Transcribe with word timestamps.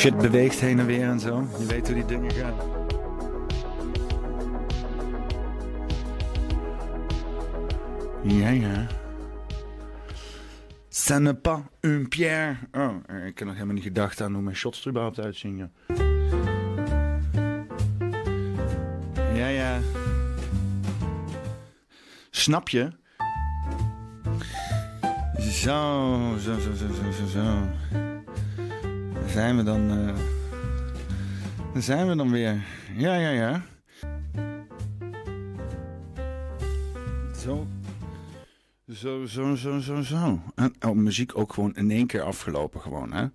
Shit 0.00 0.18
beweegt 0.18 0.60
heen 0.60 0.78
en 0.78 0.86
weer 0.86 1.08
en 1.08 1.20
zo. 1.20 1.46
Je 1.58 1.66
weet 1.66 1.86
hoe 1.86 1.94
die 1.94 2.04
dingen 2.04 2.30
gaan. 2.30 2.54
Ja, 8.22 8.48
ja. 8.48 8.86
Ce 10.88 11.18
n'est 11.18 11.40
pas 11.40 11.60
une 11.80 12.08
pierre. 12.08 12.56
Oh, 12.72 12.94
ik 13.26 13.38
heb 13.38 13.44
nog 13.44 13.54
helemaal 13.54 13.74
niet 13.74 13.82
gedacht 13.82 14.20
aan 14.20 14.32
hoe 14.32 14.42
mijn 14.42 14.56
shots 14.56 14.80
er 14.80 14.90
überhaupt 14.90 15.20
uitzien. 15.20 15.56
Ja, 15.56 15.70
ja. 19.34 19.48
ja. 19.48 19.78
Snap 22.30 22.68
je? 22.68 22.90
Zo, 25.38 26.36
zo, 26.38 26.58
zo, 26.58 26.74
zo, 26.74 26.86
zo, 27.12 27.26
zo. 27.26 28.09
Zijn 29.32 29.56
we 29.56 29.62
dan. 29.62 29.98
Uh... 29.98 30.14
Daar 31.72 31.82
zijn 31.82 32.08
we 32.08 32.16
dan 32.16 32.30
weer. 32.30 32.64
Ja, 32.96 33.14
ja, 33.14 33.30
ja. 33.30 33.62
Zo. 37.36 37.66
Zo, 38.92 39.26
zo, 39.26 39.54
zo, 39.54 39.78
zo, 39.78 40.02
zo. 40.02 40.40
En 40.54 40.74
oh, 40.80 40.96
muziek 40.96 41.38
ook 41.38 41.52
gewoon 41.52 41.76
in 41.76 41.90
één 41.90 42.06
keer 42.06 42.22
afgelopen 42.22 42.80
gewoon, 42.80 43.12
hè. 43.12 43.26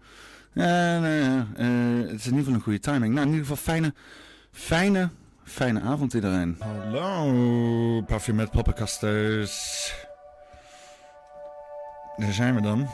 Ja, 0.53 0.99
nou 0.99 1.13
ja, 1.13 1.47
uh, 1.57 2.09
het 2.09 2.19
is 2.19 2.25
in 2.25 2.31
ieder 2.31 2.37
geval 2.37 2.53
een 2.53 2.61
goede 2.61 2.79
timing. 2.79 3.13
Nou, 3.13 3.25
in 3.27 3.33
ieder 3.33 3.47
geval 3.47 3.63
fijne, 3.73 3.93
fijne, 4.51 5.09
fijne 5.43 5.81
avond 5.81 6.13
iedereen. 6.13 6.57
Hallo, 6.59 8.01
Parfum 8.01 8.35
met 8.35 8.51
poppenkasters. 8.51 9.93
Daar 12.17 12.33
zijn 12.33 12.55
we 12.55 12.61
dan. 12.61 12.87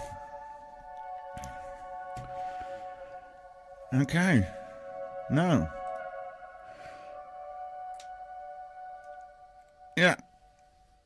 Okay. 3.99 4.47
Nou. 5.27 5.67
Ja. 9.93 10.17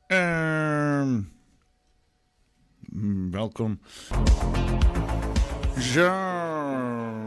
Ehm... 0.08 1.22
welkom. 3.32 3.80
Zo. 5.80 6.12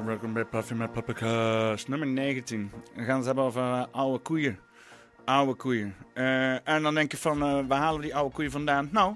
Welkom 0.04 0.32
bij 0.32 0.44
Puffy 0.44 0.74
met 0.74 0.92
Paprika's. 0.92 1.86
Nummer 1.86 2.08
19. 2.08 2.70
We 2.94 3.04
gaan 3.04 3.16
het 3.16 3.26
hebben 3.26 3.44
over 3.44 3.62
uh, 3.62 3.84
oude 3.90 4.18
koeien. 4.18 4.58
Oude 5.24 5.54
koeien. 5.54 5.94
Uh, 6.14 6.68
en 6.68 6.82
dan 6.82 6.94
denk 6.94 7.10
je 7.10 7.16
van, 7.16 7.42
uh, 7.42 7.66
waar 7.68 7.78
halen 7.78 8.00
we 8.00 8.06
die 8.06 8.16
oude 8.16 8.34
koeien 8.34 8.50
vandaan? 8.50 8.88
Nou, 8.92 9.14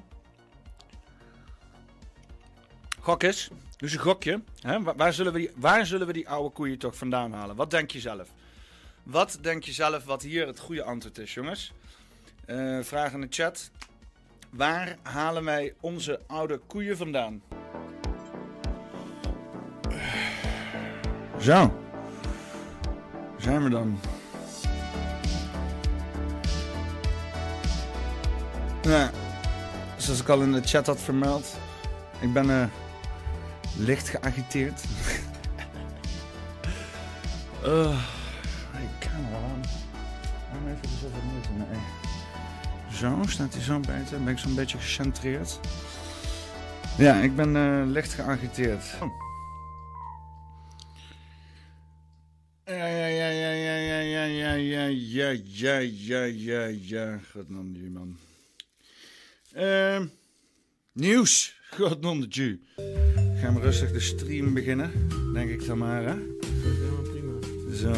Gok 3.03 3.23
eens. 3.23 3.51
Dus 3.83 3.93
een 3.93 3.99
gokje. 3.99 4.43
Hè? 4.61 4.83
Waar, 4.83 5.13
zullen 5.13 5.33
we 5.33 5.39
die, 5.39 5.51
waar 5.57 5.87
zullen 5.87 6.07
we 6.07 6.13
die 6.13 6.29
oude 6.29 6.51
koeien 6.51 6.79
toch 6.79 6.97
vandaan 6.97 7.33
halen? 7.33 7.57
Wat 7.57 7.71
denk 7.71 7.91
je 7.91 8.01
zelf? 8.01 8.29
Wat 9.03 9.39
denk 9.41 9.65
je 9.65 9.73
zelf 9.73 10.05
wat 10.05 10.23
hier 10.23 10.47
het 10.47 10.59
goede 10.59 10.83
antwoord 10.83 11.19
is, 11.19 11.35
jongens? 11.35 11.73
Uh, 12.47 12.83
vraag 12.83 13.13
in 13.13 13.21
de 13.21 13.27
chat. 13.31 13.71
Waar 14.51 14.97
halen 15.03 15.45
wij 15.45 15.75
onze 15.81 16.21
oude 16.27 16.59
koeien 16.67 16.97
vandaan? 16.97 17.43
Zo. 21.41 21.83
Zijn 23.39 23.63
we 23.63 23.71
dan? 23.71 24.01
Ja, 28.83 29.11
zoals 29.97 30.21
ik 30.21 30.29
al 30.29 30.43
in 30.43 30.53
de 30.53 30.63
chat 30.63 30.87
had 30.87 31.01
vermeld. 31.01 31.57
Ik 32.21 32.33
ben... 32.33 32.47
Uh, 32.47 32.65
licht 33.77 34.09
geagiteerd. 34.09 34.81
uh, 37.65 37.99
ik 38.73 39.09
kan 39.09 39.31
wel 39.31 39.41
aan. 39.41 39.63
even 40.69 40.81
dus 40.81 41.03
even 41.05 41.25
moeten. 41.33 41.57
Nee. 41.57 41.81
Zo, 42.93 43.23
staat 43.27 43.55
hij 43.55 43.63
zo 43.63 43.81
beter? 43.81 44.25
Ben 44.25 44.33
ik 44.33 44.39
zo'n 44.39 44.55
beetje 44.55 44.79
gecentreerd? 44.79 45.61
Ja, 46.99 47.15
ik 47.15 47.37
ben 47.37 47.55
uh, 47.55 47.83
licht 47.87 48.13
geagiteerd. 48.13 48.85
Oh. 49.01 49.21
Ja, 52.65 52.87
ja, 52.87 53.07
ja, 53.07 53.29
ja, 53.29 53.51
ja, 53.51 53.75
ja, 53.75 53.99
ja, 53.99 54.25
ja, 54.25 54.55
ja, 54.55 54.87
ja, 54.87 55.29
ja, 55.29 55.79
ja, 55.79 56.23
ja, 56.25 56.65
ja. 56.65 57.19
God 57.33 57.47
die 57.49 57.91
man. 57.91 58.19
Uh, 59.57 60.01
nieuws. 60.93 61.61
God 61.71 62.01
non 62.01 62.29
Gaan 63.43 63.55
we 63.55 63.61
rustig 63.61 63.93
de 63.93 64.01
stream 64.01 64.55
beginnen, 64.55 64.91
denk 65.33 65.51
ik 65.51 65.67
dan 65.67 65.79
maar, 65.79 66.03
hè? 66.03 66.15
Helemaal 66.63 67.03
prima. 67.03 67.33
Zo. 67.75 67.93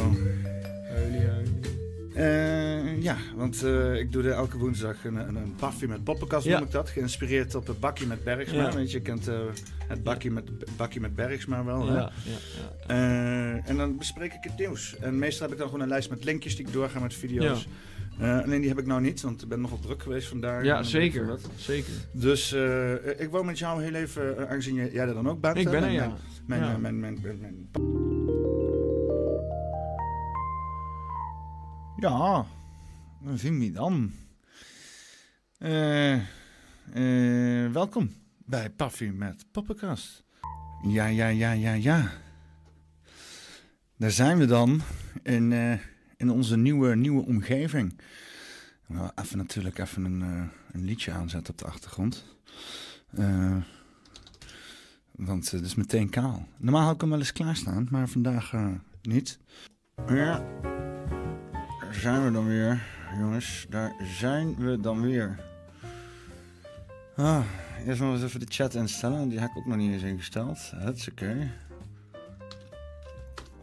Huilie, 0.88 1.20
uh, 2.16 3.02
ja, 3.02 3.16
want 3.36 3.62
uh, 3.64 3.98
ik 3.98 4.12
doe 4.12 4.22
er 4.22 4.30
elke 4.30 4.58
woensdag 4.58 5.04
een, 5.04 5.16
een, 5.16 5.36
een 5.36 5.88
met 5.88 6.04
poppenkast, 6.04 6.44
ja. 6.46 6.56
noem 6.56 6.66
ik 6.66 6.72
dat. 6.72 6.90
Geïnspireerd 6.90 7.54
op 7.54 7.66
het 7.66 7.80
bakkie 7.80 8.06
met 8.06 8.24
Bergsma. 8.24 8.62
Ja. 8.62 8.74
Weet 8.74 8.90
je, 8.90 8.96
je 8.96 9.02
kent 9.02 9.28
uh, 9.28 9.34
het 9.86 10.02
bakkie, 10.02 10.30
ja. 10.30 10.34
met, 10.34 10.76
bakkie 10.76 11.00
met 11.00 11.14
Bergsma 11.14 11.64
wel, 11.64 11.88
hè? 11.88 11.96
Ja, 11.96 12.12
ja, 12.86 13.60
en 13.64 13.76
dan 13.76 13.98
bespreek 13.98 14.32
ik 14.32 14.42
het 14.42 14.58
nieuws. 14.58 14.96
En 14.98 15.18
meestal 15.18 15.42
heb 15.42 15.52
ik 15.52 15.58
dan 15.58 15.68
gewoon 15.68 15.82
een 15.82 15.88
lijst 15.88 16.10
met 16.10 16.24
linkjes 16.24 16.56
die 16.56 16.66
ik 16.66 16.72
doorga 16.72 17.00
met 17.00 17.14
video's. 17.14 17.68
Uh, 18.20 18.42
alleen 18.42 18.60
die 18.60 18.68
heb 18.68 18.78
ik 18.78 18.86
nou 18.86 19.00
niet, 19.00 19.20
want 19.20 19.42
ik 19.42 19.48
ben 19.48 19.60
nogal 19.60 19.78
druk 19.78 20.02
geweest 20.02 20.28
vandaag. 20.28 20.64
Ja, 20.64 20.82
zeker. 20.82 21.38
Zeker. 21.56 21.92
Dus 22.12 22.52
uh, 22.52 23.20
ik 23.20 23.28
wou 23.30 23.44
met 23.44 23.58
jou 23.58 23.82
heel 23.82 23.94
even, 23.94 24.34
uh, 24.38 24.50
aangezien 24.50 24.74
jij 24.74 25.08
er 25.08 25.14
dan 25.14 25.28
ook 25.28 25.40
bent. 25.40 25.56
Ik 25.56 25.70
ben 25.70 25.82
er, 25.82 25.90
ja. 25.90 26.16
Mijn, 26.46 26.60
ja. 26.60 26.78
Mijn, 26.78 27.00
mijn, 27.00 27.20
mijn, 27.20 27.40
mijn, 27.40 27.70
Ja, 31.96 32.46
dan 33.24 33.38
zien 33.38 33.58
we 33.58 33.70
dan. 33.70 34.12
welkom 37.72 38.12
bij 38.38 38.70
Paffy 38.70 39.04
met 39.04 39.44
Poppenkast. 39.50 40.24
Ja, 40.82 41.06
ja, 41.06 41.28
ja, 41.28 41.52
ja, 41.52 41.72
ja. 41.72 42.10
Daar 43.96 44.10
zijn 44.10 44.38
we 44.38 44.46
dan 44.46 44.80
in 45.22 45.52
in 46.16 46.30
onze 46.30 46.56
nieuwe, 46.56 46.96
nieuwe 46.96 47.24
omgeving. 47.24 48.00
Nou, 48.86 49.10
even 49.14 49.38
natuurlijk 49.38 49.78
even 49.78 50.04
een, 50.04 50.20
uh, 50.20 50.44
een 50.72 50.84
liedje 50.84 51.12
aanzetten 51.12 51.52
op 51.52 51.58
de 51.58 51.66
achtergrond. 51.66 52.24
Uh, 53.18 53.56
want 55.10 55.50
het 55.50 55.64
is 55.64 55.74
meteen 55.74 56.10
kaal. 56.10 56.48
Normaal 56.56 56.84
had 56.84 56.94
ik 56.94 57.00
hem 57.00 57.10
wel 57.10 57.18
eens 57.18 57.32
klaarstaan, 57.32 57.86
maar 57.90 58.08
vandaag 58.08 58.52
uh, 58.52 58.66
niet. 59.02 59.38
Ja, 60.06 60.38
daar 61.80 61.94
zijn 61.94 62.24
we 62.24 62.30
dan 62.30 62.46
weer, 62.46 62.82
jongens. 63.18 63.66
Daar 63.68 63.94
zijn 64.18 64.56
we 64.56 64.80
dan 64.80 65.00
weer. 65.00 65.40
Ah, 67.16 67.44
eerst 67.86 68.00
maar 68.00 68.12
eens 68.12 68.22
even 68.22 68.40
de 68.40 68.46
chat 68.48 68.74
instellen. 68.74 69.28
Die 69.28 69.38
heb 69.38 69.50
ik 69.50 69.56
ook 69.56 69.66
nog 69.66 69.76
niet 69.76 69.92
eens 69.92 70.02
ingesteld. 70.02 70.72
Dat 70.84 70.96
is 70.96 71.08
oké. 71.08 71.50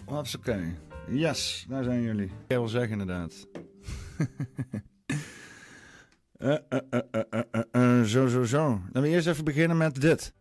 Dat 0.05 0.25
is 0.25 0.36
oké. 0.36 0.75
Yes, 1.10 1.65
daar 1.70 1.84
zijn 1.84 2.01
jullie. 2.01 2.25
Ik 2.25 2.31
wil 2.48 2.67
zeggen 2.67 2.91
inderdaad. 2.91 3.48
uh, 6.38 6.58
uh, 8.00 8.03
zo, 8.03 8.27
zo, 8.27 8.43
zo. 8.43 8.67
Laten 8.86 9.01
we 9.01 9.08
eerst 9.08 9.27
even 9.27 9.43
beginnen 9.43 9.77
met 9.77 10.01
dit. 10.01 10.34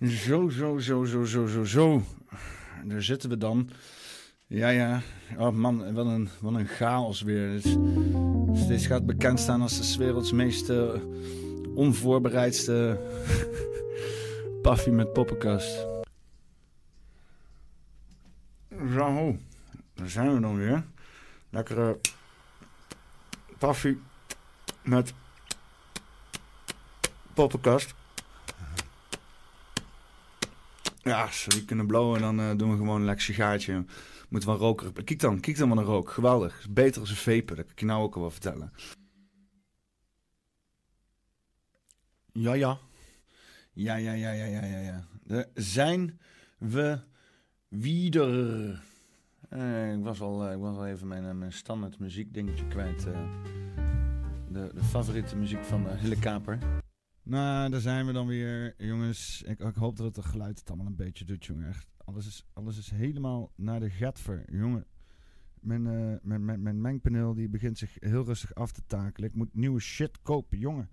Zo, 0.00 0.48
zo, 0.48 0.78
zo, 0.78 1.04
zo, 1.04 1.24
zo, 1.24 1.46
zo, 1.46 1.64
zo. 1.64 2.02
Daar 2.84 3.02
zitten 3.02 3.30
we 3.30 3.36
dan. 3.36 3.70
Ja, 4.46 4.68
ja. 4.68 5.02
Oh 5.38 5.50
man, 5.50 5.94
wat 5.94 6.06
een, 6.06 6.28
wat 6.40 6.54
een 6.54 6.66
chaos 6.66 7.22
weer. 7.22 7.62
Dit, 8.68 8.82
gaat 8.82 9.06
bekend 9.06 9.40
staan 9.40 9.62
als 9.62 9.92
de 9.92 9.98
werelds 9.98 10.32
meest 10.32 10.72
onvoorbereidste 11.74 13.00
paffie 14.62 14.92
met 14.92 15.12
poppenkast. 15.12 15.93
Zo, 18.78 19.36
daar 19.94 20.08
zijn 20.08 20.34
we 20.34 20.40
dan 20.40 20.56
weer. 20.56 20.84
Lekkere 21.50 22.00
koffie 23.58 24.00
met 24.82 25.12
poppenkast. 27.34 27.94
Ja, 31.02 31.22
als 31.22 31.44
we 31.44 31.50
die 31.50 31.64
kunnen 31.64 31.86
blowen, 31.86 32.20
dan 32.20 32.40
uh, 32.40 32.56
doen 32.56 32.70
we 32.70 32.76
gewoon 32.76 32.96
een 32.96 33.04
lekker 33.04 33.24
sigaartje. 33.24 33.84
Moet 34.28 34.44
wel 34.44 34.56
roken. 34.56 35.04
Kijk 35.04 35.20
dan, 35.20 35.40
kijk 35.40 35.56
dan 35.56 35.68
maar 35.68 35.76
naar 35.76 35.86
rook. 35.86 36.10
Geweldig. 36.10 36.58
Is 36.58 36.72
beter 36.72 37.00
als 37.00 37.10
een 37.10 37.16
vapen, 37.16 37.56
dat 37.56 37.64
kan 37.64 37.72
ik 37.72 37.80
je 37.80 37.86
nou 37.86 38.02
ook 38.02 38.14
al 38.14 38.20
wel 38.20 38.30
vertellen. 38.30 38.72
Ja, 42.32 42.52
ja. 42.52 42.78
Ja, 43.72 43.94
ja, 43.94 44.12
ja, 44.12 44.30
ja, 44.30 44.44
ja, 44.44 44.64
ja, 44.64 44.78
ja. 44.78 45.06
Daar 45.22 45.46
zijn 45.54 46.20
we 46.58 47.00
Wieder. 47.76 48.82
Uh, 49.52 49.92
ik, 49.92 50.02
was 50.02 50.20
al, 50.20 50.46
uh, 50.46 50.52
ik 50.52 50.58
was 50.58 50.76
al 50.76 50.86
even 50.86 51.08
mijn, 51.08 51.24
uh, 51.24 51.32
mijn 51.32 51.52
standaard 51.52 51.98
muziekdingetje 51.98 52.66
kwijt. 52.68 53.02
de, 54.48 54.70
de 54.74 54.84
favoriete 54.84 55.36
muziek 55.36 55.64
van 55.64 55.88
Hille 55.88 56.18
Kaper. 56.18 56.58
Nou, 57.22 57.70
daar 57.70 57.80
zijn 57.80 58.06
we 58.06 58.12
dan 58.12 58.26
weer, 58.26 58.74
jongens. 58.78 59.42
Ik, 59.46 59.60
ik 59.60 59.74
hoop 59.74 59.96
dat 59.96 60.16
het 60.16 60.24
geluid 60.24 60.58
het 60.58 60.68
allemaal 60.68 60.86
een 60.86 60.96
beetje 60.96 61.24
doet, 61.24 61.44
jongen. 61.44 61.68
Echt, 61.68 61.88
alles 62.04 62.26
is, 62.26 62.44
alles 62.52 62.78
is 62.78 62.90
helemaal 62.90 63.52
naar 63.56 63.80
de 63.80 63.90
getver, 63.90 64.44
jongen. 64.52 64.86
Mijn, 65.60 65.82
mijn, 66.22 66.44
mijn, 66.44 66.62
mijn 66.62 66.80
mengpaneel 66.80 67.34
die 67.34 67.48
begint 67.48 67.78
zich 67.78 67.96
heel 68.00 68.24
rustig 68.24 68.54
af 68.54 68.72
te 68.72 68.82
takelen. 68.86 69.28
Ik 69.28 69.36
moet 69.36 69.54
nieuwe 69.54 69.80
shit 69.80 70.22
kopen, 70.22 70.58
jongen. 70.58 70.88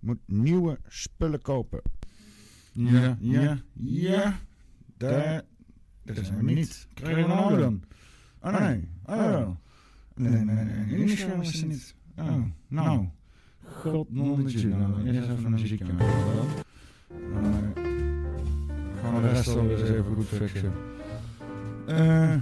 Ik 0.00 0.06
moet 0.06 0.20
nieuwe 0.26 0.78
spullen 0.86 1.42
kopen. 1.42 1.82
Ja, 2.72 3.16
ja, 3.20 3.58
ja. 3.74 4.38
Daar, 4.96 5.44
daar 6.14 6.24
zijn 6.24 6.44
we 6.44 6.52
niet. 6.52 6.86
Krijgen 6.94 7.22
we 7.22 7.28
nou 7.28 7.58
dan? 7.58 7.82
Oh 8.42 8.60
nee, 8.60 8.88
oh 9.06 9.48
Nee, 10.14 10.44
nee, 10.44 10.64
nee, 10.64 11.36
was 11.36 11.62
niet. 11.62 11.94
Oh, 12.18 12.42
nou. 12.68 13.08
God, 13.64 14.12
nonnetje. 14.12 14.68
Nou, 14.68 15.06
eerst 15.06 15.28
even 15.28 15.44
een 15.44 15.50
muziekje 15.50 15.84
aan. 15.84 15.96
Dan 17.32 17.72
gaan 19.02 19.14
we 19.14 19.20
de 19.20 19.28
rest 19.28 19.48
alweer 19.48 19.80
eens 19.80 19.88
even 19.88 20.14
goed 20.14 20.26
fixen. 20.26 20.72
Eh... 21.86 22.36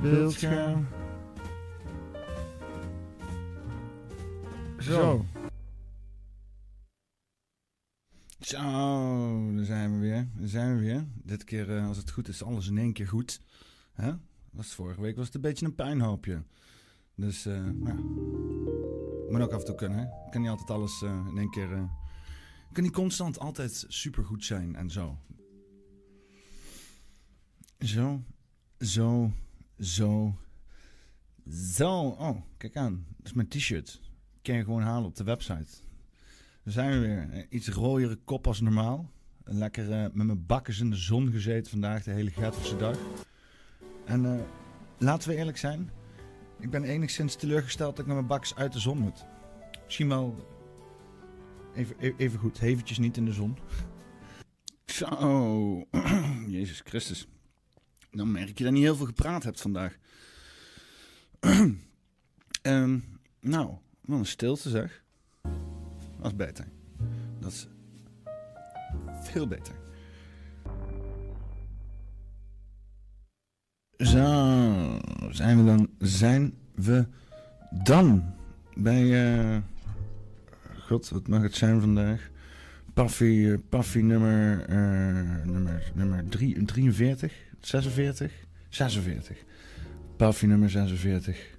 Beeldscherm. 0.00 0.86
Zo. 4.78 5.24
Zo, 8.40 8.58
daar 9.54 9.64
zijn 9.64 9.92
we 9.92 9.98
weer. 9.98 10.28
Daar 10.34 10.48
zijn 10.48 10.74
we 10.74 10.80
weer. 10.80 11.06
Dit 11.14 11.44
keer, 11.44 11.68
uh, 11.68 11.86
als 11.86 11.96
het 11.96 12.10
goed 12.10 12.28
is, 12.28 12.42
alles 12.42 12.68
in 12.68 12.78
één 12.78 12.92
keer 12.92 13.08
goed. 13.08 13.40
Was 14.50 14.74
vorige 14.74 15.00
week 15.00 15.16
was 15.16 15.26
het 15.26 15.34
een 15.34 15.40
beetje 15.40 15.66
een 15.66 15.74
puinhoopje. 15.74 16.42
Dus, 17.14 17.46
uh, 17.46 17.64
nou, 17.64 17.96
moet 19.30 19.40
ook 19.40 19.52
af 19.52 19.60
en 19.60 19.66
toe 19.66 19.74
kunnen. 19.74 19.98
Hè? 19.98 20.30
Kan 20.30 20.40
niet 20.40 20.50
altijd 20.50 20.70
alles 20.70 21.02
uh, 21.02 21.26
in 21.30 21.38
één 21.38 21.50
keer. 21.50 21.70
Uh, 21.70 21.90
kan 22.72 22.82
niet 22.82 22.92
constant 22.92 23.38
altijd 23.38 23.84
supergoed 23.88 24.44
zijn 24.44 24.76
en 24.76 24.90
zo. 24.90 25.18
Zo, 27.78 28.22
zo, 28.78 29.32
zo, 29.78 30.38
zo. 31.50 32.08
Oh, 32.08 32.40
kijk 32.56 32.76
aan. 32.76 33.06
Dat 33.16 33.26
is 33.26 33.32
mijn 33.32 33.48
t-shirt. 33.48 34.00
Kan 34.42 34.54
je 34.56 34.64
gewoon 34.64 34.82
halen 34.82 35.08
op 35.08 35.16
de 35.16 35.24
website. 35.24 35.85
Dan 36.66 36.74
zijn 36.74 36.90
we 36.90 36.98
weer. 36.98 37.46
Iets 37.48 37.68
rooiere 37.68 38.16
kop 38.24 38.46
als 38.46 38.60
normaal. 38.60 39.10
Lekker 39.44 39.84
uh, 39.84 40.02
met 40.12 40.26
mijn 40.26 40.46
bakkers 40.46 40.80
in 40.80 40.90
de 40.90 40.96
zon 40.96 41.30
gezeten 41.30 41.70
vandaag, 41.70 42.02
de 42.02 42.10
hele 42.10 42.30
Gatverse 42.30 42.76
dag. 42.76 42.98
En 44.04 44.24
uh, 44.24 44.40
laten 44.98 45.28
we 45.28 45.36
eerlijk 45.36 45.56
zijn. 45.56 45.90
Ik 46.60 46.70
ben 46.70 46.84
enigszins 46.84 47.34
teleurgesteld 47.34 47.90
dat 47.90 47.98
ik 47.98 48.06
met 48.06 48.14
mijn 48.14 48.26
bakkers 48.26 48.54
uit 48.54 48.72
de 48.72 48.78
zon 48.78 48.98
moet. 48.98 49.24
Misschien 49.84 50.08
wel 50.08 50.46
even, 51.74 51.96
e-, 51.98 52.14
even 52.16 52.38
goed, 52.38 52.60
eventjes 52.60 52.98
niet 52.98 53.16
in 53.16 53.24
de 53.24 53.32
zon. 53.32 53.58
Zo, 54.86 55.86
Jezus 56.56 56.80
Christus. 56.84 57.28
Dan 58.10 58.32
merk 58.32 58.46
je 58.46 58.54
dat 58.54 58.66
je 58.66 58.70
niet 58.70 58.82
heel 58.82 58.96
veel 58.96 59.06
gepraat 59.06 59.42
hebt 59.42 59.60
vandaag. 59.60 59.96
um, 62.62 63.18
nou, 63.40 63.74
wat 64.00 64.18
een 64.18 64.26
stilte 64.26 64.68
zeg. 64.68 65.04
Dat 66.18 66.26
is 66.26 66.36
beter. 66.36 66.64
Dat 67.38 67.52
is 67.52 67.68
veel 69.22 69.46
beter. 69.46 69.74
Zo, 73.96 75.00
zijn 75.30 75.56
we 75.56 75.64
dan? 75.64 75.88
Zijn 75.98 76.54
we 76.74 77.06
dan 77.70 78.24
bij. 78.74 79.02
Uh, 79.02 79.56
God, 80.78 81.08
wat 81.08 81.28
mag 81.28 81.42
het 81.42 81.54
zijn 81.54 81.80
vandaag? 81.80 82.30
Paffy, 82.94 83.56
Paffy 83.68 83.98
nummer, 83.98 84.70
uh, 84.70 85.44
nummer, 85.44 85.92
nummer 85.94 86.28
3, 86.28 86.64
43, 86.64 87.32
46, 87.60 88.32
46. 88.68 89.36
Paffy 90.16 90.46
nummer 90.46 90.70
46. 90.70 91.56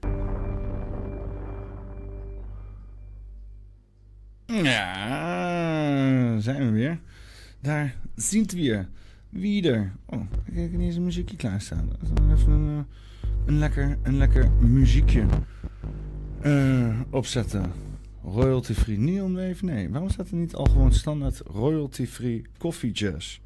Ja, 4.47 6.39
zijn 6.39 6.65
we 6.65 6.71
weer. 6.71 6.99
Daar 7.59 7.95
zien 8.15 8.45
we 8.45 8.55
weer. 8.55 8.87
Wie 9.29 9.71
er? 9.71 9.95
Oh, 10.05 10.21
ik 10.45 10.55
heb 10.55 10.71
niet 10.71 10.81
eens 10.81 10.95
een 10.95 11.03
muziekje 11.03 11.35
klaarstaan. 11.35 11.89
Even 12.31 12.51
een, 12.51 12.85
een, 13.45 13.57
lekker, 13.57 13.97
een 14.03 14.17
lekker 14.17 14.51
muziekje 14.51 15.25
uh, 16.45 16.99
opzetten. 17.09 17.71
Royalty 18.23 18.73
free 18.73 18.97
neon 18.97 19.35
wave? 19.35 19.65
Nee, 19.65 19.89
waarom 19.89 20.09
staat 20.09 20.29
er 20.29 20.35
niet 20.35 20.55
al 20.55 20.65
gewoon 20.65 20.93
standaard 20.93 21.41
royalty 21.45 22.05
free 22.05 22.41
coffee 22.57 22.91
jazz? 22.91 23.39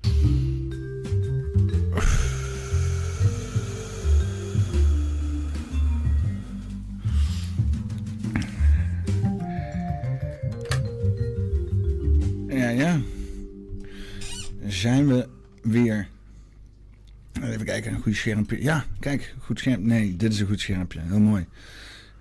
Schermpje. 18.15 18.61
Ja, 18.61 18.85
kijk, 18.99 19.35
goed 19.39 19.59
schermpje. 19.59 19.87
Nee, 19.87 20.15
dit 20.15 20.33
is 20.33 20.39
een 20.39 20.47
goed 20.47 20.59
schermpje. 20.59 20.99
Heel 20.99 21.19
mooi. 21.19 21.45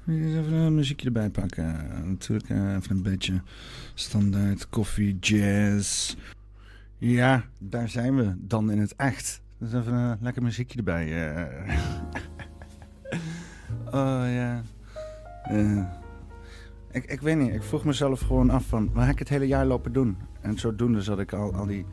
Even 0.09 0.52
een 0.52 0.75
muziekje 0.75 1.06
erbij 1.06 1.30
pakken. 1.30 1.88
Natuurlijk 2.04 2.49
eh, 2.49 2.75
even 2.75 2.97
een 2.97 3.02
beetje 3.02 3.42
standaard 3.94 4.68
koffie, 4.68 5.18
jazz. 5.18 6.16
Ja, 6.99 7.44
daar 7.59 7.88
zijn 7.88 8.16
we 8.16 8.35
dan 8.38 8.70
in 8.70 8.78
het 8.78 8.94
echt. 8.97 9.42
Dus 9.59 9.73
even 9.73 9.92
een 9.92 10.18
lekker 10.20 10.42
muziekje 10.42 10.78
erbij. 10.78 11.32
Uh. 11.32 11.44
oh 14.00 14.25
ja. 14.32 14.62
Ik, 16.90 17.04
ik 17.04 17.20
weet 17.20 17.37
niet, 17.37 17.54
ik 17.54 17.62
vroeg 17.62 17.85
mezelf 17.85 18.20
gewoon 18.20 18.50
af 18.50 18.66
van, 18.66 18.90
waar 18.92 19.04
heb 19.04 19.12
ik 19.12 19.18
het 19.18 19.28
hele 19.28 19.47
jaar 19.47 19.66
lopen 19.66 19.92
doen? 19.92 20.16
En 20.40 20.59
zodoende 20.59 21.02
zat 21.02 21.18
ik 21.18 21.32
al, 21.32 21.54
al 21.54 21.66
die 21.66 21.87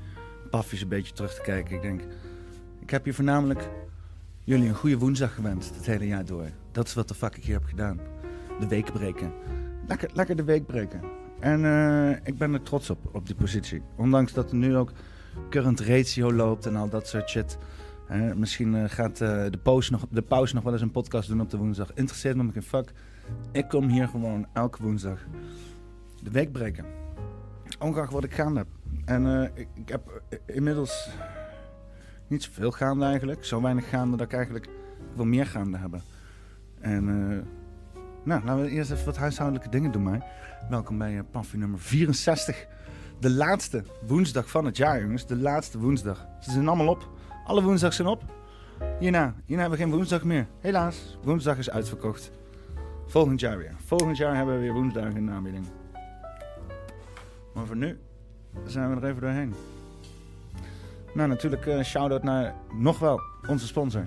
paffies 0.50 0.82
een 0.82 0.88
beetje 0.88 1.14
terug 1.14 1.34
te 1.34 1.42
kijken. 1.42 1.76
Ik 1.76 1.82
denk, 1.82 2.02
ik 2.80 2.90
heb 2.90 3.04
hier 3.04 3.14
voornamelijk 3.14 3.70
jullie 4.48 4.68
een 4.68 4.76
goede 4.76 4.98
woensdag 4.98 5.34
gewenst 5.34 5.76
het 5.76 5.86
hele 5.86 6.08
jaar 6.08 6.26
door. 6.26 6.50
Dat 6.72 6.88
is 6.88 6.94
wat 6.94 7.08
de 7.08 7.14
fuck 7.14 7.36
ik 7.36 7.44
hier 7.44 7.54
heb 7.54 7.64
gedaan. 7.64 8.00
De 8.60 8.68
week 8.68 8.94
breken. 8.94 9.32
Lekker, 9.88 10.10
lekker 10.14 10.36
de 10.36 10.44
week 10.44 10.66
breken. 10.66 11.02
En 11.40 11.62
uh, 11.62 12.12
ik 12.12 12.38
ben 12.38 12.54
er 12.54 12.64
trots 12.64 12.90
op, 12.90 13.10
op 13.12 13.26
die 13.26 13.36
positie. 13.36 13.82
Ondanks 13.96 14.34
dat 14.34 14.50
er 14.50 14.56
nu 14.56 14.76
ook 14.76 14.92
current 15.50 15.80
ratio 15.80 16.34
loopt 16.34 16.66
en 16.66 16.76
al 16.76 16.90
dat 16.90 17.08
soort 17.08 17.30
shit. 17.30 17.58
Misschien 18.36 18.74
uh, 18.74 18.84
gaat 18.88 19.18
de, 19.18 19.60
pauze 19.64 19.92
nog, 19.92 20.06
de 20.10 20.22
pauze 20.22 20.56
nog 20.56 20.64
wel 20.64 20.74
eens 20.74 20.82
een 20.82 20.92
podcast 20.92 21.30
doen 21.30 21.42
op 21.42 21.50
de 21.50 21.58
woensdag. 21.58 21.94
Interesseert 21.94 22.36
me 22.36 22.52
geen 22.52 22.64
fuck. 22.64 22.92
Ik 23.52 23.68
kom 23.68 23.88
hier 23.88 24.08
gewoon 24.08 24.48
elke 24.54 24.84
woensdag 24.84 25.20
de 26.24 26.32
week 26.32 26.52
breken. 26.52 26.86
Ongeacht 27.80 28.12
wat 28.12 28.24
ik 28.24 28.34
gaande 28.34 28.60
heb. 28.60 28.68
En 29.06 29.52
ik, 29.74 29.90
heb 29.90 30.22
inmiddels 30.46 31.10
niet 32.28 32.44
zoveel 32.44 32.72
gaande 32.72 33.06
eigenlijk. 33.06 33.46
Zo 33.46 33.62
weinig 33.62 33.90
gaande 33.90 34.18
dat 34.18 34.26
ik 34.26 34.34
eigenlijk 34.34 34.68
wil 35.16 35.26
meer 35.26 35.46
gaande 35.46 35.78
hebben. 35.78 36.02
En 36.80 37.06
nou, 38.24 38.46
laten 38.46 38.64
we 38.64 38.70
eerst 38.70 38.92
even 38.92 39.06
wat 39.06 39.18
huishoudelijke 39.18 39.70
dingen 39.70 39.92
doen, 39.92 40.04
maar. 40.04 40.26
Welkom 40.70 40.98
bij 40.98 41.14
uh, 41.14 41.54
nummer 41.54 41.80
64. 41.80 42.68
De 43.20 43.30
laatste 43.30 43.84
woensdag 44.08 44.50
van 44.50 44.66
het 44.66 44.78
jaar, 44.78 45.02
jongens. 45.02 45.26
De 45.26 45.36
laatste 45.36 45.80
woensdag. 45.80 46.28
Ze 46.40 46.52
zijn 46.52 46.68
allemaal 46.68 46.88
op. 46.88 47.10
Alle 47.46 47.64
woensdags 47.64 47.96
zijn 47.96 48.08
op. 48.08 48.24
Hierna, 49.00 49.34
hierna 49.46 49.62
hebben 49.62 49.80
we 49.80 49.86
geen 49.86 49.94
woensdag 49.94 50.24
meer. 50.24 50.48
Helaas, 50.60 51.18
woensdag 51.24 51.58
is 51.58 51.70
uitverkocht. 51.70 52.32
Volgend 53.06 53.40
jaar 53.40 53.58
weer. 53.58 53.76
Volgend 53.86 54.18
jaar 54.18 54.36
hebben 54.36 54.56
we 54.56 54.62
weer 54.62 54.74
woensdagen 54.74 55.16
in 55.16 55.26
de 55.26 55.32
aanbieding. 55.32 55.66
Maar 57.54 57.66
voor 57.66 57.78
nu 57.78 58.00
zijn 58.66 58.90
we 58.90 59.02
er 59.02 59.10
even 59.10 59.22
doorheen. 59.22 59.54
Nou, 61.14 61.30
natuurlijk 61.30 61.66
uh, 61.66 61.84
shout-out 61.84 62.24
naar 62.24 62.56
nog 62.74 63.00
wel 63.00 63.22
onze 63.48 63.68
sponsor. 63.68 64.06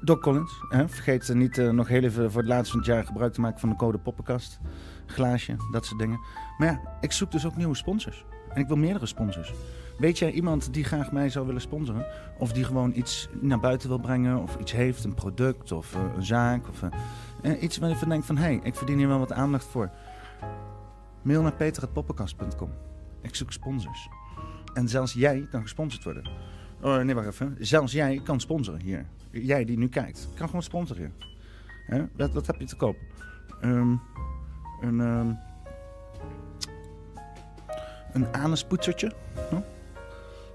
Doc 0.00 0.20
Collins. 0.20 0.64
Hè? 0.68 0.88
Vergeet 0.88 1.34
niet 1.34 1.58
uh, 1.58 1.70
nog 1.70 1.88
heel 1.88 2.02
even 2.02 2.30
voor 2.30 2.40
het 2.40 2.50
laatste 2.50 2.70
van 2.70 2.78
het 2.78 2.88
jaar 2.88 3.04
gebruik 3.04 3.32
te 3.32 3.40
maken 3.40 3.60
van 3.60 3.68
de 3.68 3.76
code 3.76 3.98
Poppenkast. 3.98 4.60
Glaasje, 5.06 5.56
dat 5.70 5.86
soort 5.86 6.00
dingen. 6.00 6.20
Maar 6.58 6.68
ja, 6.68 6.80
ik 7.00 7.12
zoek 7.12 7.32
dus 7.32 7.46
ook 7.46 7.56
nieuwe 7.56 7.74
sponsors. 7.74 8.24
En 8.48 8.60
ik 8.60 8.66
wil 8.66 8.76
meerdere 8.76 9.06
sponsors. 9.06 9.52
Weet 9.98 10.18
jij 10.18 10.30
iemand 10.30 10.72
die 10.74 10.84
graag 10.84 11.12
mij 11.12 11.28
zou 11.28 11.46
willen 11.46 11.60
sponsoren? 11.60 12.06
Of 12.38 12.52
die 12.52 12.64
gewoon 12.64 12.92
iets 12.94 13.28
naar 13.40 13.60
buiten 13.60 13.88
wil 13.88 13.98
brengen? 13.98 14.42
Of 14.42 14.56
iets 14.56 14.72
heeft, 14.72 15.04
een 15.04 15.14
product 15.14 15.72
of 15.72 15.94
een 16.16 16.24
zaak? 16.24 16.68
Of 16.68 16.82
iets 17.60 17.78
waar 17.78 17.88
je 17.88 17.96
van 17.96 18.08
denkt 18.08 18.26
van... 18.26 18.36
hé, 18.36 18.42
hey, 18.42 18.60
ik 18.62 18.74
verdien 18.74 18.98
hier 18.98 19.08
wel 19.08 19.18
wat 19.18 19.32
aandacht 19.32 19.64
voor. 19.64 19.90
Mail 21.22 21.42
naar 21.42 21.52
peter.poppenkast.com. 21.52 22.70
Ik 23.22 23.34
zoek 23.34 23.52
sponsors. 23.52 24.08
En 24.74 24.88
zelfs 24.88 25.12
jij 25.12 25.46
kan 25.50 25.62
gesponsord 25.62 26.04
worden. 26.04 26.30
Oh, 26.80 26.98
nee, 27.00 27.14
wacht 27.14 27.26
even. 27.26 27.56
Zelfs 27.58 27.92
jij 27.92 28.20
kan 28.24 28.40
sponsoren 28.40 28.80
hier. 28.80 29.06
Jij 29.30 29.64
die 29.64 29.78
nu 29.78 29.88
kijkt, 29.88 30.28
kan 30.34 30.46
gewoon 30.46 30.62
sponsoren. 30.62 31.12
Hè? 31.86 32.04
Wat, 32.16 32.32
wat 32.32 32.46
heb 32.46 32.60
je 32.60 32.66
te 32.66 32.76
koop? 32.76 32.96
Ehm, 33.60 33.96
een, 34.80 35.00
ehm, 35.00 35.32
een 38.12 38.32
anuspoetsertje. 38.32 39.12
Huh? 39.50 39.58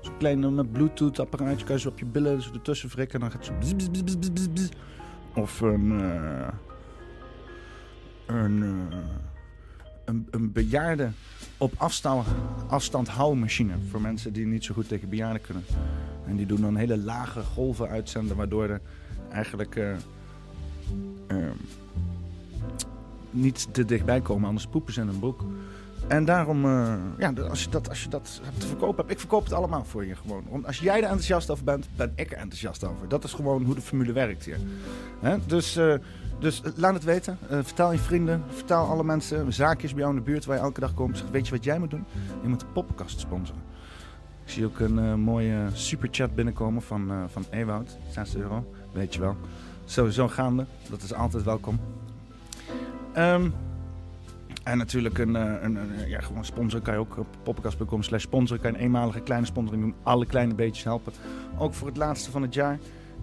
Zo'n 0.01 0.17
klein 0.17 0.43
eh, 0.43 0.49
met 0.49 0.71
bluetooth 0.71 1.19
apparaatje. 1.19 1.65
Kan 1.65 1.75
je 1.75 1.81
zo 1.81 1.89
op 1.89 1.99
je 1.99 2.05
billen 2.05 2.41
zo 2.41 2.53
ertussen 2.53 2.89
frikken. 2.89 3.21
En 3.21 3.29
dan 3.29 3.31
gaat 3.31 3.47
het 3.47 3.65
zo... 3.65 3.75
bzz, 3.75 4.29
bzz. 4.31 4.69
Of 5.35 5.61
een... 5.61 5.99
eh, 6.01 6.47
een, 8.25 8.63
eh, 8.63 8.97
een, 10.05 10.27
een 10.31 10.51
bejaarde 10.51 11.09
op 11.57 11.73
afstand, 11.77 12.27
afstand 12.67 13.07
houdmachine. 13.07 13.73
Voor 13.89 14.01
mensen 14.01 14.33
die 14.33 14.45
niet 14.45 14.63
zo 14.63 14.73
goed 14.73 14.87
tegen 14.87 15.09
bejaarden 15.09 15.41
kunnen. 15.41 15.63
En 16.27 16.35
die 16.35 16.45
doen 16.45 16.61
dan 16.61 16.75
hele 16.75 16.97
lage 16.97 17.43
golven 17.43 17.87
uitzenden. 17.87 18.37
Waardoor 18.37 18.69
er 18.69 18.81
eigenlijk... 19.29 19.75
ehm, 19.75 21.55
niet 23.33 23.67
te 23.71 23.85
dichtbij 23.85 24.21
komen, 24.21 24.47
anders 24.47 24.67
poepen 24.67 24.93
ze 24.93 25.01
in 25.01 25.07
een 25.07 25.19
broek. 25.19 25.43
En 26.07 26.25
daarom, 26.25 26.65
eh, 26.65 26.95
ja, 27.17 27.33
als 27.49 27.63
je, 27.63 27.69
dat, 27.69 27.89
als 27.89 28.03
je 28.03 28.09
dat 28.09 28.41
te 28.57 28.67
verkopen 28.67 28.97
hebt, 28.97 29.11
ik 29.11 29.19
verkoop 29.19 29.43
het 29.43 29.53
allemaal 29.53 29.85
voor 29.85 30.05
je 30.05 30.15
gewoon. 30.15 30.43
Want 30.49 30.65
als 30.65 30.79
jij 30.79 30.97
er 30.97 31.03
enthousiast 31.03 31.49
over 31.49 31.63
bent, 31.63 31.87
ben 31.95 32.11
ik 32.15 32.31
er 32.31 32.37
enthousiast 32.37 32.83
over. 32.83 33.07
Dat 33.07 33.23
is 33.23 33.33
gewoon 33.33 33.63
hoe 33.63 33.75
de 33.75 33.81
formule 33.81 34.11
werkt 34.11 34.45
hier. 34.45 34.57
Hè? 35.19 35.37
Dus, 35.45 35.75
eh, 35.75 35.93
dus 36.43 36.61
eh, 36.61 36.71
laat 36.75 36.93
het 36.93 37.03
weten. 37.03 37.37
Eh, 37.49 37.59
vertel 37.61 37.91
je 37.91 37.97
vrienden, 37.97 38.43
vertel 38.47 38.85
alle 38.85 39.03
mensen, 39.03 39.53
zaakjes 39.53 39.91
bij 39.91 39.99
jou 39.99 40.13
in 40.15 40.19
de 40.23 40.25
buurt 40.25 40.45
waar 40.45 40.55
je 40.55 40.61
elke 40.61 40.79
dag 40.79 40.93
komt. 40.93 41.23
Weet 41.31 41.45
je 41.45 41.53
wat 41.53 41.63
jij 41.63 41.79
moet 41.79 41.89
doen? 41.89 42.05
Je 42.41 42.47
moet 42.47 42.59
de 42.59 42.65
poppenkast 42.65 43.19
sponsoren. 43.19 43.61
Ik 44.43 44.51
zie 44.51 44.65
ook 44.65 44.79
een 44.79 44.99
eh, 44.99 45.13
mooie 45.13 45.67
superchat 45.73 46.35
binnenkomen 46.35 46.81
van, 46.81 47.11
eh 47.11 47.17
van 47.27 47.45
Ewoud, 47.49 47.97
6 48.09 48.35
euro, 48.35 48.73
weet 48.91 49.13
je 49.13 49.19
wel. 49.19 49.37
Sowieso 49.85 50.27
gaande, 50.27 50.65
dat 50.89 51.01
is 51.01 51.13
altijd 51.13 51.43
welkom. 51.43 51.79
Ehm, 53.13 53.49
en 54.63 54.77
natuurlijk 54.77 55.17
een, 55.17 55.35
een, 55.35 55.75
een, 55.75 56.07
ja, 56.07 56.21
gewoon 56.21 56.45
sponsor 56.45 56.81
kan 56.81 56.93
je 56.93 56.99
ook 56.99 57.17
op 57.17 57.27
poppenkast.com 57.43 58.03
slash 58.03 58.21
sponsor. 58.21 58.59
Kan 58.59 58.71
je 58.71 58.77
een 58.77 58.83
eenmalige 58.83 59.19
kleine 59.19 59.45
sponsoring 59.45 59.83
doen. 59.83 59.95
Alle 60.03 60.25
kleine 60.25 60.55
beetjes 60.55 60.83
helpen. 60.83 61.13
Ook 61.57 61.73
voor 61.73 61.87
het 61.87 61.97
laatste 61.97 62.31
van 62.31 62.41
het 62.41 62.53
jaar. 62.53 62.79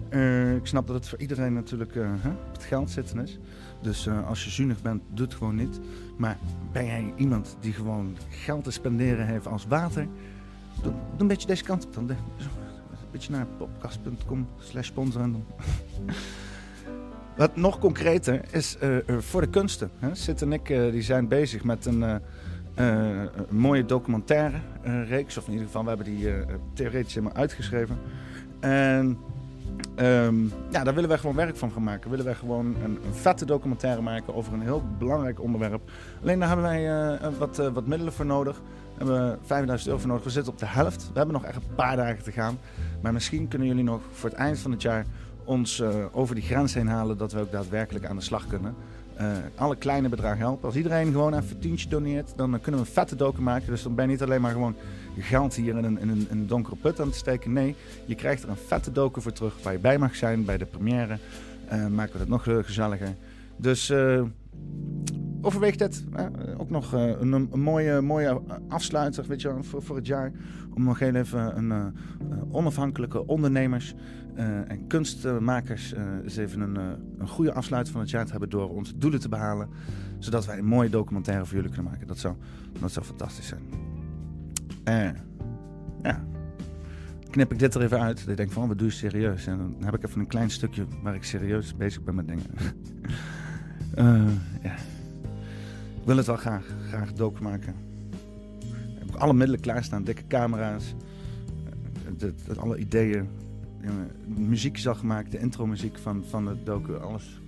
Eh, 0.09 0.55
ik 0.55 0.65
snap 0.65 0.87
dat 0.87 0.95
het 0.95 1.07
voor 1.09 1.19
iedereen 1.19 1.53
natuurlijk 1.53 1.95
eh, 1.95 2.09
op 2.47 2.53
het 2.53 2.63
geld 2.63 2.89
zitten 2.89 3.19
is. 3.19 3.39
Dus 3.81 4.07
eh, 4.07 4.27
als 4.27 4.43
je 4.43 4.49
zuinig 4.49 4.81
bent, 4.81 5.01
doe 5.13 5.25
het 5.25 5.35
gewoon 5.35 5.55
niet. 5.55 5.79
Maar 6.17 6.37
ben 6.71 6.85
jij 6.85 7.13
iemand 7.15 7.57
die 7.59 7.73
gewoon 7.73 8.17
geld 8.29 8.63
te 8.63 8.71
spenderen 8.71 9.25
heeft 9.25 9.47
als 9.47 9.65
water? 9.67 10.07
Doe, 10.83 10.93
een 11.17 11.27
beetje 11.27 11.47
deze 11.47 11.63
kant 11.63 11.85
op 11.85 11.93
dan. 11.93 12.09
Een 12.09 12.17
beetje 13.11 13.31
naar 13.31 13.45
poppenkast.com 13.57 14.47
slash 14.59 14.87
sponsor. 14.87 15.21
en 15.21 15.31
dan- 15.31 15.45
Wat 17.37 17.55
nog 17.55 17.79
concreter 17.79 18.41
is 18.51 18.77
voor 19.05 19.41
de 19.41 19.49
kunsten. 19.49 19.89
Hè. 19.99 20.15
Sid 20.15 20.41
en 20.41 20.53
ik 20.53 20.65
die 20.67 21.01
zijn 21.01 21.27
bezig 21.27 21.63
met 21.63 21.85
een, 21.85 22.01
een 22.75 23.29
mooie 23.49 23.85
documentaire 23.85 24.57
reeks. 25.07 25.37
Of 25.37 25.45
in 25.45 25.51
ieder 25.51 25.65
geval, 25.67 25.81
we 25.83 25.87
hebben 25.87 26.05
die 26.05 26.29
theoretisch 26.73 27.13
helemaal 27.13 27.35
uitgeschreven. 27.35 27.97
En 28.59 29.17
ehm, 30.01 30.43
ja, 30.69 30.83
daar 30.83 30.93
willen 30.93 31.09
wij 31.09 31.17
gewoon 31.17 31.35
werk 31.35 31.57
van 31.57 31.71
gaan 31.71 31.83
maken. 31.83 32.09
Willen 32.09 32.25
wij 32.25 32.35
gewoon 32.35 32.65
een, 32.65 32.99
een 33.05 33.13
vette 33.13 33.45
documentaire 33.45 34.01
maken 34.01 34.35
over 34.35 34.53
een 34.53 34.61
heel 34.61 34.83
belangrijk 34.97 35.41
onderwerp. 35.41 35.81
Alleen 36.21 36.39
daar 36.39 36.47
hebben 36.47 36.65
wij 36.65 36.89
eh, 36.89 37.25
eh, 37.25 37.33
wat, 37.37 37.59
eh, 37.59 37.67
wat 37.67 37.87
middelen 37.87 38.13
voor 38.13 38.25
nodig. 38.25 38.61
We 38.97 39.05
hebben 39.05 39.39
5000 39.45 39.89
euro 39.89 40.01
voor 40.01 40.09
nodig. 40.09 40.25
We 40.25 40.31
zitten 40.31 40.53
op 40.53 40.59
de 40.59 40.65
helft. 40.65 41.09
We 41.13 41.17
hebben 41.17 41.33
nog 41.33 41.45
echt 41.45 41.55
een 41.55 41.75
paar 41.75 41.95
dagen 41.95 42.23
te 42.23 42.31
gaan. 42.31 42.57
Maar 43.01 43.13
misschien 43.13 43.47
kunnen 43.47 43.67
jullie 43.67 43.83
nog 43.83 44.01
voor 44.11 44.29
het 44.29 44.37
eind 44.37 44.59
van 44.59 44.71
het 44.71 44.81
jaar 44.81 45.05
ons 45.43 45.83
over 46.11 46.35
die 46.35 46.43
grens 46.43 46.73
heen 46.73 46.87
halen 46.87 47.17
dat 47.17 47.31
we 47.31 47.39
ook 47.39 47.51
daadwerkelijk 47.51 48.05
aan 48.05 48.15
de 48.15 48.21
slag 48.21 48.47
kunnen. 48.47 48.75
Alle 49.55 49.75
kleine 49.75 50.09
bedragen 50.09 50.39
helpen. 50.39 50.65
Als 50.65 50.75
iedereen 50.75 51.11
gewoon 51.11 51.33
even 51.33 51.49
een 51.51 51.59
tientje 51.59 51.89
doneert, 51.89 52.33
dan 52.35 52.49
kunnen 52.61 52.81
we 52.81 52.87
een 52.87 52.93
vette 52.93 53.15
docu 53.15 53.41
maken. 53.41 53.67
Dus 53.67 53.83
dan 53.83 53.95
ben 53.95 54.05
je 54.05 54.11
niet 54.11 54.21
alleen 54.21 54.41
maar 54.41 54.51
gewoon 54.51 54.75
geld 55.17 55.55
hier 55.55 55.77
in 55.77 55.83
een, 55.83 55.99
in, 55.99 56.09
een, 56.09 56.27
een 56.29 56.47
donkere 56.47 56.75
put 56.75 56.99
aan 56.99 57.09
te 57.09 57.17
steken. 57.17 57.53
Nee, 57.53 57.75
je 58.05 58.15
krijgt 58.15 58.43
er 58.43 58.49
een 58.49 58.55
vette 58.55 58.91
docu 58.91 59.21
voor 59.21 59.31
terug 59.31 59.63
waar 59.63 59.73
je 59.73 59.79
bij 59.79 59.97
mag 59.97 60.15
zijn 60.15 60.45
bij 60.45 60.57
de 60.57 60.65
première. 60.65 61.17
Eh, 61.67 61.87
maken 61.87 62.13
we 62.13 62.19
het 62.19 62.27
nog 62.27 62.43
gezelliger. 62.43 63.15
Dus 63.57 63.89
eh, 63.89 64.23
overweeg 65.41 65.75
dit. 65.75 66.03
Ook 66.57 66.69
nog 66.69 66.93
eh, 66.93 67.09
een, 67.19 67.31
een 67.31 67.59
mooie, 67.59 68.01
mooie 68.01 68.41
afsluiter 68.67 69.25
weet 69.27 69.41
je, 69.41 69.55
voor, 69.61 69.83
voor 69.83 69.95
het 69.95 70.07
jaar. 70.07 70.31
Om 70.73 70.83
nog 70.83 70.99
heel 70.99 71.15
even 71.15 71.57
een 71.57 71.93
onafhankelijke 72.51 73.27
ondernemers 73.27 73.93
en 74.67 74.87
kunstmakers 74.87 75.93
eens 76.23 76.37
even 76.37 76.61
een, 76.61 76.75
een 77.17 77.27
goede 77.27 77.53
afsluiting 77.53 77.93
van 77.93 78.01
het 78.01 78.11
jaar 78.11 78.25
te 78.25 78.31
hebben 78.31 78.49
door 78.49 78.69
onze 78.69 78.97
doelen 78.97 79.19
te 79.19 79.29
behalen. 79.29 79.69
Zodat 80.19 80.45
wij 80.45 80.57
een 80.57 80.65
mooie 80.65 80.89
documentaire 80.89 81.45
voor 81.45 81.55
jullie 81.55 81.71
kunnen 81.71 81.91
maken. 81.91 82.07
Dat 82.07 82.17
zou, 82.17 82.35
dat 82.79 82.91
zou 82.91 83.05
fantastisch 83.05 83.47
zijn. 83.47 83.90
Eh, 84.83 85.09
ja. 86.03 86.23
Knip 87.29 87.51
ik 87.51 87.59
dit 87.59 87.75
er 87.75 87.81
even 87.81 88.01
uit. 88.01 88.19
Dat 88.19 88.27
ik 88.27 88.37
denk 88.37 88.51
van, 88.51 88.67
wat 88.67 88.77
doe 88.77 88.87
je 88.87 88.93
serieus? 88.93 89.47
En 89.47 89.57
dan 89.57 89.75
heb 89.79 89.95
ik 89.95 90.03
even 90.03 90.19
een 90.19 90.27
klein 90.27 90.49
stukje 90.49 90.85
waar 91.03 91.15
ik 91.15 91.23
serieus 91.23 91.75
bezig 91.75 92.03
ben 92.03 92.15
met 92.15 92.27
dingen. 92.27 92.45
Eh, 93.91 94.27
ja. 94.63 94.75
Ik 95.99 96.05
wil 96.05 96.17
het 96.17 96.25
wel 96.25 96.35
graag, 96.35 96.65
graag 96.87 97.13
docu 97.13 97.43
maken. 97.43 97.75
Ik 99.01 99.11
heb 99.11 99.15
alle 99.15 99.33
middelen 99.33 99.59
klaarstaan, 99.59 100.03
dikke 100.03 100.27
camera's, 100.27 100.95
eh, 102.19 102.57
alle 102.57 102.77
ideeën. 102.77 103.29
De 103.81 104.41
muziek 104.41 104.85
al 104.85 104.95
gemaakt, 104.95 105.31
de 105.31 105.39
intro-muziek 105.39 105.97
van, 105.97 106.23
van 106.29 106.45
het 106.45 106.65
docu, 106.65 106.97
alles. 106.97 107.41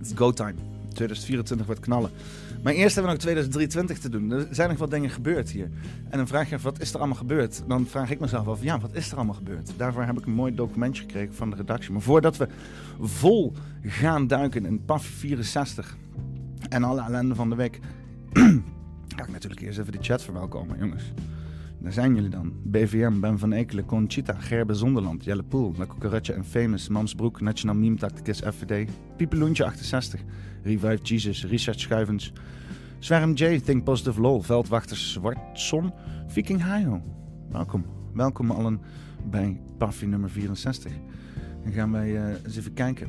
Is 0.00 0.12
go 0.14 0.32
time. 0.32 0.54
2024 0.88 1.66
wordt 1.66 1.80
knallen. 1.80 2.10
Maar 2.64 2.72
eerst 2.72 2.94
hebben 2.94 3.12
we 3.12 3.18
nog 3.18 3.22
2023 3.22 3.98
te 3.98 4.08
doen. 4.08 4.30
Er 4.30 4.46
zijn 4.50 4.68
nog 4.68 4.78
wat 4.78 4.90
dingen 4.90 5.10
gebeurd 5.10 5.50
hier. 5.50 5.70
En 6.08 6.18
dan 6.18 6.26
vraag 6.26 6.48
je 6.48 6.54
af, 6.54 6.62
wat 6.62 6.80
is 6.80 6.92
er 6.92 6.98
allemaal 6.98 7.16
gebeurd? 7.16 7.62
Dan 7.66 7.86
vraag 7.86 8.10
ik 8.10 8.20
mezelf 8.20 8.48
af, 8.48 8.62
ja, 8.62 8.80
wat 8.80 8.94
is 8.94 9.10
er 9.10 9.16
allemaal 9.16 9.34
gebeurd? 9.34 9.72
Daarvoor 9.76 10.02
heb 10.02 10.18
ik 10.18 10.26
een 10.26 10.32
mooi 10.32 10.54
documentje 10.54 11.02
gekregen 11.02 11.34
van 11.34 11.50
de 11.50 11.56
redactie. 11.56 11.92
Maar 11.92 12.00
voordat 12.00 12.36
we 12.36 12.48
vol 13.00 13.52
gaan 13.82 14.26
duiken 14.26 14.66
in 14.66 14.84
PAF 14.84 15.04
64 15.04 15.96
en 16.68 16.84
alle 16.84 17.02
ellende 17.02 17.34
van 17.34 17.50
de 17.50 17.56
week, 17.56 17.80
ga 19.16 19.22
ik 19.22 19.32
natuurlijk 19.32 19.60
eerst 19.60 19.78
even 19.78 19.92
de 19.92 19.98
chat 20.00 20.22
verwelkomen, 20.22 20.78
jongens. 20.78 21.12
Daar 21.84 21.92
zijn 21.92 22.14
jullie 22.14 22.30
dan. 22.30 22.52
BVM, 22.62 23.20
Ben 23.20 23.38
van 23.38 23.52
Ekelen, 23.52 23.84
Conchita, 23.84 24.32
Gerbe 24.32 24.74
Zonderland, 24.74 25.24
Jelle 25.24 25.42
Poel, 25.42 25.74
La 25.76 26.20
en 26.20 26.44
Famous, 26.44 26.88
Mamsbroek, 26.88 27.40
National 27.40 27.76
Meme 27.76 27.96
Tacticus, 27.96 28.40
FVD, 28.40 28.90
Piepeloentje 29.16 29.64
68, 29.64 30.20
Revive 30.62 31.02
Jesus, 31.02 31.44
Richard 31.44 31.80
Schuivens, 31.80 32.32
Zwerm 32.98 33.32
J, 33.32 33.60
Think 33.60 33.84
Positive 33.84 34.20
LOL, 34.20 34.42
Veldwachter 34.42 34.96
Zwartson, 34.96 35.92
Viking 36.26 36.62
Hayo. 36.62 37.02
Welkom. 37.50 37.84
Welkom 38.14 38.50
allen 38.50 38.80
bij 39.30 39.60
Paffy 39.78 40.04
nummer 40.04 40.30
64. 40.30 40.92
Dan 41.64 41.72
gaan 41.72 41.92
wij 41.92 42.16
eh, 42.16 42.44
eens 42.44 42.56
even 42.56 42.72
kijken. 42.72 43.08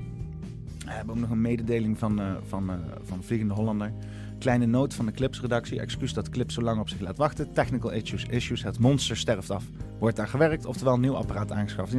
We 0.86 0.92
hebben 0.92 1.16
ook 1.16 1.22
nog 1.22 1.30
een 1.30 1.42
mededeling 1.42 1.98
van, 1.98 2.20
eh, 2.20 2.36
van, 2.48 2.70
eh, 2.70 2.76
van 3.02 3.24
Vliegende 3.24 3.54
Hollander. 3.54 3.92
Kleine 4.39 4.65
noot 4.65 4.93
van 4.93 5.06
de 5.06 5.12
Clips-redactie. 5.12 5.80
Excuus 5.80 6.13
dat 6.13 6.30
Clips 6.30 6.54
zo 6.54 6.62
lang 6.62 6.80
op 6.80 6.89
zich 6.89 7.00
laat 7.00 7.17
wachten. 7.17 7.54
Technical 7.54 7.91
issues, 7.91 8.26
issues. 8.26 8.63
Het 8.63 8.80
monster 8.80 9.17
sterft 9.17 9.50
af. 9.50 9.63
Wordt 10.00 10.15
daar 10.15 10.28
gewerkt, 10.28 10.65
oftewel 10.65 10.93
een 10.93 11.00
nieuw 11.02 11.15
apparaat 11.15 11.52
aangeschaft. 11.52 11.95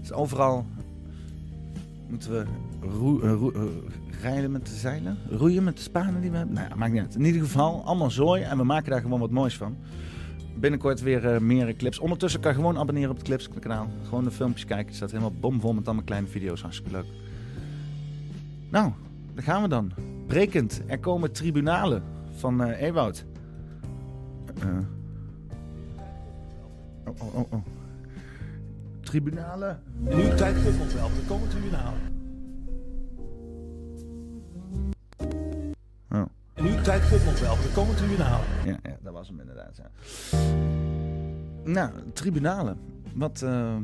Dus 0.00 0.12
overal 0.12 0.66
moeten 2.08 2.30
we 2.30 2.44
roe, 2.80 3.22
eh, 3.22 3.32
roe- 3.32 3.54
eh, 3.54 3.62
rijden 4.22 4.52
met 4.52 4.66
de 4.66 4.74
zeilen. 4.74 5.18
Roeien 5.30 5.64
met 5.64 5.76
de 5.76 5.82
spanen 5.82 6.20
die 6.20 6.30
we 6.30 6.36
hebben. 6.36 6.54
Nou 6.54 6.68
ja, 6.68 6.74
maakt 6.74 6.92
niet 6.92 7.00
uit. 7.00 7.14
In 7.14 7.24
ieder 7.24 7.40
geval, 7.40 7.84
allemaal 7.84 8.10
zooi. 8.10 8.42
En 8.42 8.56
we 8.56 8.64
maken 8.64 8.90
daar 8.90 9.00
gewoon 9.00 9.20
wat 9.20 9.30
moois 9.30 9.56
van. 9.56 9.76
Binnenkort 10.56 11.00
weer 11.00 11.26
eh, 11.34 11.40
meer 11.40 11.76
clips. 11.76 11.98
Ondertussen 11.98 12.40
kan 12.40 12.50
je 12.50 12.56
gewoon 12.56 12.78
abonneren 12.78 13.10
op 13.10 13.16
het 13.16 13.24
Clips 13.24 13.48
kanaal. 13.60 13.88
Gewoon 14.04 14.24
de 14.24 14.30
filmpjes 14.30 14.64
kijken. 14.64 14.86
Het 14.86 14.96
staat 14.96 15.10
helemaal 15.10 15.32
bomvol 15.40 15.72
met 15.72 15.86
allemaal 15.86 16.04
kleine 16.04 16.26
video's. 16.26 16.62
Hartstikke 16.62 16.92
leuk. 16.92 17.06
Nou, 18.70 18.92
daar 19.34 19.44
gaan 19.44 19.62
we 19.62 19.68
dan. 19.68 19.92
Brekend. 20.26 20.82
Er 20.86 20.98
komen 20.98 21.32
tribunalen 21.32 22.02
van 22.36 22.62
eh 22.62 22.82
Ewoud. 22.82 23.24
Eh. 24.60 24.68
oh, 27.04 27.14
oh, 27.20 27.34
oh, 27.34 27.52
oh. 27.52 27.64
Tribunalen. 29.00 29.82
En 30.04 30.16
nu 30.16 30.34
tijd 30.34 30.56
voor 30.56 30.94
wel, 30.94 31.06
er 31.06 31.26
komen 31.26 31.48
tribunalen. 31.48 32.00
Oh. 36.10 36.22
En 36.54 36.64
nu 36.64 36.80
tijd 36.82 37.02
voor 37.02 37.40
wel, 37.40 37.56
er 37.56 37.72
komen 37.74 37.96
tribunalen. 37.96 38.46
Ja, 38.64 38.78
ja, 38.82 38.96
dat 39.02 39.12
was 39.12 39.28
hem 39.28 39.40
inderdaad. 39.40 39.76
Ja. 39.76 39.90
Nou, 41.64 41.90
tribunalen. 42.12 42.78
Wat, 43.14 43.42
eh, 43.42 43.76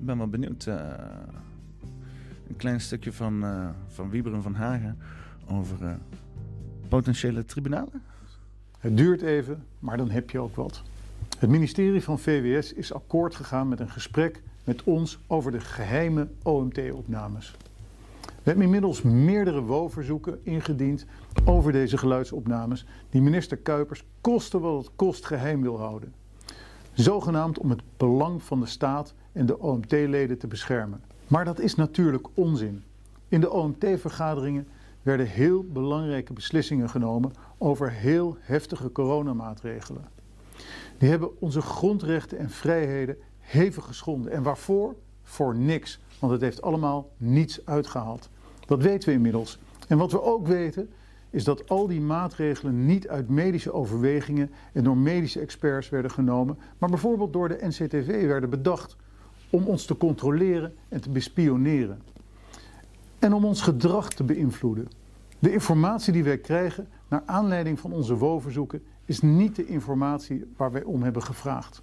ben 0.00 0.18
wel 0.18 0.28
benieuwd. 0.28 0.66
een 0.66 2.56
klein 2.56 2.80
stukje 2.80 3.12
van, 3.12 3.44
eh 3.44 3.68
van 3.86 4.10
Wieberen 4.10 4.42
van 4.42 4.54
Hagen 4.54 4.98
over 5.50 5.84
eh, 5.84 5.90
potentiële 6.88 7.44
tribunalen. 7.44 8.02
Het 8.78 8.96
duurt 8.96 9.22
even, 9.22 9.64
maar 9.78 9.96
dan 9.96 10.10
heb 10.10 10.30
je 10.30 10.38
ook 10.38 10.56
wat. 10.56 10.82
Het 11.38 11.50
ministerie 11.50 12.02
van 12.02 12.18
VWS 12.18 12.72
is 12.72 12.92
akkoord 12.92 13.34
gegaan 13.34 13.68
met 13.68 13.80
een 13.80 13.90
gesprek 13.90 14.42
met 14.64 14.82
ons 14.82 15.18
over 15.26 15.52
de 15.52 15.60
geheime 15.60 16.28
OMT-opnames. 16.42 17.56
We 18.22 18.54
hebben 18.54 18.64
inmiddels 18.64 19.02
meerdere 19.02 19.62
WO-verzoeken 19.62 20.38
ingediend 20.42 21.06
over 21.44 21.72
deze 21.72 21.98
geluidsopnames 21.98 22.86
die 23.10 23.22
minister 23.22 23.56
Kuipers 23.56 24.04
koste 24.20 24.58
wat 24.60 24.84
het 24.84 24.90
kost 24.96 25.26
geheim 25.26 25.62
wil 25.62 25.78
houden. 25.78 26.14
Zogenaamd 26.92 27.58
om 27.58 27.70
het 27.70 27.82
belang 27.96 28.42
van 28.42 28.60
de 28.60 28.66
staat 28.66 29.14
en 29.32 29.46
de 29.46 29.58
OMT-leden 29.58 30.38
te 30.38 30.46
beschermen. 30.46 31.02
Maar 31.26 31.44
dat 31.44 31.58
is 31.58 31.74
natuurlijk 31.74 32.26
onzin. 32.34 32.82
In 33.28 33.40
de 33.40 33.50
OMT-vergaderingen 33.50 34.66
werden 35.08 35.26
heel 35.26 35.64
belangrijke 35.64 36.32
beslissingen 36.32 36.88
genomen 36.88 37.32
over 37.58 37.92
heel 37.92 38.36
heftige 38.40 38.92
coronamaatregelen. 38.92 40.04
Die 40.98 41.08
hebben 41.08 41.40
onze 41.40 41.60
grondrechten 41.60 42.38
en 42.38 42.50
vrijheden 42.50 43.16
hevig 43.38 43.84
geschonden. 43.84 44.32
En 44.32 44.42
waarvoor? 44.42 44.94
Voor 45.22 45.56
niks. 45.56 46.00
Want 46.18 46.32
het 46.32 46.40
heeft 46.40 46.62
allemaal 46.62 47.10
niets 47.16 47.66
uitgehaald. 47.66 48.28
Dat 48.66 48.82
weten 48.82 49.08
we 49.08 49.14
inmiddels. 49.14 49.58
En 49.86 49.98
wat 49.98 50.12
we 50.12 50.22
ook 50.22 50.46
weten 50.46 50.90
is 51.30 51.44
dat 51.44 51.68
al 51.68 51.86
die 51.86 52.00
maatregelen 52.00 52.86
niet 52.86 53.08
uit 53.08 53.28
medische 53.28 53.72
overwegingen 53.72 54.50
en 54.72 54.84
door 54.84 54.96
medische 54.96 55.40
experts 55.40 55.88
werden 55.88 56.10
genomen, 56.10 56.58
maar 56.78 56.88
bijvoorbeeld 56.88 57.32
door 57.32 57.48
de 57.48 57.58
NCTV 57.60 58.26
werden 58.26 58.50
bedacht 58.50 58.96
om 59.50 59.64
ons 59.64 59.84
te 59.84 59.96
controleren 59.96 60.74
en 60.88 61.00
te 61.00 61.10
bespioneren. 61.10 62.02
En 63.18 63.32
om 63.32 63.44
ons 63.44 63.62
gedrag 63.62 64.08
te 64.08 64.24
beïnvloeden. 64.24 64.97
De 65.38 65.52
informatie 65.52 66.12
die 66.12 66.24
wij 66.24 66.38
krijgen 66.38 66.88
naar 67.08 67.22
aanleiding 67.26 67.80
van 67.80 67.92
onze 67.92 68.16
WO-verzoeken 68.16 68.82
is 69.04 69.20
niet 69.20 69.56
de 69.56 69.66
informatie 69.66 70.52
waar 70.56 70.72
wij 70.72 70.82
om 70.82 71.02
hebben 71.02 71.22
gevraagd. 71.22 71.82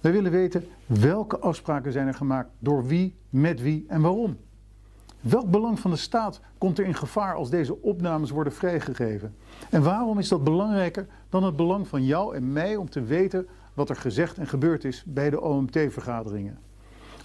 Wij 0.00 0.12
willen 0.12 0.30
weten 0.30 0.64
welke 0.86 1.38
afspraken 1.38 1.92
zijn 1.92 2.06
er 2.06 2.14
gemaakt, 2.14 2.50
door 2.58 2.86
wie, 2.86 3.14
met 3.30 3.60
wie 3.60 3.84
en 3.88 4.00
waarom. 4.00 4.36
Welk 5.20 5.50
belang 5.50 5.80
van 5.80 5.90
de 5.90 5.96
staat 5.96 6.40
komt 6.58 6.78
er 6.78 6.84
in 6.84 6.94
gevaar 6.94 7.34
als 7.34 7.50
deze 7.50 7.82
opnames 7.82 8.30
worden 8.30 8.52
vrijgegeven? 8.52 9.34
En 9.70 9.82
waarom 9.82 10.18
is 10.18 10.28
dat 10.28 10.44
belangrijker 10.44 11.06
dan 11.28 11.44
het 11.44 11.56
belang 11.56 11.88
van 11.88 12.04
jou 12.04 12.34
en 12.34 12.52
mij 12.52 12.76
om 12.76 12.90
te 12.90 13.02
weten 13.02 13.46
wat 13.74 13.88
er 13.88 13.96
gezegd 13.96 14.38
en 14.38 14.46
gebeurd 14.46 14.84
is 14.84 15.04
bij 15.06 15.30
de 15.30 15.40
OMT-vergaderingen? 15.40 16.58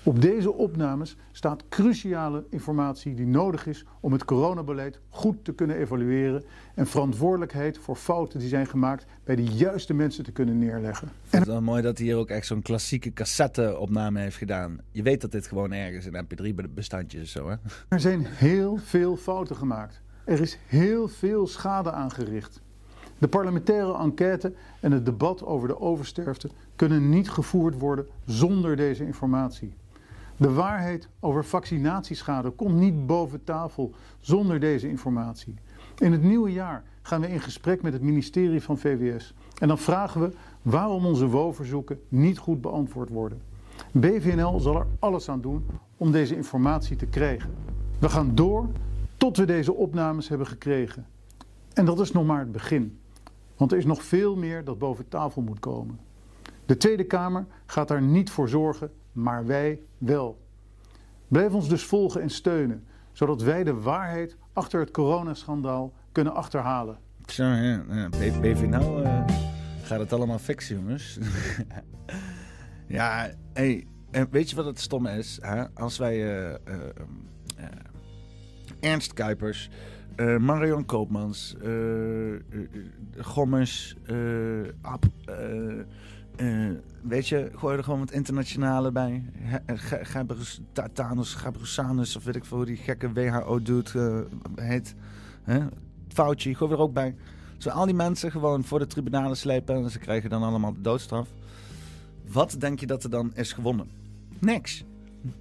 Op 0.05 0.21
deze 0.21 0.53
opnames 0.53 1.17
staat 1.31 1.63
cruciale 1.69 2.45
informatie 2.49 3.13
die 3.13 3.27
nodig 3.27 3.67
is 3.67 3.85
om 3.99 4.11
het 4.11 4.25
coronabeleid 4.25 4.99
goed 5.09 5.45
te 5.45 5.53
kunnen 5.53 5.77
evalueren 5.77 6.43
en 6.75 6.87
verantwoordelijkheid 6.87 7.77
voor 7.77 7.95
fouten 7.95 8.39
die 8.39 8.47
zijn 8.47 8.67
gemaakt 8.67 9.05
bij 9.23 9.35
de 9.35 9.43
juiste 9.43 9.93
mensen 9.93 10.23
te 10.23 10.31
kunnen 10.31 10.59
neerleggen. 10.59 11.09
Vind 11.23 11.43
het 11.43 11.51
wel 11.51 11.61
mooi 11.61 11.81
dat 11.81 11.97
hij 11.97 12.07
hier 12.07 12.15
ook 12.15 12.29
echt 12.29 12.45
zo'n 12.45 12.61
klassieke 12.61 13.13
cassette-opname 13.13 14.19
heeft 14.19 14.37
gedaan. 14.37 14.77
Je 14.91 15.03
weet 15.03 15.21
dat 15.21 15.31
dit 15.31 15.47
gewoon 15.47 15.71
ergens 15.71 16.05
in 16.05 16.25
mp3-bestandjes 16.25 17.21
is 17.21 17.31
zo, 17.31 17.49
hè? 17.49 17.55
Er 17.87 17.99
zijn 17.99 18.25
heel 18.25 18.77
veel 18.77 19.17
fouten 19.17 19.55
gemaakt. 19.55 20.01
Er 20.25 20.41
is 20.41 20.57
heel 20.67 21.07
veel 21.07 21.47
schade 21.47 21.91
aangericht. 21.91 22.61
De 23.17 23.27
parlementaire 23.27 23.97
enquête 23.97 24.53
en 24.79 24.91
het 24.91 25.05
debat 25.05 25.45
over 25.45 25.67
de 25.67 25.79
oversterfte 25.79 26.49
kunnen 26.75 27.09
niet 27.09 27.29
gevoerd 27.29 27.79
worden 27.79 28.07
zonder 28.25 28.75
deze 28.75 29.05
informatie. 29.05 29.73
De 30.37 30.53
waarheid 30.53 31.09
over 31.19 31.45
vaccinatieschade 31.45 32.49
komt 32.49 32.75
niet 32.75 33.07
boven 33.07 33.43
tafel 33.43 33.91
zonder 34.19 34.59
deze 34.59 34.89
informatie. 34.89 35.55
In 35.97 36.11
het 36.11 36.23
nieuwe 36.23 36.51
jaar 36.51 36.83
gaan 37.01 37.21
we 37.21 37.29
in 37.29 37.39
gesprek 37.39 37.81
met 37.81 37.93
het 37.93 38.01
ministerie 38.01 38.61
van 38.61 38.77
VWS. 38.77 39.33
En 39.59 39.67
dan 39.67 39.77
vragen 39.77 40.21
we 40.21 40.31
waarom 40.61 41.05
onze 41.05 41.27
WO-verzoeken 41.27 41.99
niet 42.07 42.37
goed 42.37 42.61
beantwoord 42.61 43.09
worden. 43.09 43.41
BVNL 43.91 44.59
zal 44.59 44.75
er 44.75 44.87
alles 44.99 45.29
aan 45.29 45.41
doen 45.41 45.65
om 45.97 46.11
deze 46.11 46.35
informatie 46.35 46.95
te 46.95 47.05
krijgen. 47.05 47.53
We 47.99 48.09
gaan 48.09 48.35
door 48.35 48.69
tot 49.17 49.37
we 49.37 49.45
deze 49.45 49.73
opnames 49.73 50.27
hebben 50.27 50.47
gekregen. 50.47 51.05
En 51.73 51.85
dat 51.85 51.99
is 51.99 52.11
nog 52.11 52.25
maar 52.25 52.39
het 52.39 52.51
begin. 52.51 52.99
Want 53.57 53.71
er 53.71 53.77
is 53.77 53.85
nog 53.85 54.03
veel 54.03 54.35
meer 54.35 54.63
dat 54.63 54.79
boven 54.79 55.07
tafel 55.07 55.41
moet 55.41 55.59
komen. 55.59 55.99
De 56.65 56.77
Tweede 56.77 57.03
Kamer 57.03 57.45
gaat 57.65 57.87
daar 57.87 58.01
niet 58.01 58.29
voor 58.29 58.49
zorgen, 58.49 58.91
maar 59.15 59.45
wij 59.45 59.81
wel. 59.97 60.43
Blijf 61.27 61.53
ons 61.53 61.69
dus 61.69 61.83
volgen 61.83 62.21
en 62.21 62.29
steunen, 62.29 62.83
zodat 63.11 63.41
wij 63.41 63.63
de 63.63 63.73
waarheid 63.73 64.37
achter 64.53 64.79
het 64.79 64.91
coronaschandaal 64.91 65.93
kunnen 66.11 66.33
achterhalen. 66.33 66.97
Zo, 67.25 67.43
ja. 67.43 67.83
nou 68.69 69.03
eh, 69.03 69.23
gaat 69.81 69.99
het 69.99 70.13
allemaal 70.13 70.39
fixen, 70.39 70.75
jongens. 70.75 71.17
ja, 72.87 73.29
hey, 73.53 73.87
en 74.11 74.27
weet 74.31 74.49
je 74.49 74.55
wat 74.55 74.65
het 74.65 74.79
stomme 74.79 75.17
is? 75.17 75.37
Hè? 75.41 75.73
Als 75.73 75.97
wij 75.97 76.13
eh, 76.13 76.53
eh, 76.53 76.57
eh, 77.57 77.65
Ernst 78.79 79.13
Kuipers, 79.13 79.69
eh, 80.15 80.37
Marion 80.37 80.85
Koopmans, 80.85 81.55
eh, 81.63 82.33
eh, 82.33 82.39
Gommers, 83.19 83.95
eh, 84.05 84.15
Ab, 84.81 85.05
eh, 86.37 86.65
eh, 86.69 86.75
weet 87.01 87.27
je, 87.27 87.51
gooi 87.55 87.77
er 87.77 87.83
gewoon 87.83 87.99
wat 87.99 88.11
internationale 88.11 88.91
bij. 88.91 89.23
Ge- 89.65 89.99
Gabrus- 90.05 90.61
Ta- 90.71 90.87
Thanos, 90.93 91.33
Gabrusanus, 91.33 92.15
of 92.15 92.23
weet 92.23 92.35
ik 92.35 92.45
veel 92.45 92.57
hoe 92.57 92.65
die 92.65 92.77
gekke 92.77 93.13
WHO-dude 93.13 94.27
heet. 94.55 94.95
Hè? 95.43 95.59
Gooi 96.13 96.71
er 96.71 96.77
ook 96.77 96.93
bij. 96.93 97.15
Zo 97.57 97.69
al 97.69 97.85
die 97.85 97.95
mensen 97.95 98.31
gewoon 98.31 98.63
voor 98.63 98.79
de 98.79 98.87
tribunalen 98.87 99.37
slepen 99.37 99.75
en 99.75 99.89
ze 99.89 99.99
krijgen 99.99 100.29
dan 100.29 100.43
allemaal 100.43 100.73
de 100.73 100.81
doodstraf. 100.81 101.27
Wat 102.27 102.55
denk 102.59 102.79
je 102.79 102.87
dat 102.87 103.03
er 103.03 103.09
dan 103.09 103.31
is 103.35 103.53
gewonnen? 103.53 103.87
Niks. 104.39 104.83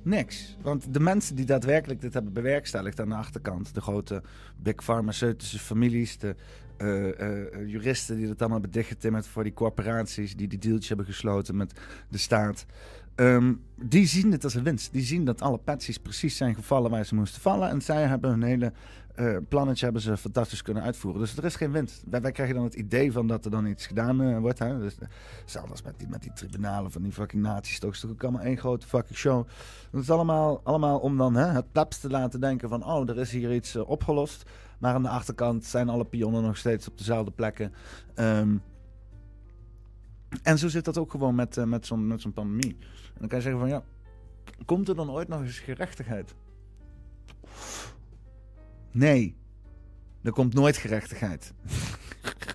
Niks. 0.03 0.57
Want 0.63 0.95
de 0.95 1.01
mensen 1.01 1.37
die 1.37 1.45
daadwerkelijk 1.45 2.01
dit 2.01 2.15
hebben 2.15 2.33
bewerkstelligd 2.33 3.01
aan 3.01 3.09
de 3.09 3.15
achterkant, 3.15 3.75
de 3.75 3.81
grote 3.81 4.23
big 4.57 4.75
farmaceutische 4.85 5.59
families, 5.59 6.19
de 6.19 6.35
eh, 6.77 7.21
eh, 7.21 7.69
juristen 7.69 8.17
die 8.17 8.29
het 8.29 8.41
allemaal 8.41 8.61
hebben 8.61 8.79
dichtgetimmerd 8.79 9.27
voor 9.27 9.43
die 9.43 9.53
corporaties 9.53 10.37
die 10.37 10.49
die 10.49 10.59
dealtje 10.59 10.89
hebben 10.89 11.07
gesloten 11.07 11.57
met 11.57 11.81
de 12.09 12.19
staat, 12.19 12.67
ehm, 13.15 13.55
die 13.75 14.07
zien 14.07 14.33
het 14.33 14.45
als 14.45 14.55
een 14.55 14.63
winst. 14.63 14.93
Die 14.93 15.03
zien 15.03 15.25
dat 15.25 15.43
alle 15.43 15.59
patsies 15.59 15.99
precies 15.99 16.37
zijn 16.37 16.55
gevallen 16.55 16.91
waar 16.91 17.05
ze 17.05 17.15
moesten 17.15 17.41
vallen 17.41 17.69
en 17.69 17.83
zij 17.83 18.07
hebben 18.07 18.31
hun 18.31 18.43
hele 18.43 18.73
eh, 19.15 19.37
plannetje 19.49 19.85
hebben 19.85 20.03
ze 20.03 20.17
fantastisch 20.17 20.63
kunnen 20.63 20.83
uitvoeren. 20.83 21.21
Dus 21.21 21.37
er 21.37 21.45
is 21.45 21.57
geen 21.57 21.73
winst. 21.73 22.03
Wij, 22.11 22.21
wij 22.21 22.33
krijgen 22.33 22.55
dan 22.55 22.65
het 22.65 22.75
idee 22.75 23.13
van 23.13 23.27
dat 23.27 23.45
er 23.45 23.51
dan 23.51 23.67
iets 23.67 23.87
gedaan 23.87 24.23
eh, 24.23 24.39
wordt. 24.39 24.59
Hè? 24.59 24.79
Dus, 24.79 24.99
eh, 24.99 25.71
als 25.71 25.83
met 25.83 25.95
die, 25.99 26.09
met 26.09 26.23
die 26.23 26.33
tribunalen 26.33 26.91
van 26.91 27.03
die 27.03 27.13
fucking 27.13 27.43
nazi's. 27.43 27.79
Toch 27.79 27.93
is 27.93 28.01
toch 28.01 28.11
ook 28.11 28.23
allemaal 28.23 28.43
één 28.43 28.57
grote 28.57 28.87
fucking 28.87 29.19
show. 29.19 29.47
Dat 29.91 30.03
is 30.03 30.11
allemaal, 30.11 30.61
allemaal 30.65 30.99
om 30.99 31.17
dan 31.17 31.35
hè, 31.35 31.47
het 31.47 31.73
plebs 31.73 31.99
te 31.99 32.11
laten 32.11 32.41
denken 32.41 32.69
van... 32.69 32.85
oh, 32.85 33.09
er 33.09 33.19
is 33.19 33.31
hier 33.31 33.55
iets 33.55 33.75
eh, 33.75 33.89
opgelost. 33.89 34.51
Maar 34.85 34.95
aan 34.95 35.03
de 35.03 35.09
achterkant 35.09 35.65
zijn 35.65 35.89
alle 35.89 36.05
pionnen 36.05 36.43
nog 36.43 36.57
steeds 36.57 36.89
op 36.89 36.99
dezelfde 36.99 37.31
plekken. 37.31 37.73
Ehm, 38.15 38.57
en 40.43 40.59
zo 40.59 40.69
zit 40.69 40.85
dat 40.85 40.99
ook 40.99 41.11
gewoon 41.11 41.35
met, 41.35 41.67
met 41.67 41.87
zo'n 41.87 42.07
met 42.07 42.21
zo'n 42.21 42.33
pandemie. 42.33 42.77
En 42.81 43.19
dan 43.19 43.29
kan 43.29 43.39
je 43.39 43.45
zeggen 43.45 43.61
van 43.61 43.69
ja, 43.69 43.83
komt 44.65 44.89
er 44.89 44.95
dan 44.95 45.11
ooit 45.11 45.29
nog 45.29 45.41
eens 45.41 45.59
gerechtigheid? 45.59 46.35
Nee, 48.91 49.37
er 50.23 50.33
komt 50.33 50.55
nooit 50.55 50.77
gerechtigheid. 50.77 51.53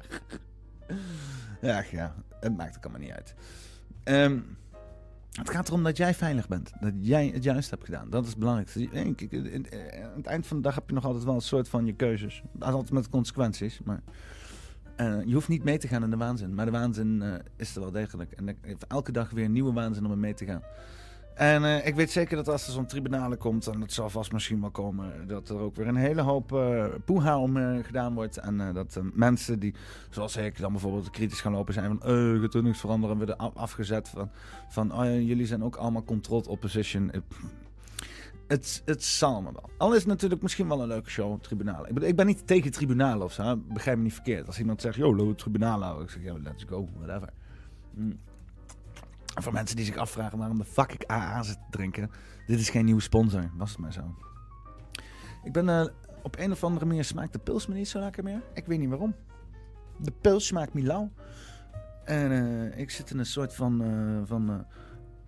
ja, 1.62 1.84
ja, 1.92 2.16
het 2.40 2.58
maakt 2.58 2.78
ook 2.78 2.84
allemaal 2.84 3.02
niet 3.02 3.12
uit. 3.12 3.36
Ehm, 4.04 4.40
het 5.32 5.50
gaat 5.50 5.68
erom 5.68 5.84
dat 5.84 5.98
jij 5.98 6.14
veilig 6.14 6.48
bent. 6.48 6.72
Dat 6.80 6.94
jij 7.00 7.32
het 7.34 7.44
juist 7.44 7.70
hebt 7.70 7.86
gedaan. 7.86 8.10
Dat 8.10 8.24
is 8.24 8.30
het 8.30 8.40
belangrijkste. 8.40 8.90
Aan 8.94 10.16
het 10.16 10.26
eind 10.26 10.48
van 10.48 10.58
de 10.58 10.64
dag 10.64 10.76
heb 10.76 10.84
je 10.88 10.94
nog 10.94 11.06
altijd 11.06 11.24
wel 11.24 11.36
een 11.36 11.42
soort 11.42 11.70
van 11.70 11.86
je 11.86 11.94
keuzes. 11.94 12.44
Dat 12.52 12.74
altijd 12.74 12.92
met 12.92 13.10
consequenties. 13.10 13.80
Maar 13.84 14.02
eh, 14.96 15.18
je 15.26 15.34
hoeft 15.34 15.48
niet 15.48 15.64
mee 15.64 15.78
te 15.78 15.88
gaan 15.88 16.04
in 16.04 16.10
de 16.10 16.18
waanzin. 16.18 16.56
Maar 16.56 16.66
de 16.66 16.72
waanzin 16.72 17.22
eh, 17.22 17.34
is 17.56 17.76
er 17.76 17.82
wel 17.82 17.92
degelijk. 17.92 18.32
En 18.32 18.58
elke 18.88 19.12
dag 19.12 19.30
weer 19.30 19.50
nieuwe 19.50 19.74
waanzin 19.74 20.06
om 20.06 20.20
mee 20.20 20.34
te 20.34 20.46
gaan. 20.46 20.62
En 21.40 21.64
eh, 21.64 21.88
ik 21.88 21.96
weet 21.96 22.12
zeker 22.12 22.36
dat 22.36 22.48
als 22.48 22.68
er 22.68 22.74
zo'n 22.74 22.86
tribunale 22.86 23.36
komt, 23.36 23.68
en 23.68 23.80
dat 23.80 23.92
zal 23.92 24.10
vast 24.10 24.32
misschien 24.32 24.62
wel 24.62 24.72
komen, 24.72 25.28
dat 25.28 25.50
er 25.50 25.58
ook 25.58 25.76
weer 25.76 25.88
een 25.88 25.96
hele 25.96 26.22
hoop 26.22 26.54
eh 26.54 26.86
poeha 27.06 27.40
om 27.40 27.58
eh, 27.58 27.84
gedaan 27.84 28.14
wordt. 28.14 28.38
En 28.38 28.74
dat 28.74 29.00
mensen 29.14 29.60
die, 29.60 29.74
zoals 30.10 30.38
ik, 30.38 30.60
dan 30.60 30.72
bijvoorbeeld 30.72 31.10
kritisch 31.10 31.42
gaan 31.42 31.52
lopen 31.52 31.74
zijn 31.74 31.88
van, 31.88 32.02
eh, 32.02 32.34
je 32.34 32.40
gaat 32.42 32.54
er 32.54 32.64
niks 32.64 32.80
veranderen, 32.80 33.18
worden 33.18 33.38
af- 33.38 33.56
afgezet 33.56 34.10
van, 34.10 34.30
van 34.70 34.94
oh, 34.94 35.06
jullie 35.06 35.46
zijn 35.46 35.64
ook 35.64 35.76
allemaal 35.76 36.04
controlled 36.04 36.48
opposition. 36.48 37.12
Het, 38.48 38.82
het 38.86 39.04
zal 39.04 39.42
me 39.42 39.52
wel. 39.52 39.70
Al 39.78 39.92
is 39.92 39.98
het 40.00 40.08
natuurlijk 40.08 40.42
misschien 40.42 40.68
wel 40.68 40.82
een 40.82 40.88
leuke 40.88 41.10
show, 41.10 41.42
tribunalen. 41.42 41.88
Ik, 41.88 41.94
bedoel, 41.94 42.10
ik 42.10 42.16
ben 42.16 42.26
niet 42.26 42.48
tegen 42.48 42.72
tribunalen 42.72 43.24
of 43.26 43.34
zo, 43.34 43.58
begrijp 43.58 43.98
me 43.98 44.04
niet 44.04 44.14
verkeerd. 44.14 44.48
Als 44.48 44.60
iemand 44.60 44.82
zegt, 44.82 44.96
yo, 44.96 45.36
tribunalen. 45.36 46.02
Ik 46.02 46.10
zeg, 46.10 46.24
ja, 46.24 46.34
let's 46.44 46.64
go, 46.64 46.88
whatever. 46.98 47.30
Mm. 47.94 48.20
Voor 49.36 49.54
mensen 49.54 49.76
die 49.76 49.86
zich 49.86 49.96
afvragen 49.96 50.38
waarom 50.38 50.58
de 50.58 50.66
fuck 50.66 50.92
ik 50.92 51.12
AA 51.12 51.44
zit 51.44 51.56
te 51.56 51.68
drinken. 51.70 52.12
Dit 52.48 52.60
is 52.60 52.70
geen 52.70 52.86
nieuwe 52.86 53.02
sponsor, 53.02 53.52
was 53.58 53.70
het 53.70 53.80
maar 53.80 53.94
zo. 53.94 54.16
Ik 55.44 55.52
ben 55.52 55.70
eh, 55.70 55.86
op 56.24 56.38
een 56.40 56.52
of 56.52 56.64
andere 56.64 56.86
manier 56.86 57.04
smaakt 57.04 57.34
de 57.34 57.40
pils 57.40 57.68
me 57.68 57.76
niet 57.76 57.88
zo 57.88 58.00
lekker 58.00 58.24
meer. 58.24 58.42
Ik 58.54 58.66
weet 58.66 58.80
niet 58.80 58.90
waarom. 58.90 59.16
De 59.98 60.12
pils 60.22 60.46
smaakt 60.46 60.74
me 60.74 60.82
lauw. 60.82 61.12
En 62.06 62.32
eh, 62.32 62.80
ik 62.80 62.90
zit 62.90 63.12
in 63.12 63.20
een 63.20 63.26
soort 63.26 63.56
van, 63.56 63.82
eh 63.84 64.28
van 64.28 64.66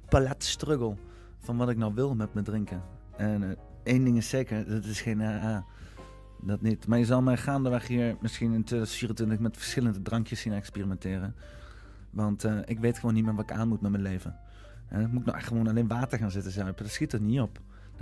paletstruggle. 0.09 0.95
van 1.39 1.57
wat 1.57 1.69
ik 1.69 1.77
nou 1.77 1.93
wil 1.93 2.15
met 2.15 2.33
mijn 2.33 2.45
drinken. 2.45 2.81
En 3.17 3.57
één 3.83 4.03
ding 4.03 4.17
is 4.17 4.29
zeker, 4.29 4.69
dat 4.69 4.85
is 4.85 5.01
geen 5.01 5.21
AA. 5.21 5.65
Dat 6.41 6.61
niet. 6.61 6.87
Maar 6.87 6.99
je 6.99 7.05
zal 7.05 7.21
mij 7.21 7.37
gaandeweg 7.37 7.87
hier 7.87 8.15
misschien 8.21 8.53
in 8.53 8.63
2024 8.63 9.39
met 9.39 9.57
verschillende 9.57 10.01
drankjes 10.01 10.41
zien 10.41 10.53
experimenteren. 10.53 11.35
Want 12.11 12.43
eh, 12.43 12.57
ik 12.65 12.79
weet 12.79 12.99
gewoon 12.99 13.13
niet 13.13 13.25
meer 13.25 13.35
wat 13.35 13.49
ik 13.49 13.51
aan 13.51 13.67
moet 13.67 13.81
met 13.81 13.91
mijn 13.91 14.03
leven. 14.03 14.35
En 14.87 15.09
moet 15.11 15.25
nou 15.25 15.37
echt 15.37 15.47
gewoon 15.47 15.67
alleen 15.67 15.87
water 15.87 16.17
gaan 16.17 16.31
zitten 16.31 16.51
zuipen? 16.51 16.83
Dat 16.83 16.93
schiet 16.93 17.13
er 17.13 17.21
niet 17.21 17.39
op. 17.39 17.59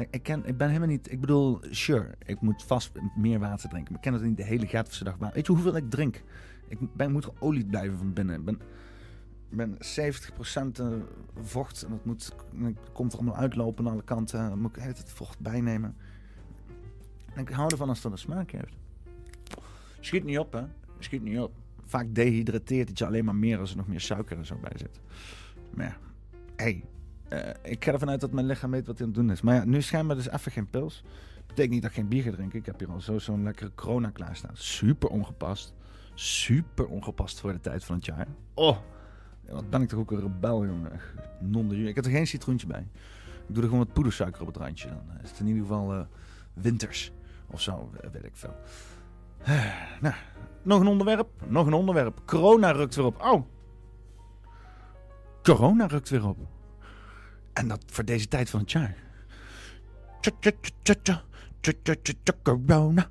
Ik, 0.10 0.24
ken, 0.24 0.46
ik 0.46 0.58
ben 0.58 0.68
helemaal 0.68 0.88
niet... 0.88 1.12
Ik 1.12 1.20
bedoel, 1.20 1.60
sure, 1.70 2.16
ik 2.26 2.42
moet 2.42 2.64
vast 2.64 2.92
meer 3.16 3.40
water 3.40 3.70
drinken. 3.70 3.94
Maar 3.94 4.04
ik 4.04 4.12
ken 4.12 4.14
het 4.14 4.24
niet 4.24 4.38
de 4.38 4.44
hele 4.44 4.68
Gatverse 4.68 5.04
dag. 5.04 5.18
Weet 5.18 5.46
je 5.46 5.52
hoeveel 5.54 5.76
ik 5.76 5.90
drink? 5.90 6.24
Ik 6.68 6.94
ben, 6.94 7.12
moet 7.12 7.26
geolied 7.26 7.70
blijven 7.70 7.98
van 7.98 8.14
binnen. 8.14 8.36
Ik 8.36 8.46
ben, 8.46 8.60
ben 9.50 9.78
70% 9.78 10.80
eh, 10.80 10.88
vocht. 11.42 11.84
En 11.84 11.90
dat 11.90 12.06
moet, 12.06 12.36
dat 12.54 12.92
komt 12.94 13.14
er 13.14 13.20
allemaal 13.20 13.38
uitlopen 13.38 13.86
aan 13.86 13.92
alle 13.92 14.04
kanten. 14.04 14.50
Dan 14.50 14.62
moet 14.62 14.78
ik 14.78 14.84
het 14.84 15.12
vocht 15.12 15.40
bijnemen. 15.40 15.96
En 17.34 17.42
ik 17.42 17.50
hou 17.50 17.72
ervan 17.72 17.90
als 17.90 18.04
het 18.04 18.12
een 18.12 18.18
smaak 18.18 18.52
heeft. 18.52 18.76
Schiet 20.00 20.24
niet 20.24 20.40
op, 20.40 20.54
hè. 20.54 20.64
Schiet 21.00 21.24
niet 21.24 21.40
op. 21.40 21.54
Vaak 21.90 22.16
dehydrateert 22.16 22.90
het 22.90 22.98
je 22.98 23.06
alleen 23.06 23.26
maar 23.26 23.36
meer 23.36 23.60
als 23.60 23.72
er 23.72 23.78
nog 23.78 23.88
meer 23.88 24.00
suiker 24.00 24.38
en 24.38 24.46
zo 24.46 24.56
bij 24.62 24.72
zit. 24.76 25.00
Maar 25.74 25.86
ja, 25.86 25.98
hey, 26.56 26.84
uh, 27.30 27.72
ik 27.72 27.84
ga 27.84 27.92
ervan 27.92 28.10
uit 28.10 28.22
dat 28.22 28.32
mijn 28.32 28.46
lichaam 28.46 28.72
weet 28.72 28.88
wat 28.88 28.98
hij 28.98 29.08
aan 29.08 29.14
het 29.14 29.22
doen 29.22 29.32
is. 29.32 29.42
Maar 29.42 29.56
ja, 29.56 29.66
nu 29.66 29.82
schijnbaar 29.82 30.16
dus 30.16 30.30
even 30.30 30.52
geen 30.52 30.70
pils. 30.70 31.04
Betekent 31.48 31.74
niet 31.74 31.82
dat 31.82 31.92
ik 31.92 31.98
geen 31.98 32.08
bier 32.08 32.24
ga 32.24 32.32
drinken. 32.32 32.60
Ik 32.60 32.66
heb 32.66 32.80
hier 32.80 32.90
al 32.90 33.02
zo 33.02 33.20
zo'n 33.20 33.44
lekkere 33.44 33.72
corona 33.76 34.10
klaarstaan. 34.10 34.52
Super 34.54 35.10
ongepast. 35.10 35.74
Super 36.14 36.88
ongepast 36.88 37.40
voor 37.40 37.52
de 37.52 37.60
tijd 37.60 37.84
van 37.84 37.96
het 37.96 38.06
jaar. 38.06 38.28
Oh, 38.54 38.78
wat 39.50 39.70
ben 39.70 39.82
ik 39.82 39.90
toch 39.90 40.00
ook 40.00 40.12
een 40.12 40.20
rebel, 40.20 40.66
jongen. 40.66 40.92
Non 41.40 41.72
Ik 41.72 41.96
heb 41.96 42.06
er 42.06 42.12
geen 42.12 42.28
citroentje 42.28 42.68
bij. 42.68 42.88
Ik 43.48 43.56
doe 43.56 43.64
er 43.64 43.70
gewoon 43.70 43.86
wat 43.86 43.94
poedersuiker 43.94 44.42
op 44.42 44.48
het 44.48 44.58
randje. 44.58 44.88
Dan 44.88 45.18
is 45.24 45.30
het 45.30 45.40
in 45.40 45.48
ieder 45.48 45.62
geval 45.62 45.96
uh, 45.96 46.02
winters. 46.54 47.12
Of 47.48 47.62
zo, 47.62 47.92
weet 48.12 48.26
ik 48.26 48.36
veel. 48.36 48.56
nou, 50.02 50.16
nog 50.62 50.80
een 50.80 50.88
onderwerp. 50.88 51.30
Nog 51.48 51.68
een 51.68 51.74
onderwerp. 51.74 52.22
Corona 52.26 52.72
rukt 52.72 52.96
weer 52.96 53.06
op. 53.06 53.22
Oh. 53.22 53.46
Corona 55.44 55.86
rukt 55.86 56.10
weer 56.10 56.28
op. 56.28 56.38
En 57.54 57.68
dat 57.68 57.84
voor 57.86 58.06
deze 58.06 58.28
tijd 58.28 58.50
van 58.50 58.60
het 58.60 58.72
jaar. 58.72 58.96
Corona. 62.44 63.10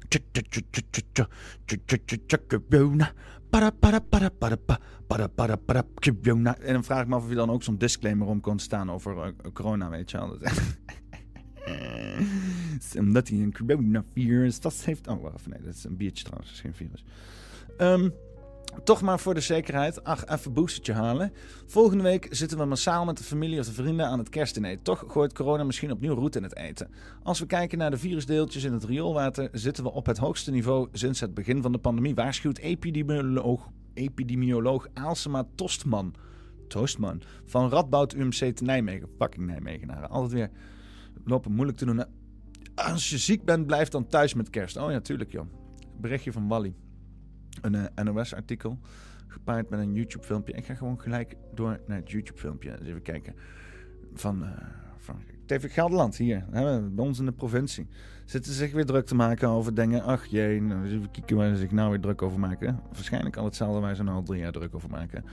En 6.58 6.72
dan 6.72 6.84
vraag 6.84 7.02
ik 7.02 7.08
me 7.08 7.14
af 7.14 7.22
of 7.22 7.28
je 7.28 7.34
dan 7.34 7.50
ook 7.50 7.62
zo'n 7.62 7.78
disclaimer 7.78 8.26
om 8.26 8.40
kon 8.40 8.58
staan 8.58 8.90
over 8.90 9.16
uh, 9.16 9.52
corona, 9.52 9.88
weet 9.88 10.10
je 10.10 10.16
wel. 10.16 10.38
Omdat 12.98 13.28
hij 13.28 13.38
een 13.38 13.52
coronavirus 13.52 14.60
dat 14.60 14.74
heeft... 14.84 15.08
Oh, 15.08 15.22
wacht, 15.22 15.46
nee, 15.46 15.60
dat 15.62 15.74
is 15.74 15.84
een 15.84 15.96
biertje 15.96 16.24
trouwens, 16.24 16.48
dat 16.48 16.58
is 16.58 16.64
geen 16.64 16.86
virus. 16.86 17.04
Um, 17.78 18.12
toch 18.84 19.02
maar 19.02 19.18
voor 19.20 19.34
de 19.34 19.40
zekerheid, 19.40 20.04
ach, 20.04 20.26
even 20.26 20.52
boostertje 20.52 20.92
halen. 20.92 21.32
Volgende 21.66 22.02
week 22.02 22.26
zitten 22.30 22.58
we 22.58 22.64
massaal 22.64 23.04
met 23.04 23.18
de 23.18 23.24
familie 23.24 23.58
of 23.58 23.66
de 23.66 23.72
vrienden 23.72 24.06
aan 24.06 24.18
het 24.18 24.28
kerstdiner. 24.28 24.82
Toch 24.82 25.04
gooit 25.08 25.32
corona 25.32 25.64
misschien 25.64 25.90
opnieuw 25.90 26.14
roet 26.14 26.36
in 26.36 26.42
het 26.42 26.56
eten. 26.56 26.90
Als 27.22 27.40
we 27.40 27.46
kijken 27.46 27.78
naar 27.78 27.90
de 27.90 27.98
virusdeeltjes 27.98 28.64
in 28.64 28.72
het 28.72 28.84
rioolwater, 28.84 29.48
zitten 29.52 29.84
we 29.84 29.90
op 29.90 30.06
het 30.06 30.18
hoogste 30.18 30.50
niveau 30.50 30.88
sinds 30.92 31.20
het 31.20 31.34
begin 31.34 31.62
van 31.62 31.72
de 31.72 31.78
pandemie. 31.78 32.14
Waarschuwt 32.14 32.58
epidemioloog, 32.58 33.68
epidemioloog 33.94 34.88
Aalsema 34.94 35.46
Tostman. 35.54 36.14
Toastman 36.68 37.22
van 37.44 37.70
Radboud 37.70 38.12
UMC 38.14 38.56
te 38.56 38.64
Nijmegen. 38.64 39.08
Fucking 39.18 39.46
Nijmegenaren. 39.46 40.10
Altijd 40.10 40.32
weer 40.32 40.50
lopen 41.24 41.52
moeilijk 41.52 41.78
te 41.78 41.84
doen. 41.84 42.04
Als 42.84 43.10
je 43.10 43.18
ziek 43.18 43.44
bent, 43.44 43.66
blijf 43.66 43.88
dan 43.88 44.06
thuis 44.06 44.34
met 44.34 44.50
kerst. 44.50 44.76
Oh 44.76 44.90
ja, 44.90 45.00
tuurlijk 45.00 45.32
joh. 45.32 45.46
Berichtje 45.96 46.32
van 46.32 46.48
Wally 46.48 46.74
een 47.60 47.74
uh, 47.74 47.84
eh, 47.94 48.04
NOS-artikel 48.04 48.78
gepaard 49.26 49.70
met 49.70 49.80
een 49.80 49.94
YouTube-filmpje. 49.94 50.52
Ik 50.52 50.64
ga 50.64 50.74
gewoon 50.74 51.00
gelijk 51.00 51.36
door 51.54 51.80
naar 51.86 51.96
het 51.96 52.10
YouTube-filmpje. 52.10 52.76
Dus 52.78 52.88
even 52.88 53.02
kijken. 53.02 53.34
Van, 54.14 54.42
uh, 54.42 54.50
van 54.98 55.22
TV 55.46 55.72
Gelderland, 55.72 56.16
hier, 56.16 56.44
hè, 56.50 56.80
bij 56.90 57.04
ons 57.04 57.18
in 57.18 57.24
de 57.24 57.32
provincie. 57.32 57.86
Zitten 58.24 58.52
ze 58.52 58.58
zich 58.58 58.72
weer 58.72 58.86
druk 58.86 59.06
te 59.06 59.14
maken 59.14 59.48
over 59.48 59.74
dingen. 59.74 60.02
Ach 60.02 60.26
jee, 60.26 60.62
nou, 60.62 60.86
even 60.86 61.10
kijken 61.10 61.36
waar 61.36 61.50
ze 61.50 61.56
zich 61.56 61.70
nou 61.70 61.90
weer 61.90 62.00
druk 62.00 62.22
over 62.22 62.40
maken. 62.40 62.80
Waarschijnlijk 62.92 63.36
al 63.36 63.44
hetzelfde 63.44 63.80
waar 63.80 63.96
ze 63.96 64.02
nou 64.02 64.16
al 64.16 64.22
drie 64.22 64.40
jaar 64.40 64.52
druk 64.52 64.74
over 64.74 64.90
maken. 64.90 65.24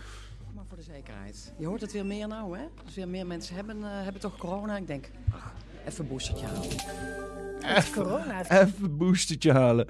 Maar 0.54 0.66
voor 0.68 0.78
de 0.78 0.84
zekerheid. 0.84 1.54
Je 1.58 1.66
hoort 1.66 1.82
het 1.82 1.92
weer 1.92 2.06
meer 2.06 2.28
nou, 2.28 2.58
hè? 2.58 2.66
Dus 2.86 2.96
weer 2.96 3.08
meer 3.08 3.28
mensen 3.28 3.56
hebben, 3.56 3.78
uh, 3.78 4.04
hebben 4.04 4.22
toch 4.22 4.38
corona. 4.38 4.78
Ik 4.78 4.88
denk, 4.88 5.12
ach, 5.30 5.54
even 5.86 6.04
een 6.04 6.08
boostertje 6.08 6.46
halen. 6.46 6.70
Even, 7.78 7.94
corona. 7.94 8.42
Even 8.42 8.84
een 8.84 8.98
boostertje 8.98 9.52
halen. 9.52 9.88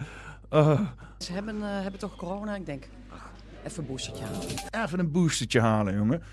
Uh. 0.51 0.81
Ze 1.17 1.33
hebben, 1.33 1.55
uh, 1.55 1.81
hebben 1.81 1.99
toch 1.99 2.15
corona? 2.15 2.55
Ik 2.55 2.65
denk, 2.65 2.87
ach, 3.09 3.31
even 3.63 3.83
een 3.83 3.89
boostertje 3.89 4.23
halen. 4.23 4.85
Even 4.85 4.99
een 4.99 5.11
boostertje 5.11 5.59
halen, 5.59 5.95
jongen. 5.95 6.23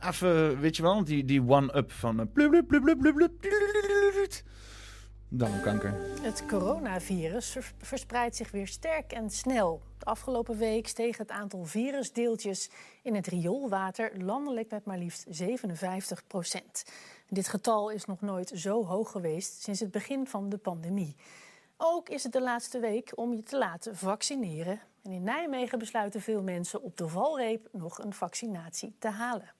Even, 0.00 0.60
weet 0.60 0.76
je 0.76 0.82
wel, 0.82 1.04
die, 1.04 1.24
die 1.24 1.48
one-up 1.48 1.92
van... 1.92 2.30
Blub, 2.32 2.66
blub, 2.66 2.98
blub, 2.98 3.30
Darmkanker. 5.32 5.94
Het 6.22 6.44
coronavirus 6.46 7.56
verspreidt 7.78 8.36
zich 8.36 8.50
weer 8.50 8.66
sterk 8.66 9.12
en 9.12 9.30
snel. 9.30 9.82
De 9.98 10.04
afgelopen 10.04 10.58
week 10.58 10.88
steeg 10.88 11.16
het 11.16 11.30
aantal 11.30 11.64
virusdeeltjes 11.64 12.70
in 13.02 13.14
het 13.14 13.26
rioolwater 13.26 14.12
landelijk 14.22 14.70
met 14.70 14.84
maar 14.84 14.98
liefst 14.98 15.26
57 15.28 16.26
procent. 16.26 16.84
Dit 17.32 17.48
getal 17.48 17.90
is 17.90 18.04
nog 18.04 18.20
nooit 18.20 18.52
zo 18.54 18.84
hoog 18.84 19.10
geweest 19.10 19.62
sinds 19.62 19.80
het 19.80 19.90
begin 19.90 20.26
van 20.26 20.48
de 20.48 20.58
pandemie. 20.58 21.16
Ook 21.76 22.08
is 22.08 22.22
het 22.22 22.32
de 22.32 22.40
laatste 22.40 22.80
week 22.80 23.12
om 23.14 23.34
je 23.34 23.42
te 23.42 23.58
laten 23.58 23.96
vaccineren. 23.96 24.80
En 25.02 25.12
in 25.12 25.22
Nijmegen 25.22 25.78
besluiten 25.78 26.20
veel 26.20 26.42
mensen 26.42 26.82
op 26.82 26.96
de 26.96 27.08
valreep 27.08 27.68
nog 27.72 27.98
een 27.98 28.12
vaccinatie 28.12 28.94
te 28.98 29.08
halen. 29.08 29.54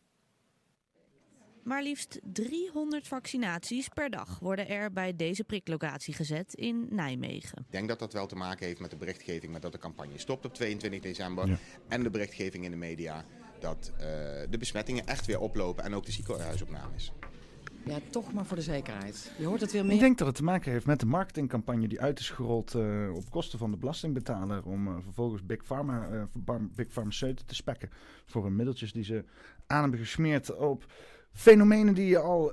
Maar 1.63 1.83
liefst 1.83 2.21
300 2.23 3.09
vaccinaties 3.09 3.89
per 3.89 4.11
dag 4.11 4.39
worden 4.39 4.69
er 4.69 4.93
bij 4.93 5.17
deze 5.17 5.45
priklocatie 5.45 6.15
gezet 6.15 6.55
in 6.55 6.87
Nijmegen. 6.91 7.59
Ik 7.59 7.73
denk 7.73 7.89
dat 7.89 7.99
dat 7.99 8.13
wel 8.13 8.27
te 8.27 8.37
maken 8.37 8.67
heeft 8.67 8.81
met 8.81 8.91
de 8.91 8.97
berichtgeving 8.97 9.53
met 9.53 9.63
dat 9.63 9.73
de 9.73 9.79
campagne 9.79 10.19
stopt 10.19 10.45
op 10.45 10.55
22 10.55 11.01
december. 11.01 11.59
En 11.89 12.03
de 12.03 12.11
berichtgeving 12.11 12.65
in 12.65 12.71
de 12.71 12.77
media 12.77 13.25
dat 13.59 13.93
uh, 13.93 14.01
de 14.51 14.59
besmettingen 14.59 15.07
echt 15.07 15.27
weer 15.27 15.41
oplopen 15.41 15.85
en 15.85 15.95
ook 15.95 16.07
de 16.07 16.13
ziekenhuisopnames. 16.13 17.13
Ja, 17.85 17.99
toch 18.11 18.33
maar 18.33 18.47
voor 18.47 18.57
de 18.57 18.63
zekerheid. 18.63 19.33
Je 19.39 19.47
hoort 19.47 19.61
het 19.61 19.73
weer 19.73 19.85
meer. 19.85 19.95
Ik 19.95 20.01
denk 20.01 20.19
dat 20.19 20.27
het 20.27 20.37
te 20.37 20.45
maken 20.45 20.73
heeft 20.73 20.87
met 20.87 21.01
de 21.01 21.07
marketingcampagne 21.07 21.89
die 21.89 22.01
uit 22.01 22.19
is 22.19 22.31
gerold 22.31 22.75
uh, 22.75 23.15
op 23.15 23.31
kosten 23.31 23.59
van 23.59 23.71
de 23.71 23.77
belastingbetaler. 23.77 24.65
Om 24.65 24.89
uh, 24.89 24.95
vervolgens 25.03 25.47
Big 25.47 25.65
Pharma, 25.65 26.09
uh, 26.13 26.55
Big 26.75 26.89
Pharmaceuten 26.89 27.47
te 27.47 27.55
spekken 27.55 27.91
voor 28.27 28.45
hun 28.45 28.57
middeltjes 28.57 28.93
die 28.93 29.05
ze 29.05 29.25
aan 29.67 29.83
hebben 29.83 30.01
gesmeerd 30.01 30.57
op 30.57 30.93
fenomenen 31.33 31.95
die 31.95 32.19
al 32.19 32.53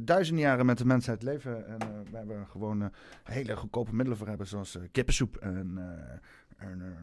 duizenden 0.00 0.44
jaren 0.44 0.66
met 0.66 0.78
de 0.78 0.84
mensheid 0.84 1.22
leven. 1.22 1.66
En 1.66 1.78
we 2.10 2.16
hebben 2.16 2.46
gewoon 2.46 2.92
hele 3.24 3.56
goedkope 3.56 3.94
middelen 3.94 4.18
voor 4.18 4.28
hebben, 4.28 4.46
zoals 4.46 4.78
kippensoep 4.92 5.36
en, 5.36 5.78
en 6.56 6.96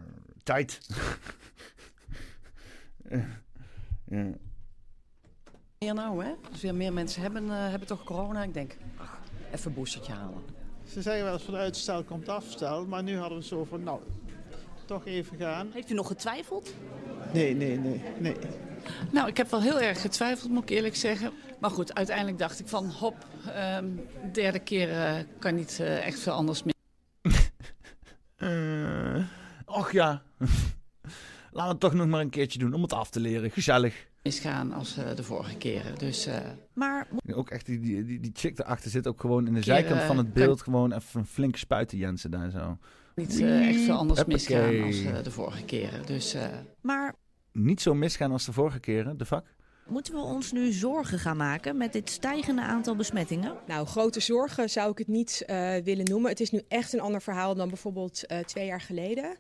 tijd. 0.43 0.79
ja 4.05 4.33
meer 5.79 5.93
nou, 5.93 6.23
hè? 6.23 6.31
Dus 6.51 6.61
weer 6.61 6.75
meer 6.75 6.93
mensen 6.93 7.21
hebben, 7.21 7.43
uh, 7.43 7.69
hebben 7.69 7.88
toch 7.88 8.03
corona. 8.03 8.43
Ik 8.43 8.53
denk, 8.53 8.77
ach, 8.97 9.19
even 9.51 9.67
een 9.67 9.73
boostertje 9.73 10.13
halen. 10.13 10.43
Ze 10.88 11.01
zeggen 11.01 11.23
wel 11.23 11.33
eens 11.33 11.43
van 11.43 11.55
uitstel 11.55 12.03
komt 12.03 12.29
afstel, 12.29 12.85
maar 12.85 13.03
nu 13.03 13.17
hadden 13.17 13.38
we 13.38 13.43
zo 13.43 13.65
van, 13.65 13.83
nou, 13.83 13.99
toch 14.85 15.05
even 15.05 15.38
gaan. 15.38 15.69
Heeft 15.73 15.89
u 15.89 15.93
nog 15.93 16.07
getwijfeld? 16.07 16.73
Nee, 17.33 17.55
nee, 17.55 17.77
nee, 17.77 18.01
nee. 18.19 18.35
Nou, 19.11 19.27
ik 19.27 19.38
heb 19.38 19.49
wel 19.49 19.61
heel 19.61 19.81
erg 19.81 20.01
getwijfeld, 20.01 20.51
moet 20.51 20.63
ik 20.63 20.69
eerlijk 20.69 20.95
zeggen. 20.95 21.31
Maar 21.59 21.69
goed, 21.69 21.95
uiteindelijk 21.95 22.38
dacht 22.38 22.59
ik 22.59 22.67
van, 22.67 22.89
hop, 22.89 23.15
um, 23.77 24.07
derde 24.31 24.59
keer 24.59 24.89
uh, 24.89 25.13
kan 25.39 25.55
niet 25.55 25.77
uh, 25.81 26.05
echt 26.05 26.19
veel 26.19 26.33
anders 26.33 26.63
meer. 26.63 26.73
och 29.65 29.91
ja, 29.91 30.21
laten 31.51 31.65
we 31.65 31.67
het 31.67 31.79
toch 31.79 31.93
nog 31.93 32.07
maar 32.07 32.21
een 32.21 32.29
keertje 32.29 32.59
doen 32.59 32.73
om 32.73 32.81
het 32.81 32.93
af 32.93 33.09
te 33.09 33.19
leren. 33.19 33.51
Gezellig 33.51 34.07
misgaan 34.25 34.73
als 34.73 34.97
uh, 34.97 35.15
de 35.15 35.23
vorige 35.23 35.55
keren. 35.55 35.97
Dus, 35.97 36.27
uh, 36.27 36.38
maar... 36.73 37.07
Ook 37.33 37.49
echt, 37.49 37.65
die, 37.65 37.79
die, 37.79 38.05
die, 38.05 38.19
die 38.19 38.31
chick 38.33 38.59
erachter 38.59 38.91
zit 38.91 39.07
ook 39.07 39.21
gewoon 39.21 39.47
in 39.47 39.53
de 39.53 39.61
zijkant 39.61 40.01
van 40.01 40.17
het 40.17 40.33
beeld 40.33 40.61
gewoon 40.61 40.91
even 40.91 41.19
een 41.19 41.25
flinke 41.25 41.57
spuiten 41.57 41.97
Jensen 41.97 42.31
daar 42.31 42.49
zo. 42.49 42.77
Niet 43.15 43.39
uh, 43.39 43.67
echt 43.67 43.79
veel 43.79 43.95
anders 43.95 44.25
misgaan 44.25 44.83
als 44.83 45.23
de 45.23 45.31
vorige 45.31 45.63
keren. 45.63 46.05
Dus, 46.05 46.35
maar... 46.81 47.15
Niet 47.51 47.81
zo 47.81 47.93
misgaan 47.93 48.31
als 48.31 48.45
de 48.45 48.53
vorige 48.53 48.79
keren, 48.79 49.17
de 49.17 49.25
vak? 49.25 49.45
Moeten 49.88 50.13
we 50.13 50.19
ons 50.19 50.51
nu 50.51 50.71
zorgen 50.71 51.19
gaan 51.19 51.38
maken 51.38 51.77
met 51.77 51.93
dit 51.93 52.09
stijgende 52.09 52.61
aantal 52.61 52.95
besmettingen? 52.95 53.53
Nou, 53.67 53.88
grote 53.88 54.19
zorgen 54.19 54.69
zou 54.69 54.91
ik 54.91 54.97
het 54.97 55.07
niet 55.07 55.43
willen 55.83 56.05
noemen. 56.05 56.29
Het 56.29 56.39
is 56.39 56.51
nu 56.51 56.61
echt 56.67 56.93
een 56.93 56.99
ander 56.99 57.21
verhaal 57.21 57.55
dan 57.55 57.67
bijvoorbeeld 57.67 58.27
twee 58.45 58.65
jaar 58.65 58.81
geleden. 58.81 59.35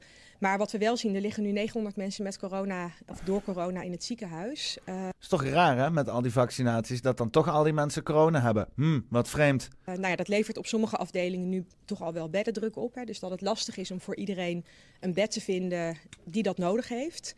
Maar 0.45 0.57
wat 0.57 0.71
we 0.71 0.77
wel 0.77 0.97
zien, 0.97 1.15
er 1.15 1.21
liggen 1.21 1.43
nu 1.43 1.51
900 1.51 1.95
mensen 1.95 2.23
met 2.23 2.39
corona, 2.39 2.91
of 3.07 3.19
door 3.19 3.43
corona 3.43 3.81
in 3.81 3.91
het 3.91 4.03
ziekenhuis. 4.03 4.77
Uh, 4.85 5.07
is 5.19 5.27
toch 5.27 5.43
raar 5.43 5.77
hè, 5.77 5.91
met 5.91 6.09
al 6.09 6.21
die 6.21 6.31
vaccinaties, 6.31 7.01
dat 7.01 7.17
dan 7.17 7.29
toch 7.29 7.49
al 7.49 7.63
die 7.63 7.73
mensen 7.73 8.03
corona 8.03 8.41
hebben. 8.41 8.67
Hm, 8.75 8.99
wat 9.09 9.29
vreemd. 9.29 9.67
Uh, 9.85 9.95
nou 9.95 10.07
ja, 10.07 10.15
dat 10.15 10.27
levert 10.27 10.57
op 10.57 10.65
sommige 10.65 10.97
afdelingen 10.97 11.49
nu 11.49 11.65
toch 11.85 12.01
al 12.01 12.13
wel 12.13 12.29
beddendruk 12.29 12.75
op. 12.75 12.95
Hè. 12.95 13.03
Dus 13.03 13.19
dat 13.19 13.31
het 13.31 13.41
lastig 13.41 13.77
is 13.77 13.91
om 13.91 14.01
voor 14.01 14.15
iedereen 14.15 14.65
een 14.99 15.13
bed 15.13 15.31
te 15.31 15.41
vinden 15.41 15.97
die 16.23 16.43
dat 16.43 16.57
nodig 16.57 16.87
heeft. 16.87 17.35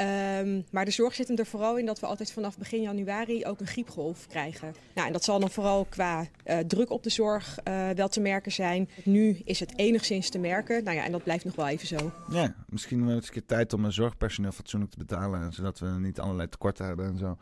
Um, 0.00 0.64
maar 0.70 0.84
de 0.84 0.90
zorg 0.90 1.14
zit 1.14 1.28
hem 1.28 1.36
er 1.36 1.46
vooral 1.46 1.78
in 1.78 1.86
dat 1.86 2.00
we 2.00 2.06
altijd 2.06 2.32
vanaf 2.32 2.58
begin 2.58 2.82
januari 2.82 3.46
ook 3.46 3.60
een 3.60 3.66
griepgolf 3.66 4.26
krijgen. 4.26 4.74
Nou, 4.94 5.06
en 5.06 5.12
dat 5.12 5.24
zal 5.24 5.40
dan 5.40 5.50
vooral 5.50 5.84
qua 5.84 6.26
uh, 6.46 6.58
druk 6.58 6.90
op 6.90 7.02
de 7.02 7.10
zorg 7.10 7.58
uh, 7.68 7.90
wel 7.90 8.08
te 8.08 8.20
merken 8.20 8.52
zijn. 8.52 8.88
Nu 9.04 9.40
is 9.44 9.60
het 9.60 9.72
enigszins 9.76 10.28
te 10.30 10.38
merken. 10.38 10.84
Nou 10.84 10.96
ja, 10.96 11.04
en 11.04 11.12
dat 11.12 11.22
blijft 11.22 11.44
nog 11.44 11.54
wel 11.54 11.68
even 11.68 11.86
zo. 11.86 12.12
Ja, 12.30 12.54
misschien 12.68 13.06
wel 13.06 13.14
eens 13.14 13.26
een 13.26 13.32
keer 13.32 13.46
tijd 13.46 13.72
om 13.72 13.84
een 13.84 13.92
zorgpersoneel 13.92 14.52
fatsoenlijk 14.52 14.92
te 14.92 14.98
betalen. 14.98 15.52
Zodat 15.52 15.78
we 15.78 15.86
niet 15.86 16.20
allerlei 16.20 16.48
tekorten 16.48 16.86
hebben 16.86 17.06
en 17.06 17.18
zo. 17.18 17.36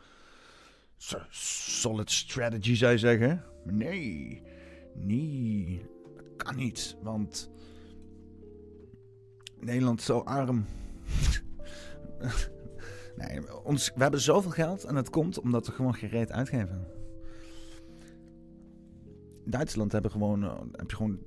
Solid 1.29 2.11
strategy 2.11 2.75
zou 2.75 2.91
je 2.91 2.97
zeggen. 2.97 3.43
Nee, 3.63 4.41
nee, 4.95 5.85
dat 6.15 6.45
kan 6.45 6.55
niet. 6.55 6.95
Want 7.01 7.49
Nederland 9.59 9.99
is 9.99 10.05
zo 10.05 10.19
arm. 10.19 10.65
nee, 13.15 13.63
ons, 13.63 13.91
we 13.95 14.01
hebben 14.01 14.21
zoveel 14.21 14.51
geld 14.51 14.83
en 14.83 14.95
het 14.95 15.09
komt 15.09 15.39
omdat 15.39 15.65
we 15.65 15.71
gewoon 15.71 15.93
geen 15.95 16.09
reet 16.09 16.31
uitgeven. 16.31 16.87
Duitsland 19.45 19.91
hebben 19.91 20.11
gewoon, 20.11 20.43
uh, 20.43 20.59
heb 20.71 20.89
je 20.89 20.95
gewoon 20.95 21.19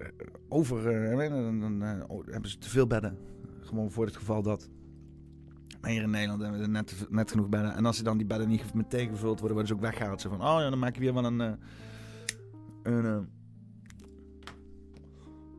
uh, 0.00 0.06
over, 0.48 1.12
uh, 1.12 1.60
dan 1.60 1.80
hebben 2.30 2.50
ze 2.50 2.58
te 2.58 2.68
veel 2.68 2.86
bedden. 2.86 3.18
Gewoon 3.60 3.90
voor 3.90 4.04
het 4.04 4.16
geval 4.16 4.42
dat. 4.42 4.68
Maar 5.80 5.90
hier 5.90 6.02
in 6.02 6.10
Nederland 6.10 6.42
hebben 6.42 6.60
we 6.60 6.66
net, 6.66 7.06
net 7.08 7.30
genoeg 7.30 7.48
bedden. 7.48 7.74
En 7.74 7.86
als 7.86 7.96
ze 7.96 8.02
dan 8.02 8.18
die 8.18 8.26
bedden 8.26 8.48
niet 8.48 8.74
met 8.74 8.90
tegengevuld 8.90 9.40
worden, 9.40 9.56
worden 9.56 9.66
ze 9.66 9.74
ook 9.74 9.80
weggehaald. 9.80 10.20
Zo 10.20 10.28
van, 10.28 10.40
oh 10.40 10.60
ja, 10.60 10.70
dan 10.70 10.78
maak 10.78 10.94
je 10.94 11.00
weer 11.00 11.14
wel 11.14 11.24
een, 11.24 11.38
een, 12.82 13.28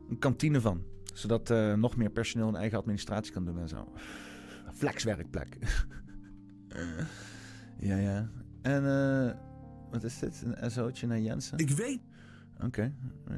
een 0.08 0.18
kantine 0.18 0.60
van. 0.60 0.82
Zodat 1.14 1.48
nog 1.76 1.96
meer 1.96 2.10
personeel 2.10 2.48
een 2.48 2.56
eigen 2.56 2.78
administratie 2.78 3.32
kan 3.32 3.44
doen 3.44 3.58
en 3.58 3.68
zo 3.68 3.88
flexwerkplek. 4.80 5.56
ja, 7.88 7.96
ja. 7.96 8.28
En 8.62 8.84
uh, 8.84 9.30
wat 9.90 10.04
is 10.04 10.18
dit? 10.18 10.42
Een 10.44 10.70
SO'tje 10.70 11.06
naar 11.06 11.20
Jensen? 11.20 11.58
Ik 11.58 11.70
weet... 11.70 12.00
Oké, 12.56 12.66
okay. 12.66 12.92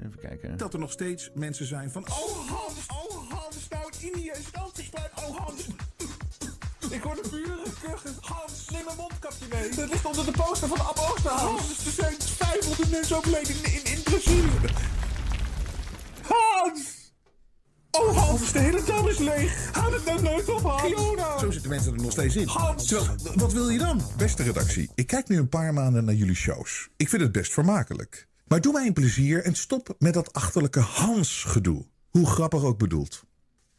even 0.05 0.20
kijken. 0.20 0.57
Dat 0.57 0.72
er 0.72 0.78
nog 0.78 0.90
steeds 0.90 1.31
mensen 1.35 1.66
zijn 1.66 1.90
van... 1.90 2.02
Oh 2.02 2.48
Hans, 2.48 2.87
oh 2.88 3.31
Hans, 3.31 3.68
nou 3.68 3.92
in 4.00 4.12
Indië 4.12 4.31
is 4.31 4.46
het 4.46 4.59
ook. 4.61 4.72
Oh 5.16 5.37
Hans. 5.37 5.66
Ik 6.90 7.02
hoor 7.02 7.14
de 7.14 7.28
buren 7.31 7.72
kuchen. 7.83 8.14
Hans, 8.20 8.68
neem 8.70 8.88
een 8.88 8.96
mondkapje 8.96 9.46
mee. 9.50 9.74
Dat 9.74 9.90
ligt 9.90 10.05
onder 10.05 10.24
de 10.24 10.31
poster 10.31 10.68
van 10.68 10.81
Ab 10.81 10.98
Oosterhuis. 10.98 11.87
Er 11.87 11.92
zijn 11.92 12.14
500 12.20 12.90
mensen 12.90 13.16
overleden 13.16 13.55
in, 13.55 13.64
in, 13.64 13.92
in 13.92 14.02
Brazilië. 14.02 14.50
Hans! 16.22 17.01
Oh, 18.00 18.16
Hans, 18.16 18.52
de 18.52 18.59
hele 18.59 18.83
tuin 18.83 19.09
is 19.09 19.18
leeg. 19.18 19.70
Houd 19.72 19.92
het 19.92 20.05
nou 20.05 20.22
nooit 20.22 20.48
op, 20.48 20.62
Hans. 20.62 21.40
Zo 21.40 21.50
zitten 21.50 21.70
mensen 21.70 21.94
er 21.94 22.02
nog 22.02 22.12
steeds 22.12 22.37
in. 22.37 22.46
Hans. 22.46 22.87
Terwijl, 22.87 23.16
wat 23.35 23.52
wil 23.52 23.68
je 23.68 23.78
dan? 23.78 24.02
Beste 24.16 24.42
redactie, 24.42 24.90
ik 24.94 25.07
kijk 25.07 25.28
nu 25.28 25.38
een 25.38 25.48
paar 25.48 25.72
maanden 25.72 26.05
naar 26.05 26.14
jullie 26.14 26.35
shows. 26.35 26.88
Ik 26.96 27.09
vind 27.09 27.22
het 27.22 27.33
best 27.33 27.52
vermakelijk. 27.52 28.26
Maar 28.46 28.61
doe 28.61 28.72
mij 28.72 28.87
een 28.87 28.92
plezier 28.92 29.44
en 29.44 29.55
stop 29.55 29.94
met 29.98 30.14
dat 30.14 30.33
achterlijke 30.33 30.81
Hans-gedoe. 30.81 31.87
Hoe 32.11 32.26
grappig 32.26 32.62
ook 32.62 32.78
bedoeld. 32.78 33.24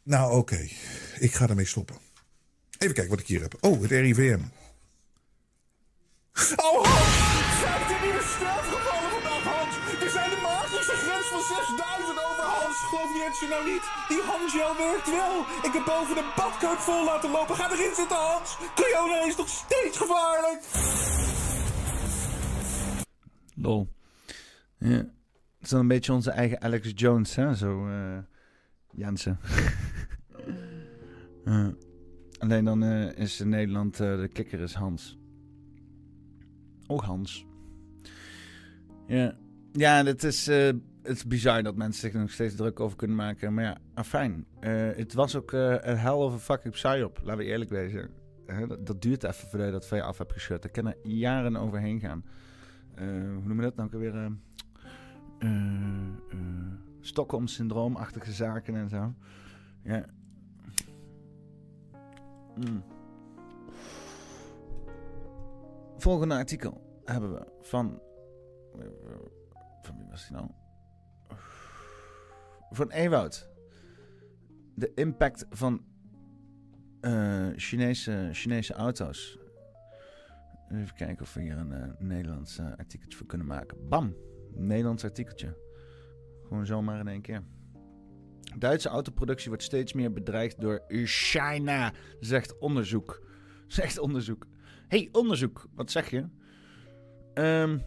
Nou, 0.02 0.30
oké. 0.30 0.38
Okay. 0.38 0.72
Ik 1.18 1.34
ga 1.34 1.48
ermee 1.48 1.66
stoppen. 1.66 1.96
Even 2.78 2.94
kijken 2.94 3.10
wat 3.10 3.20
ik 3.20 3.26
hier 3.26 3.40
heb. 3.40 3.56
Oh, 3.60 3.82
het 3.82 3.90
RIVM. 3.90 4.40
Oh, 6.56 6.84
Hans! 6.84 7.14
Zijn 7.60 7.80
er 7.94 8.02
nieuwe 8.02 8.24
strafgevallen 8.34 9.10
vandaag, 9.10 9.42
Hans? 9.54 9.74
Er 10.04 10.10
zijn 10.10 10.30
de 10.30 10.40
magische 10.42 10.96
grens 11.04 11.26
van 11.26 11.42
6000 11.56 12.18
over, 12.28 12.43
Hans. 12.74 12.88
Geloof 12.88 13.40
je 13.40 13.46
nou 13.48 13.64
niet? 13.72 13.82
Die 14.08 14.22
Hansgel 14.22 14.76
werkt 14.76 15.10
wel. 15.10 15.40
Ik 15.62 15.72
heb 15.72 15.84
boven 15.84 16.14
de 16.14 16.32
badkuip 16.36 16.78
vol 16.78 17.04
laten 17.04 17.30
lopen. 17.30 17.54
Ga 17.56 17.70
erin 17.72 17.94
zitten, 17.94 18.16
Hans. 18.16 18.58
Corona 18.74 19.26
is 19.26 19.36
nog 19.36 19.48
steeds 19.48 19.98
gevaarlijk. 19.98 20.62
Lol. 23.54 23.88
Ja. 24.78 24.96
Het 24.96 25.62
is 25.62 25.68
dan 25.68 25.80
een 25.80 25.88
beetje 25.88 26.12
onze 26.12 26.30
eigen 26.30 26.60
Alex 26.60 26.92
Jones, 26.94 27.34
hè? 27.34 27.54
Zo, 27.54 27.88
Jensen. 28.90 29.38
uh, 31.44 31.68
alleen 32.38 32.64
dan 32.64 32.84
uh, 32.84 33.18
is 33.18 33.40
in 33.40 33.48
Nederland 33.48 33.96
de 33.96 34.28
kikker 34.32 34.60
is 34.60 34.74
Hans. 34.74 35.18
Oh, 36.86 37.02
Hans. 37.02 37.46
Ja, 39.06 39.36
ja 39.72 40.04
het, 40.04 40.24
is, 40.24 40.48
uh, 40.48 40.72
het 41.04 41.16
is 41.16 41.26
bizar 41.26 41.62
dat 41.62 41.76
mensen 41.76 42.00
zich 42.00 42.12
er 42.12 42.20
nog 42.20 42.30
steeds 42.30 42.54
druk 42.54 42.80
over 42.80 42.96
kunnen 42.96 43.16
maken. 43.16 43.54
Maar 43.54 43.64
ja, 43.64 43.78
afijn. 43.94 44.46
Uh, 44.60 44.70
het 44.96 45.14
was 45.14 45.36
ook 45.36 45.52
uh, 45.52 45.76
een 45.80 45.96
hell 45.96 46.12
of 46.12 46.34
a 46.34 46.38
fucking 46.38 46.74
psyop, 46.74 47.20
laten 47.22 47.36
we 47.36 47.44
eerlijk 47.44 47.70
wezen. 47.70 48.10
Dat, 48.68 48.86
dat, 48.86 49.02
duurt 49.02 49.24
even 49.24 49.48
voordat 49.48 49.66
je 49.66 49.72
dat 49.72 49.86
van 49.86 50.00
af 50.00 50.18
hebt 50.18 50.32
geschud. 50.32 50.62
Daar 50.62 50.70
kunnen 50.70 50.96
jaren 51.02 51.56
overheen 51.56 52.00
gaan. 52.00 52.24
hoe 52.96 53.06
noemen 53.44 53.56
we 53.56 53.62
dat 53.62 53.76
nou 53.76 53.88
ook 53.94 54.00
weer? 54.00 54.32
Stockholm-syndroomachtige 57.00 58.32
zaken 58.32 58.74
en 58.74 58.88
zo. 58.88 59.14
Ja. 59.82 60.04
Mm. 62.56 62.84
Volgende 65.96 66.34
artikel 66.34 67.00
hebben 67.04 67.32
we 67.32 67.46
van. 67.60 68.00
Van 69.82 69.96
wie 69.98 70.06
was 70.10 70.28
die 70.28 70.36
nou? 70.36 70.46
Van 72.74 72.90
Ewoud. 72.90 73.48
De 74.74 74.92
impact 74.94 75.46
van 75.50 75.84
uh, 77.00 77.48
Chinese, 77.56 78.28
Chinese 78.32 78.72
auto's. 78.72 79.38
Even 80.70 80.94
kijken 80.94 81.22
of 81.22 81.34
we 81.34 81.40
hier 81.40 81.56
een 81.56 81.72
uh, 81.72 81.92
Nederlands 81.98 82.58
uh, 82.58 82.66
artikeltje 82.76 83.18
voor 83.18 83.26
kunnen 83.26 83.46
maken. 83.46 83.88
Bam! 83.88 84.16
Nederlands 84.54 85.04
artikeltje. 85.04 85.56
Gewoon 86.42 86.66
zomaar 86.66 87.00
in 87.00 87.08
één 87.08 87.22
keer. 87.22 87.42
Duitse 88.58 88.88
autoproductie 88.88 89.48
wordt 89.48 89.62
steeds 89.64 89.92
meer 89.92 90.12
bedreigd 90.12 90.60
door 90.60 90.82
China, 91.04 91.92
zegt 92.20 92.58
onderzoek. 92.58 93.22
Zegt 93.66 93.98
onderzoek 93.98 94.46
hey, 94.88 95.08
onderzoek, 95.12 95.66
wat 95.74 95.90
zeg 95.90 96.10
je? 96.10 96.24
Um, 97.34 97.82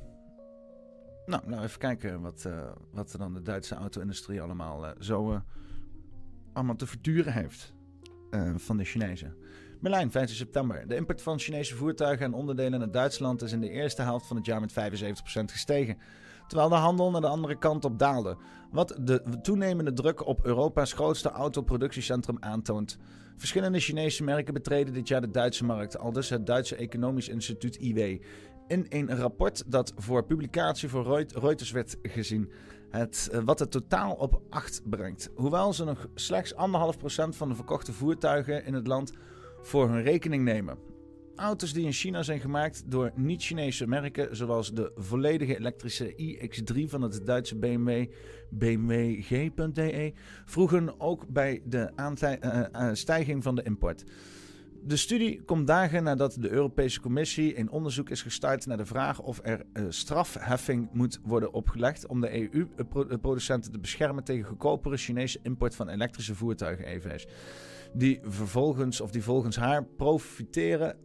nou, 1.28 1.50
nou, 1.50 1.64
even 1.64 1.80
kijken 1.80 2.22
wat, 2.22 2.44
uh, 2.48 2.72
wat 2.92 3.16
dan 3.18 3.34
de 3.34 3.42
Duitse 3.42 3.76
auto-industrie 3.76 4.42
allemaal 4.42 4.86
uh, 4.86 4.92
zo 5.00 5.32
uh, 5.32 5.40
allemaal 6.54 6.76
te 6.76 6.88
verduren 6.88 7.34
heeft 7.34 7.76
van 8.56 8.78
de 8.78 8.84
Chinezen. 8.84 9.36
Berlijn, 9.82 10.12
15 10.12 10.36
september. 10.36 10.88
De 10.88 10.96
import 10.96 11.22
van 11.22 11.40
Chinese 11.40 11.76
voertuigen 11.76 12.26
en 12.26 12.34
onderdelen 12.34 12.80
naar 12.80 12.92
Duitsland 12.92 13.42
is 13.42 13.52
in 13.52 13.60
de 13.60 13.70
eerste 13.70 14.02
helft 14.02 14.28
van 14.28 14.36
het 14.36 14.46
jaar 14.46 14.60
met 14.60 14.72
75% 14.72 14.74
gestegen. 15.46 15.98
Terwijl 16.48 16.70
de 16.70 16.76
handel 16.76 17.12
naar 17.12 17.22
de 17.22 17.28
andere 17.28 17.58
kant 17.58 17.86
op 17.86 18.00
daalde. 18.00 18.38
Wat 18.72 18.98
de 19.02 19.40
toenemende 19.42 19.94
druk 19.94 20.26
op 20.26 20.46
Europa's 20.46 20.94
grootste 20.94 21.30
autoproductiecentrum 21.30 22.38
aantoont. 22.40 22.98
Verschillende 23.38 23.80
Chinese 23.80 24.24
merken 24.24 24.54
betreden 24.54 24.94
dit 24.94 25.08
jaar 25.08 25.22
de 25.22 25.32
Duitse 25.32 25.66
markt, 25.66 25.98
al 25.98 26.12
dus 26.12 26.30
het 26.30 26.46
Duitse 26.46 26.76
Economisch 26.76 27.30
Instituut 27.30 27.76
IW. 27.76 28.22
In 28.68 28.86
een 28.90 29.18
rapport 29.18 29.64
dat 29.68 29.94
voor 29.98 30.26
publicatie 30.26 30.90
voor 30.90 31.26
Reuters 31.34 31.72
werd 31.72 31.98
gezien, 32.02 32.52
het, 32.90 33.30
eh, 33.32 33.40
wat 33.44 33.60
het 33.60 33.72
totaal 33.72 34.14
op 34.14 34.42
8 34.50 34.82
brengt. 34.90 35.30
Hoewel 35.36 35.74
ze 35.74 35.84
nog 35.84 36.08
slechts 36.16 36.54
1,5% 36.56 37.36
van 37.36 37.50
de 37.50 37.56
verkochte 37.56 37.94
voertuigen 37.94 38.66
in 38.66 38.74
het 38.74 38.88
land 38.88 39.12
voor 39.62 39.90
hun 39.90 40.04
rekening 40.04 40.44
nemen. 40.44 40.78
Auto's 41.36 41.74
die 41.74 41.86
in 41.86 41.92
China 41.92 42.24
zijn 42.24 42.40
gemaakt 42.40 42.84
door 42.86 43.12
niet-Chinese 43.16 43.88
merken, 43.88 44.36
zoals 44.36 44.74
de 44.74 44.92
volledige 44.96 45.58
elektrische 45.58 46.14
iX3 46.16 46.90
van 46.90 47.02
het 47.02 47.26
Duitse 47.26 47.56
BMW, 47.56 48.06
bmwg.de, 48.50 50.14
vroegen 50.46 51.00
ook 51.00 51.28
bij 51.28 51.62
de 51.66 51.92
uh, 51.96 52.90
stijging 52.94 53.44
van 53.44 53.56
de 53.56 53.64
import. 53.64 54.04
De 54.84 54.96
studie 54.96 55.42
komt 55.42 55.68
dagen 55.68 56.04
nadat 56.04 56.38
de 56.40 56.50
Europese 56.50 57.00
Commissie 57.00 57.58
een 57.58 57.70
onderzoek 57.70 58.10
is 58.10 58.22
gestart 58.22 58.66
naar 58.66 58.78
de 58.78 58.86
vraag 58.86 59.22
of 59.22 59.40
er 59.44 59.66
uh, 59.74 59.86
strafheffing 59.90 60.90
moet 60.92 61.20
worden 61.24 61.54
opgelegd 61.54 62.08
om 62.08 62.22
de 62.22 62.52
EU-producenten 62.54 63.72
te 63.72 63.80
beschermen 63.80 64.24
tegen 64.24 64.46
goedkopere 64.46 64.98
Chinese 64.98 65.40
import 65.44 65.76
van 65.76 65.90
elektrische 65.90 66.36
voertuigen 66.36 66.86
EV's 66.86 67.28
die 67.94 68.20
vervolgens, 68.24 69.02
of 69.02 69.12
die 69.12 69.24
volgens 69.24 69.56
haar 69.56 69.84
profiteren 69.84 70.96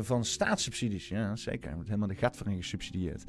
van 0.00 0.24
staatssubsidies. 0.24 1.08
Ja, 1.08 1.36
zeker. 1.36 1.68
Er 1.68 1.74
wordt 1.74 1.88
helemaal 1.88 2.08
de 2.08 2.14
gat 2.14 2.36
voor 2.36 2.46
in 2.46 2.56
gesubsidieerd. 2.56 3.24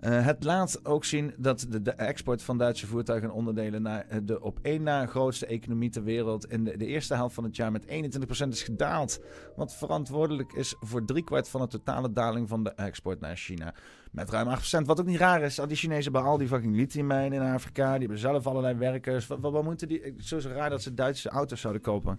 Eh, 0.00 0.24
het 0.26 0.44
laat 0.44 0.86
ook 0.86 1.04
zien 1.04 1.34
dat 1.36 1.66
de, 1.68 1.90
export 1.90 2.42
van 2.42 2.58
Duitse 2.58 2.86
voertuigen 2.86 3.28
en 3.28 3.34
onderdelen 3.34 3.82
naar 3.82 4.06
eh, 4.08 4.18
de 4.22 4.40
op 4.40 4.58
één 4.62 4.82
na 4.82 5.06
grootste 5.06 5.46
economie 5.46 5.90
ter 5.90 6.04
wereld 6.04 6.46
in 6.46 6.64
de, 6.64 6.86
eerste 6.86 7.14
helft 7.14 7.34
van 7.34 7.44
het 7.44 7.56
jaar 7.56 7.72
met 7.72 7.86
21% 7.86 8.48
is 8.48 8.62
gedaald. 8.62 9.20
Wat 9.56 9.74
verantwoordelijk 9.74 10.52
is 10.52 10.74
voor 10.80 11.04
driekwart 11.04 11.48
van 11.48 11.60
de 11.60 11.66
totale 11.66 12.12
daling 12.12 12.48
van 12.48 12.64
de 12.64 12.70
export 12.70 13.20
naar 13.20 13.36
China. 13.36 13.74
Met 14.10 14.30
ruim 14.30 14.58
8%. 14.82 14.86
Wat 14.86 15.00
ook 15.00 15.06
niet 15.06 15.18
raar 15.18 15.42
is, 15.42 15.60
al 15.60 15.66
die 15.66 15.76
Chinezen 15.76 16.12
hebben 16.12 16.30
al 16.30 16.38
die 16.38 16.48
fucking 16.48 16.76
lithiummijnen 16.76 17.42
in 17.42 17.52
Afrika. 17.52 17.90
Die 17.90 18.00
hebben 18.00 18.18
zelf 18.18 18.46
allerlei 18.46 18.74
werkers. 18.74 19.26
Wat, 19.26 19.64
moeten 19.64 19.88
die... 19.88 20.14
Is 20.16 20.28
zo 20.28 20.38
raar 20.38 20.70
dat 20.70 20.82
ze 20.82 20.94
Duitse 20.94 21.28
auto's 21.28 21.60
zouden 21.60 21.82
kopen. 21.82 22.18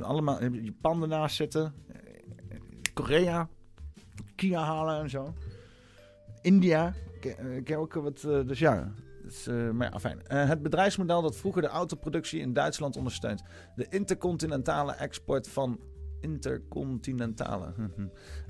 Allemaal 0.00 0.44
Japan 0.44 1.02
ernaast 1.02 1.36
zitten. 1.36 1.74
Korea. 2.94 3.48
Kia 4.34 4.62
halen 4.64 5.00
en 5.00 5.10
zo. 5.10 5.34
India. 6.42 6.94
Heb 7.64 7.70
ook 7.76 7.94
wat. 7.94 8.24
eh, 8.24 8.46
Dus 8.46 8.58
ja. 8.58 8.92
Dus, 9.22 9.46
eh, 9.46 9.70
maar 9.70 10.00
fijn. 10.00 10.26
Eh, 10.26 10.48
het 10.48 10.62
bedrijfsmodel 10.62 11.22
dat 11.22 11.36
vroeger 11.36 11.62
de 11.62 11.68
autoproductie 11.68 12.40
in 12.40 12.52
Duitsland 12.52 12.96
ondersteunt. 12.96 13.42
De 13.76 13.86
intercontinentale 13.90 14.92
export 14.92 15.48
van. 15.48 15.80
Intercontinentale. 16.20 17.72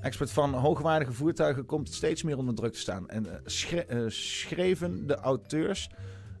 export 0.01 0.31
van 0.31 0.53
hoogwaardige 0.53 1.11
voertuigen 1.13 1.65
komt 1.65 1.89
steeds 1.93 2.23
meer 2.23 2.37
onder 2.37 2.55
druk 2.55 2.71
te 2.73 2.79
staan. 2.79 3.09
En 3.09 3.25
eh, 3.33 3.39
schre- 3.45 3.77
eh, 3.87 4.03
schreven 4.07 5.07
de 5.07 5.15
auteurs 5.15 5.89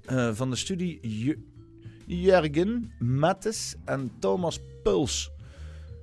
eh, 0.05 0.33
van 0.33 0.49
de 0.49 0.55
studie 0.55 0.99
Ju- 1.23 1.45
Jurgen 2.05 2.91
Mattes 2.99 3.75
en 3.85 4.11
Thomas 4.19 4.59
Puls. 4.83 5.31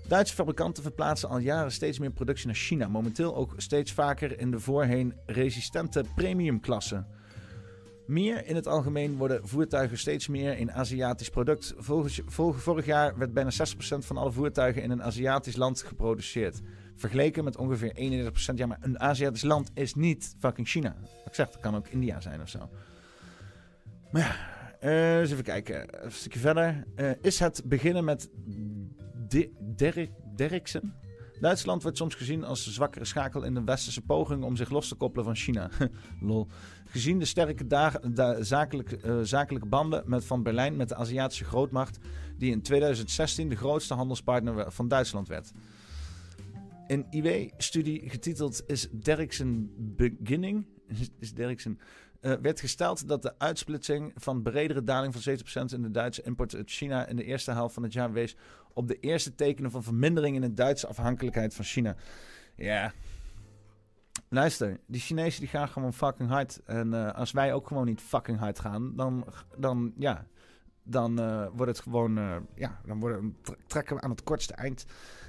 Duitse 0.09 0.35
fabrikanten 0.35 0.83
verplaatsen 0.83 1.29
al 1.29 1.39
jaren 1.39 1.73
steeds 1.73 1.99
meer 1.99 2.11
productie 2.11 2.47
naar 2.47 2.55
China. 2.55 2.89
Momenteel 2.89 3.37
ook 3.37 3.55
steeds 3.57 3.93
vaker 3.93 4.41
in 4.41 4.51
de 4.51 4.61
voorheen 4.61 5.15
resistente 5.27 6.05
premiumklasse. 6.15 7.05
Meer 8.07 8.47
in 8.47 8.55
het 8.55 8.67
algemeen 8.67 9.17
worden 9.17 9.49
voertuigen 9.49 9.99
steeds 9.99 10.29
meer 10.29 10.59
in 10.59 10.73
Aziatisch 10.73 11.29
product. 11.29 11.75
Volgens, 11.77 12.21
vol- 12.27 12.53
vorig 12.53 12.87
jaar 12.87 13.19
werd 13.19 13.33
bijna 13.33 13.51
60% 13.51 13.55
van 13.99 14.17
alle 14.17 14.33
voertuigen 14.33 14.83
in 14.83 14.91
een 14.91 15.03
Aziatisch 15.03 15.57
land 15.57 15.83
geproduceerd. 15.83 16.61
Vergeleken 16.97 17.45
met 17.45 17.57
ongeveer 17.57 17.93
31%. 18.53 18.55
Ja, 18.55 18.67
maar 18.67 18.79
een 18.81 19.01
Aziatisch 19.01 19.43
land 19.43 19.71
is 19.75 19.95
niet 19.95 20.35
fucking 20.39 20.69
China. 20.69 20.97
Ik 21.27 21.35
zeg, 21.35 21.47
het 21.47 21.61
kan 21.61 21.77
ook 21.77 21.89
India 21.89 22.21
zijn 22.21 22.41
of 22.41 22.49
zo. 22.49 22.71
Maar 24.11 24.23
ja, 24.23 24.57
eh, 24.81 25.19
eens 25.19 25.31
even 25.31 25.45
kijken. 25.45 26.05
Een 26.05 26.13
stukje 26.13 26.39
verder. 26.39 26.85
Eh, 26.95 27.11
is 27.21 27.39
het 27.39 27.63
beginnen 27.65 28.05
met 28.05 28.31
Di-? 29.29 29.51
Duitsland 31.41 31.83
wordt 31.83 31.97
soms 31.97 32.15
gezien 32.15 32.45
als 32.45 32.65
de 32.65 32.71
zwakkere 32.71 33.05
schakel 33.05 33.43
in 33.43 33.55
de 33.55 33.65
westerse 33.65 34.01
poging 34.01 34.45
om 34.45 34.57
zich 34.57 34.71
los 34.71 34.89
te 34.89 34.95
koppelen 34.95 35.25
van 35.25 35.37
China. 35.37 35.71
Lol. 36.21 36.47
Gezien 36.85 37.19
de 37.19 37.25
sterke 37.25 37.67
da- 37.67 38.43
zakelijke, 38.43 38.97
eh, 38.97 39.19
zakelijke 39.23 39.69
banden 39.69 40.03
met 40.07 40.25
Van 40.25 40.43
Berlijn 40.43 40.77
met 40.77 40.89
de 40.89 40.95
Aziatische 40.95 41.45
grootmacht, 41.45 41.99
die 42.37 42.51
in 42.51 42.63
2016 42.63 43.49
de 43.49 43.57
grootste 43.57 43.95
handelspartner 43.95 44.73
van 44.73 44.89
Duitsland 44.89 45.29
werd. 45.29 45.53
Een 46.87 47.07
IW-studie 47.11 48.11
getiteld 48.11 48.63
Is 48.67 48.89
Derksen 48.91 49.71
Beginning? 49.97 50.67
Is, 50.87 51.09
is 51.19 51.35
eh, 52.21 52.33
werd 52.43 52.61
gesteld 52.61 53.09
dat 53.09 53.23
de 53.23 53.39
uitsplitsing 53.39 54.13
van 54.15 54.43
bredere 54.43 54.85
daling 54.85 55.15
van 55.17 55.37
70% 55.39 55.75
in 55.75 55.83
de 55.83 55.91
Duitse 55.91 56.23
import 56.23 56.55
uit 56.55 56.71
China 56.71 57.07
in 57.07 57.17
de 57.17 57.25
eerste 57.25 57.51
helft 57.51 57.75
van 57.75 57.83
het 57.83 57.93
jaar 57.93 58.13
wees 58.13 58.37
op 58.73 58.89
de 58.89 59.01
eerste 59.01 59.35
tekenen 59.35 59.71
van 59.71 59.83
vermindering 59.83 60.35
in 60.35 60.41
de 60.41 60.55
Duitse 60.55 60.87
afhankelijkheid 60.87 61.55
van 61.55 61.65
China. 61.65 61.97
Ja. 62.57 62.93
Luister, 64.29 64.81
die 64.87 65.01
Chinezen 65.01 65.41
die 65.41 65.49
gaan 65.49 65.69
gewoon 65.69 65.93
fucking 65.93 66.29
hard. 66.29 66.61
En 66.65 66.95
eh, 66.95 67.15
als 67.15 67.33
wij 67.33 67.53
ook 67.53 67.67
gewoon 67.67 67.87
niet 67.87 68.01
fucking 68.01 68.39
hard 68.39 68.59
gaan, 68.59 68.97
dan, 68.97 69.25
dan 69.57 69.93
ja, 69.97 70.27
dan 70.83 71.19
eh, 71.21 71.47
wordt 71.53 71.73
het 71.73 71.81
gewoon, 71.81 72.47
ja, 72.55 72.81
dan 72.87 73.01
worden, 73.01 73.37
trekken 73.67 73.97
we 73.97 74.03
aan 74.03 74.11
het 74.11 74.23
kortste 74.23 74.55
eind. 74.55 74.87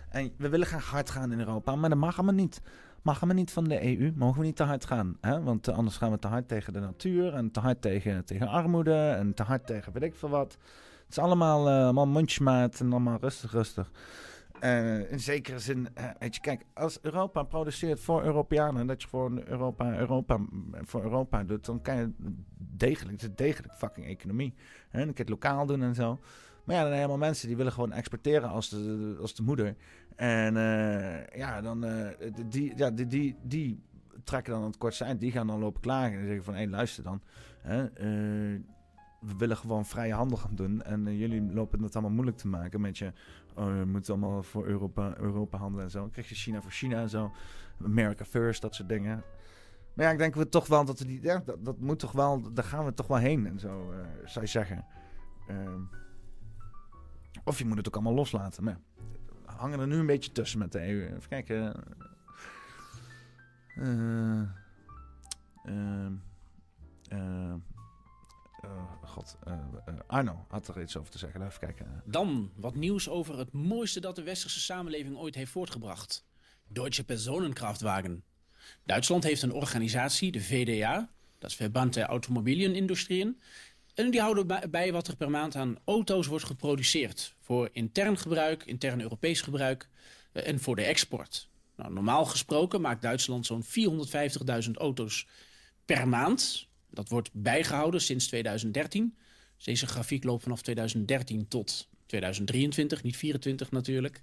En 0.09 0.31
we 0.37 0.49
willen 0.49 0.67
graag 0.67 0.85
hard 0.85 1.09
gaan 1.09 1.31
in 1.31 1.39
Europa, 1.39 1.75
maar 1.75 1.89
dat 1.89 1.99
mag 1.99 2.17
allemaal 2.17 2.35
niet. 2.35 2.61
Mag 3.09 3.17
allemaal 3.17 3.35
niet 3.35 3.51
van 3.51 3.63
de 3.63 3.97
EU, 3.97 4.11
mogen 4.15 4.39
we 4.39 4.45
niet 4.45 4.55
te 4.55 4.63
hard 4.63 4.85
gaan. 4.85 5.17
Hè? 5.21 5.43
Want 5.43 5.67
eh, 5.67 5.77
anders 5.77 5.97
gaan 5.97 6.11
we 6.11 6.19
te 6.19 6.27
hard 6.27 6.47
tegen 6.47 6.73
de 6.73 6.79
natuur 6.79 7.33
en 7.33 7.51
te 7.51 7.59
hard 7.59 7.81
tegen, 7.81 8.25
tegen 8.25 8.47
armoede 8.47 9.09
en 9.09 9.33
te 9.33 9.43
hard 9.43 9.65
tegen 9.65 9.93
weet 9.93 10.03
ik 10.03 10.15
veel 10.15 10.29
wat. 10.29 10.57
Het 11.05 11.09
is 11.09 11.17
allemaal, 11.17 11.67
eh 11.67 11.83
allemaal 11.83 12.07
mondjesmaat 12.07 12.79
en 12.79 12.91
allemaal 12.91 13.17
rustig, 13.21 13.51
rustig. 13.51 13.91
Eh, 14.59 15.11
in 15.11 15.19
zekere 15.19 15.59
zin, 15.59 15.87
weet 16.19 16.35
je, 16.35 16.41
kijk, 16.41 16.65
als 16.73 16.99
Europa 17.01 17.43
produceert 17.43 17.99
voor 17.99 18.23
Europeanen, 18.23 18.87
dat 18.87 19.01
je 19.01 19.07
gewoon 19.07 19.41
Europa, 19.45 19.97
Europa 19.97 20.39
voor 20.73 21.03
Europa 21.03 21.43
doet, 21.43 21.65
dan 21.65 21.81
kan 21.81 21.95
je 21.95 22.11
degelijk, 22.57 23.21
het 23.21 23.37
degelijk 23.37 23.73
fucking 23.73 24.05
economie. 24.05 24.53
Hè? 24.89 24.99
Dan 24.99 25.07
kan 25.07 25.25
het 25.25 25.29
lokaal 25.29 25.65
doen 25.65 25.81
en 25.81 25.95
zo. 25.95 26.19
Maar 26.63 26.75
ja, 26.75 26.83
dan 26.83 26.93
helemaal 26.93 27.17
mensen 27.17 27.47
die 27.47 27.57
willen 27.57 27.71
gewoon 27.71 27.91
exporteren 27.91 28.49
als 28.49 28.69
de, 28.69 29.17
als 29.21 29.35
de 29.35 29.43
moeder. 29.43 29.75
En 30.19 30.57
eh, 30.57 31.37
ja, 31.37 31.61
dan, 31.61 31.83
eh, 31.83 32.31
die, 32.45 32.73
ja, 32.75 32.91
die, 32.91 33.07
die, 33.07 33.35
die 33.41 33.83
trekken 34.23 34.53
dan 34.53 34.61
aan 34.61 34.67
het 34.67 34.77
kortste 34.77 35.03
eind. 35.03 35.19
Die 35.19 35.31
gaan 35.31 35.47
dan 35.47 35.59
lopen 35.59 35.81
klagen 35.81 36.19
en 36.19 36.25
zeggen 36.25 36.43
van, 36.43 36.53
hé, 36.53 36.65
luister 36.65 37.03
dan. 37.03 37.21
Hè, 37.61 37.85
eh, 37.85 38.59
we 39.19 39.35
willen 39.37 39.57
gewoon 39.57 39.85
vrije 39.85 40.13
handel 40.13 40.37
gaan 40.37 40.55
doen. 40.55 40.81
En 40.81 41.17
jullie 41.17 41.53
lopen 41.53 41.83
het 41.83 41.93
allemaal 41.93 42.13
moeilijk 42.13 42.37
te 42.37 42.47
maken 42.47 42.81
met 42.81 42.97
je... 42.97 43.13
Oh, 43.55 43.77
je 43.77 43.85
moet 43.85 44.09
allemaal 44.09 44.43
voor 44.43 44.65
Europa, 44.65 45.17
Europa 45.17 45.57
handelen 45.57 45.85
en 45.85 45.91
zo. 45.91 45.99
Dan 45.99 46.11
krijg 46.11 46.29
je 46.29 46.35
China 46.35 46.61
voor 46.61 46.71
China 46.71 47.01
en 47.01 47.09
zo. 47.09 47.31
America 47.83 48.25
first, 48.25 48.61
dat 48.61 48.75
soort 48.75 48.89
dingen. 48.89 49.23
Maar 49.93 50.05
ja, 50.05 50.11
ik 50.11 50.17
denk 50.17 50.35
we 50.35 50.49
toch 50.49 50.67
wel 50.67 50.85
dat 50.85 50.99
we 50.99 51.05
die... 51.05 51.21
Ja, 51.21 51.43
dat, 51.59 51.79
moet 51.79 51.99
toch 51.99 52.11
wel... 52.11 52.53
Daar 52.53 52.63
gaan 52.63 52.85
we 52.85 52.93
toch 52.93 53.07
wel 53.07 53.17
heen 53.17 53.47
en 53.47 53.59
zo, 53.59 53.91
eh, 53.91 53.97
zou 54.25 54.45
je 54.45 54.51
zeggen. 54.51 54.85
Ehm, 55.47 55.81
of 57.43 57.57
je 57.57 57.65
moet 57.65 57.77
het 57.77 57.87
ook 57.87 57.93
allemaal 57.93 58.13
loslaten. 58.13 58.63
Maar 58.63 58.79
hangen 59.59 59.79
er 59.79 59.87
nu 59.87 59.95
een 59.95 60.05
beetje 60.05 60.31
tussen 60.31 60.59
met 60.59 60.71
de 60.71 60.87
EU. 60.87 61.05
Even 61.05 61.29
kijken. 61.29 61.73
Eh, 63.75 64.41
ehm, 65.63 66.13
eh, 67.09 67.53
eh, 68.61 68.83
God, 69.03 69.37
eh, 69.43 69.53
eh, 69.85 69.93
Arno 70.07 70.45
had 70.47 70.67
er 70.67 70.81
iets 70.81 70.97
over 70.97 71.11
te 71.11 71.17
zeggen. 71.17 71.45
Even 71.45 71.59
kijken. 71.59 72.01
Dan 72.05 72.51
wat 72.55 72.75
nieuws 72.75 73.09
over 73.09 73.37
het 73.37 73.51
mooiste 73.51 73.99
dat 73.99 74.15
de 74.15 74.23
westerse 74.23 74.59
samenleving 74.59 75.17
ooit 75.17 75.35
heeft 75.35 75.51
voortgebracht. 75.51 76.25
Deutsche 76.67 77.03
Personenkraftwagen. 77.03 78.23
Duitsland 78.83 79.23
heeft 79.23 79.41
een 79.41 79.53
organisatie, 79.53 80.31
de 80.31 80.41
VDA, 80.41 81.09
dat 81.37 81.49
is 81.49 81.55
Verband 81.55 81.93
der 81.93 82.05
Automobilienindustrieën. 82.05 83.39
En 83.93 84.11
die 84.11 84.21
houden 84.21 84.69
bij- 84.69 84.91
wat 84.91 85.07
er 85.07 85.15
per 85.15 85.29
maand 85.29 85.55
aan 85.55 85.77
auto's 85.85 86.27
wordt 86.27 86.45
geproduceerd. 86.45 87.35
Voor 87.39 87.69
intern 87.71 88.17
gebruik, 88.17 88.63
intern 88.65 89.01
Europees 89.01 89.41
gebruik 89.41 89.89
eh, 90.31 90.47
en 90.47 90.59
voor 90.59 90.75
de 90.75 90.83
export. 90.83 91.49
Nou, 91.75 91.93
normaal 91.93 92.25
gesproken 92.25 92.81
maakt 92.81 93.01
Duitsland 93.01 93.45
zo'n 93.45 93.63
450.000 93.63 94.71
auto's 94.77 95.27
per 95.85 96.07
maand. 96.07 96.67
Dat 96.89 97.09
wordt 97.09 97.29
bijgehouden 97.33 98.01
sinds 98.01 98.27
2013. 98.27 99.17
Dus 99.55 99.65
deze 99.65 99.87
grafiek 99.87 100.23
loopt 100.23 100.43
vanaf 100.43 100.61
2013 100.61 101.47
tot 101.47 101.87
2023, 102.05 103.03
niet 103.03 103.17
24 103.17 103.71
natuurlijk. 103.71 104.21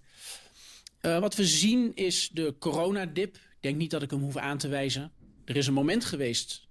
Eh, 1.00 1.18
wat 1.18 1.34
we 1.34 1.46
zien 1.46 1.94
is 1.94 2.30
de 2.32 2.54
coronadip. 2.58 3.34
Ik 3.36 3.42
denk 3.60 3.76
niet 3.76 3.90
dat 3.90 4.02
ik 4.02 4.10
hem 4.10 4.20
hoef 4.20 4.36
aan 4.36 4.58
te 4.58 4.68
wijzen. 4.68 5.12
Er 5.44 5.56
is 5.56 5.66
een 5.66 5.72
moment 5.72 6.04
geweest, 6.04 6.65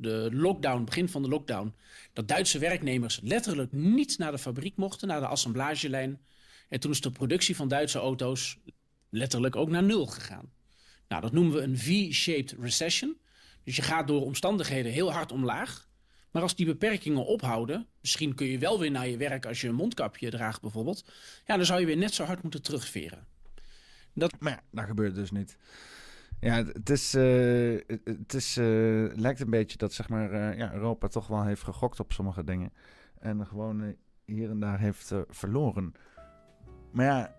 de 0.00 0.28
lockdown, 0.32 0.84
begin 0.84 1.08
van 1.08 1.22
de 1.22 1.28
lockdown, 1.28 1.74
dat 2.12 2.28
Duitse 2.28 2.58
werknemers 2.58 3.20
letterlijk 3.22 3.72
niet 3.72 4.18
naar 4.18 4.30
de 4.30 4.38
fabriek 4.38 4.76
mochten, 4.76 5.08
naar 5.08 5.20
de 5.20 5.26
assemblagelijn. 5.26 6.20
En 6.68 6.80
toen 6.80 6.90
is 6.90 7.00
de 7.00 7.10
productie 7.10 7.56
van 7.56 7.68
Duitse 7.68 7.98
auto's 7.98 8.58
letterlijk 9.08 9.56
ook 9.56 9.68
naar 9.68 9.82
nul 9.82 10.06
gegaan. 10.06 10.52
Nou, 11.08 11.22
dat 11.22 11.32
noemen 11.32 11.54
we 11.54 11.62
een 11.62 11.78
V-shaped 11.78 12.54
recession. 12.60 13.16
Dus 13.64 13.76
je 13.76 13.82
gaat 13.82 14.06
door 14.08 14.24
omstandigheden 14.24 14.92
heel 14.92 15.12
hard 15.12 15.32
omlaag. 15.32 15.88
Maar 16.30 16.42
als 16.42 16.56
die 16.56 16.66
beperkingen 16.66 17.26
ophouden, 17.26 17.86
misschien 18.00 18.34
kun 18.34 18.46
je 18.46 18.58
wel 18.58 18.78
weer 18.78 18.90
naar 18.90 19.08
je 19.08 19.16
werk 19.16 19.46
als 19.46 19.60
je 19.60 19.68
een 19.68 19.74
mondkapje 19.74 20.30
draagt 20.30 20.60
bijvoorbeeld. 20.60 21.04
Ja, 21.46 21.56
dan 21.56 21.66
zou 21.66 21.80
je 21.80 21.86
weer 21.86 21.96
net 21.96 22.14
zo 22.14 22.24
hard 22.24 22.42
moeten 22.42 22.62
terugveren. 22.62 23.26
Dat... 24.12 24.34
Maar 24.40 24.62
dat 24.70 24.84
gebeurt 24.84 25.14
dus 25.14 25.30
niet. 25.30 25.56
Ja, 26.40 26.64
het- 26.64 26.90
is, 26.90 27.14
eh, 27.14 27.80
het- 28.04 28.34
is, 28.34 28.56
eh, 28.56 28.64
lijkt 29.14 29.40
een 29.40 29.50
beetje 29.50 29.78
dat 29.78 29.92
zeg 29.92 30.08
maar, 30.08 30.32
eh, 30.32 30.58
ja, 30.58 30.72
Europa 30.72 31.08
toch 31.08 31.26
wel 31.26 31.44
heeft 31.44 31.62
gegokt 31.62 32.00
op 32.00 32.12
sommige 32.12 32.44
dingen. 32.44 32.72
En 33.18 33.46
gewoon 33.46 33.82
eh, 33.82 33.88
hier 34.24 34.50
en 34.50 34.60
daar 34.60 34.78
heeft 34.78 35.10
eh, 35.10 35.20
verloren. 35.28 35.92
Maar 36.92 37.04
ja, 37.06 37.34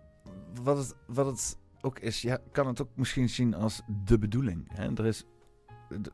wat 0.64 0.78
het, 0.78 0.96
wat 1.08 1.26
het 1.26 1.58
ook 1.82 2.00
is, 2.00 2.22
ja, 2.22 2.38
kan 2.52 2.68
het 2.68 2.82
ook 2.82 2.90
misschien 2.96 3.30
zien 3.30 3.54
als 3.54 3.82
de 4.06 4.18
bedoeling. 4.18 4.70
Hè? 4.74 4.94
Er, 4.96 5.06
is, 5.06 5.26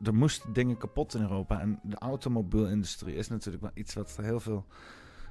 er 0.02 0.14
moesten 0.14 0.52
dingen 0.52 0.76
kapot 0.76 1.14
in 1.14 1.20
Europa. 1.20 1.60
En 1.60 1.80
de 1.82 1.96
automobielindustrie 1.98 3.14
is 3.14 3.28
natuurlijk 3.28 3.62
wel 3.62 3.72
iets 3.74 3.94
wat 3.94 4.16
heel 4.16 4.40
veel, 4.40 4.66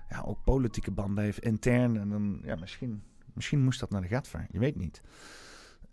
ja, 0.09 0.21
ook 0.21 0.43
politieke 0.43 0.91
banden 0.91 1.23
heeft, 1.23 1.39
intern. 1.39 1.97
En 1.97 2.09
dan, 2.09 2.39
ja, 2.43 2.55
misschien, 2.55 3.03
misschien 3.33 3.63
moest 3.63 3.79
dat 3.79 3.89
naar 3.89 4.01
de 4.01 4.07
gatvaar. 4.07 4.47
Je 4.51 4.59
weet 4.59 4.75
niet. 4.75 5.01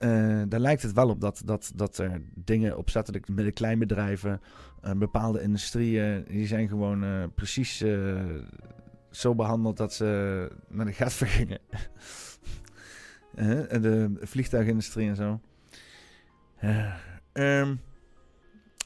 Eh, 0.02 0.42
daar 0.48 0.60
lijkt 0.60 0.82
het 0.82 0.92
wel 0.92 1.08
op 1.08 1.20
dat, 1.20 1.42
dat, 1.44 1.72
dat 1.74 1.98
er 1.98 2.22
dingen 2.34 2.76
opzettelijk 2.76 3.28
met 3.28 3.44
de 3.44 3.52
kleinbedrijven, 3.52 4.40
uh, 4.84 4.92
bepaalde 4.92 5.42
industrieën, 5.42 6.24
die 6.28 6.46
zijn 6.46 6.68
gewoon 6.68 7.04
uh, 7.04 7.24
precies 7.34 7.84
zo 9.10 9.34
behandeld 9.34 9.76
dat 9.76 9.92
ze 9.92 10.50
naar 10.68 10.86
de 10.86 10.92
gat 10.92 11.12
vergingen. 11.12 11.58
de 13.82 14.12
vliegtuigindustrie 14.20 15.08
en 15.08 15.16
zo. 15.16 15.40
Um, 17.32 17.80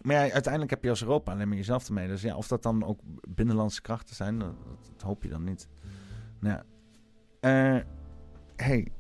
maar 0.03 0.15
ja, 0.17 0.33
uiteindelijk 0.33 0.71
heb 0.71 0.83
je 0.83 0.91
als 0.91 1.03
Europa 1.03 1.33
alleen 1.33 1.49
maar 1.49 1.57
jezelf 1.57 1.87
ermee. 1.87 2.09
Dus 2.09 2.23
ja, 2.23 2.37
of 2.37 2.49
dat 2.49 2.63
dan 2.63 2.85
ook 2.85 3.01
binnenlandse 3.29 3.83
krachten 3.83 4.17
zijn, 4.17 4.39
dat, 4.39 4.55
dat 4.93 5.03
hoop 5.03 5.23
je 5.23 5.29
dan 5.29 5.45
niet. 5.45 5.69
Nou 6.41 6.63
ja. 7.41 7.85
hey, 8.57 8.93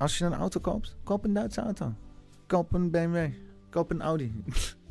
als 0.00 0.18
je 0.18 0.24
een 0.24 0.34
auto 0.34 0.60
koopt, 0.60 0.96
koop 1.02 1.24
een 1.24 1.32
Duitse 1.32 1.60
auto. 1.60 1.94
Koop 2.46 2.72
een 2.72 2.90
BMW. 2.90 3.28
Koop 3.70 3.90
een 3.90 4.02
Audi. 4.02 4.42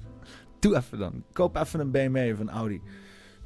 Doe 0.59 0.75
even 0.75 0.97
dan. 0.97 1.23
Koop 1.31 1.55
even 1.55 1.79
een 1.79 1.91
BMW 1.91 2.33
of 2.33 2.39
een 2.39 2.49
Audi. 2.49 2.81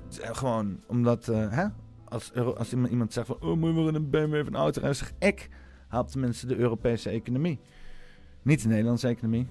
Gewoon 0.09 0.84
omdat, 0.88 1.28
uh, 1.28 1.51
hè? 1.51 1.66
Als, 2.03 2.34
als 2.34 2.74
iemand 2.74 3.14
zegt 3.14 3.28
van, 3.28 3.41
oh, 3.41 3.57
moet 3.57 3.76
je 3.76 3.82
maar 3.82 3.93
een 3.93 4.09
BMW 4.09 4.36
of 4.36 4.47
een 4.47 4.55
auto 4.55 4.80
rijden, 4.80 4.97
zeg 4.97 5.14
ik, 5.20 5.49
haal 5.88 6.05
tenminste 6.05 6.47
de 6.47 6.55
Europese 6.55 7.09
economie. 7.09 7.59
Niet 8.41 8.61
de 8.61 8.68
Nederlandse 8.68 9.07
economie, 9.07 9.47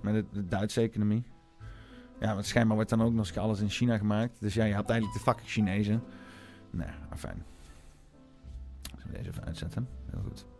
maar 0.00 0.12
de, 0.12 0.46
Duitse 0.48 0.80
economie. 0.80 1.24
Ja, 2.20 2.34
want 2.34 2.46
schijnbaar 2.46 2.74
wordt 2.74 2.90
dan 2.90 3.02
ook 3.02 3.12
nog 3.12 3.26
eens 3.26 3.36
alles 3.36 3.60
in 3.60 3.70
China 3.70 3.98
gemaakt. 3.98 4.40
Dus 4.40 4.54
ja, 4.54 4.64
je 4.64 4.74
hebt 4.74 4.90
eigenlijk 4.90 5.18
de 5.18 5.24
fucking 5.24 5.48
Chinezen. 5.48 6.02
Nee, 6.70 6.88
fijn. 7.16 7.44
Zullen 8.82 9.06
we 9.06 9.16
deze 9.16 9.28
even 9.28 9.44
uitzetten? 9.44 9.88
Heel 10.10 10.22
goed. 10.22 10.51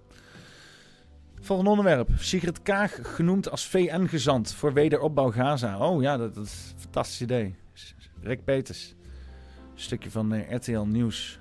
Volgende 1.43 1.71
onderwerp. 1.71 2.09
Sigrid 2.19 2.63
Kaag 2.63 2.99
genoemd 3.03 3.51
als 3.51 3.67
VN-gezant 3.67 4.55
voor 4.55 4.73
wederopbouw 4.73 5.31
Gaza. 5.31 5.79
Oh 5.79 6.03
ja, 6.03 6.17
dat, 6.17 6.37
is 6.37 6.73
een 6.75 6.81
fantastisch 6.81 7.21
idee. 7.21 7.55
Rick 8.21 8.45
Peters. 8.45 8.95
Stukje 9.75 10.11
van 10.11 10.35
uh, 10.35 10.51
RTL 10.51 10.81
Nieuws. 10.81 11.41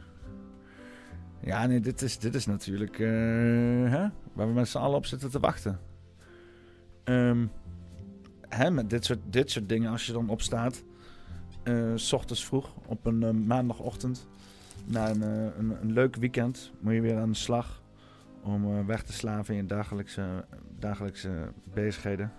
Ja, 1.41 1.66
nee, 1.66 1.80
dit 1.80 2.02
is, 2.02 2.20
dit 2.20 2.36
is 2.36 2.45
natuurlijk 2.45 2.99
uh, 2.99 3.10
hè, 3.89 4.08
waar 4.34 4.47
we 4.47 4.54
met 4.54 4.68
z'n 4.68 4.78
allen 4.78 4.97
op 4.97 5.06
zitten 5.06 5.30
te 5.30 5.39
wachten. 5.39 5.80
Um, 7.04 7.52
hè, 8.47 8.72
met 8.72 8.89
dit 8.89 9.06
soort, 9.06 9.20
dit 9.30 9.52
soort 9.52 9.70
dingen, 9.70 9.91
als 9.91 10.06
je 10.06 10.14
dan 10.14 10.30
opstaat, 10.30 10.84
uh, 11.64 11.93
ochtends 12.12 12.45
vroeg 12.45 12.74
op 12.86 13.06
een 13.06 13.47
maandagochtend, 13.47 14.28
na 14.86 15.10
een, 15.10 15.22
een 15.82 15.91
leuk 15.93 16.16
weekend, 16.16 16.72
moet 16.80 16.93
je 16.93 17.02
weer 17.02 17.18
aan 17.18 17.32
de 17.32 17.38
slag 17.38 17.80
om 18.44 18.78
uh, 18.78 18.86
weg 18.86 19.04
te 19.04 19.14
slaven 19.14 19.56
in 19.56 19.62
je 19.62 19.68
dagelijkse, 19.68 20.46
dagelijkse 20.80 21.52
bezigheden. 21.64 22.32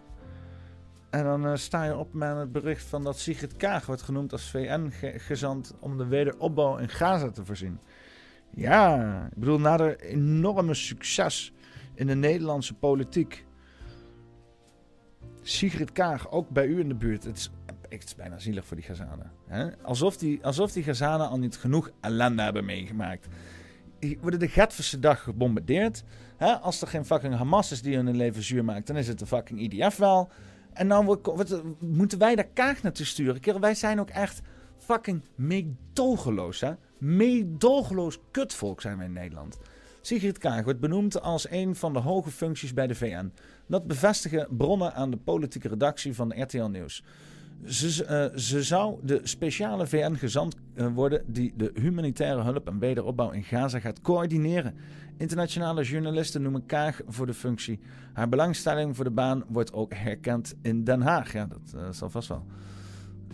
En 1.10 1.24
dan 1.24 1.46
uh, 1.46 1.54
sta 1.54 1.84
je 1.84 1.96
op 1.96 2.12
met 2.12 2.36
het 2.36 2.52
bericht 2.52 2.84
van 2.84 3.04
dat 3.04 3.18
Sigrid 3.18 3.56
Kaag 3.56 3.86
wordt 3.86 4.02
genoemd 4.02 4.32
als 4.32 4.50
VN-gezant 4.50 5.74
om 5.80 5.98
de 5.98 6.06
wederopbouw 6.06 6.76
in 6.76 6.88
Gaza 6.88 7.30
te 7.30 7.44
voorzien. 7.44 7.80
Ja, 8.50 9.24
ik 9.30 9.38
bedoel, 9.38 9.58
na 9.58 9.76
de 9.76 9.96
enorme 9.96 10.74
succes 10.74 11.52
in 11.94 12.06
de 12.06 12.14
Nederlandse 12.14 12.74
politiek. 12.74 13.44
Sigrid 15.42 15.92
Kaag, 15.92 16.30
ook 16.30 16.48
bij 16.48 16.66
u 16.66 16.80
in 16.80 16.88
de 16.88 16.94
buurt. 16.94 17.24
Het 17.24 17.36
is, 17.36 17.50
het 17.88 18.04
is 18.04 18.14
bijna 18.14 18.38
zielig 18.38 18.66
voor 18.66 18.76
die 18.76 18.86
Gazanen. 18.86 19.32
Hè? 19.46 19.76
Alsof, 19.82 20.16
die, 20.16 20.44
alsof 20.44 20.72
die 20.72 20.82
Gazanen 20.82 21.28
al 21.28 21.38
niet 21.38 21.56
genoeg 21.56 21.90
ellende 22.00 22.42
hebben 22.42 22.64
meegemaakt 22.64 23.28
worden 24.20 24.40
de 24.40 24.48
Gatverse 24.48 24.98
dag 24.98 25.22
gebombardeerd. 25.22 26.04
Hè? 26.36 26.58
Als 26.58 26.80
er 26.82 26.88
geen 26.88 27.04
fucking 27.04 27.34
Hamas 27.34 27.72
is 27.72 27.82
die 27.82 27.96
hun 27.96 28.16
leven 28.16 28.42
zuur 28.42 28.64
maakt, 28.64 28.86
dan 28.86 28.96
is 28.96 29.08
het 29.08 29.18
de 29.18 29.26
fucking 29.26 29.60
IDF 29.60 29.96
wel. 29.96 30.30
En 30.72 30.88
dan 30.88 31.04
wordt, 31.04 31.62
moeten 31.80 32.18
wij 32.18 32.34
daar 32.34 32.48
kaag 32.52 32.82
naartoe 32.82 33.06
sturen. 33.06 33.60
Wij 33.60 33.74
zijn 33.74 34.00
ook 34.00 34.10
echt 34.10 34.40
fucking 34.78 35.22
meedogenloos, 35.34 36.60
hè? 36.60 36.72
Meedogenloos 36.98 38.18
kutvolk 38.30 38.80
zijn 38.80 38.96
wij 38.96 39.06
in 39.06 39.12
Nederland. 39.12 39.58
Sigrid 40.00 40.38
Kaag 40.38 40.64
wordt 40.64 40.80
benoemd 40.80 41.20
als 41.20 41.50
een 41.50 41.76
van 41.76 41.92
de 41.92 41.98
hoge 41.98 42.30
functies 42.30 42.74
bij 42.74 42.86
de 42.86 42.94
VN. 42.94 43.32
Dat 43.66 43.86
bevestigen 43.86 44.48
bronnen 44.50 44.94
aan 44.94 45.10
de 45.10 45.16
politieke 45.16 45.68
redactie 45.68 46.14
van 46.14 46.42
RTL 46.42 46.64
Nieuws. 46.64 47.04
Ze, 47.64 48.06
uh, 48.32 48.38
ze 48.38 48.62
zou 48.62 48.98
de 49.02 49.20
speciale 49.22 49.86
VN-gezant 49.86 50.56
eh, 50.74 50.86
worden 50.94 51.22
die 51.26 51.52
de 51.56 51.70
humanitaire 51.74 52.42
hulp 52.42 52.68
en 52.68 52.78
wederopbouw 52.78 53.30
in 53.30 53.42
Gaza 53.42 53.78
gaat 53.78 54.00
coördineren. 54.00 54.74
Internationale 55.16 55.82
journalisten 55.82 56.42
noemen 56.42 56.66
Kaag 56.66 57.00
voor 57.06 57.26
de 57.26 57.34
functie. 57.34 57.80
Haar 58.12 58.28
belangstelling 58.28 58.96
voor 58.96 59.04
de 59.04 59.10
baan 59.10 59.44
wordt 59.48 59.72
ook 59.72 59.94
herkend 59.94 60.54
in 60.62 60.84
Den 60.84 61.00
Haag. 61.00 61.32
Ja, 61.32 61.46
dat 61.46 61.72
uh, 61.74 61.82
zal 61.90 62.10
vast 62.10 62.28
wel. 62.28 62.44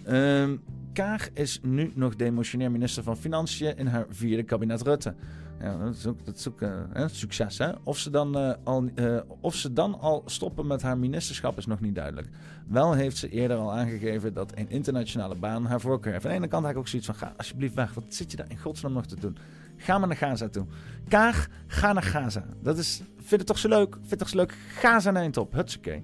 Ehm, 0.04 0.56
Kaag 0.92 1.28
is 1.32 1.60
nu 1.62 1.92
nog 1.94 2.16
demotionair 2.16 2.70
minister 2.70 3.02
van 3.02 3.16
Financiën 3.16 3.76
in 3.76 3.86
haar 3.86 4.06
vierde 4.08 4.42
kabinet 4.42 4.82
Rutte. 4.82 5.14
Ja, 5.60 5.76
dat 5.76 5.94
is 5.94 6.06
ook, 6.06 6.24
dat 6.24 6.50
uh, 6.96 7.04
succes. 7.06 7.58
Hè? 7.58 7.70
Of, 7.82 7.98
ze 7.98 8.10
dan, 8.10 8.38
uh, 8.38 8.52
al, 8.64 8.88
uh, 8.94 9.20
of 9.40 9.54
ze 9.54 9.72
dan 9.72 10.00
al 10.00 10.22
stoppen 10.26 10.66
met 10.66 10.82
haar 10.82 10.98
ministerschap 10.98 11.58
is 11.58 11.66
nog 11.66 11.80
niet 11.80 11.94
duidelijk. 11.94 12.28
Wel 12.66 12.92
heeft 12.92 13.16
ze 13.16 13.28
eerder 13.28 13.56
al 13.56 13.72
aangegeven 13.72 14.34
dat 14.34 14.52
een 14.54 14.70
internationale 14.70 15.34
baan 15.34 15.66
haar 15.66 15.80
voorkeur 15.80 16.12
heeft. 16.12 16.24
Aan 16.24 16.30
de 16.30 16.36
ene 16.36 16.48
kant 16.48 16.64
heb 16.64 16.72
ik 16.72 16.78
ook 16.78 16.88
zoiets 16.88 17.08
van: 17.08 17.16
ga 17.16 17.32
alsjeblieft 17.36 17.74
weg. 17.74 17.94
Wat 17.94 18.04
zit 18.08 18.30
je 18.30 18.36
daar 18.36 18.50
in 18.50 18.58
godsnaam 18.58 18.92
nog 18.92 19.06
te 19.06 19.20
doen? 19.20 19.36
Ga 19.76 19.98
maar 19.98 20.08
naar 20.08 20.16
Gaza 20.16 20.48
toe. 20.48 20.66
Kaag, 21.08 21.48
ga 21.66 21.92
naar 21.92 22.02
Gaza. 22.02 22.44
Dat 22.62 22.78
is, 22.78 23.02
vind 23.16 23.40
het 23.40 23.46
toch 23.46 23.58
zo 23.58 23.68
leuk? 23.68 23.94
Vind 23.94 24.10
het 24.10 24.18
toch 24.18 24.28
zo 24.28 24.36
leuk? 24.36 24.54
Gaza 24.68 25.10
naar 25.10 25.30
top. 25.30 25.52
Hutsakee. 25.52 26.02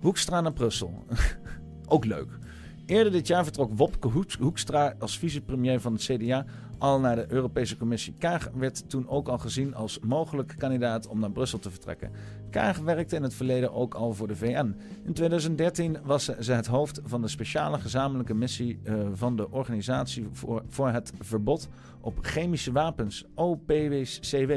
Hoekstra 0.00 0.40
naar 0.40 0.52
Brussel. 0.52 1.04
ook 1.94 2.04
leuk. 2.04 2.38
Eerder 2.86 3.12
dit 3.12 3.26
jaar 3.26 3.44
vertrok 3.44 3.72
Wopke 3.76 4.08
Hoekstra 4.38 4.94
als 4.98 5.18
vicepremier 5.18 5.80
van 5.80 5.92
het 5.92 6.02
CDA 6.02 6.44
al 6.78 7.00
naar 7.00 7.16
de 7.16 7.26
Europese 7.28 7.76
Commissie. 7.76 8.14
Kaag 8.18 8.50
werd 8.54 8.90
toen 8.90 9.08
ook 9.08 9.28
al 9.28 9.38
gezien 9.38 9.74
als 9.74 9.98
mogelijk 9.98 10.54
kandidaat 10.58 11.08
om 11.08 11.20
naar 11.20 11.30
Brussel 11.30 11.58
te 11.58 11.70
vertrekken. 11.70 12.10
Kaag 12.50 12.78
werkte 12.78 13.16
in 13.16 13.22
het 13.22 13.34
verleden 13.34 13.72
ook 13.72 13.94
al 13.94 14.12
voor 14.12 14.28
de 14.28 14.36
VN. 14.36 14.76
In 15.04 15.12
2013 15.12 15.96
was 16.04 16.24
ze 16.24 16.52
het 16.52 16.66
hoofd 16.66 17.00
van 17.04 17.22
de 17.22 17.28
speciale 17.28 17.78
gezamenlijke 17.78 18.34
missie 18.34 18.78
uh, 18.84 18.94
van 19.12 19.36
de 19.36 19.50
Organisatie 19.50 20.26
voor, 20.68 20.90
het 20.90 21.12
Verbod 21.20 21.68
op 22.00 22.18
Chemische 22.20 22.72
Wapens, 22.72 23.24
OPCW, 23.34 24.52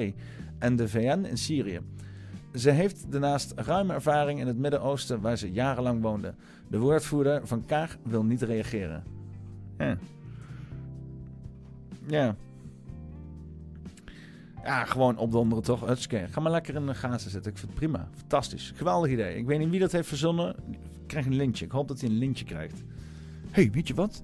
en 0.60 0.76
de 0.76 0.88
VN 0.88 1.26
in 1.26 1.38
Syrië. 1.38 1.80
Ze 2.54 2.70
heeft 2.70 3.12
daarnaast 3.12 3.54
ruime 3.56 3.94
ervaring 3.94 4.40
in 4.40 4.48
het 4.48 4.58
Midden-Oosten 4.58 5.22
waar 5.22 5.38
ze 5.38 5.52
jarenlang 5.52 6.02
woonde. 6.02 6.34
De 6.68 6.80
woordvoerder 6.80 7.48
van 7.48 7.66
Kaag 7.66 7.98
wil 8.04 8.24
niet 8.24 8.42
reageren. 8.42 9.04
Ja. 9.78 9.98
Ja. 12.10 12.36
Ja, 14.64 14.86
gewoon 14.86 15.18
opdonderen 15.18 15.64
toch. 15.64 15.86
Hutske. 15.86 16.28
Ga 16.30 16.40
maar 16.40 16.52
lekker 16.52 16.76
in 16.76 16.86
de 16.86 16.96
Gaza 16.96 17.30
zitten. 17.30 17.52
Ik 17.52 17.58
vind 17.58 17.70
het 17.70 17.80
prima. 17.80 18.08
Fantastisch. 18.16 18.72
Geweldig 18.76 19.12
idee. 19.12 19.38
Ik 19.38 19.46
weet 19.46 19.60
niet 19.60 19.70
wie 19.70 19.80
dat 19.80 19.92
heeft 19.92 20.08
verzonnen. 20.08 20.56
Ik 20.72 21.08
krijg 21.08 21.26
een 21.26 21.36
lintje. 21.36 21.66
Ik 21.66 21.72
hoop 21.72 21.88
dat 21.88 22.00
hij 22.02 22.10
een 22.10 22.18
lintje 22.18 22.46
krijgt. 22.46 22.84
hey, 23.52 23.72
weet 23.72 23.88
je 23.88 23.94
wat? 23.94 24.24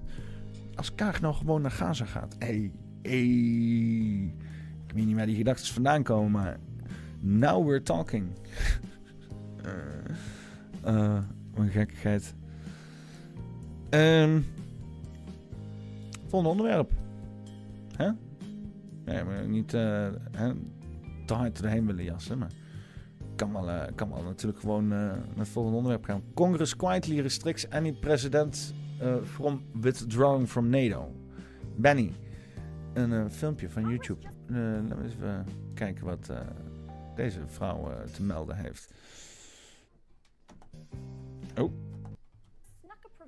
Als 0.74 0.94
Kaag 0.94 1.20
nou 1.20 1.34
gewoon 1.34 1.62
naar 1.62 1.70
Gaza 1.70 2.04
gaat. 2.04 2.36
hey, 2.38 2.70
hey. 3.02 4.34
Ik 4.86 4.92
weet 4.94 5.06
niet 5.06 5.16
waar 5.16 5.26
die 5.26 5.36
gedachten 5.36 5.74
vandaan 5.74 6.02
komen, 6.02 6.30
maar... 6.30 6.58
Now 7.20 7.66
we're 7.66 7.82
talking. 7.82 8.28
uh, 10.86 10.94
uh, 10.94 11.18
een 11.54 11.68
gekkigheid. 11.68 12.34
Um, 13.90 14.46
volgende 16.28 16.50
onderwerp. 16.50 16.92
Hè? 17.96 18.10
Nee, 19.04 19.24
maar 19.24 19.48
niet 19.48 19.74
uh, 19.74 20.08
hè, 20.32 20.52
te 21.26 21.34
hard 21.34 21.62
erheen 21.62 21.86
willen 21.86 22.04
jassen. 22.04 22.38
Maar 22.38 22.50
kan 23.36 23.52
wel, 23.52 23.68
uh, 23.68 23.84
kan 23.94 24.10
wel 24.10 24.22
natuurlijk 24.22 24.60
gewoon 24.60 24.84
uh, 24.84 24.90
naar 24.90 25.18
het 25.36 25.48
volgende 25.48 25.76
onderwerp 25.76 26.04
gaan. 26.04 26.22
Congress 26.34 26.76
quietly 26.76 27.20
restricts 27.20 27.70
any 27.70 27.92
president 27.92 28.74
from 29.22 29.62
withdrawing 29.72 30.48
from 30.48 30.68
NATO. 30.68 31.12
Benny. 31.76 32.12
Een 32.92 33.30
filmpje 33.30 33.70
van 33.70 33.88
YouTube. 33.88 34.26
laten 34.46 34.98
we 34.98 35.04
even 35.04 35.46
kijken 35.74 36.04
wat 36.04 36.30
deze 37.14 37.40
vrouw 37.46 37.92
te 38.12 38.22
melden 38.22 38.56
heeft. 38.56 38.92
Oh. 41.58 41.85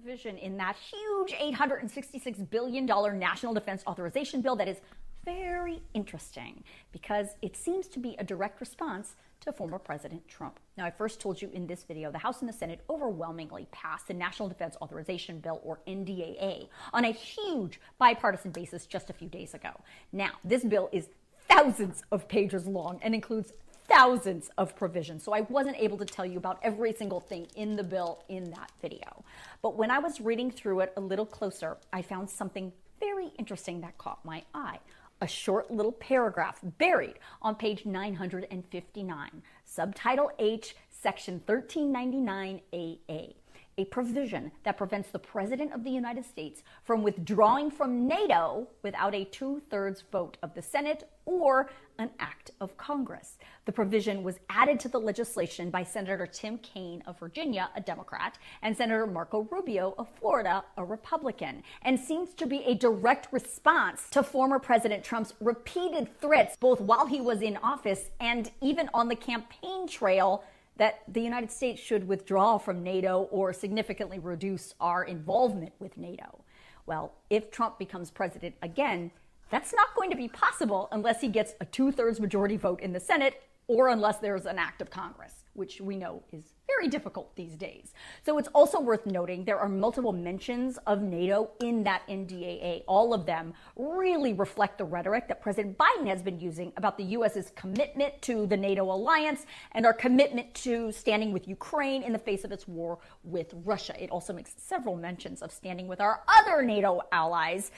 Provision 0.08 0.38
in 0.38 0.56
that 0.56 0.74
huge 0.74 1.34
$866 1.38 2.48
billion 2.48 2.86
national 2.86 3.52
defense 3.52 3.82
authorization 3.86 4.40
bill 4.40 4.56
that 4.56 4.66
is 4.66 4.78
very 5.26 5.82
interesting 5.92 6.64
because 6.92 7.26
it 7.42 7.54
seems 7.54 7.86
to 7.88 7.98
be 7.98 8.16
a 8.18 8.24
direct 8.24 8.58
response 8.58 9.16
to 9.40 9.52
former 9.52 9.78
President 9.78 10.26
Trump. 10.26 10.60
Now, 10.78 10.86
I 10.86 10.90
first 10.90 11.20
told 11.20 11.42
you 11.42 11.50
in 11.52 11.66
this 11.66 11.84
video 11.84 12.10
the 12.10 12.16
House 12.16 12.40
and 12.40 12.48
the 12.48 12.54
Senate 12.54 12.80
overwhelmingly 12.88 13.68
passed 13.70 14.08
the 14.08 14.14
National 14.14 14.48
Defense 14.48 14.76
Authorization 14.80 15.40
Bill, 15.40 15.60
or 15.62 15.80
NDAA, 15.86 16.68
on 16.94 17.04
a 17.04 17.12
huge 17.12 17.78
bipartisan 17.98 18.50
basis 18.50 18.86
just 18.86 19.10
a 19.10 19.12
few 19.12 19.28
days 19.28 19.52
ago. 19.52 19.72
Now, 20.10 20.30
this 20.42 20.64
bill 20.64 20.88
is 20.90 21.10
thousands 21.50 22.02
of 22.10 22.26
pages 22.28 22.66
long 22.66 22.98
and 23.02 23.14
includes 23.14 23.52
thousands 23.88 24.50
of 24.58 24.76
provisions. 24.76 25.22
So 25.22 25.32
I 25.32 25.40
wasn't 25.42 25.76
able 25.78 25.96
to 25.98 26.04
tell 26.04 26.26
you 26.26 26.38
about 26.38 26.60
every 26.62 26.92
single 26.92 27.20
thing 27.20 27.46
in 27.56 27.74
the 27.76 27.82
bill 27.82 28.24
in 28.28 28.50
that 28.50 28.70
video. 28.80 29.24
But 29.62 29.76
when 29.76 29.90
I 29.90 29.98
was 29.98 30.20
reading 30.20 30.50
through 30.50 30.80
it 30.80 30.92
a 30.96 31.00
little 31.00 31.26
closer, 31.26 31.78
I 31.92 32.02
found 32.02 32.28
something 32.28 32.72
very 33.00 33.28
interesting 33.38 33.80
that 33.80 33.96
caught 33.98 34.24
my 34.24 34.44
eye. 34.54 34.78
A 35.20 35.26
short 35.26 35.70
little 35.70 35.92
paragraph 35.92 36.60
buried 36.62 37.18
on 37.42 37.56
page 37.56 37.84
959, 37.84 39.42
subtitle 39.64 40.30
H, 40.38 40.76
section 40.90 41.40
1399AA 41.46 43.34
a 43.78 43.84
provision 43.86 44.50
that 44.64 44.76
prevents 44.76 45.10
the 45.10 45.18
President 45.18 45.72
of 45.72 45.84
the 45.84 45.90
United 45.90 46.24
States 46.24 46.64
from 46.82 47.02
withdrawing 47.02 47.70
from 47.70 48.06
NATO 48.08 48.66
without 48.82 49.14
a 49.14 49.24
two 49.24 49.62
thirds 49.70 50.02
vote 50.10 50.36
of 50.42 50.52
the 50.54 50.60
Senate 50.60 51.08
or 51.24 51.70
an 51.98 52.10
act 52.18 52.50
of 52.60 52.76
Congress. 52.76 53.38
The 53.64 53.72
provision 53.72 54.22
was 54.22 54.40
added 54.50 54.80
to 54.80 54.88
the 54.88 54.98
legislation 54.98 55.70
by 55.70 55.84
Senator 55.84 56.26
Tim 56.26 56.58
Kaine 56.58 57.02
of 57.06 57.18
Virginia, 57.18 57.70
a 57.76 57.80
Democrat, 57.80 58.38
and 58.62 58.76
Senator 58.76 59.06
Marco 59.06 59.46
Rubio 59.50 59.94
of 59.98 60.08
Florida, 60.18 60.64
a 60.76 60.84
Republican, 60.84 61.62
and 61.82 61.98
seems 61.98 62.34
to 62.34 62.46
be 62.46 62.64
a 62.64 62.74
direct 62.74 63.32
response 63.32 64.08
to 64.10 64.22
former 64.22 64.58
President 64.58 65.04
Trump's 65.04 65.34
repeated 65.40 66.08
threats, 66.20 66.56
both 66.56 66.80
while 66.80 67.06
he 67.06 67.20
was 67.20 67.42
in 67.42 67.56
office 67.58 68.10
and 68.20 68.50
even 68.60 68.88
on 68.94 69.08
the 69.08 69.16
campaign 69.16 69.86
trail 69.86 70.44
that 70.78 71.02
the 71.06 71.20
United 71.20 71.50
States 71.50 71.80
should 71.80 72.08
withdraw 72.08 72.56
from 72.56 72.82
NATO 72.82 73.28
or 73.30 73.52
significantly 73.52 74.18
reduce 74.18 74.74
our 74.80 75.04
involvement 75.04 75.72
with 75.78 75.98
NATO. 75.98 76.44
Well, 76.86 77.12
if 77.28 77.50
Trump 77.50 77.78
becomes 77.78 78.10
president 78.10 78.54
again, 78.62 79.10
that's 79.50 79.74
not 79.74 79.94
going 79.94 80.10
to 80.10 80.16
be 80.16 80.28
possible 80.28 80.88
unless 80.92 81.20
he 81.20 81.28
gets 81.28 81.54
a 81.60 81.64
two 81.66 81.92
thirds 81.92 82.20
majority 82.20 82.56
vote 82.56 82.80
in 82.80 82.92
the 82.92 83.00
Senate 83.00 83.42
or 83.66 83.88
unless 83.88 84.18
there's 84.18 84.46
an 84.46 84.58
act 84.58 84.80
of 84.80 84.90
Congress, 84.90 85.37
which 85.58 85.80
we 85.80 85.96
know 85.96 86.22
is 86.32 86.54
very 86.66 86.88
difficult 86.88 87.34
these 87.34 87.56
days. 87.56 87.92
So 88.24 88.38
it's 88.38 88.48
also 88.54 88.80
worth 88.80 89.04
noting 89.04 89.44
there 89.44 89.58
are 89.58 89.68
multiple 89.68 90.12
mentions 90.12 90.78
of 90.86 91.02
NATO 91.02 91.50
in 91.60 91.82
that 91.84 92.02
NDAA. 92.08 92.84
All 92.86 93.12
of 93.12 93.26
them 93.26 93.52
really 93.76 94.32
reflect 94.32 94.78
the 94.78 94.84
rhetoric 94.84 95.26
that 95.28 95.42
President 95.42 95.76
Biden 95.76 96.06
has 96.06 96.22
been 96.22 96.38
using 96.38 96.72
about 96.76 96.96
the 96.96 97.04
U.S.'s 97.16 97.52
commitment 97.56 98.22
to 98.22 98.46
the 98.46 98.56
NATO 98.56 98.84
alliance 98.84 99.46
and 99.72 99.84
our 99.84 99.92
commitment 99.92 100.54
to 100.66 100.92
standing 100.92 101.32
with 101.32 101.48
Ukraine 101.48 102.02
in 102.02 102.12
the 102.12 102.18
face 102.18 102.44
of 102.44 102.52
its 102.52 102.68
war 102.68 102.98
with 103.24 103.52
Russia. 103.64 103.94
It 104.02 104.10
also 104.10 104.32
makes 104.32 104.54
several 104.56 104.96
mentions 104.96 105.42
of 105.42 105.50
standing 105.50 105.88
with 105.88 106.00
our 106.00 106.22
other 106.38 106.62
NATO 106.62 107.02
allies. 107.10 107.70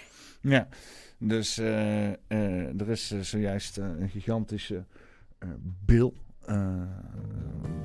Ja, 0.42 0.68
dus 1.18 1.58
uh, 1.58 1.66
uh, 1.66 2.80
er 2.80 2.90
is 2.90 3.12
uh, 3.12 3.20
zojuist 3.20 3.76
een 3.76 4.08
gigantische 4.08 4.84
bil 5.84 6.14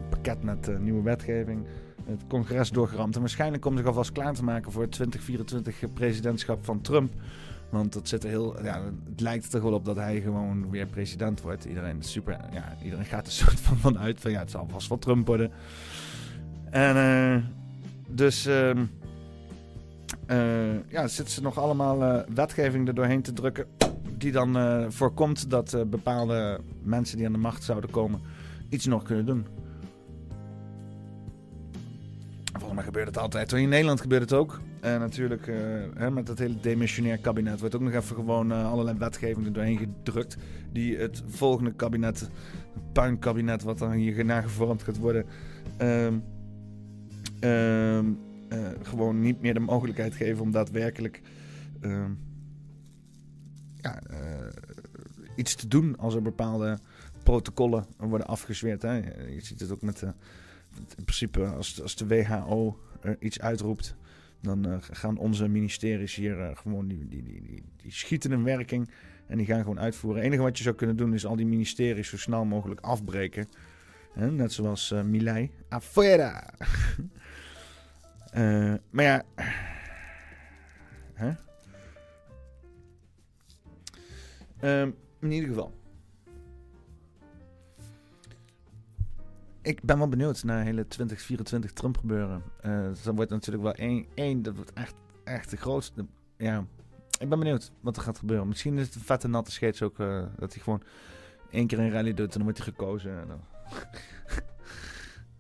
pakket 0.10 0.44
met 0.44 0.68
uh, 0.68 0.78
nieuwe 0.78 1.02
wetgeving 1.02 1.66
het 2.06 2.28
congres 2.28 2.70
doorgeramd. 2.70 3.16
En 3.16 3.22
waarschijnlijk 3.22 3.62
komt 3.62 3.78
zich 3.78 3.88
alvast 3.88 4.12
klaar 4.12 4.34
te 4.34 4.44
maken 4.44 4.72
voor 4.72 4.82
het 4.82 4.92
2024 4.92 5.94
presidentschap 5.94 6.66
van 6.66 6.82
Trump. 6.82 7.14
Want 7.70 7.94
het, 7.94 8.10
zit 8.10 8.24
er 8.24 8.30
heel, 8.30 8.64
ja, 8.64 8.82
het 9.10 9.22
lijkt 9.22 9.44
er 9.44 9.50
toch 9.50 9.62
wel 9.62 9.74
op 9.74 9.86
dat 9.86 9.96
hij 9.96 10.22
gewoon 10.22 10.70
weer 10.70 10.86
president 10.86 11.42
wordt. 11.42 11.66
Iedereen, 11.66 12.04
super, 12.04 12.40
ja, 12.52 12.76
iedereen 12.84 13.06
gaat 13.06 13.26
er 13.26 13.32
soort 13.44 13.60
van 13.60 13.78
vanuit 13.78 14.20
van 14.20 14.32
ja, 14.32 14.40
het 14.40 14.52
zal 14.52 14.68
vast 14.70 14.90
wel 14.90 14.98
Trump 14.98 15.28
worden. 15.28 15.52
En 16.70 16.96
uh, 16.96 17.44
dus 18.08 18.48
uh, 18.48 18.72
ja, 20.88 21.08
zitten 21.08 21.34
ze 21.34 21.42
nog 21.42 21.58
allemaal 21.58 22.26
wetgeving 22.34 22.88
er 22.88 22.96
doorheen 22.96 23.22
te 23.22 23.34
drukken. 23.34 23.66
Die 24.18 24.32
dan 24.32 24.58
voorkomt 24.92 25.50
dat 25.50 25.90
bepaalde 25.90 26.60
mensen 26.84 27.18
die 27.18 27.26
aan 27.26 27.32
de 27.32 27.38
macht 27.38 27.64
zouden 27.64 27.90
komen 27.90 28.22
iets 28.70 28.86
nog 28.86 29.04
kunnen 29.04 29.26
doen. 29.26 29.46
Volgens 32.52 32.74
mij 32.74 32.84
gebeurt 32.84 33.08
het 33.08 33.18
altijd. 33.18 33.52
In 33.52 33.70
Nederland 33.70 34.02
gebeurt 34.02 34.22
het 34.22 34.34
ook. 34.34 34.60
En 34.80 35.00
natuurlijk 35.00 35.48
uh, 35.48 35.56
hè, 35.96 36.12
met 36.12 36.28
het 36.28 36.40
hele 36.40 36.60
demissionair 36.62 37.18
kabinet 37.18 37.60
wordt 37.60 37.76
ook 37.76 37.82
nog 37.82 37.94
even 37.94 38.16
gewoon 38.16 38.52
uh, 38.52 38.72
allerlei 38.72 38.98
wetgevingen 38.98 39.54
doorheen 39.54 39.78
gedrukt. 39.78 40.38
Die 40.72 40.98
het 40.98 41.24
volgende 41.28 41.74
kabinet, 41.74 42.20
het 42.20 42.30
puinkabinet 42.94 43.64
wat 43.64 43.78
dan 43.78 43.92
hierna 43.92 44.42
gevormd 44.42 44.84
gaat 44.84 44.98
worden, 44.98 45.26
uh, 45.80 46.08
gewoon 48.82 49.22
niet 49.22 49.42
meer 49.42 49.54
de 49.54 49.60
mogelijkheid 49.60 50.16
geven 50.16 50.42
om 50.42 50.52
daadwerkelijk 50.52 51.22
ehm, 51.82 52.12
ja, 53.82 54.02
iets 55.36 55.56
te 55.56 55.68
doen 55.68 55.98
als 55.98 56.16
er 56.16 56.22
bepaalde 56.22 56.80
protocollen 57.26 57.86
worden 57.98 58.28
afgezweerd. 58.28 58.82
Je 58.82 59.38
ziet 59.38 59.60
het 59.60 59.72
ook 59.72 59.82
met 59.82 60.00
de, 60.00 60.14
in 60.98 61.04
principe 61.04 61.46
als, 61.46 61.82
als 61.82 61.96
de 61.96 62.08
WHO 62.08 62.80
iets 63.20 63.40
uitroept, 63.40 63.96
dan 64.42 64.68
uh, 64.68 64.76
gaan 64.80 65.18
onze 65.18 65.48
ministeries 65.48 66.16
hier 66.16 66.40
uh, 66.40 66.50
gewoon 66.54 66.88
die, 66.88 67.08
die, 67.08 67.24
die, 67.24 67.64
die, 67.82 67.92
schieten 67.92 68.32
in 68.32 68.44
werking 68.44 68.90
en 69.28 69.38
die 69.38 69.46
gaan 69.46 69.62
gewoon 69.62 69.80
uitvoeren. 69.80 70.22
Het 70.22 70.28
enige 70.28 70.44
wat 70.44 70.58
je 70.58 70.64
zou 70.64 70.76
kunnen 70.76 70.96
doen 70.96 71.14
is 71.14 71.26
al 71.26 71.36
die 71.36 71.46
ministeries 71.46 72.10
zo 72.10 72.18
snel 72.18 72.46
mogelijk 72.46 72.82
afbreken. 72.82 73.48
Net 74.14 74.54
zoals 74.54 74.92
uh, 74.92 75.02
Milei. 75.02 75.52
Afuera! 75.70 76.54
maar 78.90 79.04
ja. 79.04 79.24
Um, 84.62 84.96
in 85.20 85.32
ieder 85.32 85.50
geval. 85.50 85.74
Ik 89.66 89.84
ben 89.84 89.98
wel 89.98 90.08
benieuwd 90.08 90.44
naar 90.44 90.64
hele 90.64 90.88
2024 90.88 91.72
Trump 91.72 91.98
gebeuren. 91.98 92.44
Uh, 92.66 92.88
dan 93.04 93.16
wordt 93.16 93.32
natuurlijk 93.32 93.64
wel 93.64 93.74
één, 93.74 94.06
één, 94.14 94.42
dat 94.42 94.56
wordt 94.56 94.74
echt, 94.74 94.96
echt 95.24 95.50
de 95.50 95.58
grootste. 95.58 96.06
Ja, 96.38 96.66
ik 97.20 97.30
ben 97.30 97.40
benieuwd 97.40 97.72
wat 97.82 97.98
er 97.98 98.04
gaat 98.04 98.18
gebeuren. 98.18 98.48
Misschien 98.48 98.78
is 98.78 98.86
het 98.86 98.96
een 98.96 99.02
vette 99.02 99.28
natte 99.28 99.52
scheets 99.52 99.82
ook 99.82 100.00
uh, 100.00 100.24
dat 100.38 100.54
hij 100.54 100.64
gewoon 100.64 100.82
één 101.50 101.68
keer 101.68 101.80
een 101.80 101.92
rally 101.92 102.14
doet 102.14 102.26
en 102.28 102.34
dan 102.34 102.44
wordt 102.44 102.58
hij 102.58 102.68
gekozen. 102.68 103.20
En 103.20 103.28
dan... 103.28 103.40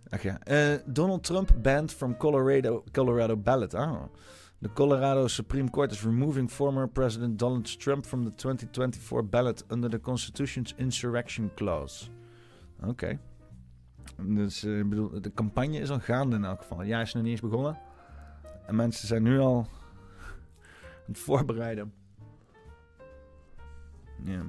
Ach 0.09 0.21
ja. 0.21 0.39
Uh, 0.49 0.79
Donald 0.85 1.23
Trump 1.23 1.51
banned 1.61 1.93
from 1.93 2.17
Colorado, 2.17 2.83
Colorado 2.91 3.37
ballot. 3.37 3.73
Ah. 3.73 4.03
The 4.61 4.73
Colorado 4.73 5.27
Supreme 5.27 5.69
Court 5.69 5.91
is 5.91 6.03
removing 6.03 6.51
former 6.51 6.87
President 6.87 7.39
Donald 7.39 7.79
Trump 7.79 8.05
from 8.05 8.23
the 8.23 8.35
2024 8.35 9.29
ballot 9.29 9.63
under 9.71 9.89
the 9.89 9.99
Constitution's 9.99 10.73
insurrection 10.77 11.51
clause. 11.55 12.05
Oké. 12.83 13.19
Dus 14.21 14.63
uh, 14.63 14.79
ik 14.79 14.89
bedoel, 14.89 15.21
de 15.21 15.33
campagne 15.33 15.79
is 15.79 15.89
al 15.89 15.99
gaande 15.99 16.35
in 16.35 16.45
elk 16.45 16.61
geval. 16.61 16.81
Ja, 16.81 17.01
is 17.01 17.13
nog 17.13 17.23
niet 17.23 17.31
eens 17.31 17.41
begonnen. 17.41 17.79
En 18.65 18.75
mensen 18.75 19.07
zijn 19.07 19.23
nu 19.23 19.39
al 19.39 19.57
aan 19.57 21.13
het 21.13 21.19
voorbereiden. 21.19 21.93
Ja. 24.23 24.43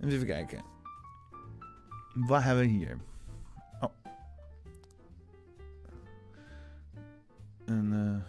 Even 0.00 0.26
kijken. 0.26 0.62
Wat 2.14 2.42
hebben 2.42 2.64
we 2.64 2.70
hier? 2.70 2.98
Oh. 3.80 3.92
Een, 7.64 7.92
uh, 7.92 8.22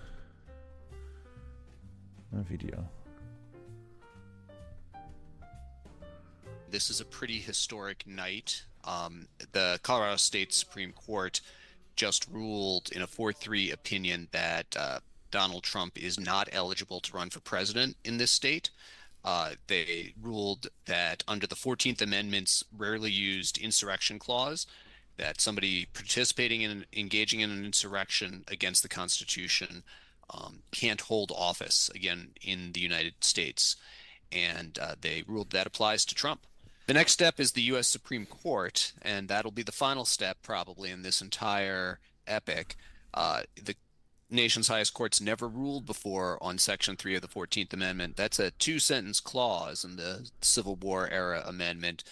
een 2.32 2.46
video. 2.46 2.90
This 6.70 6.90
is 6.90 7.02
a 7.02 7.06
pretty 7.06 7.40
historic 7.40 8.06
night 8.06 8.68
Um, 8.88 9.28
the 9.52 9.80
Colorado 9.84 10.16
State 10.16 10.54
Supreme 10.54 10.94
Court 10.94 11.42
just 11.96 12.28
ruled 12.32 12.90
in 12.92 13.02
a 13.02 13.08
4 13.08 13.34
3 13.34 13.72
opinion 13.72 14.30
that 14.32 14.76
uh, 14.80 15.00
Donald 15.30 15.64
Trump 15.64 16.02
is 16.02 16.20
not 16.20 16.48
eligible 16.52 17.02
to 17.02 17.16
run 17.16 17.30
for 17.30 17.42
president 17.42 17.98
in 18.04 18.18
this 18.18 18.32
state. 18.32 18.70
Uh, 19.26 19.52
they 19.68 20.14
ruled 20.22 20.68
that 20.86 21.24
under 21.28 21.46
the 21.46 21.56
14th 21.56 22.02
Amendment's 22.02 22.64
rarely 22.76 23.12
used 23.12 23.58
insurrection 23.58 24.20
clause, 24.20 24.66
that 25.18 25.42
somebody 25.42 25.88
participating 25.94 26.62
in 26.62 26.86
engaging 26.96 27.42
in 27.42 27.52
an 27.52 27.66
insurrection 27.66 28.46
against 28.48 28.84
the 28.84 28.90
Constitution 28.90 29.84
um, 30.30 30.60
can't 30.72 31.02
hold 31.02 31.32
office 31.36 31.90
again 31.94 32.30
in 32.42 32.72
the 32.72 32.80
United 32.80 33.16
States. 33.22 33.76
And 34.32 34.78
uh, 34.80 34.96
they 35.00 35.24
ruled 35.28 35.50
that 35.52 35.68
applies 35.68 36.06
to 36.06 36.16
Trump. 36.16 36.42
The 36.88 36.94
next 36.94 37.12
step 37.12 37.38
is 37.38 37.52
the 37.52 37.64
U.S. 37.64 37.86
Supreme 37.86 38.26
Court, 38.26 38.94
and 39.02 39.28
that'll 39.28 39.52
be 39.52 39.62
the 39.62 39.74
final 39.74 40.06
step 40.06 40.38
probably 40.42 40.90
in 40.90 41.02
this 41.02 41.22
entire 41.22 42.00
epic. 42.26 42.78
Uh, 43.14 43.42
the 43.62 43.76
nation's 44.30 44.70
highest 44.70 44.94
courts 44.94 45.20
never 45.20 45.50
ruled 45.50 45.86
before 45.86 46.42
on 46.42 46.58
Section 46.58 46.96
3 46.96 47.16
of 47.16 47.22
the 47.22 47.28
14th 47.28 47.74
Amendment. 47.74 48.16
That's 48.16 48.40
a 48.40 48.52
two 48.52 48.80
sentence 48.80 49.20
clause 49.20 49.84
in 49.84 49.98
the 49.98 50.30
Civil 50.40 50.78
War 50.78 51.10
era 51.10 51.44
amendment 51.46 52.06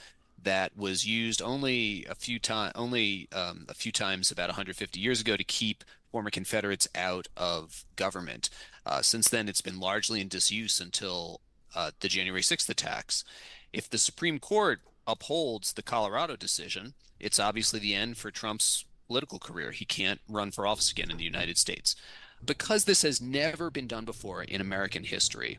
that 0.44 0.76
was 0.76 1.08
used 1.08 1.42
only 1.42 2.06
a 2.10 2.14
few 2.14 2.38
times 2.38 2.74
only 2.76 3.30
um, 3.32 3.66
a 3.70 3.74
few 3.74 3.94
times 3.94 4.30
about 4.30 4.50
150 4.50 5.00
years 5.00 5.22
ago 5.22 5.38
to 5.38 5.44
keep 5.46 5.86
former 6.12 6.30
Confederates 6.30 6.88
out 6.94 7.30
of 7.38 7.86
government. 7.96 8.50
Uh, 8.86 9.02
since 9.02 9.30
then, 9.30 9.48
it's 9.48 9.62
been 9.62 9.80
largely 9.80 10.20
in 10.20 10.28
disuse 10.28 10.82
until 10.82 11.40
uh, 11.74 11.92
the 12.02 12.10
January 12.10 12.42
6th 12.42 12.70
attacks 12.70 13.24
if 13.74 13.90
the 13.90 13.98
Supreme 13.98 14.40
Court 14.40 14.82
upholds 15.08 15.74
the 15.74 15.84
Colorado 15.84 16.36
decision, 16.36 16.94
it's 17.20 17.40
obviously 17.40 17.80
the 17.80 17.94
end 17.94 18.18
for 18.18 18.32
Trump's 18.32 18.86
political 19.08 19.40
career. 19.40 19.72
He 19.72 19.86
can't 19.86 20.22
run 20.28 20.52
for 20.52 20.66
office 20.66 20.92
again 20.92 21.12
in 21.12 21.18
the 21.18 21.24
United 21.24 21.58
States. 21.58 21.96
Because 22.44 22.86
this 22.86 23.02
has 23.04 23.22
never 23.22 23.70
been 23.70 23.88
done 23.88 24.06
before 24.06 24.44
in 24.44 24.62
American 24.62 25.04
history, 25.04 25.58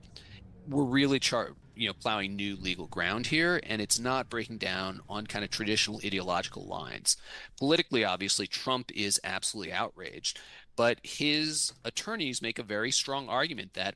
we're 0.69 0.85
really 0.85 1.19
char- 1.19 1.55
you 1.77 1.87
know 1.87 1.93
plowing 1.93 2.35
new 2.35 2.57
legal 2.57 2.87
ground 2.87 3.27
here 3.27 3.61
and 3.65 3.81
it's 3.81 3.99
not 3.99 4.31
breaking 4.31 4.59
down 4.59 5.01
on 5.09 5.27
kind 5.27 5.45
of 5.45 5.51
traditional 5.51 6.01
ideological 6.05 6.67
lines 6.67 7.17
politically 7.59 8.05
obviously 8.05 8.47
trump 8.47 8.91
is 8.95 9.21
absolutely 9.23 9.73
outraged 9.73 10.41
but 10.75 10.99
his 11.03 11.73
attorneys 11.85 12.43
make 12.43 12.59
a 12.59 12.65
very 12.65 12.91
strong 12.91 13.29
argument 13.29 13.75
that 13.75 13.95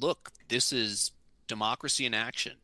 look 0.00 0.30
this 0.48 0.72
is 0.72 1.12
democracy 1.46 2.04
in 2.04 2.14
action 2.14 2.56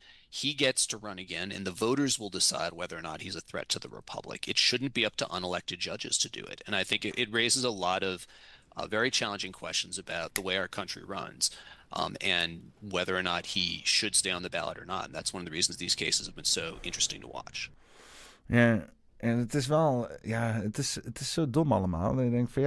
he 0.42 0.52
gets 0.54 0.86
to 0.86 0.98
run 0.98 1.18
again 1.18 1.52
and 1.52 1.66
the 1.66 1.70
voters 1.70 2.18
will 2.18 2.30
decide 2.30 2.72
whether 2.72 2.98
or 2.98 3.02
not 3.02 3.22
he's 3.22 3.36
a 3.36 3.40
threat 3.40 3.68
to 3.68 3.78
the 3.78 3.88
republic 3.88 4.48
it 4.48 4.58
shouldn't 4.58 4.94
be 4.94 5.06
up 5.06 5.16
to 5.16 5.26
unelected 5.26 5.78
judges 5.78 6.18
to 6.18 6.28
do 6.28 6.44
it 6.44 6.62
and 6.66 6.74
i 6.74 6.84
think 6.84 7.04
it, 7.04 7.14
it 7.18 7.32
raises 7.32 7.64
a 7.64 7.70
lot 7.70 8.02
of 8.02 8.26
uh, 8.76 8.86
very 8.86 9.10
challenging 9.10 9.52
questions 9.52 9.98
about 9.98 10.34
the 10.34 10.42
way 10.42 10.56
our 10.56 10.68
country 10.68 11.04
runs 11.04 11.50
um, 11.94 12.16
and 12.20 12.72
whether 12.90 13.16
or 13.16 13.22
not 13.22 13.46
he 13.46 13.82
should 13.84 14.14
stay 14.14 14.30
on 14.30 14.42
the 14.42 14.50
ballot 14.50 14.78
or 14.78 14.84
not. 14.84 15.04
And 15.06 15.14
that's 15.14 15.32
one 15.32 15.42
of 15.42 15.46
the 15.46 15.52
reasons 15.52 15.76
these 15.76 15.94
cases 15.94 16.26
have 16.26 16.34
been 16.34 16.44
so 16.44 16.78
interesting 16.82 17.20
to 17.20 17.28
watch. 17.28 17.70
Ja, 18.46 18.86
en 19.16 19.38
het 19.38 19.54
is 19.54 19.66
wel, 19.66 20.08
ja, 20.22 20.52
het 20.52 20.78
is, 20.78 20.94
het 20.94 21.56
allemaal. 21.56 22.18
En 22.18 22.24
ik 22.24 22.30
denk 22.30 22.48
van 22.48 22.62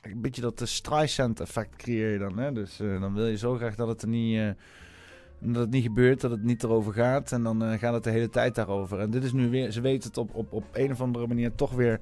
een 0.00 0.20
beetje 0.20 0.40
dat 0.40 0.58
de 0.58 0.66
Streisand 0.66 1.40
effect 1.40 1.76
creëer 1.76 2.12
je 2.12 2.18
dan. 2.18 2.38
Hè? 2.38 2.52
Dus 2.52 2.80
uh, 2.80 3.00
dan 3.00 3.14
wil 3.14 3.26
je 3.26 3.36
zo 3.36 3.56
graag 3.56 3.74
dat 3.74 3.88
het 3.88 4.02
er 4.02 4.08
niet, 4.08 4.36
uh, 4.36 4.50
dat 5.52 5.62
het 5.62 5.70
niet 5.70 5.82
gebeurt, 5.82 6.20
dat 6.20 6.30
het 6.30 6.42
niet 6.42 6.62
erover 6.62 6.92
gaat. 6.92 7.32
En 7.32 7.42
dan 7.42 7.62
uh, 7.62 7.78
gaat 7.78 7.94
het 7.94 8.04
de 8.04 8.10
hele 8.10 8.28
tijd 8.28 8.54
daarover. 8.54 9.00
En 9.00 9.10
dit 9.10 9.24
is 9.24 9.32
nu 9.32 9.50
weer, 9.50 9.70
ze 9.70 9.80
weten 9.80 10.08
het 10.08 10.18
op, 10.18 10.34
op, 10.34 10.52
op 10.52 10.64
een 10.72 10.90
of 10.90 11.00
andere 11.00 11.26
manier 11.26 11.54
toch 11.54 11.72
weer 11.72 12.00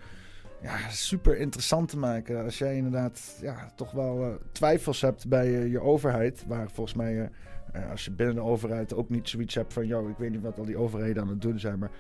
ja, 0.63 0.89
super 0.89 1.39
interessant 1.39 1.89
te 1.89 1.99
maken. 1.99 2.45
Als 2.45 2.59
jij 2.59 2.77
inderdaad 2.77 3.39
ja, 3.41 3.73
toch 3.77 3.91
wel 3.91 4.21
uh, 4.21 4.35
twijfels 4.53 5.01
hebt 5.01 5.29
bij 5.29 5.49
uh, 5.49 5.71
je 5.71 5.81
overheid. 5.81 6.45
Waar 6.47 6.71
volgens 6.71 6.97
mij, 6.97 7.31
als 7.91 8.05
je 8.05 8.11
binnen 8.11 8.35
de 8.35 8.43
overheid 8.43 8.95
ook 8.95 9.09
niet 9.09 9.29
zoiets 9.29 9.55
hebt 9.55 9.73
van... 9.73 9.87
...joh, 9.87 10.09
ik 10.09 10.17
weet 10.19 10.31
niet 10.31 10.43
wat 10.43 10.59
al 10.59 10.65
die 10.65 10.77
overheden 10.77 11.23
aan 11.23 11.29
het 11.29 11.43
doen 11.43 11.59
zijn, 11.59 11.79
maar... 11.79 11.91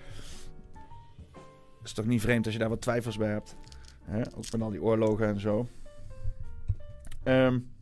Het 1.78 1.92
is 1.92 1.92
toch 1.92 2.06
niet 2.06 2.20
vreemd 2.20 2.44
als 2.44 2.54
je 2.54 2.60
daar 2.60 2.68
wat 2.68 2.80
twijfels 2.80 3.16
bij 3.16 3.28
hebt. 3.30 3.56
Hè? 4.04 4.20
Ook 4.36 4.44
van 4.44 4.62
al 4.62 4.70
die 4.70 4.82
oorlogen 4.82 5.26
en 5.26 5.40
zo. 5.40 5.68
Um, 7.24 7.73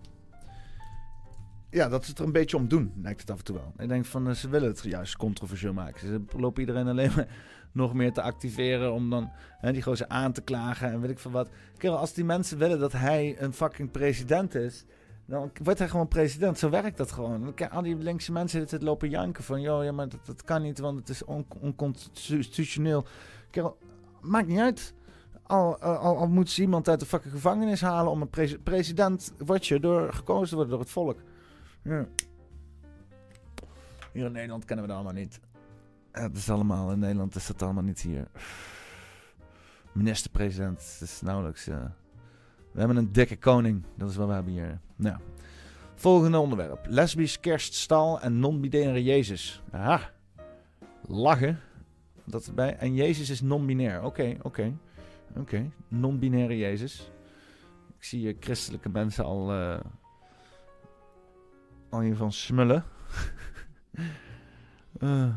ja, 1.72 1.88
dat 1.88 2.04
ze 2.04 2.10
het 2.10 2.18
er 2.18 2.24
een 2.24 2.32
beetje 2.32 2.56
om 2.56 2.68
doen, 2.68 2.92
lijkt 3.02 3.20
het 3.20 3.30
af 3.30 3.38
en 3.38 3.44
toe 3.44 3.56
wel. 3.56 3.72
Ik 3.78 3.88
denk 3.88 4.04
van, 4.04 4.36
ze 4.36 4.48
willen 4.48 4.68
het 4.68 4.82
juist 4.82 5.16
controversieel 5.16 5.72
maken. 5.72 6.00
Ze 6.00 6.20
lopen 6.36 6.60
iedereen 6.60 6.88
alleen 6.88 7.10
maar 7.16 7.28
nog 7.72 7.94
meer 7.94 8.12
te 8.12 8.22
activeren. 8.22 8.92
Om 8.92 9.10
dan 9.10 9.30
hè, 9.58 9.72
die 9.72 9.82
gozer 9.82 10.08
aan 10.08 10.32
te 10.32 10.40
klagen 10.40 10.90
en 10.90 11.00
weet 11.00 11.10
ik 11.10 11.18
veel 11.18 11.30
wat. 11.30 11.48
Kijk, 11.76 11.94
als 11.94 12.12
die 12.12 12.24
mensen 12.24 12.58
willen 12.58 12.78
dat 12.78 12.92
hij 12.92 13.36
een 13.38 13.52
fucking 13.52 13.90
president 13.90 14.54
is. 14.54 14.84
Dan 15.26 15.50
wordt 15.62 15.78
hij 15.78 15.88
gewoon 15.88 16.08
president. 16.08 16.58
Zo 16.58 16.70
werkt 16.70 16.96
dat 16.96 17.12
gewoon. 17.12 17.54
Al 17.70 17.82
die 17.82 17.96
linkse 17.96 18.32
mensen 18.32 18.60
het 18.60 18.82
lopen 18.82 19.10
janken 19.10 19.44
van... 19.44 19.60
joh, 19.60 19.84
ja, 19.84 19.92
maar 19.92 20.08
dat, 20.24 20.42
kan 20.44 20.62
niet, 20.62 20.78
want 20.78 20.98
het 20.98 21.08
is 21.08 21.24
on 21.24 21.46
onconstitutioneel. 21.60 23.06
Kerel, 23.50 23.78
maakt 24.20 24.48
niet 24.48 24.58
uit. 24.58 24.94
Al, 25.42 25.78
al, 25.78 26.16
al 26.16 26.28
moet 26.28 26.50
ze 26.50 26.60
iemand 26.60 26.88
uit 26.88 27.00
de 27.00 27.06
fucking 27.06 27.32
gevangenis 27.32 27.80
halen... 27.80 28.12
om 28.12 28.20
een 28.20 28.30
pre 28.30 28.58
president 28.62 29.32
word 29.38 29.66
je 29.66 29.80
door 29.80 30.12
gekozen 30.12 30.54
worden 30.54 30.72
door 30.72 30.82
het 30.82 30.90
volk. 30.90 31.20
Hier 31.82 32.06
in 34.26 34.32
Nederland 34.32 34.64
kennen 34.64 34.84
we 34.86 34.92
dat 34.92 35.00
allemaal 35.00 35.22
niet. 35.22 35.40
Het 36.10 36.36
is 36.36 36.50
allemaal, 36.50 36.92
in 36.92 36.98
Nederland 36.98 37.34
is 37.34 37.46
dat 37.46 37.62
allemaal 37.62 37.82
niet 37.82 38.00
hier. 38.00 38.26
Minister-president, 39.92 40.98
is 41.00 41.20
nauwelijks... 41.20 41.68
Uh, 41.68 41.84
we 42.72 42.78
hebben 42.78 42.96
een 42.96 43.12
dikke 43.12 43.36
koning, 43.36 43.84
dat 43.96 44.10
is 44.10 44.16
wat 44.16 44.26
we 44.28 44.32
hebben 44.32 44.52
hier. 44.52 44.80
Nou, 44.96 45.18
volgende 45.94 46.38
onderwerp. 46.38 46.86
Lesbisch 46.88 47.40
kerststal 47.40 48.20
en 48.20 48.38
non-binaire 48.38 49.02
Jezus. 49.02 49.62
Aha, 49.70 50.10
lachen. 51.06 51.60
Dat 52.24 52.46
erbij. 52.46 52.76
En 52.76 52.94
Jezus 52.94 53.30
is 53.30 53.40
non-binair. 53.40 54.02
Oké, 54.02 54.36
oké. 54.42 54.72
Oké, 55.30 55.40
okay. 55.40 55.70
non-binaire 55.88 56.58
Jezus. 56.58 57.10
Ik 57.98 58.04
zie 58.04 58.20
je 58.20 58.36
christelijke 58.40 58.88
mensen 58.88 59.24
al... 59.24 59.54
Uh, 59.54 59.80
al 61.92 62.00
hiervan 62.00 62.32
smullen. 62.32 62.84
uh. 65.00 65.36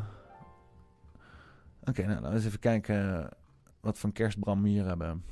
Oké, 1.88 2.02
nou 2.02 2.14
laten 2.14 2.28
we 2.28 2.34
eens 2.34 2.44
even 2.44 2.58
kijken 2.58 3.28
wat 3.80 3.98
van 3.98 4.12
kerstbram 4.12 4.62
we 4.62 4.68
hier 4.68 4.86
hebben. 4.86 5.24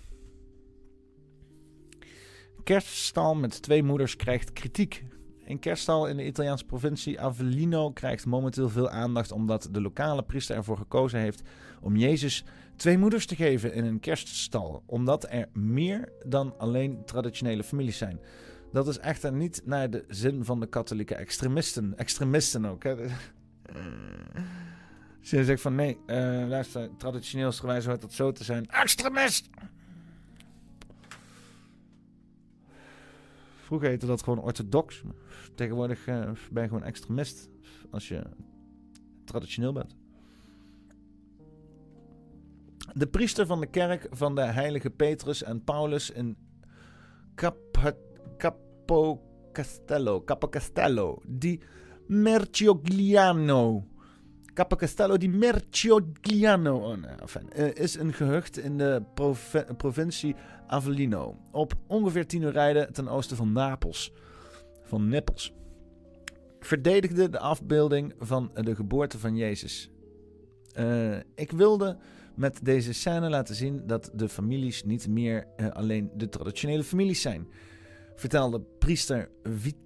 Kerststal 2.64 3.34
met 3.34 3.62
twee 3.62 3.82
moeders 3.82 4.16
krijgt 4.16 4.52
kritiek. 4.52 5.04
Een 5.44 5.58
kerststal 5.58 6.08
in 6.08 6.16
de 6.16 6.26
Italiaanse 6.26 6.64
provincie 6.64 7.20
Avellino 7.20 7.90
krijgt 7.90 8.26
momenteel 8.26 8.68
veel 8.68 8.90
aandacht 8.90 9.32
omdat 9.32 9.68
de 9.70 9.80
lokale 9.80 10.22
priester 10.22 10.56
ervoor 10.56 10.76
gekozen 10.76 11.20
heeft 11.20 11.42
om 11.80 11.96
Jezus 11.96 12.44
twee 12.76 12.98
moeders 12.98 13.26
te 13.26 13.36
geven 13.36 13.74
in 13.74 13.84
een 13.84 14.00
kerststal. 14.00 14.82
Omdat 14.86 15.26
er 15.30 15.48
meer 15.52 16.12
dan 16.26 16.58
alleen 16.58 17.04
traditionele 17.04 17.64
families 17.64 17.98
zijn. 17.98 18.20
Dat 18.74 18.88
is 18.88 18.98
echter 18.98 19.32
niet 19.32 19.62
naar 19.64 19.90
de 19.90 20.04
zin 20.08 20.44
van 20.44 20.60
de 20.60 20.66
katholieke 20.66 21.14
extremisten. 21.14 21.96
Extremisten 21.96 22.64
ook. 22.64 22.82
Ze 25.20 25.44
zegt 25.44 25.60
van 25.60 25.74
nee, 25.74 25.98
uh, 26.06 26.16
luister, 26.48 26.96
traditioneel 26.96 27.52
gewijs 27.52 27.86
hoort 27.86 28.00
dat 28.00 28.12
zo 28.12 28.32
te 28.32 28.44
zijn. 28.44 28.66
Extremist! 28.66 29.48
Vroeger 33.56 33.88
heette 33.88 34.06
dat 34.06 34.22
gewoon 34.22 34.40
orthodox. 34.40 35.02
Tegenwoordig 35.54 36.06
uh, 36.06 36.30
ben 36.50 36.62
je 36.62 36.68
gewoon 36.68 36.84
extremist 36.84 37.48
als 37.90 38.08
je 38.08 38.22
traditioneel 39.24 39.72
bent. 39.72 39.96
De 42.92 43.06
priester 43.06 43.46
van 43.46 43.60
de 43.60 43.66
kerk 43.66 44.06
van 44.10 44.34
de 44.34 44.44
heilige 44.44 44.90
Petrus 44.90 45.42
en 45.42 45.64
Paulus 45.64 46.10
in 46.10 46.36
Cap 47.34 47.56
Capo 48.84 49.20
Castello, 49.52 50.24
Capo 50.24 50.48
Castello, 50.48 51.22
di 51.24 51.58
Merciogliano 52.06 53.92
Capocastello 54.54 55.16
di 55.16 55.28
Merciogliano 55.28 56.76
oh, 56.76 56.98
enfin, 57.20 57.48
uh, 57.56 57.74
is 57.74 57.94
een 57.94 58.12
gehucht 58.12 58.58
in 58.58 58.78
de 58.78 59.02
prov 59.14 59.56
provincie 59.76 60.34
Avellino. 60.66 61.36
Op 61.50 61.74
ongeveer 61.86 62.26
10 62.26 62.42
uur 62.42 62.52
rijden 62.52 62.92
ten 62.92 63.08
oosten 63.08 63.36
van 63.36 63.52
Napels. 63.52 64.12
Van 64.82 65.08
Nippels. 65.08 65.52
Verdedigde 66.60 67.28
de 67.28 67.38
afbeelding 67.38 68.14
van 68.18 68.50
de 68.54 68.74
geboorte 68.74 69.18
van 69.18 69.36
Jezus. 69.36 69.90
Uh, 70.78 71.16
ik 71.34 71.50
wilde 71.50 71.98
met 72.34 72.60
deze 72.62 72.92
scène 72.92 73.28
laten 73.28 73.54
zien 73.54 73.86
dat 73.86 74.10
de 74.14 74.28
families 74.28 74.84
niet 74.84 75.08
meer 75.08 75.46
uh, 75.56 75.68
alleen 75.70 76.10
de 76.16 76.28
traditionele 76.28 76.84
families 76.84 77.20
zijn. 77.20 77.48
Vertelde 78.14 78.60
priester 78.78 79.30
Vit 79.42 79.76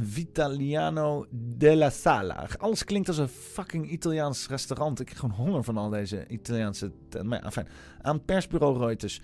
Vitaliano 0.00 1.26
della 1.30 1.90
Sala. 1.90 2.48
Alles 2.58 2.84
klinkt 2.84 3.08
als 3.08 3.18
een 3.18 3.28
fucking 3.28 3.90
Italiaans 3.90 4.48
restaurant. 4.48 5.00
Ik 5.00 5.08
heb 5.08 5.18
gewoon 5.18 5.36
honger 5.36 5.64
van 5.64 5.76
al 5.76 5.90
deze 5.90 6.26
Italiaanse... 6.26 6.92
Maar 7.22 7.42
enfin, 7.42 7.66
aan 8.00 8.24
persbureau 8.24 8.78
Reuters. 8.78 9.22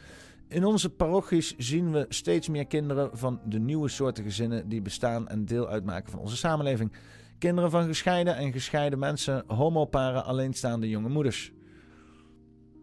In 0.49 0.65
onze 0.65 0.91
parochies 0.91 1.57
zien 1.57 1.93
we 1.93 2.07
steeds 2.09 2.49
meer 2.49 2.67
kinderen 2.67 3.19
van 3.19 3.41
de 3.45 3.59
nieuwe 3.59 3.89
soorten 3.89 4.25
gezinnen... 4.25 4.69
die 4.69 4.83
bestaan 4.83 5.29
en 5.29 5.45
deel 5.45 5.69
uitmaken 5.69 6.11
van 6.11 6.21
onze 6.21 6.37
samenleving. 6.37 6.93
Kinderen 7.39 7.71
van 7.71 7.87
gescheiden 7.87 8.37
en 8.37 8.53
gescheiden 8.53 8.99
mensen, 8.99 9.45
homoparen, 9.47 10.25
alleenstaande 10.25 10.89
jonge 10.89 11.09
moeders. 11.09 11.53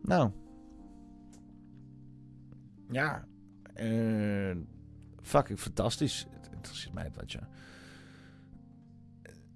Nou. 0.01 0.31
Ja. 2.91 3.25
Uh, 3.81 4.55
fucking 5.25 5.59
fantastisch. 5.59 6.27
Het 6.29 6.49
interesseert 6.53 6.93
mij 6.93 7.03
het 7.03 7.15
wat 7.15 7.31
je... 7.31 7.39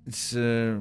Is, 0.03 0.34
uh, 0.34 0.74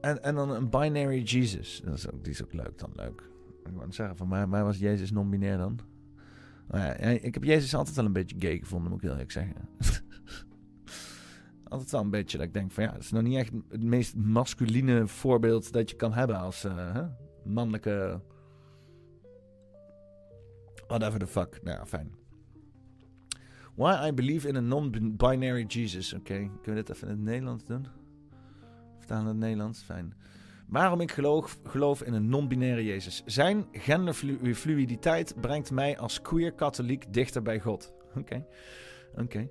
en, 0.00 0.22
en 0.22 0.34
dan 0.34 0.50
een 0.50 0.70
binary 0.70 1.22
Jesus. 1.22 1.80
Dat 1.84 1.94
is 1.94 2.10
ook, 2.10 2.24
die 2.24 2.32
is 2.32 2.44
ook 2.44 2.52
leuk 2.52 2.78
dan, 2.78 2.92
leuk. 2.96 3.22
Ik 3.64 3.74
wou 3.74 3.92
zeggen, 3.92 4.16
van 4.16 4.28
mij, 4.28 4.46
mij 4.46 4.62
was 4.64 4.78
Jezus 4.78 5.10
non-binair 5.10 5.58
dan. 5.58 5.78
Maar 6.68 6.80
ja, 6.80 7.08
ik 7.20 7.34
heb 7.34 7.44
Jezus 7.44 7.74
altijd 7.74 7.96
wel 7.96 8.04
een 8.04 8.12
beetje 8.12 8.36
gay 8.38 8.58
gevonden, 8.58 8.90
moet 8.90 8.98
ik 8.98 9.04
heel 9.04 9.12
eerlijk 9.12 9.32
zeggen. 9.32 9.68
altijd 11.68 11.90
wel 11.90 12.00
een 12.00 12.10
beetje 12.10 12.38
dat 12.38 12.46
ik 12.46 12.52
denk 12.52 12.72
van 12.72 12.82
ja, 12.84 12.92
het 12.92 13.02
is 13.02 13.10
nog 13.10 13.22
niet 13.22 13.36
echt 13.36 13.52
het 13.68 13.82
meest 13.82 14.16
masculine 14.16 15.06
voorbeeld 15.06 15.72
dat 15.72 15.90
je 15.90 15.96
kan 15.96 16.12
hebben 16.12 16.38
als 16.38 16.64
uh, 16.64 16.98
mannelijke... 17.44 18.20
Whatever 20.86 21.18
the 21.18 21.26
fuck. 21.26 21.62
Nou 21.62 21.76
ja, 21.76 21.86
fijn. 21.86 22.17
Why 23.78 24.08
I 24.08 24.12
believe 24.12 24.48
in 24.48 24.56
a 24.56 24.60
non-binary 24.60 25.64
Jesus. 25.68 26.12
Oké, 26.12 26.32
okay. 26.32 26.50
kunnen 26.62 26.84
we 26.84 26.86
dit 26.86 26.90
even 26.90 27.08
in 27.08 27.14
het 27.14 27.24
Nederlands 27.24 27.64
doen? 27.64 27.86
vertalen 28.98 29.24
naar 29.24 29.32
het 29.32 29.42
Nederlands. 29.42 29.82
Fijn. 29.82 30.14
Waarom 30.66 31.00
ik 31.00 31.12
geloof, 31.12 31.58
geloof 31.64 32.02
in 32.02 32.12
een 32.12 32.28
non-binaire 32.28 32.84
Jezus. 32.84 33.22
Zijn 33.26 33.66
genderfluiditeit 33.72 35.34
brengt 35.40 35.70
mij 35.70 35.98
als 35.98 36.22
queer 36.22 36.52
katholiek 36.52 37.12
dichter 37.12 37.42
bij 37.42 37.60
God. 37.60 37.92
Oké. 38.16 38.46
Oké. 39.14 39.48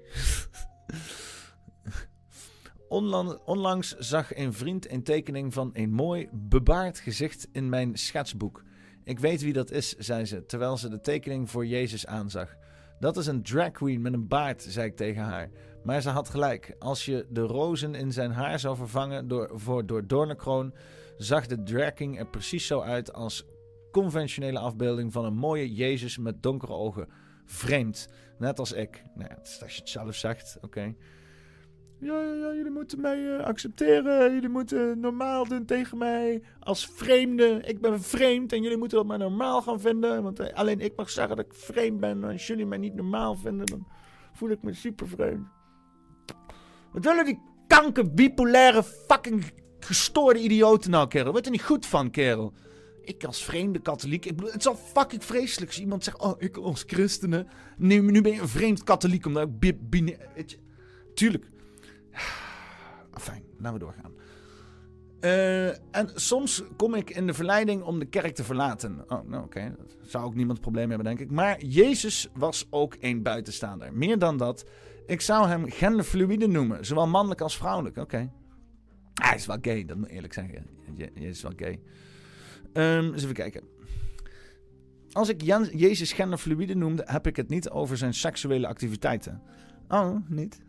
Onlan- 2.89 3.39
Onlangs 3.45 3.95
zag 3.97 4.35
een 4.35 4.53
vriend 4.53 4.91
een 4.91 5.03
tekening 5.03 5.53
van 5.53 5.69
een 5.73 5.91
mooi 5.91 6.29
bebaard 6.31 6.99
gezicht 6.99 7.47
in 7.51 7.69
mijn 7.69 7.97
schetsboek. 7.97 8.63
Ik 9.03 9.19
weet 9.19 9.41
wie 9.41 9.53
dat 9.53 9.71
is, 9.71 9.95
zei 9.95 10.25
ze, 10.25 10.45
terwijl 10.45 10.77
ze 10.77 10.89
de 10.89 10.99
tekening 10.99 11.49
voor 11.49 11.65
Jezus 11.65 12.05
aanzag. 12.05 12.57
Dat 12.99 13.17
is 13.17 13.27
een 13.27 13.43
drag 13.43 13.71
queen 13.71 14.01
met 14.01 14.13
een 14.13 14.27
baard, 14.27 14.61
zei 14.63 14.87
ik 14.87 14.95
tegen 14.95 15.23
haar. 15.23 15.49
Maar 15.83 16.01
ze 16.01 16.09
had 16.09 16.29
gelijk. 16.29 16.75
Als 16.79 17.05
je 17.05 17.25
de 17.29 17.41
rozen 17.41 17.95
in 17.95 18.11
zijn 18.11 18.31
haar 18.31 18.59
zou 18.59 18.75
vervangen 18.75 19.27
door, 19.27 19.85
door 19.85 20.07
doornenkroon, 20.07 20.73
zag 21.17 21.45
de 21.45 21.63
drag 21.63 21.93
king 21.93 22.19
er 22.19 22.27
precies 22.27 22.67
zo 22.67 22.81
uit 22.81 23.13
als 23.13 23.45
conventionele 23.91 24.59
afbeelding 24.59 25.13
van 25.13 25.25
een 25.25 25.35
mooie 25.35 25.73
Jezus 25.73 26.17
met 26.17 26.43
donkere 26.43 26.73
ogen. 26.73 27.07
Vreemd, 27.45 28.09
net 28.37 28.59
als 28.59 28.71
ik. 28.71 29.03
Nou 29.15 29.29
ja, 29.29 29.37
als 29.61 29.73
je 29.73 29.79
het 29.79 29.89
zelf 29.89 30.15
zegt, 30.15 30.57
oké. 30.61 30.95
Ja, 31.99 32.21
ja, 32.21 32.33
ja, 32.33 32.53
jullie 32.53 32.71
moeten 32.71 33.01
mij 33.01 33.37
eh, 33.37 33.45
accepteren. 33.45 34.33
Jullie 34.33 34.49
moeten 34.49 34.99
normaal 34.99 35.47
doen 35.47 35.65
tegen 35.65 35.97
mij. 35.97 36.41
Als 36.59 36.85
vreemde. 36.85 37.61
Ik 37.65 37.81
ben 37.81 38.01
vreemd 38.01 38.53
en 38.53 38.61
jullie 38.61 38.77
moeten 38.77 38.97
dat 38.97 39.07
maar 39.07 39.17
normaal 39.17 39.61
gaan 39.61 39.79
vinden. 39.79 40.23
Want 40.23 40.39
eh, 40.39 40.53
alleen 40.53 40.79
ik 40.79 40.95
mag 40.95 41.09
zeggen 41.09 41.35
dat 41.35 41.45
ik 41.45 41.53
vreemd 41.53 41.99
ben. 41.99 42.23
Als 42.23 42.47
jullie 42.47 42.65
mij 42.65 42.77
niet 42.77 42.95
normaal 42.95 43.35
vinden, 43.35 43.65
dan 43.65 43.87
voel 44.33 44.49
ik 44.49 44.61
me 44.63 44.73
super 44.73 45.07
vreemd. 45.07 45.47
Wat 46.91 47.03
willen 47.03 47.25
die 47.25 47.41
kanker, 47.67 48.13
bipolaire, 48.13 48.83
fucking 48.83 49.51
gestoorde 49.79 50.39
idioten 50.39 50.91
nou, 50.91 51.07
kerel? 51.07 51.31
Word 51.31 51.45
er 51.45 51.51
niet 51.51 51.63
goed 51.63 51.85
van, 51.85 52.11
kerel? 52.11 52.53
Ik 53.01 53.23
als 53.23 53.43
vreemde 53.43 53.79
katholiek. 53.79 54.25
Ik 54.25 54.35
bedoel, 54.35 54.51
het 54.51 54.59
is 54.59 54.67
al 54.67 54.75
fucking 54.75 55.23
vreselijk 55.23 55.71
als 55.71 55.79
iemand 55.79 56.03
zegt: 56.03 56.19
Oh, 56.19 56.35
ik 56.37 56.57
als 56.57 56.83
christenen. 56.87 57.47
Nu, 57.77 58.01
nu 58.01 58.21
ben 58.21 58.33
je 58.33 58.41
een 58.41 58.47
vreemd 58.47 58.83
katholiek 58.83 59.25
omdat 59.25 59.49
ik 59.61 60.57
Tuurlijk. 61.13 61.55
Fijn, 63.27 63.43
laten 63.57 63.73
we 63.73 63.85
doorgaan. 63.85 64.11
Eh, 65.19 65.67
en 65.67 66.09
soms 66.15 66.63
kom 66.75 66.93
ik 66.93 67.09
in 67.09 67.27
de 67.27 67.33
verleiding 67.33 67.81
om 67.83 67.99
de 67.99 68.05
kerk 68.05 68.35
te 68.35 68.43
verlaten. 68.43 69.03
Oh, 69.07 69.27
nou 69.29 69.43
oké. 69.43 69.75
Zou 70.01 70.25
ook 70.25 70.35
niemand 70.35 70.61
probleem 70.61 70.89
hebben, 70.89 71.07
denk 71.07 71.19
ik. 71.19 71.31
Maar 71.31 71.63
Jezus 71.63 72.29
was 72.33 72.67
ook 72.69 72.95
een 72.99 73.23
buitenstaander. 73.23 73.93
Meer 73.93 74.19
dan 74.19 74.37
dat. 74.37 74.65
Ik 75.05 75.21
zou 75.21 75.47
hem 75.47 75.69
genderfluide 75.69 76.47
noemen. 76.47 76.85
Zowel 76.85 77.07
mannelijk 77.07 77.41
als 77.41 77.57
vrouwelijk. 77.57 77.97
Oké. 77.97 78.31
Hij 79.13 79.35
is 79.35 79.45
wel 79.45 79.57
gay, 79.61 79.85
dat 79.85 79.97
moet 79.97 80.07
ik 80.07 80.13
eerlijk 80.13 80.33
zeggen. 80.33 80.65
Je, 80.95 81.11
Jezus 81.13 81.29
is 81.29 81.41
wel 81.41 81.53
gay. 81.55 81.79
Ehm, 82.73 83.13
eens 83.13 83.23
even 83.23 83.35
kijken. 83.35 83.63
Als 85.11 85.29
ik 85.29 85.41
Jan- 85.41 85.77
Jezus 85.77 86.13
genderfluide 86.13 86.75
noemde, 86.75 87.03
heb 87.05 87.27
ik 87.27 87.35
het 87.35 87.49
niet 87.49 87.69
over 87.69 87.97
zijn 87.97 88.13
seksuele 88.13 88.67
activiteiten. 88.67 89.41
Oh, 89.87 90.15
niet? 90.27 90.59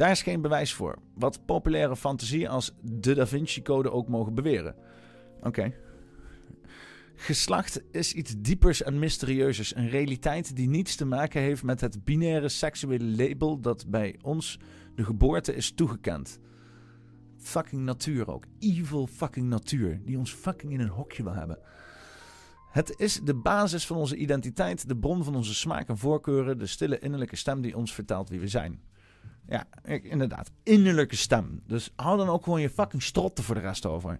Daar 0.00 0.10
is 0.10 0.22
geen 0.22 0.40
bewijs 0.40 0.74
voor. 0.74 0.98
Wat 1.14 1.44
populaire 1.44 1.96
fantasie 1.96 2.48
als 2.48 2.72
de 2.82 3.14
Da 3.14 3.26
Vinci 3.26 3.62
Code 3.62 3.90
ook 3.90 4.08
mogen 4.08 4.34
beweren. 4.34 4.74
Oké. 5.42 5.74
Geslacht 7.14 7.82
is 7.90 8.12
iets 8.12 8.34
diepers 8.38 8.82
en 8.82 8.98
mysterieuzers. 8.98 9.74
Een 9.74 9.88
realiteit 9.88 10.56
die 10.56 10.68
niets 10.68 10.96
te 10.96 11.04
maken 11.04 11.40
heeft 11.40 11.62
met 11.62 11.80
het 11.80 12.04
binaire 12.04 12.48
seksuele 12.48 13.04
label 13.04 13.60
dat 13.60 13.86
bij 13.88 14.18
ons 14.22 14.58
de 14.94 15.04
geboorte 15.04 15.54
is 15.54 15.72
toegekend. 15.72 16.38
Fucking 17.36 17.82
natuur 17.82 18.30
ook. 18.30 18.44
Evil 18.58 19.06
fucking 19.06 19.48
natuur. 19.48 20.00
Die 20.04 20.18
ons 20.18 20.32
fucking 20.32 20.72
in 20.72 20.80
een 20.80 20.88
hokje 20.88 21.22
wil 21.22 21.34
hebben. 21.34 21.58
Het 22.70 22.94
is 22.96 23.20
de 23.24 23.34
basis 23.34 23.86
van 23.86 23.96
onze 23.96 24.16
identiteit, 24.16 24.88
de 24.88 24.96
bron 24.96 25.24
van 25.24 25.34
onze 25.34 25.54
smaak 25.54 25.88
en 25.88 25.98
voorkeuren, 25.98 26.58
de 26.58 26.66
stille 26.66 26.98
innerlijke 26.98 27.36
stem 27.36 27.60
die 27.60 27.76
ons 27.76 27.94
vertelt 27.94 28.28
wie 28.28 28.40
we 28.40 28.48
zijn. 28.48 28.89
Ja, 29.50 29.66
inderdaad. 30.02 30.50
Innerlijke 30.62 31.16
stem. 31.16 31.62
Dus 31.66 31.92
hou 31.96 32.16
dan 32.18 32.28
ook 32.28 32.44
gewoon 32.44 32.60
je 32.60 32.70
fucking 32.70 33.02
strotten 33.02 33.44
voor 33.44 33.54
de 33.54 33.60
rest 33.60 33.86
over. 33.86 34.18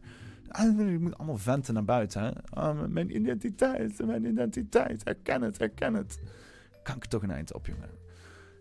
Je 0.62 0.96
moet 1.00 1.18
allemaal 1.18 1.38
venten 1.38 1.74
naar 1.74 1.84
buiten. 1.84 2.22
Hè? 2.22 2.30
Ah, 2.48 2.80
mijn 2.88 3.16
identiteit, 3.16 4.06
mijn 4.06 4.24
identiteit. 4.24 5.04
Herken 5.04 5.42
het, 5.42 5.58
herken 5.58 5.94
het. 5.94 6.18
Kan 6.82 6.96
ik 6.96 7.04
toch 7.04 7.22
een 7.22 7.30
eind 7.30 7.54
op, 7.54 7.66
jongen. 7.66 7.88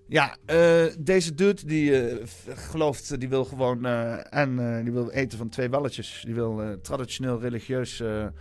Ja, 0.08 0.36
eh, 0.46 0.86
deze 1.00 1.34
dude 1.34 1.66
die 1.66 2.08
eh, 2.08 2.28
gelooft, 2.48 3.20
die 3.20 3.30
wil 3.30 3.46
gewoon 3.46 3.86
eh, 3.86 4.34
en 4.34 4.60
eh, 4.60 4.84
die 4.84 4.94
wil 4.94 5.10
eten 5.10 5.38
van 5.38 5.50
twee 5.50 5.70
walletjes. 5.70 6.22
Die 6.26 6.34
wil 6.34 6.62
eh, 6.62 6.72
traditioneel 6.74 7.40
religieus 7.40 8.00
eh, 8.00 8.24
eh, 8.24 8.32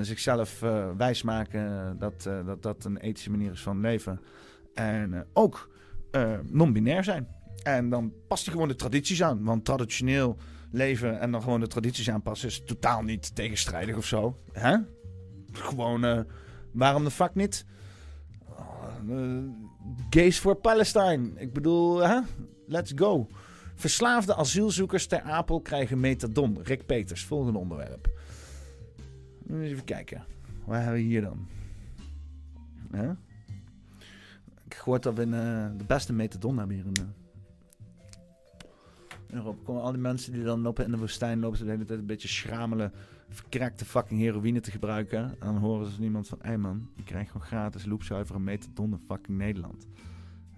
zichzelf 0.00 0.62
eh, 0.62 0.90
wijsmaken 0.96 1.96
dat, 1.98 2.26
eh, 2.26 2.46
dat 2.46 2.62
dat 2.62 2.84
een 2.84 2.96
ethische 2.96 3.30
manier 3.30 3.52
is 3.52 3.62
van 3.62 3.80
leven. 3.80 4.20
En 4.74 5.14
eh, 5.14 5.20
ook 5.32 5.70
eh, 6.10 6.38
non-binair 6.42 7.04
zijn. 7.04 7.35
En 7.66 7.88
dan 7.88 8.12
past 8.28 8.44
hij 8.44 8.52
gewoon 8.52 8.68
de 8.68 8.74
tradities 8.74 9.22
aan. 9.22 9.44
Want 9.44 9.64
traditioneel 9.64 10.36
leven 10.70 11.20
en 11.20 11.30
dan 11.30 11.42
gewoon 11.42 11.60
de 11.60 11.66
tradities 11.66 12.10
aanpassen 12.10 12.48
is 12.48 12.64
totaal 12.64 13.02
niet 13.02 13.34
tegenstrijdig 13.34 13.96
of 13.96 14.06
zo. 14.06 14.38
Hè? 14.52 14.76
Gewoon, 15.52 16.04
eh, 16.04 16.20
waarom 16.72 17.04
de 17.04 17.10
fuck 17.10 17.34
niet? 17.34 17.64
Eh, 19.08 19.38
gays 20.10 20.38
for 20.38 20.56
Palestine. 20.56 21.30
Ik 21.36 21.52
bedoel, 21.52 21.98
hè? 21.98 22.20
Let's 22.66 22.92
go. 22.94 23.28
Verslaafde 23.74 24.34
asielzoekers 24.34 25.06
ter 25.06 25.22
Apel 25.22 25.60
krijgen 25.60 26.00
metadon. 26.00 26.58
Rick 26.62 26.86
Peters, 26.86 27.24
volgende 27.24 27.58
onderwerp. 27.58 28.08
Even 29.50 29.84
kijken. 29.84 30.24
Waar 30.64 30.82
hebben 30.82 31.00
we 31.00 31.06
hier 31.06 31.22
dan? 31.22 31.48
Hè? 32.90 33.10
Ik 34.64 34.74
gehoord 34.74 35.02
dat 35.02 35.14
we 35.14 35.22
eh, 35.22 35.78
de 35.78 35.84
beste 35.86 36.12
metadon 36.12 36.58
hebben 36.58 36.76
hier 36.76 36.86
in 36.86 37.24
Europa. 39.36 39.62
Komen 39.64 39.82
al 39.82 39.92
die 39.92 40.00
mensen 40.00 40.32
die 40.32 40.42
dan 40.42 40.60
lopen 40.60 40.84
in 40.84 40.90
de 40.90 40.98
woestijn, 40.98 41.40
lopen 41.40 41.58
ze 41.58 41.64
de 41.64 41.70
hele 41.70 41.84
tijd 41.84 41.98
een 41.98 42.06
beetje 42.06 42.28
schramelen, 42.28 42.92
verkrekte 43.28 43.84
fucking 43.84 44.20
heroïne 44.20 44.60
te 44.60 44.70
gebruiken. 44.70 45.18
En 45.18 45.36
dan 45.40 45.56
horen 45.56 45.86
ze 45.86 45.92
van 45.94 46.04
iemand 46.04 46.28
van, 46.28 46.38
hé 46.40 46.48
hey 46.48 46.58
man, 46.58 46.88
je 46.94 47.02
krijgt 47.02 47.30
gewoon 47.30 47.46
gratis 47.46 47.84
loopzuivere 47.84 48.38
metadon 48.38 48.92
in 48.92 49.00
fucking 49.06 49.38
Nederland. 49.38 49.86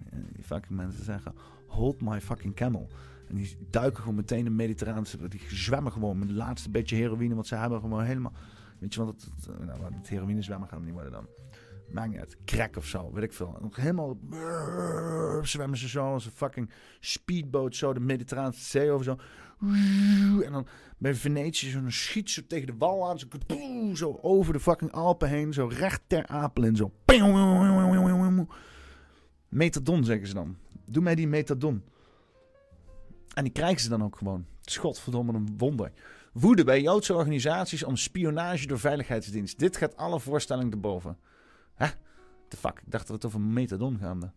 En 0.09 0.27
die 0.33 0.43
fucking 0.43 0.77
mensen 0.77 1.03
zeggen, 1.03 1.33
hold 1.67 2.01
my 2.01 2.21
fucking 2.21 2.55
camel. 2.55 2.89
En 3.27 3.35
die 3.35 3.57
duiken 3.69 3.99
gewoon 3.99 4.15
meteen 4.15 4.45
in 4.45 4.55
Mediterraanse, 4.55 5.27
die 5.27 5.41
zwemmen 5.47 5.91
gewoon 5.91 6.19
met 6.19 6.27
het 6.27 6.37
laatste 6.37 6.69
beetje 6.69 6.95
heroïne, 6.95 7.33
want 7.35 7.47
ze 7.47 7.55
hebben 7.55 7.79
gewoon 7.79 8.03
helemaal, 8.03 8.33
weet 8.79 8.93
je 8.93 9.05
wat, 9.05 9.07
het, 9.07 9.47
nou, 9.65 9.93
het 9.93 10.09
heroïne 10.09 10.41
zwemmen 10.41 10.67
gaat 10.67 10.83
niet 10.83 10.93
worden 10.93 11.11
dan. 11.11 11.25
Maakt 11.91 12.09
niet 12.09 12.19
uit. 12.19 12.37
Crack 12.45 12.77
of 12.77 12.85
zo, 12.85 13.11
weet 13.11 13.23
ik 13.23 13.33
veel. 13.33 13.57
En 13.61 13.69
helemaal 13.71 14.17
zwemmen 15.41 15.77
ze 15.77 15.89
zo 15.89 16.13
als 16.13 16.25
een 16.25 16.31
fucking 16.31 16.69
speedboot 16.99 17.75
zo 17.75 17.93
de 17.93 17.99
Mediterraanse 17.99 18.63
zee 18.63 18.91
over 18.91 19.05
zo. 19.05 19.17
En 20.41 20.51
dan 20.51 20.67
bij 20.97 21.15
Venetië 21.15 21.69
zo, 21.69 21.81
dan 21.81 21.91
schiet 21.91 22.29
ze 22.29 22.47
tegen 22.47 22.67
de 22.67 22.73
wal 22.77 23.09
aan. 23.09 23.19
Zo, 23.19 23.27
zo 23.93 24.19
over 24.21 24.53
de 24.53 24.59
fucking 24.59 24.91
Alpen 24.91 25.29
heen. 25.29 25.53
Zo 25.53 25.67
recht 25.71 26.01
ter 26.07 26.27
Apel 26.27 26.63
in. 26.63 26.75
Zo. 26.75 26.91
Metadon 29.49 30.03
zeggen 30.03 30.27
ze 30.27 30.33
dan. 30.33 30.57
Doe 30.85 31.03
mij 31.03 31.15
die 31.15 31.27
metadon. 31.27 31.83
En 33.33 33.43
die 33.43 33.53
krijgen 33.53 33.81
ze 33.81 33.89
dan 33.89 34.03
ook 34.03 34.17
gewoon. 34.17 34.45
Godverdomme 34.61 35.33
een 35.33 35.53
wonder. 35.57 35.91
Woede 36.33 36.63
bij 36.63 36.81
Joodse 36.81 37.13
organisaties 37.13 37.83
om 37.83 37.95
spionage 37.95 38.67
door 38.67 38.79
veiligheidsdienst. 38.79 39.59
Dit 39.59 39.77
gaat 39.77 39.97
alle 39.97 40.19
voorstellingen 40.19 40.71
te 40.71 40.77
boven. 40.77 41.17
Hè? 41.79 41.87
The 42.47 42.57
fuck? 42.57 42.81
Ik 42.85 42.91
dacht 42.91 43.07
dat 43.07 43.15
het 43.15 43.25
over 43.25 43.41
metadon 43.41 43.97
gaande. 43.97 44.31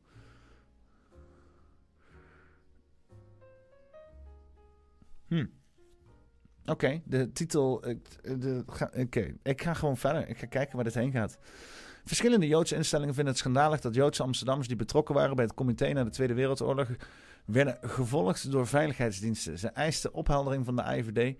Hm. 5.26 5.46
Oké, 6.64 7.02
de 7.04 7.32
titel. 7.32 7.84
Oké, 8.96 9.34
ik 9.42 9.62
ga 9.62 9.74
gewoon 9.74 9.96
verder. 9.96 10.28
Ik 10.28 10.38
ga 10.38 10.46
kijken 10.46 10.74
waar 10.74 10.84
dit 10.84 10.94
heen 10.94 11.12
gaat. 11.12 11.38
Verschillende 12.04 12.46
Joodse 12.46 12.76
instellingen 12.76 13.14
vinden 13.14 13.32
het 13.32 13.42
schandalig 13.42 13.80
dat 13.80 13.94
Joodse 13.94 14.22
Amsterdammers 14.22 14.68
die 14.68 14.76
betrokken 14.76 15.14
waren 15.14 15.36
bij 15.36 15.44
het 15.44 15.54
comité 15.54 15.92
na 15.92 16.04
de 16.04 16.10
Tweede 16.10 16.34
Wereldoorlog 16.34 16.88
werden 17.44 17.78
gevolgd 17.80 18.50
door 18.50 18.66
veiligheidsdiensten. 18.66 19.58
Ze 19.58 19.68
eisten 19.68 20.14
opheldering 20.14 20.64
van 20.64 20.76
de 20.76 20.82
IVD 20.82 21.36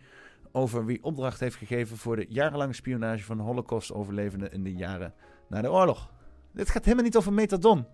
over 0.53 0.85
wie 0.85 1.03
opdracht 1.03 1.41
heeft 1.41 1.57
gegeven 1.57 1.97
voor 1.97 2.17
de 2.17 2.27
jarenlange 2.29 2.73
spionage 2.73 3.25
van 3.25 3.39
Holocaust-overlevenden 3.39 4.53
in 4.53 4.63
de 4.63 4.75
jaren 4.75 5.15
na 5.53 5.63
de 5.63 5.71
oorlog. 5.71 6.11
Dit 6.53 6.71
gaat 6.71 6.85
helemaal 6.85 7.05
niet 7.05 7.17
over 7.17 7.33
metadon. 7.33 7.87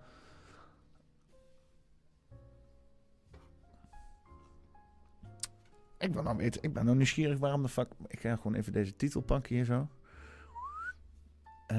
Ik 5.99 6.13
ben 6.13 6.25
nou 6.25 6.43
ik 6.43 6.73
ben 6.73 6.85
nou 6.85 6.97
nieuwsgierig 6.97 7.39
waarom 7.39 7.63
de 7.63 7.69
fuck. 7.69 7.89
Ik 8.07 8.21
ga 8.21 8.37
gewoon 8.37 8.55
even 8.55 8.73
deze 8.73 8.97
titel 8.97 9.21
pakken 9.21 9.55
hier 9.55 9.65
zo. 9.65 9.89
Eh, 11.67 11.79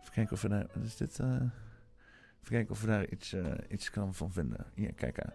even 0.00 0.12
kijken 0.12 0.32
of 0.32 0.42
we 0.42 0.48
daar. 0.48 0.66
Wat 0.74 0.84
is 0.84 0.96
dit? 0.96 1.18
eh? 1.18 1.26
even 1.26 2.56
kijken 2.56 2.70
of 2.70 2.80
we 2.80 2.86
daar 2.86 3.08
iets, 3.08 3.32
eh, 3.32 3.52
iets 3.68 3.90
kan 3.90 4.14
van 4.14 4.32
vinden. 4.32 4.66
Hier, 4.74 4.94
kijk 4.94 5.20
aan. 5.20 5.32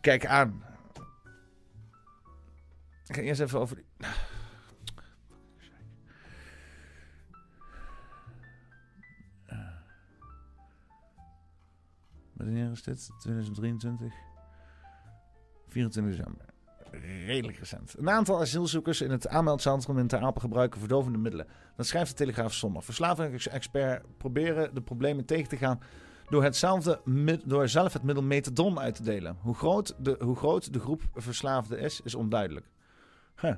Kijk 0.00 0.26
aan. 0.26 0.62
Ik 3.06 3.14
ga 3.14 3.20
eerst 3.20 3.40
even 3.40 3.60
over... 3.60 3.82
Wanneer 12.36 12.70
is 12.70 12.82
dit? 12.82 13.10
2023? 13.18 14.12
24 15.68 16.16
december. 16.16 16.44
Redelijk 17.26 17.58
recent. 17.58 17.94
Een 17.98 18.10
aantal 18.10 18.40
asielzoekers 18.40 19.00
in 19.00 19.10
het 19.10 19.28
aanmeldcentrum 19.28 19.98
in 19.98 20.06
Ter 20.06 20.20
Apel 20.20 20.40
gebruiken 20.40 20.80
verdovende 20.80 21.18
middelen. 21.18 21.46
Dat 21.76 21.86
schrijft 21.86 22.10
de 22.10 22.16
Telegraaf 22.16 22.54
zondag. 22.54 22.84
Verslavingsexpert 22.84 24.16
proberen 24.16 24.74
de 24.74 24.82
problemen 24.82 25.24
tegen 25.24 25.48
te 25.48 25.56
gaan 25.56 25.80
door, 26.28 26.42
hetzelfde, 26.42 27.00
door 27.44 27.68
zelf 27.68 27.92
het 27.92 28.02
middel 28.02 28.24
methadon 28.24 28.78
uit 28.78 28.94
te 28.94 29.02
delen. 29.02 29.36
Hoe 29.40 29.54
groot 29.54 29.94
de, 29.98 30.16
hoe 30.20 30.36
groot 30.36 30.72
de 30.72 30.80
groep 30.80 31.02
verslaafden 31.14 31.78
is, 31.78 32.00
is 32.00 32.14
onduidelijk. 32.14 32.66
Huh. 33.40 33.54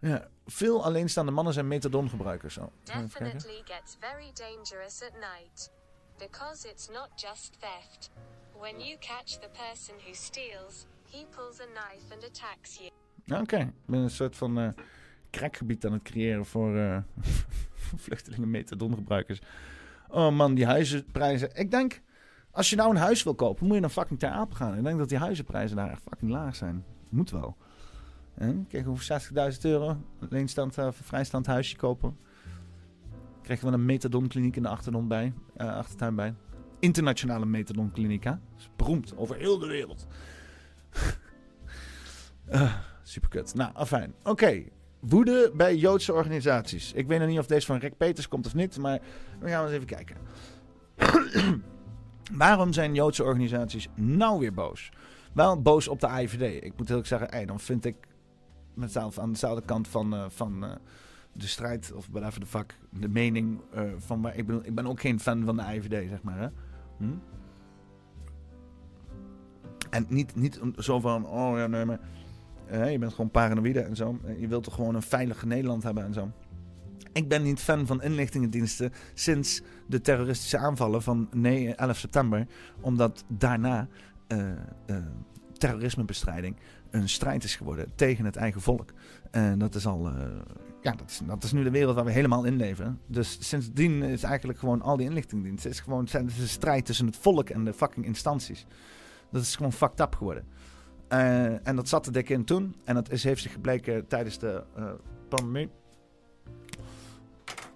Ja, 0.00 0.28
veel 0.46 0.84
alleenstaande 0.84 1.32
mannen 1.32 1.52
zijn 1.52 1.68
methadongebruikers. 1.68 2.58
Oh, 2.58 2.66
definitely 2.84 3.62
gets 3.64 3.96
very 4.00 4.30
dangerous 4.34 5.02
at 5.02 5.12
night. 5.12 5.72
Because 6.18 6.68
it's 6.68 6.88
not 6.88 7.08
just 7.14 7.56
theft. 7.60 8.10
When 8.58 8.80
you 8.80 8.96
catch 8.98 9.38
the 9.38 9.48
person 9.48 9.94
who 10.04 10.12
steals, 10.12 10.86
he 11.10 11.24
pulls 11.36 11.60
a 11.60 11.64
knife 11.64 12.14
and 12.14 12.24
attacks 12.24 12.78
you. 12.78 13.40
Oké, 13.40 13.56
ik 13.58 13.86
ben 13.86 14.00
een 14.00 14.10
soort 14.10 14.36
van 14.36 14.58
eh 14.58 14.68
crackgebied 15.30 15.86
aan 15.86 15.92
het 15.92 16.02
creëren 16.02 16.46
voor 16.46 16.76
eh, 16.76 16.98
vluchtelingen 18.04 18.50
methadongebruikers. 18.50 19.40
Oh 20.08 20.30
man, 20.30 20.54
die 20.54 20.66
huizenprijzen. 20.66 21.50
Ik 21.54 21.70
denk, 21.70 22.00
als 22.50 22.70
je 22.70 22.76
nou 22.76 22.90
een 22.90 22.96
huis 22.96 23.22
wil 23.22 23.34
kopen, 23.34 23.66
moet 23.66 23.74
je 23.74 23.80
naar 23.80 23.90
fucking 23.90 24.18
Ter 24.18 24.30
Apel 24.30 24.56
gaan. 24.56 24.76
Ik 24.76 24.84
denk 24.84 24.98
dat 24.98 25.08
die 25.08 25.18
huizenprijzen 25.18 25.76
daar 25.76 25.90
echt 25.90 26.02
fucking 26.02 26.30
laag 26.30 26.56
zijn. 26.56 26.84
Moet 27.10 27.30
wel. 27.30 27.56
Hè? 28.34 28.64
Kijk, 28.68 28.88
over 28.88 29.04
60.000 29.54 29.60
euro, 29.60 29.96
alleenstand, 30.20 30.78
eh, 30.78 30.88
vrijstaand 30.92 31.46
huisje 31.46 31.76
kopen. 31.76 32.16
Krijg 33.42 33.60
je 33.60 33.66
wel 33.66 33.74
een 33.74 33.84
methadonkliniek 33.84 34.56
in 34.56 34.62
de 34.62 34.68
achtertuin 34.68 35.08
bij. 35.08 35.32
eh, 35.56 35.76
achtertuin 35.76 36.14
bij. 36.14 36.34
Internationale 36.78 37.46
methadonkliniek, 37.46 38.24
is 38.56 38.70
beroemd 38.76 39.16
over 39.16 39.36
heel 39.36 39.58
de 39.58 39.66
wereld. 39.66 40.06
Eh, 42.46 42.74
superkut. 43.02 43.54
Nou, 43.54 43.74
afijn. 43.74 44.14
Oké. 44.22 44.62
Woede 45.00 45.52
bij 45.54 45.76
Joodse 45.76 46.12
organisaties. 46.12 46.92
Ik 46.92 47.06
weet 47.06 47.18
nog 47.18 47.28
niet 47.28 47.38
of 47.38 47.46
deze 47.46 47.66
van 47.66 47.78
Rick 47.78 47.96
Peters 47.96 48.28
komt 48.28 48.46
of 48.46 48.54
niet, 48.54 48.78
maar 48.78 49.00
we 49.40 49.48
gaan 49.48 49.64
eens 49.64 49.72
even 49.72 49.86
kijken. 49.86 50.16
Waarom 52.32 52.72
zijn 52.72 52.94
Joodse 52.94 53.24
organisaties 53.24 53.88
nou 53.94 54.38
weer 54.38 54.54
boos? 54.54 54.90
Wel 55.32 55.62
boos 55.62 55.88
op 55.88 56.00
de 56.00 56.06
AIVD. 56.06 56.64
Ik 56.64 56.72
moet 56.76 56.88
heel 56.88 57.04
zeggen, 57.04 57.28
hey, 57.30 57.46
dan 57.46 57.60
vind 57.60 57.84
ik 57.84 57.96
mezelf 58.74 59.18
aan 59.18 59.30
dezelfde 59.32 59.64
kant 59.64 59.88
van, 59.88 60.14
eh, 60.14 60.24
van 60.28 60.64
eh, 60.64 60.70
de 61.32 61.46
strijd, 61.46 61.92
of 61.92 62.08
whatever 62.10 62.40
de 62.40 62.46
fuck, 62.46 62.78
de 62.90 63.08
mening 63.08 63.60
eh, 63.72 63.82
van 63.98 64.22
waar 64.22 64.36
ik 64.36 64.46
bedoel, 64.46 64.64
ik 64.64 64.74
ben 64.74 64.86
ook 64.86 65.00
geen 65.00 65.20
fan 65.20 65.44
van 65.44 65.56
de 65.56 65.62
AIVD, 65.62 66.08
zeg 66.08 66.22
maar. 66.22 66.38
Hè? 66.38 66.48
Hm? 66.96 67.14
En 69.90 70.06
niet, 70.08 70.36
niet 70.36 70.60
zo 70.78 71.00
van, 71.00 71.26
oh 71.26 71.58
ja, 71.58 71.66
nee, 71.66 71.84
maar 71.84 72.00
je 72.90 72.98
bent 72.98 73.14
gewoon 73.14 73.30
paranoïde 73.30 73.80
en 73.80 73.96
zo. 73.96 74.18
Je 74.38 74.48
wilt 74.48 74.64
toch 74.64 74.74
gewoon 74.74 74.94
een 74.94 75.02
veilig 75.02 75.44
Nederland 75.44 75.82
hebben 75.82 76.04
en 76.04 76.12
zo. 76.12 76.30
Ik 77.12 77.28
ben 77.28 77.42
niet 77.42 77.60
fan 77.60 77.86
van 77.86 78.02
inlichtingendiensten 78.02 78.92
sinds 79.14 79.62
de 79.86 80.00
terroristische 80.00 80.58
aanvallen 80.58 81.02
van 81.02 81.28
nee, 81.32 81.74
11 81.74 81.96
september. 81.96 82.46
Omdat 82.80 83.24
daarna 83.28 83.88
eh, 84.26 84.38
terrorismebestrijding 85.52 86.56
een 86.90 87.08
strijd 87.08 87.44
is 87.44 87.56
geworden 87.56 87.92
tegen 87.94 88.24
het 88.24 88.36
eigen 88.36 88.60
volk. 88.60 88.92
En 89.30 89.58
dat 89.58 89.74
is 89.74 89.86
al. 89.86 90.08
eh, 90.08 90.14
ja, 90.82 90.92
dat 90.92 91.10
is, 91.10 91.20
dat 91.26 91.44
is 91.44 91.52
nu 91.52 91.62
de 91.62 91.70
wereld 91.70 91.94
waar 91.94 92.04
we 92.04 92.10
helemaal 92.10 92.44
in 92.44 92.56
leven. 92.56 93.00
Dus 93.06 93.36
sindsdien 93.40 94.02
is 94.02 94.22
eigenlijk 94.22 94.58
gewoon 94.58 94.82
al 94.82 94.96
die 94.96 95.06
inlichtingendiensten. 95.06 95.70
Is 95.70 95.80
gewoon, 95.80 96.04
het 96.04 96.14
een 96.14 96.30
strijd 96.30 96.86
tussen 96.86 97.06
het 97.06 97.16
volk 97.16 97.48
en 97.48 97.64
de 97.64 97.72
fucking 97.72 98.06
instanties. 98.06 98.66
Dat 99.30 99.42
is 99.42 99.56
gewoon 99.56 99.72
fucked 99.72 100.00
up 100.00 100.14
geworden. 100.14 100.44
Eh, 101.08 101.68
en 101.68 101.76
dat 101.76 101.88
zat 101.88 102.06
er 102.06 102.12
dik 102.12 102.28
in 102.28 102.44
toen. 102.44 102.74
En 102.84 102.94
dat 102.94 103.10
is, 103.10 103.24
heeft 103.24 103.42
zich 103.42 103.52
gebleken 103.52 104.06
tijdens 104.06 104.38
de 104.38 104.64
eh, 104.76 104.84
pandemie. 105.28 105.68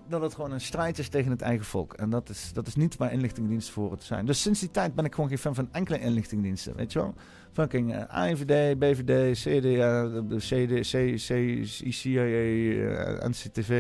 Dat 0.09 0.23
het 0.23 0.35
gewoon 0.35 0.53
een 0.53 0.61
strijd 0.61 0.99
is 0.99 1.09
tegen 1.09 1.31
het 1.31 1.41
eigen 1.43 1.65
volk. 1.67 1.93
En 1.93 2.11
dat 2.11 2.29
is, 2.29 2.51
dat 2.53 2.67
is 2.67 2.75
niet 2.75 2.97
waar 2.97 3.13
inlichtingendiensten 3.13 3.75
voor 3.75 3.97
te 3.97 4.05
zijn. 4.05 4.27
Dus 4.27 4.43
sinds 4.43 4.61
die 4.61 4.71
tijd 4.71 4.95
ben 4.95 5.05
ik 5.05 5.15
gewoon 5.15 5.29
geen 5.29 5.39
fan 5.39 5.55
van 5.55 5.69
enkele 5.73 6.01
inlichtingendiensten. 6.01 6.77
Weet 6.77 6.93
je 6.93 6.99
wel? 6.99 7.15
Fucking 7.53 7.95
eh, 7.95 8.05
AIVD, 8.09 8.79
BVD, 8.79 9.39
CDA, 9.39 10.21
de 10.21 10.37
CD, 10.37 10.91
C, 10.91 11.15
C, 11.15 11.93
CIA, 11.93 12.25
eh, 12.25 13.29
NCTV. 13.29 13.71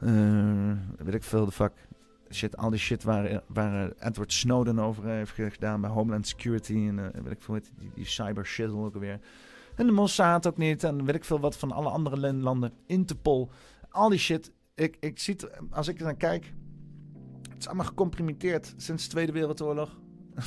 eh, 0.00 0.72
weet 0.98 1.14
ik 1.14 1.22
veel, 1.22 1.44
de 1.44 1.52
fuck. 1.52 1.72
Shit, 2.30 2.56
al 2.56 2.70
die 2.70 2.78
shit 2.78 3.02
waar, 3.02 3.42
waar 3.46 3.90
eh, 3.90 4.08
Edward 4.08 4.32
Snowden 4.32 4.78
over 4.78 5.04
heeft 5.04 5.32
gedaan 5.32 5.80
bij 5.80 5.90
Homeland 5.90 6.26
Security. 6.26 6.72
En 6.74 6.98
eh, 6.98 7.20
weet 7.22 7.32
ik 7.32 7.40
veel, 7.42 7.54
die, 7.78 7.90
die 7.94 8.06
cyber 8.06 8.46
shit 8.46 8.70
ook 8.70 8.94
alweer. 8.94 9.20
En 9.76 9.86
de 9.86 9.92
Mossad 9.92 10.46
ook 10.46 10.56
niet. 10.56 10.84
En 10.84 11.04
weet 11.04 11.14
ik 11.14 11.24
veel 11.24 11.40
wat 11.40 11.56
van 11.56 11.72
alle 11.72 11.88
andere 11.88 12.16
lan- 12.16 12.42
landen. 12.42 12.72
Interpol. 12.86 13.50
Al 13.90 14.08
die 14.08 14.18
shit. 14.18 14.52
Ik, 14.74 14.96
ik 15.00 15.18
zie 15.18 15.34
het, 15.34 15.50
als 15.70 15.88
ik 15.88 15.98
er 15.98 16.04
naar 16.04 16.16
kijk. 16.16 16.52
Het 17.48 17.58
is 17.58 17.66
allemaal 17.66 17.86
gecomprimeerd 17.86 18.74
sinds 18.76 19.04
de 19.04 19.10
Tweede 19.10 19.32
Wereldoorlog. 19.32 20.00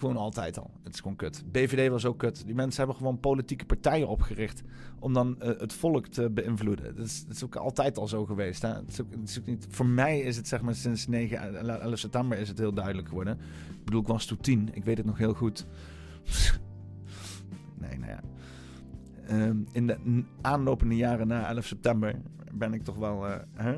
gewoon 0.00 0.16
altijd 0.16 0.58
al. 0.58 0.70
Het 0.82 0.94
is 0.94 1.00
gewoon 1.00 1.16
kut. 1.16 1.44
BVD 1.52 1.90
was 1.90 2.04
ook 2.04 2.18
kut. 2.18 2.46
Die 2.46 2.54
mensen 2.54 2.78
hebben 2.78 2.96
gewoon 2.96 3.20
politieke 3.20 3.64
partijen 3.64 4.08
opgericht. 4.08 4.62
Om 4.98 5.12
dan 5.12 5.40
eh, 5.40 5.60
het 5.60 5.72
volk 5.72 6.06
te 6.06 6.30
beïnvloeden. 6.30 6.96
Dat 6.96 7.06
is, 7.06 7.24
dat 7.24 7.36
is 7.36 7.44
ook 7.44 7.56
altijd 7.56 7.98
al 7.98 8.08
zo 8.08 8.24
geweest. 8.24 8.62
Hè? 8.62 8.86
Is 8.86 9.00
ook, 9.00 9.46
niet, 9.46 9.66
voor 9.70 9.86
mij 9.86 10.20
is 10.20 10.36
het 10.36 10.48
zeg 10.48 10.62
maar 10.62 10.74
sinds 10.74 11.06
9, 11.06 11.80
11 11.80 11.98
september 11.98 12.38
is 12.38 12.48
het 12.48 12.58
heel 12.58 12.72
duidelijk 12.74 13.08
geworden. 13.08 13.38
Ik 13.78 13.84
bedoel, 13.84 14.00
ik 14.00 14.06
was 14.06 14.26
toen 14.26 14.40
10. 14.40 14.68
Ik 14.72 14.84
weet 14.84 14.96
het 14.96 15.06
nog 15.06 15.18
heel 15.18 15.34
goed. 15.34 15.66
nee, 17.80 17.98
nou 17.98 18.12
ja. 18.12 18.20
Ehm, 19.26 19.56
in 19.72 19.86
de 19.86 20.24
aanlopende 20.40 20.96
jaren 20.96 21.26
na 21.26 21.48
11 21.48 21.66
september 21.66 22.20
ben 22.54 22.74
ik 22.74 22.82
toch 22.82 22.96
wel. 22.96 23.26
eh, 23.26 23.36
hè? 23.52 23.74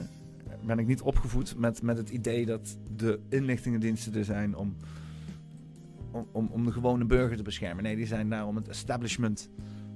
Ben 0.66 0.79
ik 0.79 0.87
niet 0.87 1.03
opgevoed 1.03 1.57
met, 1.57 1.83
met 1.83 1.97
het 1.97 2.11
idee 2.11 2.47
dat 2.47 2.79
de 2.97 3.20
inlichtingendiensten 3.29 4.14
er 4.14 4.25
zijn 4.25 4.57
om, 4.57 4.77
om, 6.33 6.49
om, 6.51 6.64
de 6.64 6.73
gewone 6.73 7.05
burger 7.05 7.37
te 7.37 7.43
beschermen. 7.43 7.83
Nee, 7.83 7.97
die 7.97 8.07
zijn 8.07 8.29
daar 8.29 8.47
om 8.47 8.57
het 8.57 8.68
establishment 8.68 9.51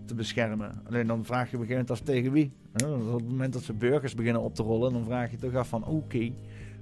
te 0.05 0.14
beschermen. 0.14 0.83
Alleen 0.87 1.07
dan 1.07 1.24
vraag 1.24 1.51
je 1.51 1.57
op 1.57 1.70
een 1.70 1.87
af 1.87 2.01
tegen 2.01 2.33
wie. 2.33 2.53
Op 2.85 3.12
het 3.20 3.29
moment 3.29 3.53
dat 3.53 3.62
ze 3.62 3.72
burgers 3.72 4.14
beginnen 4.14 4.43
op 4.43 4.55
te 4.55 4.62
rollen, 4.62 4.93
dan 4.93 5.05
vraag 5.05 5.31
je 5.31 5.37
toch 5.37 5.55
af 5.55 5.68
van 5.68 5.85
oké, 5.85 6.33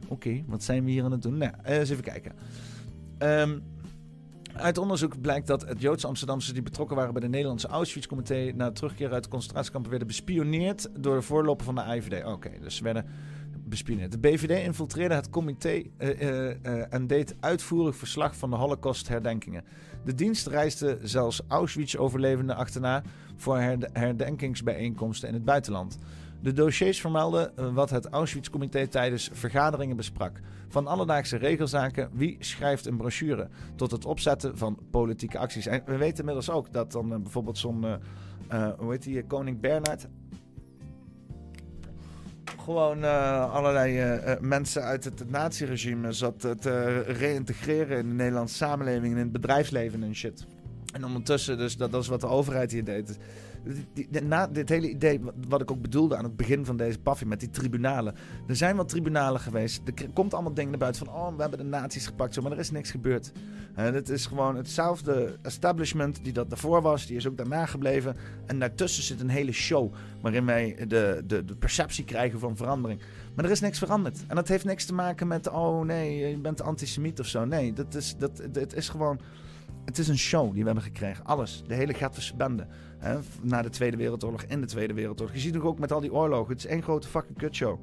oké, 0.08 0.42
wat 0.46 0.62
zijn 0.62 0.84
we 0.84 0.90
hier 0.90 1.04
aan 1.04 1.12
het 1.12 1.22
doen? 1.22 1.36
Nou, 1.36 1.52
eens 1.62 1.90
even 1.90 2.04
kijken. 2.04 2.32
Ehm, 3.18 3.58
uit 4.56 4.78
onderzoek 4.78 5.20
blijkt 5.20 5.46
dat 5.46 5.68
het 5.68 5.80
Joodse 5.80 6.06
Amsterdamse 6.06 6.52
die 6.52 6.62
betrokken 6.62 6.96
waren 6.96 7.12
bij 7.12 7.22
de 7.22 7.28
Nederlandse 7.28 7.68
Auschwitz-comité 7.68 8.52
na 8.54 8.70
terugkeer 8.70 9.12
uit 9.12 9.24
de 9.24 9.30
concentratiekampen 9.30 9.90
werden 9.90 10.08
bespioneerd 10.08 10.88
door 10.98 11.14
de 11.14 11.22
voorloper 11.22 11.64
van 11.64 11.74
de 11.74 11.82
AIVD. 11.82 12.24
Oké, 12.24 12.50
dus 12.60 12.76
ze 12.76 12.82
werden 12.82 13.06
bespioneerd. 13.64 14.12
De 14.12 14.18
BVD 14.18 14.64
infiltreerde 14.64 15.14
het 15.14 15.30
comité 15.30 15.82
eh, 15.96 16.20
eh, 16.20 16.50
eh, 16.62 16.84
en 16.90 17.06
deed 17.06 17.34
uitvoerig 17.40 17.96
verslag 17.96 18.36
van 18.36 18.50
de 18.50 18.56
Holocaust-herdenkingen. 18.56 19.64
De 20.04 20.14
dienst 20.14 20.46
reisde 20.46 20.98
zelfs 21.02 21.42
Auschwitz-overlevenden 21.48 22.56
achterna 22.56 23.02
voor 23.36 23.58
herde- 23.58 23.90
herdenkingsbijeenkomsten 23.92 25.28
in 25.28 25.34
het 25.34 25.44
buitenland. 25.44 25.98
De 26.42 26.52
dossiers 26.52 27.00
vermelden 27.00 27.74
wat 27.74 27.90
het 27.90 28.08
Auschwitz-comité 28.08 28.86
tijdens 28.86 29.30
vergaderingen 29.32 29.96
besprak. 29.96 30.40
Van 30.74 30.86
alledaagse 30.86 31.36
regelzaken, 31.36 32.10
wie 32.12 32.36
schrijft 32.40 32.86
een 32.86 32.96
brochure, 32.96 33.48
tot 33.76 33.90
het 33.90 34.04
opzetten 34.04 34.58
van 34.58 34.78
politieke 34.90 35.38
acties. 35.38 35.66
En 35.66 35.82
we 35.86 35.96
weten 35.96 36.18
inmiddels 36.18 36.50
ook 36.50 36.72
dat 36.72 36.92
dan 36.92 37.12
eh, 37.12 37.18
bijvoorbeeld 37.18 37.58
zo'n, 37.58 37.84
eh, 38.48 38.68
hoe 38.78 38.90
heet 38.90 39.02
die, 39.02 39.24
koning 39.24 39.60
Bernhard... 39.60 40.08
Gewoon 42.58 43.04
allerlei 43.50 44.20
mensen 44.40 44.82
uit 44.82 45.04
het, 45.04 45.18
het 45.18 45.30
naziregime 45.30 46.12
zat 46.12 46.40
te 46.40 47.00
reïntegreren 47.00 47.98
in 47.98 48.08
de 48.08 48.14
Nederlandse 48.14 48.54
samenleving 48.54 49.04
en 49.12 49.18
in 49.18 49.18
het 49.18 49.32
bedrijfsleven 49.32 50.02
en 50.02 50.14
shit. 50.14 50.46
En 50.94 51.04
ondertussen, 51.04 51.58
dus 51.58 51.76
dat, 51.76 51.92
dat 51.92 52.02
is 52.02 52.08
wat 52.08 52.20
de 52.20 52.26
overheid 52.26 52.72
hier 52.72 52.84
deed. 52.84 53.18
Die- 53.92 54.22
na 54.22 54.46
dit 54.46 54.68
hele 54.68 54.90
idee, 54.90 55.20
wat, 55.48 55.60
ik 55.60 55.70
ook 55.70 55.80
bedoelde 55.82 56.16
aan 56.16 56.24
het 56.24 56.36
begin 56.36 56.64
van 56.64 56.76
deze 56.76 56.98
paffie 56.98 57.26
met 57.26 57.40
die 57.40 57.50
tribunalen. 57.50 58.14
Er 58.46 58.56
zijn 58.56 58.76
wel 58.76 58.84
tribunalen 58.84 59.40
geweest. 59.40 59.80
Er 59.84 60.08
komt 60.12 60.34
allemaal 60.34 60.54
dingen 60.54 60.70
naar 60.70 60.78
buiten 60.78 61.06
van, 61.06 61.14
oh, 61.14 61.34
we 61.34 61.40
hebben 61.40 61.58
de 61.58 61.64
nazi's 61.64 62.06
gepakt, 62.06 62.34
zo, 62.34 62.42
maar 62.42 62.52
er 62.52 62.58
is 62.58 62.70
niks 62.70 62.90
gebeurd. 62.90 63.32
En 63.74 63.94
het 63.94 64.08
is 64.08 64.26
gewoon 64.26 64.56
hetzelfde 64.56 65.38
establishment 65.42 66.24
die 66.24 66.32
dat 66.32 66.50
daarvoor 66.50 66.82
was, 66.82 67.06
die 67.06 67.16
is 67.16 67.26
ook 67.26 67.36
daarna 67.36 67.66
gebleven. 67.66 68.16
En 68.46 68.58
daartussen 68.58 69.02
zit 69.02 69.20
een 69.20 69.28
hele 69.28 69.52
show 69.52 69.92
waarin 70.20 70.44
wij 70.46 70.76
de, 70.88 71.22
de, 71.26 71.44
de 71.44 71.56
perceptie 71.56 72.04
krijgen 72.04 72.38
van 72.38 72.56
verandering. 72.56 73.00
Maar 73.34 73.44
er 73.44 73.50
is 73.50 73.60
niks 73.60 73.78
veranderd. 73.78 74.18
En 74.26 74.36
dat 74.36 74.48
heeft 74.48 74.64
niks 74.64 74.84
te 74.84 74.94
maken 74.94 75.26
met, 75.26 75.48
oh 75.48 75.84
nee, 75.84 76.28
je 76.28 76.38
bent 76.38 76.62
antisemiet 76.62 77.20
of 77.20 77.26
zo. 77.26 77.44
Nee, 77.44 77.72
dat 77.72 77.94
is, 77.94 78.16
dat, 78.18 78.42
het 78.52 78.74
is 78.74 78.88
gewoon 78.88 79.20
Het 79.84 79.98
is 79.98 80.08
een 80.08 80.18
show 80.18 80.52
die 80.52 80.60
we 80.60 80.66
hebben 80.66 80.84
gekregen. 80.84 81.24
Alles. 81.24 81.62
De 81.66 81.74
hele 81.74 81.94
Gatverse 81.94 82.36
bende. 82.36 82.66
Hè, 82.98 83.18
na 83.42 83.62
de 83.62 83.70
Tweede 83.70 83.96
Wereldoorlog 83.96 84.42
en 84.42 84.60
de 84.60 84.66
Tweede 84.66 84.94
Wereldoorlog. 84.94 85.34
Je 85.34 85.40
ziet 85.40 85.54
het 85.54 85.62
ook 85.62 85.78
met 85.78 85.92
al 85.92 86.00
die 86.00 86.12
oorlogen. 86.12 86.52
Het 86.52 86.64
is 86.64 86.70
één 86.70 86.82
grote 86.82 87.08
fucking 87.08 87.38
kutshow. 87.38 87.78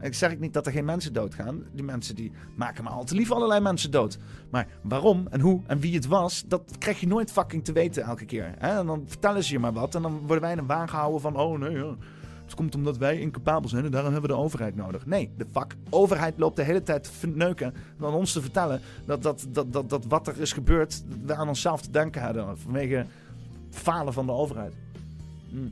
Ik 0.00 0.14
zeg 0.14 0.38
niet 0.38 0.52
dat 0.52 0.66
er 0.66 0.72
geen 0.72 0.84
mensen 0.84 1.12
doodgaan. 1.12 1.64
Die 1.72 1.84
mensen 1.84 2.14
die 2.14 2.32
maken 2.56 2.84
maar 2.84 2.92
al 2.92 3.04
te 3.04 3.14
lief 3.14 3.30
allerlei 3.30 3.60
mensen 3.60 3.90
dood. 3.90 4.18
Maar 4.50 4.66
waarom 4.82 5.26
en 5.30 5.40
hoe 5.40 5.60
en 5.66 5.80
wie 5.80 5.94
het 5.94 6.06
was, 6.06 6.44
dat 6.46 6.78
krijg 6.78 7.00
je 7.00 7.06
nooit 7.06 7.32
fucking 7.32 7.64
te 7.64 7.72
weten 7.72 8.02
elke 8.02 8.24
keer. 8.24 8.54
Hè? 8.58 8.78
En 8.78 8.86
dan 8.86 9.04
vertellen 9.06 9.44
ze 9.44 9.52
je 9.52 9.58
maar 9.58 9.72
wat. 9.72 9.94
En 9.94 10.02
dan 10.02 10.18
worden 10.18 10.40
wij 10.40 10.52
in 10.52 10.58
een 10.58 10.66
waan 10.66 10.88
gehouden 10.88 11.20
van, 11.20 11.36
oh 11.36 11.58
nee, 11.58 11.70
ja. 11.70 11.96
Komt 12.54 12.74
omdat 12.74 12.96
wij 12.96 13.20
incapabel 13.20 13.68
zijn 13.68 13.84
en 13.84 13.90
daarom 13.90 14.12
hebben 14.12 14.30
we 14.30 14.36
de 14.36 14.42
overheid 14.42 14.76
nodig. 14.76 15.06
Nee, 15.06 15.30
de 15.36 15.46
fuck 15.52 15.76
overheid 15.90 16.38
loopt 16.38 16.56
de 16.56 16.62
hele 16.62 16.82
tijd 16.82 17.04
te 17.04 17.12
verneuken 17.12 17.74
dan 17.98 18.14
ons 18.14 18.32
te 18.32 18.40
vertellen 18.40 18.80
dat, 19.04 19.22
dat, 19.22 19.46
dat, 19.48 19.72
dat, 19.72 19.90
dat 19.90 20.04
wat 20.04 20.28
er 20.28 20.40
is 20.40 20.52
gebeurd, 20.52 21.02
we 21.24 21.34
aan 21.34 21.48
onszelf 21.48 21.80
te 21.80 21.90
denken 21.90 22.22
hadden. 22.22 22.58
Vanwege 22.58 23.06
falen 23.70 24.12
van 24.12 24.26
de 24.26 24.32
overheid. 24.32 24.74
Hmm. 25.50 25.70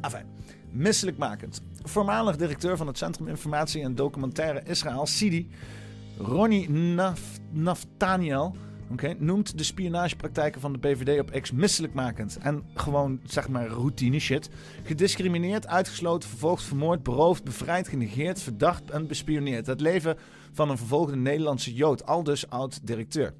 Enfin, 0.00 0.24
misselijkmakend. 0.70 1.62
Voormalig 1.82 2.36
directeur 2.36 2.76
van 2.76 2.86
het 2.86 2.98
Centrum 2.98 3.28
Informatie 3.28 3.82
en 3.82 3.94
Documentaire 3.94 4.62
Israël, 4.64 5.06
Sidi, 5.06 5.50
Ronnie 6.18 6.70
Naf 6.70 7.20
Naftaniel, 7.50 8.56
oké, 8.90 9.14
noemt 9.18 9.58
de 9.58 9.64
spionagepraktijken 9.64 10.60
van 10.60 10.72
de 10.72 10.78
PVD 10.78 11.20
op 11.20 11.40
X 11.40 11.50
misselijkmakend. 11.50 12.38
En 12.38 12.64
gewoon, 12.74 13.20
zeg 13.24 13.48
maar, 13.48 13.66
routine 13.66 14.18
shit. 14.18 14.50
Gediscrimineerd, 14.84 15.66
uitgesloten, 15.66 16.28
vervolgd, 16.28 16.62
vermoord, 16.62 17.02
beroofd, 17.02 17.44
bevrijd, 17.44 17.88
genegeerd, 17.88 18.42
verdacht 18.42 18.90
en 18.90 19.06
bespioneerd. 19.06 19.66
Het 19.66 19.80
leven 19.80 20.16
van 20.52 20.70
een 20.70 20.78
vervolgde 20.78 21.16
Nederlandse 21.16 21.74
Jood, 21.74 22.06
al 22.06 22.22
dus 22.22 22.50
oud-directeur. 22.50 23.34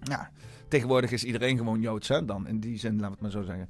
Nou, 0.00 0.22
tegenwoordig 0.68 1.10
is 1.10 1.24
iedereen 1.24 1.56
gewoon 1.56 1.80
Joods, 1.80 2.08
hè? 2.08 2.24
Dan 2.24 2.46
in 2.46 2.60
die 2.60 2.78
zin, 2.78 3.00
laten 3.00 3.06
we 3.06 3.12
het 3.12 3.20
maar 3.20 3.30
zo 3.30 3.42
zeggen. 3.42 3.68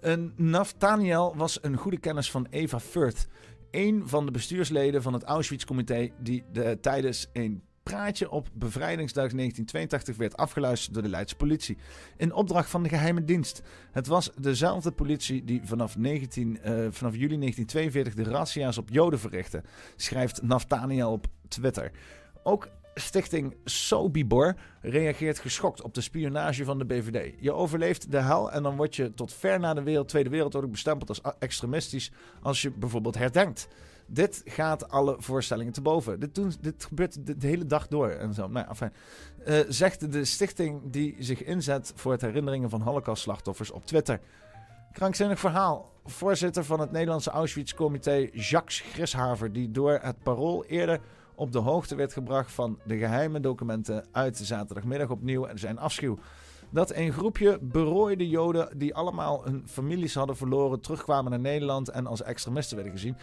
Een 0.00 0.32
Naftaniel 0.36 1.36
was 1.36 1.58
een 1.62 1.76
goede 1.76 1.98
kennis 1.98 2.30
van 2.30 2.46
Eva 2.50 2.80
Furt. 2.80 3.26
Een 3.70 4.02
van 4.08 4.26
de 4.26 4.32
bestuursleden 4.32 5.02
van 5.02 5.12
het 5.12 5.22
Auschwitz-comité 5.22 6.10
die 6.18 6.44
de, 6.52 6.78
tijdens 6.80 7.28
een 7.32 7.62
praatje 7.84 8.30
op 8.30 8.48
bevrijdingsdag 8.52 9.30
1982 9.30 10.16
werd 10.16 10.36
afgeluisterd 10.36 10.94
door 10.94 11.02
de 11.02 11.08
Leidse 11.08 11.36
politie. 11.36 11.76
In 12.16 12.32
opdracht 12.32 12.70
van 12.70 12.82
de 12.82 12.88
geheime 12.88 13.24
dienst. 13.24 13.62
Het 13.92 14.06
was 14.06 14.30
dezelfde 14.40 14.92
politie 14.92 15.44
die 15.44 15.60
vanaf, 15.64 15.96
19, 15.96 16.60
eh, 16.60 16.72
vanaf 16.90 17.14
juli 17.14 17.36
1942 17.36 18.14
de 18.14 18.30
razzia's 18.30 18.78
op 18.78 18.88
Joden 18.90 19.18
verrichtte, 19.18 19.62
schrijft 19.96 20.42
Naftaniel 20.42 21.12
op 21.12 21.26
Twitter. 21.48 21.90
Ook 22.42 22.68
Stichting 22.94 23.56
Sobibor 23.64 24.54
reageert 24.80 25.38
geschokt 25.38 25.82
op 25.82 25.94
de 25.94 26.00
spionage 26.00 26.64
van 26.64 26.78
de 26.78 26.84
BVD. 26.84 27.34
Je 27.40 27.52
overleeft 27.52 28.10
de 28.10 28.20
hel 28.20 28.52
en 28.52 28.62
dan 28.62 28.76
word 28.76 28.96
je 28.96 29.14
tot 29.14 29.32
ver 29.32 29.60
na 29.60 29.74
de 29.74 30.04
Tweede 30.04 30.30
Wereldoorlog 30.30 30.70
bestempeld 30.70 31.08
als 31.08 31.20
extremistisch 31.38 32.12
als 32.42 32.62
je 32.62 32.70
bijvoorbeeld 32.70 33.18
herdenkt. 33.18 33.68
Dit 34.06 34.42
gaat 34.44 34.88
alle 34.88 35.16
voorstellingen 35.18 35.72
te 35.72 35.80
boven. 35.80 36.20
Dit, 36.20 36.34
doen, 36.34 36.52
dit 36.60 36.84
gebeurt 36.84 37.26
de, 37.26 37.46
hele 37.46 37.66
dag 37.66 37.88
door 37.88 38.08
en 38.08 38.34
zo. 38.34 38.48
Nou, 38.48 38.68
enfin, 38.68 38.92
uh, 39.46 39.58
zegt 39.68 40.12
de 40.12 40.24
stichting 40.24 40.80
die 40.90 41.16
zich 41.18 41.44
inzet 41.44 41.92
voor 41.94 42.12
het 42.12 42.20
herinneringen 42.20 42.70
van 42.70 42.80
Holocaust-slachtoffers 42.80 43.70
op 43.70 43.86
Twitter. 43.86 44.20
Krankzinnig 44.92 45.38
verhaal. 45.38 45.92
Voorzitter 46.04 46.64
van 46.64 46.80
het 46.80 46.92
Nederlandse 46.92 47.30
Auschwitz-comité 47.30 48.28
Jacques 48.32 48.80
Grishaver, 48.80 49.52
die 49.52 49.70
door 49.70 49.98
het 50.02 50.22
parool 50.22 50.64
eerder 50.64 51.00
op 51.34 51.52
de 51.52 51.58
hoogte 51.58 51.94
werd 51.94 52.12
gebracht 52.12 52.52
van 52.52 52.78
de 52.84 52.96
geheime 52.96 53.40
documenten 53.40 54.06
uit 54.12 54.36
zaterdagmiddag 54.36 55.10
opnieuw 55.10 55.46
en 55.46 55.58
zijn 55.58 55.78
afschuw. 55.78 56.18
Dat 56.70 56.94
een 56.94 57.12
groepje 57.12 57.58
berooide 57.62 58.28
Joden 58.28 58.78
die 58.78 58.94
allemaal 58.94 59.44
hun 59.44 59.62
families 59.68 60.14
hadden 60.14 60.36
verloren 60.36 60.80
terugkwamen 60.80 61.30
naar 61.30 61.40
Nederland 61.40 61.88
en 61.88 62.06
als 62.06 62.22
extremisten 62.22 62.76
werden 62.76 62.94
gezien. 62.94 63.16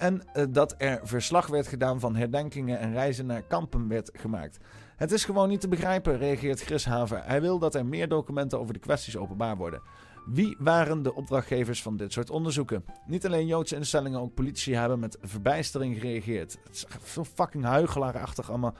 En 0.00 0.22
uh, 0.34 0.44
dat 0.50 0.74
er 0.78 1.00
verslag 1.02 1.46
werd 1.46 1.66
gedaan 1.66 2.00
van 2.00 2.16
herdenkingen 2.16 2.78
en 2.78 2.92
reizen 2.92 3.26
naar 3.26 3.42
kampen 3.42 3.88
werd 3.88 4.10
gemaakt. 4.12 4.58
Het 4.96 5.12
is 5.12 5.24
gewoon 5.24 5.48
niet 5.48 5.60
te 5.60 5.68
begrijpen, 5.68 6.18
reageert 6.18 6.60
Chris 6.60 6.84
Haver. 6.84 7.22
Hij 7.24 7.40
wil 7.40 7.58
dat 7.58 7.74
er 7.74 7.86
meer 7.86 8.08
documenten 8.08 8.60
over 8.60 8.74
de 8.74 8.80
kwesties 8.80 9.16
openbaar 9.16 9.56
worden. 9.56 9.82
Wie 10.26 10.56
waren 10.58 11.02
de 11.02 11.14
opdrachtgevers 11.14 11.82
van 11.82 11.96
dit 11.96 12.12
soort 12.12 12.30
onderzoeken? 12.30 12.84
Niet 13.06 13.26
alleen 13.26 13.46
Joodse 13.46 13.76
instellingen, 13.76 14.20
ook 14.20 14.34
politie 14.34 14.76
hebben 14.76 14.98
met 14.98 15.18
verbijstering 15.22 15.96
gereageerd. 15.96 16.58
Het 16.64 16.74
is 16.74 16.86
zo 17.12 17.24
fucking 17.24 17.64
huigelaarachtig 17.64 18.48
allemaal. 18.48 18.74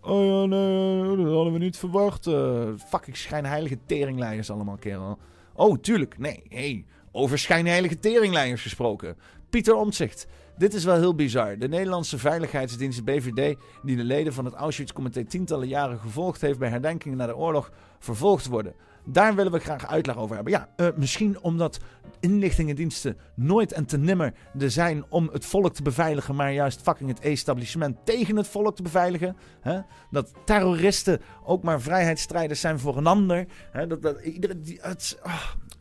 Oh 0.00 0.24
ja, 0.24 0.44
nee, 0.44 1.16
dat 1.16 1.34
hadden 1.34 1.52
we 1.52 1.58
niet 1.58 1.76
verwacht. 1.76 2.26
Uh, 2.26 2.68
fucking 2.76 3.16
schijnheilige 3.16 3.78
teringleiders 3.86 4.50
allemaal, 4.50 4.76
kerel. 4.76 5.18
Oh, 5.52 5.78
tuurlijk. 5.78 6.18
Nee, 6.18 6.42
hey, 6.48 6.84
over 7.12 7.38
schijnheilige 7.38 7.98
teringleiders 7.98 8.62
gesproken. 8.62 9.16
Pieter 9.50 9.74
Omtzigt. 9.74 10.26
Dit 10.56 10.74
is 10.74 10.84
wel 10.84 10.96
heel 10.96 11.14
bizar. 11.14 11.58
De 11.58 11.68
Nederlandse 11.68 12.18
Veiligheidsdienst 12.18 13.04
BVD, 13.04 13.56
die 13.82 13.96
de 13.96 14.04
leden 14.04 14.32
van 14.32 14.44
het 14.44 14.54
Auschwitz-comité 14.54 15.24
tientallen 15.24 15.68
jaren 15.68 15.98
gevolgd 15.98 16.40
heeft 16.40 16.58
bij 16.58 16.68
herdenkingen 16.68 17.16
na 17.16 17.26
de 17.26 17.36
oorlog, 17.36 17.70
vervolgd 17.98 18.46
worden. 18.46 18.74
Daar 19.06 19.34
willen 19.34 19.52
we 19.52 19.58
graag 19.58 19.86
uitleg 19.86 20.16
over 20.16 20.34
hebben. 20.34 20.52
Ja, 20.52 20.68
uh, 20.76 20.88
misschien 20.96 21.40
omdat 21.40 21.78
inlichtingendiensten 22.20 23.16
nooit 23.34 23.72
en 23.72 23.86
te 23.86 23.98
nimmer 23.98 24.34
er 24.58 24.70
zijn 24.70 25.04
om 25.08 25.28
het 25.32 25.46
volk 25.46 25.74
te 25.74 25.82
beveiligen, 25.82 26.34
maar 26.34 26.52
juist 26.52 26.80
fucking 26.80 27.08
het 27.08 27.20
establishment 27.20 27.96
tegen 28.04 28.36
het 28.36 28.48
volk 28.48 28.76
te 28.76 28.82
beveiligen. 28.82 29.36
Hè? 29.60 29.80
Dat 30.10 30.32
terroristen 30.44 31.20
ook 31.44 31.62
maar 31.62 31.80
vrijheidsstrijders 31.80 32.60
zijn 32.60 32.78
voor 32.78 32.96
een 32.96 33.06
ander. 33.06 33.46
Hè? 33.70 33.86
Dat, 33.86 34.02
dat, 34.02 34.20
iedereen, 34.20 34.62
die, 34.62 34.78
het, 34.82 35.18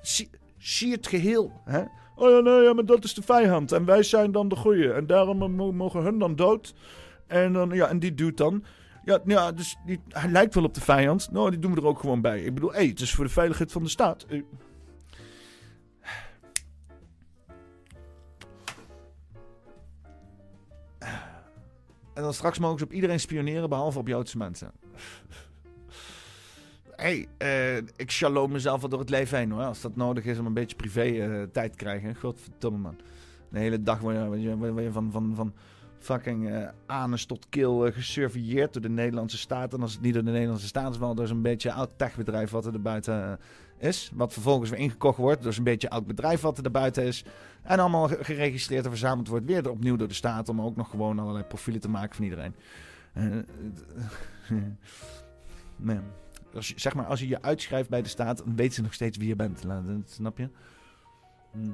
zie, 0.01 0.30
zie, 0.57 0.91
het 0.91 1.07
geheel. 1.07 1.51
Hè? 1.65 1.84
Oh 2.16 2.30
ja, 2.30 2.39
nee, 2.39 2.61
ja, 2.61 2.74
maar 2.74 2.86
dat 2.86 3.03
is 3.03 3.14
de 3.14 3.22
vijand. 3.22 3.72
En 3.72 3.86
wij 3.86 4.03
zijn 4.03 4.32
dan 4.32 4.47
de 4.47 4.55
goeie. 4.55 4.93
En 4.93 5.07
daarom 5.07 5.51
mogen 5.76 6.01
hun 6.01 6.20
dan 6.20 6.36
dood. 6.36 6.74
En, 7.28 7.53
dan, 7.53 7.69
ja, 7.69 7.88
en 7.88 7.99
die 7.99 8.14
doet 8.14 8.38
dan. 8.38 8.64
Ja, 9.06 9.19
ja 9.26 9.52
dus 9.52 9.77
die, 9.85 10.02
hij 10.10 10.30
lijkt 10.30 10.53
wel 10.53 10.64
op 10.64 10.73
de 10.73 10.81
vijand. 10.81 11.31
Nou, 11.31 11.49
die 11.49 11.60
doen 11.60 11.73
we 11.73 11.81
er 11.81 11.88
ook 11.88 11.99
gewoon 11.99 12.22
bij. 12.22 12.41
Ik 12.41 12.53
bedoel, 12.53 12.72
hé, 12.72 12.77
hey, 12.77 12.88
het 12.88 12.99
is 12.99 13.14
voor 13.14 13.26
de 13.26 13.31
veiligheid 13.31 13.72
van 13.72 13.84
de 13.84 13.90
staat. 13.90 14.26
En 22.14 22.22
dan 22.22 22.34
straks 22.34 22.60
mogen 22.60 22.80
ze 22.80 22.85
op 22.85 22.94
iedereen 22.94 23.19
spioneren, 23.19 23.69
behalve 23.69 23.99
op 23.99 24.07
Joodse 24.07 24.38
mensen. 24.38 24.72
Hey, 26.95 27.28
uh, 27.38 27.78
ik 27.78 28.11
shalom 28.11 28.52
mezelf 28.52 28.82
wel 28.82 28.90
door 28.90 28.99
het 28.99 29.10
leven 29.10 29.38
heen 29.38 29.52
hoor. 29.52 29.64
Als 29.64 29.82
dat 29.82 29.95
nodig 29.95 30.26
is 30.26 30.40
om 30.40 30.45
een 30.45 30.53
beetje 30.53 30.76
privé 30.76 31.06
uh, 31.06 31.44
tijd 31.52 31.72
te 31.72 31.78
krijgen. 31.78 32.15
Godverdomme 32.15 32.78
man. 32.78 32.95
De 33.49 33.60
hele 33.60 33.84
dag 33.84 33.99
word 33.99 34.15
je, 34.15 34.57
word 34.57 34.84
je 34.84 34.91
van, 34.91 35.11
van, 35.11 35.34
van 35.36 35.53
fucking 35.99 36.49
uh, 36.49 36.68
anus 36.86 37.26
tot 37.26 37.48
uh, 37.57 37.91
gesurveilleerd 37.91 38.74
door 38.74 38.82
de 38.82 38.90
Nederlandse 38.90 39.38
staat. 39.38 39.74
En 39.74 39.82
als 39.82 39.94
het 39.94 40.02
niet 40.02 40.14
door 40.14 40.24
de 40.24 40.32
Nederlandse 40.32 40.68
staat 40.68 40.91
is, 40.91 40.98
wel 40.98 41.15
door 41.15 41.28
zo'n 41.28 41.41
beetje 41.41 41.72
oud 41.74 41.90
techbedrijf 41.98 42.52
wat 42.52 42.65
er 42.65 42.82
buiten 42.82 43.40
uh, 43.80 43.88
is. 43.88 44.11
Wat 44.14 44.34
vervolgens 44.34 44.70
weer 44.70 44.80
ingekocht 44.80 45.18
wordt 45.18 45.44
door 45.44 45.53
zo'n 45.53 45.64
beetje 45.64 45.90
oud 45.90 46.07
bedrijf 46.07 46.41
wat 46.41 46.57
er 46.57 46.72
buiten 46.72 47.03
is. 47.03 47.26
En 47.64 47.80
allemaal 47.80 48.07
geregistreerd 48.07 48.84
en 48.84 48.90
verzameld 48.90 49.28
wordt 49.28 49.45
weer 49.45 49.70
opnieuw 49.70 49.95
door 49.95 50.07
de 50.07 50.14
staat. 50.14 50.49
Om 50.49 50.61
ook 50.61 50.76
nog 50.76 50.90
gewoon 50.90 51.20
allerlei 51.20 51.44
profielen 51.44 51.82
te 51.82 51.90
maken 51.90 52.15
van 52.15 52.24
iedereen. 52.24 52.56
nee. 55.76 55.99
Als 56.55 56.67
je, 56.67 56.80
zeg 56.80 56.93
maar, 56.93 57.05
als 57.05 57.19
je 57.19 57.27
je 57.27 57.41
uitschrijft 57.41 57.89
bij 57.89 58.01
de 58.01 58.09
staat, 58.09 58.43
dan 58.45 58.71
ze 58.71 58.81
nog 58.81 58.93
steeds 58.93 59.17
wie 59.17 59.27
je 59.27 59.35
bent. 59.35 59.65
Snap 60.05 60.38
je? 60.38 60.49
Hm. 61.51 61.71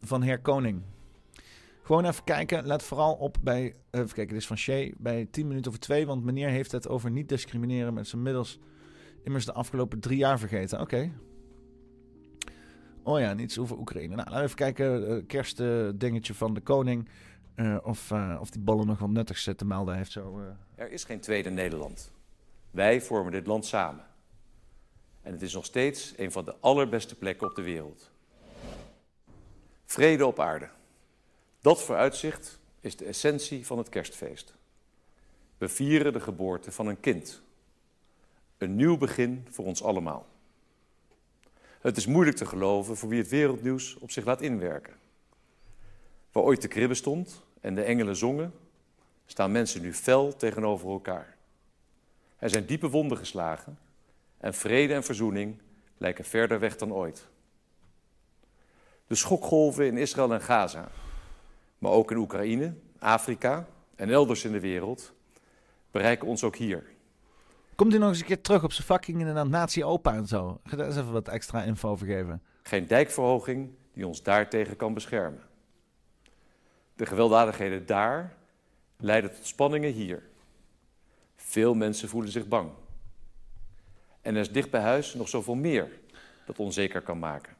Van 0.00 0.22
heer 0.22 0.40
Koning. 0.40 0.82
Gewoon 1.82 2.04
even 2.04 2.24
kijken. 2.24 2.66
Let 2.66 2.82
vooral 2.82 3.14
op 3.14 3.36
bij. 3.42 3.74
Even 3.90 4.14
kijken, 4.14 4.28
dit 4.28 4.36
is 4.36 4.46
van 4.46 4.58
Shea. 4.58 4.90
Bij 4.96 5.26
10 5.30 5.46
minuten 5.46 5.70
over 5.70 5.82
2. 5.82 6.06
Want 6.06 6.24
meneer 6.24 6.48
heeft 6.48 6.72
het 6.72 6.88
over 6.88 7.10
niet 7.10 7.28
discrimineren 7.28 7.94
met 7.94 8.08
zijn 8.08 8.22
middels. 8.22 8.58
Immers 9.24 9.44
de 9.44 9.52
afgelopen 9.52 10.00
drie 10.00 10.18
jaar 10.18 10.38
vergeten. 10.38 10.80
Oké. 10.80 11.12
Oh 13.02 13.20
ja, 13.20 13.32
niets 13.32 13.58
over 13.58 13.78
Oekraïne. 13.78 14.14
Nou, 14.14 14.18
laten 14.18 14.36
we 14.36 14.42
even 14.42 14.56
kijken. 14.56 15.10
Uh, 15.10 15.26
kerstdingetje 15.26 16.34
van 16.34 16.54
de 16.54 16.60
koning. 16.60 17.08
Uh, 17.56 17.76
of, 17.82 18.12
of 18.40 18.50
die 18.50 18.60
ballen 18.60 18.86
nog 18.86 18.98
wat 18.98 19.10
nuttigs 19.10 19.50
te 19.56 19.64
melden 19.64 19.96
heeft. 19.96 20.12
Zo, 20.12 20.40
Er 20.76 20.90
is 20.90 21.04
geen 21.04 21.20
tweede 21.20 21.50
Nederland. 21.50 22.10
Wij 22.70 23.00
vormen 23.00 23.32
dit 23.32 23.46
land 23.46 23.66
samen. 23.66 24.04
En 25.22 25.32
het 25.32 25.42
is 25.42 25.54
nog 25.54 25.64
steeds 25.64 26.14
een 26.16 26.32
van 26.32 26.44
de 26.44 26.54
allerbeste 26.60 27.14
plekken 27.14 27.48
op 27.48 27.54
de 27.54 27.62
wereld. 27.62 28.10
Vrede 29.84 30.26
op 30.26 30.40
aarde. 30.40 30.68
Dat 31.60 31.82
vooruitzicht 31.82 32.58
is 32.80 32.96
de 32.96 33.04
essentie 33.04 33.66
van 33.66 33.78
het 33.78 33.88
kerstfeest. 33.88 34.54
We 35.58 35.68
vieren 35.68 36.12
de 36.12 36.20
geboorte 36.20 36.72
van 36.72 36.86
een 36.86 37.00
kind. 37.00 37.42
Een 38.58 38.76
nieuw 38.76 38.96
begin 38.96 39.46
voor 39.50 39.64
ons 39.64 39.82
allemaal. 39.82 40.26
Het 41.80 41.96
is 41.96 42.06
moeilijk 42.06 42.36
te 42.36 42.46
geloven 42.46 42.96
voor 42.96 43.08
wie 43.08 43.18
het 43.20 43.28
wereldnieuws 43.28 43.98
op 43.98 44.10
zich 44.10 44.24
laat 44.24 44.40
inwerken. 44.40 44.94
Waar 46.32 46.42
ooit 46.42 46.62
de 46.62 46.68
kribbe 46.68 46.94
stond 46.94 47.42
en 47.60 47.74
de 47.74 47.82
engelen 47.82 48.16
zongen, 48.16 48.52
staan 49.26 49.52
mensen 49.52 49.82
nu 49.82 49.94
fel 49.94 50.36
tegenover 50.36 50.90
elkaar. 50.90 51.36
Er 52.38 52.50
zijn 52.50 52.66
diepe 52.66 52.88
wonden 52.88 53.18
geslagen 53.18 53.78
en 54.38 54.54
vrede 54.54 54.94
en 54.94 55.04
verzoening 55.04 55.58
lijken 55.96 56.24
verder 56.24 56.60
weg 56.60 56.76
dan 56.76 56.92
ooit. 56.92 57.28
De 59.06 59.14
schokgolven 59.14 59.86
in 59.86 59.96
Israël 59.96 60.32
en 60.32 60.40
Gaza, 60.40 60.88
maar 61.78 61.92
ook 61.92 62.10
in 62.10 62.16
Oekraïne, 62.16 62.74
Afrika 62.98 63.66
en 63.94 64.10
elders 64.10 64.44
in 64.44 64.52
de 64.52 64.60
wereld, 64.60 65.12
bereiken 65.90 66.28
ons 66.28 66.44
ook 66.44 66.56
hier. 66.56 66.84
Komt 67.74 67.94
u 67.94 67.98
nog 67.98 68.08
eens 68.08 68.20
een 68.20 68.26
keer 68.26 68.40
terug 68.40 68.64
op 68.64 68.72
zijn 68.72 68.86
fucking 68.86 69.18
inderdaad 69.18 69.48
nazi-opa 69.48 70.14
en 70.14 70.26
zo? 70.26 70.60
Ga 70.64 70.76
daar 70.76 70.86
eens 70.86 70.96
even 70.96 71.12
wat 71.12 71.28
extra 71.28 71.62
info 71.62 71.88
over 71.88 72.06
geven. 72.06 72.42
Geen 72.62 72.86
dijkverhoging 72.86 73.70
die 73.92 74.06
ons 74.06 74.22
daartegen 74.22 74.76
kan 74.76 74.94
beschermen. 74.94 75.42
De 76.94 77.06
gewelddadigheden 77.06 77.86
daar 77.86 78.36
leiden 78.96 79.34
tot 79.34 79.46
spanningen 79.46 79.92
hier. 79.92 80.22
Veel 81.36 81.74
mensen 81.74 82.08
voelen 82.08 82.30
zich 82.30 82.48
bang. 82.48 82.70
En 84.20 84.34
er 84.34 84.40
is 84.40 84.52
dicht 84.52 84.70
bij 84.70 84.80
huis 84.80 85.14
nog 85.14 85.28
zoveel 85.28 85.54
meer 85.54 86.00
dat 86.46 86.58
onzeker 86.58 87.02
kan 87.02 87.18
maken. 87.18 87.56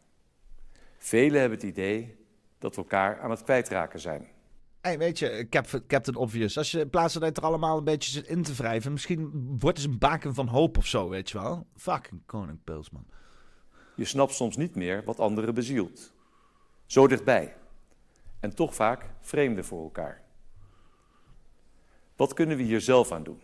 Velen 0.99 1.41
hebben 1.41 1.59
het 1.59 1.69
idee 1.69 2.17
dat 2.59 2.75
we 2.75 2.81
elkaar 2.81 3.21
aan 3.21 3.31
het 3.31 3.43
kwijtraken 3.43 4.01
zijn. 4.01 4.29
Hey, 4.81 4.99
weet 4.99 5.19
je, 5.19 5.47
Cap- 5.51 5.83
Captain 5.87 6.17
Obvious, 6.17 6.59
als 6.59 6.71
je 6.71 6.81
in 6.81 6.91
plaats 6.91 7.13
van 7.13 7.23
dat 7.23 7.37
er 7.37 7.43
allemaal 7.43 7.79
een 7.79 7.85
beetje 7.85 8.11
zit 8.11 8.27
in 8.27 8.43
te 8.43 8.55
wrijven, 8.55 8.93
misschien 8.93 9.31
wordt 9.59 9.79
het 9.79 9.87
een 9.87 9.99
baken 9.99 10.35
van 10.35 10.47
hoop 10.47 10.77
of 10.79 10.87
zo, 10.87 11.09
weet 11.09 11.31
je 11.31 11.39
wel? 11.39 11.67
Fucking 11.77 12.23
Koning 12.27 12.59
Pils, 12.65 12.91
man. 12.91 13.07
Je 13.95 14.05
snapt 14.05 14.35
soms 14.35 14.57
niet 14.57 14.75
meer 14.75 15.05
wat 15.05 15.21
anderen 15.21 15.55
bezielt. 15.55 16.13
Zo 16.87 17.07
dichtbij. 17.07 17.57
En 18.41 18.55
toch 18.55 18.75
vaak 18.75 19.05
vreemden 19.21 19.65
voor 19.65 19.83
elkaar. 19.83 20.23
Wat 22.17 22.33
kunnen 22.33 22.57
we 22.57 22.63
hier 22.63 22.81
zelf 22.81 23.13
aan 23.13 23.23
doen? 23.23 23.41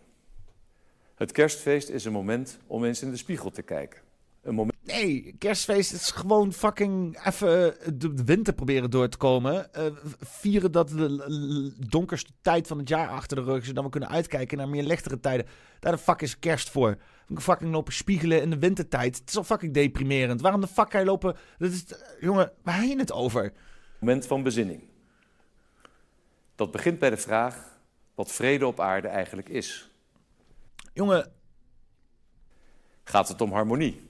Het 1.15 1.31
kerstfeest 1.31 1.89
is 1.89 2.05
een 2.05 2.11
moment 2.11 2.57
om 2.67 2.83
eens 2.83 3.01
in 3.01 3.11
de 3.11 3.17
spiegel 3.17 3.51
te 3.51 3.61
kijken. 3.61 4.01
Een 4.41 4.55
moment... 4.55 4.77
Nee, 4.85 5.35
kerstfeest 5.37 5.93
is 5.93 6.11
gewoon 6.11 6.53
fucking 6.53 7.25
even 7.25 7.75
de, 7.99 8.23
winter 8.25 8.53
proberen 8.53 8.89
door 8.89 9.09
te 9.09 9.17
komen. 9.17 9.73
Eh, 9.73 9.85
vieren 10.19 10.71
dat 10.71 10.89
de 10.89 11.73
donkerste 11.89 12.31
tijd 12.41 12.67
van 12.67 12.77
het 12.77 12.89
jaar 12.89 13.07
achter 13.07 13.37
de 13.37 13.43
rug 13.43 13.61
is, 13.61 13.67
zodat 13.67 13.83
we 13.83 13.89
kunnen 13.89 14.09
uitkijken 14.09 14.57
naar 14.57 14.69
meer 14.69 14.83
lichtere 14.83 15.19
tijden. 15.19 15.45
Daar 15.79 15.91
de 15.91 15.97
fuck 15.97 16.21
is 16.21 16.39
kerst 16.39 16.69
voor. 16.69 16.97
Fucking 17.35 17.71
lopen 17.71 17.93
spiegelen 17.93 18.41
in 18.41 18.49
de 18.49 18.59
wintertijd. 18.59 19.17
Het 19.17 19.29
is 19.29 19.37
al 19.37 19.43
fucking 19.43 19.73
deprimerend. 19.73 20.41
Waarom 20.41 20.61
de 20.61 20.67
fuck 20.67 20.91
ga 20.91 20.99
je 20.99 21.05
lopen? 21.05 21.35
Dat 21.57 21.71
is, 21.71 21.85
jongen, 22.19 22.51
waar 22.63 22.85
je 22.85 22.97
het 22.97 23.11
over? 23.11 23.53
moment 23.99 24.25
van 24.25 24.43
bezinning. 24.43 24.83
Dat 26.55 26.71
begint 26.71 26.99
bij 26.99 27.09
de 27.09 27.17
vraag 27.17 27.72
wat 28.15 28.31
vrede 28.31 28.67
op 28.67 28.79
aarde 28.79 29.07
eigenlijk 29.07 29.49
is. 29.49 29.89
Jongen. 30.93 31.31
Gaat 33.03 33.27
het 33.27 33.41
om 33.41 33.51
harmonie? 33.51 34.01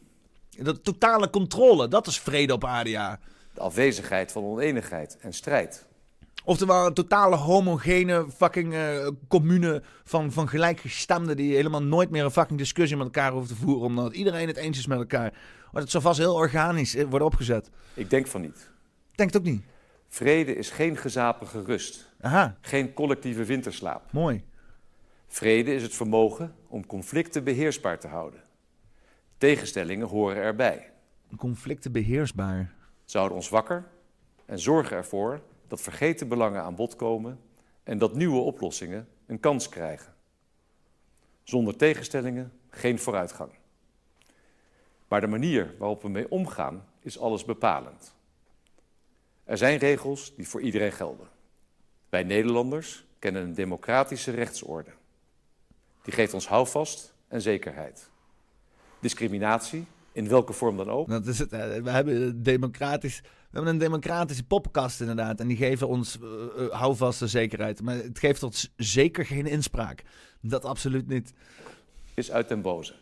De 0.49 0.81
totale 0.81 1.30
controle, 1.30 1.88
dat 1.88 2.07
is 2.07 2.19
vrede 2.19 2.53
op 2.53 2.65
aarde, 2.65 2.89
ja. 2.89 3.19
De 3.53 3.61
afwezigheid 3.61 4.31
van 4.31 4.43
oneenigheid 4.43 5.17
en 5.17 5.34
strijd. 5.34 5.85
Oftewel 6.45 6.85
een 6.85 6.93
totale 6.93 7.35
homogene 7.35 8.25
fucking 8.35 8.73
eh, 8.73 9.07
commune 9.27 9.81
van, 10.03 10.31
van 10.31 10.47
gelijkgestemden 10.47 11.38
die 11.38 11.55
helemaal 11.55 11.84
nooit 11.84 12.09
meer 12.09 12.23
een 12.23 12.31
fucking 12.31 12.59
discussie 12.59 12.97
met 12.97 13.05
elkaar 13.05 13.31
hoeft 13.31 13.47
te 13.47 13.55
voeren. 13.55 13.85
Omdat 13.85 14.13
iedereen 14.13 14.47
het 14.47 14.57
eens 14.57 14.77
is 14.77 14.88
met 14.88 14.97
elkaar. 14.97 15.34
Maar 15.71 15.81
het 15.81 15.91
zal 15.91 16.01
vast 16.01 16.19
heel 16.19 16.34
organisch 16.34 16.95
eh, 16.95 17.05
worden 17.09 17.27
opgezet. 17.27 17.69
Ik 17.93 18.09
denk 18.09 18.27
van 18.27 18.41
niet. 18.41 18.69
Denk 19.15 19.34
het 19.34 19.41
ook 19.41 19.47
niet. 19.47 19.63
Vrede 20.07 20.55
is 20.55 20.69
geen 20.69 20.97
gezapige 20.97 21.63
rust. 21.63 22.12
Aha. 22.23 22.57
Geen 22.61 22.93
collectieve 22.93 23.43
winterslaap. 23.43 24.11
Mooi. 24.11 24.43
Vrede 25.27 25.73
is 25.73 25.83
het 25.83 25.93
vermogen 25.93 26.55
om 26.67 26.85
conflicten 26.85 27.43
beheersbaar 27.43 27.99
te 27.99 28.07
houden. 28.07 28.43
Tegenstellingen 29.37 30.07
horen 30.07 30.35
erbij. 30.35 30.91
Conflicten 31.37 31.91
beheersbaar. 31.91 32.73
Ze 33.05 33.17
houden 33.17 33.37
ons 33.37 33.49
wakker 33.49 33.87
en 34.45 34.59
zorgen 34.59 34.97
ervoor 34.97 35.41
dat 35.67 35.81
vergeten 35.81 36.27
belangen 36.27 36.61
aan 36.61 36.75
bod 36.75 36.95
komen 36.95 37.39
en 37.83 37.97
dat 37.97 38.15
nieuwe 38.15 38.39
oplossingen 38.39 39.07
een 39.25 39.39
kans 39.39 39.69
krijgen. 39.69 40.13
Zonder 41.43 41.75
tegenstellingen 41.75 42.51
geen 42.69 42.99
vooruitgang. 42.99 43.51
Maar 45.07 45.21
de 45.21 45.27
manier 45.27 45.75
waarop 45.77 46.01
we 46.01 46.09
mee 46.09 46.31
omgaan 46.31 46.85
is 46.99 47.19
alles 47.19 47.45
bepalend. 47.45 48.15
Er 49.43 49.57
zijn 49.57 49.77
regels 49.77 50.35
die 50.35 50.47
voor 50.47 50.61
iedereen 50.61 50.91
gelden. 50.91 51.31
Wij 52.14 52.23
Nederlanders 52.23 53.06
kennen 53.19 53.41
een 53.44 53.53
democratische 53.53 54.31
rechtsorde. 54.31 54.90
Die 56.02 56.14
geeft 56.14 56.34
ons 56.34 56.48
houvast 56.48 57.14
en 57.27 57.41
zekerheid. 57.41 58.10
Discriminatie, 58.99 59.85
in 60.11 60.27
welke 60.27 60.53
vorm 60.53 60.77
dan 60.77 60.90
ook, 60.90 61.10
Dat 61.10 61.27
is 61.27 61.40
het. 61.40 61.53
eh, 61.53 61.81
We 61.81 61.90
hebben, 61.90 62.22
een 62.22 62.44
democratisch, 62.44 63.22
we 63.22 63.27
hebben 63.52 63.73
een 63.73 63.80
democratische 63.80 64.44
poppenkast 64.44 64.99
inderdaad. 65.02 65.40
En 65.40 65.48
die 65.48 65.57
geven 65.57 65.88
ons 65.88 66.19
eh, 66.19 66.65
eh, 66.65 66.72
houvaste 66.72 67.27
zekerheid. 67.27 67.81
Maar 67.81 67.95
het 67.95 68.19
geeft 68.19 68.44
ons 68.44 68.73
zeker 68.77 69.26
geen 69.26 69.45
inspraak. 69.45 70.03
Dat 70.41 70.65
absoluut 70.65 71.07
niet. 71.07 71.34
is 72.14 72.31
uit 72.31 72.48
den 72.48 72.61
boze. 72.61 72.94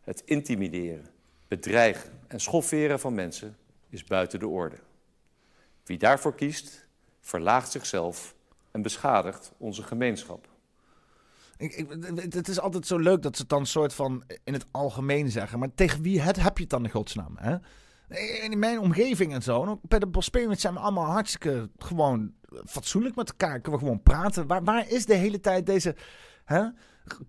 Het 0.00 0.22
intimideren, 0.24 1.06
bedreigen 1.48 2.10
en 2.26 2.40
schofferen 2.40 3.00
van 3.00 3.14
mensen 3.14 3.56
is 3.88 4.04
buiten 4.04 4.38
de 4.38 4.48
orde. 4.48 4.76
Wie 5.84 5.98
daarvoor 5.98 6.34
kiest, 6.34 6.90
verlaagt 7.22 7.70
zichzelf 7.72 8.34
en 8.70 8.82
beschadigt 8.82 9.52
onze 9.56 9.82
gemeenschap. 9.82 10.48
Ik, 11.56 11.74
ik, 11.74 11.86
het- 12.34 12.48
is 12.48 12.60
altijd 12.60 12.86
zo 12.86 12.98
leuk 12.98 13.22
dat 13.22 13.34
ze 13.36 13.40
het 13.40 13.50
dan 13.50 13.66
soort 13.66 13.94
van 13.94 14.22
in 14.44 14.52
het 14.52 14.66
algemeen 14.70 15.30
zeggen. 15.30 15.58
Maar 15.58 15.74
tegen 15.74 16.02
wie 16.02 16.20
het, 16.20 16.42
heb 16.42 16.56
je 16.56 16.62
het 16.62 16.72
dan 16.72 16.84
in 16.84 16.90
godsnaam? 16.90 17.36
Hè? 17.36 17.56
In 18.42 18.58
mijn 18.58 18.80
omgeving 18.80 19.32
en 19.32 19.42
zo. 19.42 19.80
Bij 19.82 19.98
de 19.98 20.06
Bosperians 20.06 20.60
zijn 20.60 20.74
we 20.74 20.80
allemaal 20.80 21.10
hartstikke 21.10 21.70
gewoon 21.76 22.32
fatsoenlijk 22.66 23.14
met 23.16 23.28
elkaar. 23.30 23.60
Kunnen 23.60 23.80
we 23.80 23.86
gewoon 23.86 24.02
praten. 24.02 24.46
Waar, 24.46 24.64
waar 24.64 24.88
is 24.90 25.06
de 25.06 25.14
hele 25.14 25.40
tijd 25.40 25.66
deze... 25.66 25.96
Hè? 26.44 26.64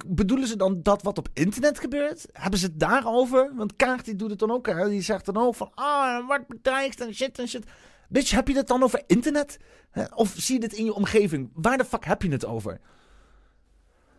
Bedoelen 0.07 0.47
ze 0.47 0.55
dan 0.55 0.81
dat 0.81 1.01
wat 1.01 1.17
op 1.17 1.29
internet 1.33 1.79
gebeurt? 1.79 2.25
Hebben 2.31 2.59
ze 2.59 2.65
het 2.65 2.79
daarover? 2.79 3.51
Want 3.55 3.73
die 4.03 4.15
doet 4.15 4.29
het 4.29 4.39
dan 4.39 4.51
ook. 4.51 4.67
Hè? 4.67 4.89
Die 4.89 5.01
zegt 5.01 5.25
dan 5.25 5.37
ook 5.37 5.55
van... 5.55 5.71
Ah, 5.73 6.15
er 6.15 6.25
wordt 6.25 6.47
bedreigd 6.47 7.01
en 7.01 7.13
shit 7.13 7.39
en 7.39 7.47
shit. 7.47 7.65
Bitch, 8.13 8.31
heb 8.31 8.47
je 8.47 8.55
het 8.55 8.67
dan 8.67 8.83
over 8.83 9.03
internet? 9.07 9.59
Of 10.15 10.33
zie 10.37 10.53
je 10.55 10.59
dit 10.59 10.73
in 10.73 10.85
je 10.85 10.93
omgeving? 10.93 11.49
Waar 11.53 11.77
de 11.77 11.85
fuck 11.85 12.05
heb 12.05 12.21
je 12.21 12.31
het 12.31 12.45
over? 12.45 12.79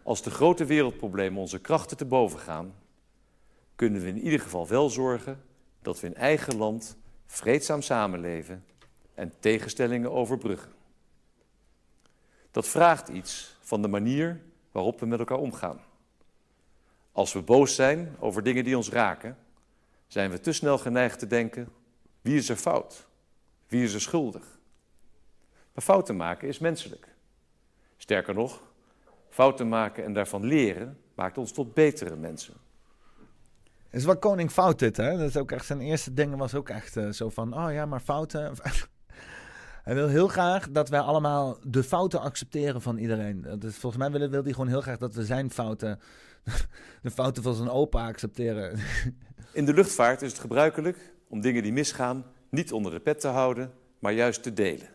Als 0.02 0.22
de 0.22 0.30
grote 0.30 0.64
wereldproblemen 0.64 1.40
onze 1.40 1.58
krachten 1.58 1.96
te 1.96 2.04
boven 2.04 2.38
gaan, 2.38 2.74
kunnen 3.74 4.02
we 4.02 4.08
in 4.08 4.18
ieder 4.18 4.40
geval 4.40 4.68
wel 4.68 4.90
zorgen 4.90 5.42
dat 5.82 6.00
we 6.00 6.06
in 6.06 6.14
eigen 6.14 6.56
land 6.56 6.96
vreedzaam 7.26 7.82
samenleven 7.82 8.64
en 9.14 9.32
tegenstellingen 9.38 10.12
overbruggen. 10.12 10.72
Dat 12.50 12.68
vraagt 12.68 13.08
iets 13.08 13.56
van 13.60 13.82
de 13.82 13.88
manier 13.88 14.40
waarop 14.72 15.00
we 15.00 15.06
met 15.06 15.18
elkaar 15.18 15.38
omgaan. 15.38 15.80
Als 17.12 17.32
we 17.32 17.42
boos 17.42 17.74
zijn 17.74 18.16
over 18.18 18.42
dingen 18.42 18.64
die 18.64 18.76
ons 18.76 18.88
raken, 18.88 19.38
zijn 20.06 20.30
we 20.30 20.40
te 20.40 20.52
snel 20.52 20.78
geneigd 20.78 21.18
te 21.18 21.26
denken: 21.26 21.68
wie 22.20 22.36
is 22.36 22.48
er 22.48 22.56
fout? 22.56 23.03
Wie 23.74 23.82
is 23.82 23.94
er 23.94 24.00
schuldig? 24.00 24.58
Maar 25.72 25.84
fouten 25.84 26.16
maken 26.16 26.48
is 26.48 26.58
menselijk. 26.58 27.08
Sterker 27.96 28.34
nog, 28.34 28.60
fouten 29.28 29.68
maken 29.68 30.04
en 30.04 30.12
daarvan 30.12 30.44
leren 30.44 30.98
maakt 31.14 31.38
ons 31.38 31.52
tot 31.52 31.74
betere 31.74 32.16
mensen. 32.16 32.54
Het 33.88 34.00
is 34.00 34.04
wel 34.04 34.18
koning 34.18 34.50
fout 34.50 34.78
dit, 34.78 34.96
hè? 34.96 35.16
Dat 35.16 35.28
is 35.28 35.36
ook 35.36 35.52
echt 35.52 35.66
zijn 35.66 35.80
eerste 35.80 36.14
dingen 36.14 36.38
was 36.38 36.54
ook 36.54 36.68
echt 36.68 36.96
eh, 36.96 37.08
zo 37.08 37.30
van, 37.30 37.54
oh 37.54 37.72
ja, 37.72 37.86
maar 37.86 38.00
fouten. 38.00 38.54
hij 39.84 39.94
wil 39.94 40.08
heel 40.08 40.28
graag 40.28 40.70
dat 40.70 40.88
wij 40.88 41.00
allemaal 41.00 41.58
de 41.62 41.82
fouten 41.82 42.20
accepteren 42.20 42.82
van 42.82 42.96
iedereen. 42.96 43.44
Is, 43.60 43.76
volgens 43.76 44.02
mij 44.02 44.10
wil, 44.10 44.28
wil 44.28 44.42
hij 44.42 44.52
gewoon 44.52 44.68
heel 44.68 44.80
graag 44.80 44.98
dat 44.98 45.14
we 45.14 45.24
zijn 45.24 45.50
fouten, 45.50 46.00
de 47.02 47.10
fouten 47.10 47.42
van 47.42 47.54
zijn 47.54 47.70
opa 47.70 48.06
accepteren. 48.06 48.78
In 49.52 49.64
de 49.64 49.74
luchtvaart 49.74 50.22
is 50.22 50.30
het 50.30 50.40
gebruikelijk 50.40 51.14
om 51.28 51.40
dingen 51.40 51.62
die 51.62 51.72
misgaan 51.72 52.24
niet 52.54 52.72
onder 52.72 52.92
de 52.92 53.00
pet 53.00 53.20
te 53.20 53.28
houden, 53.28 53.74
maar 53.98 54.12
juist 54.12 54.42
te 54.42 54.52
delen. 54.52 54.88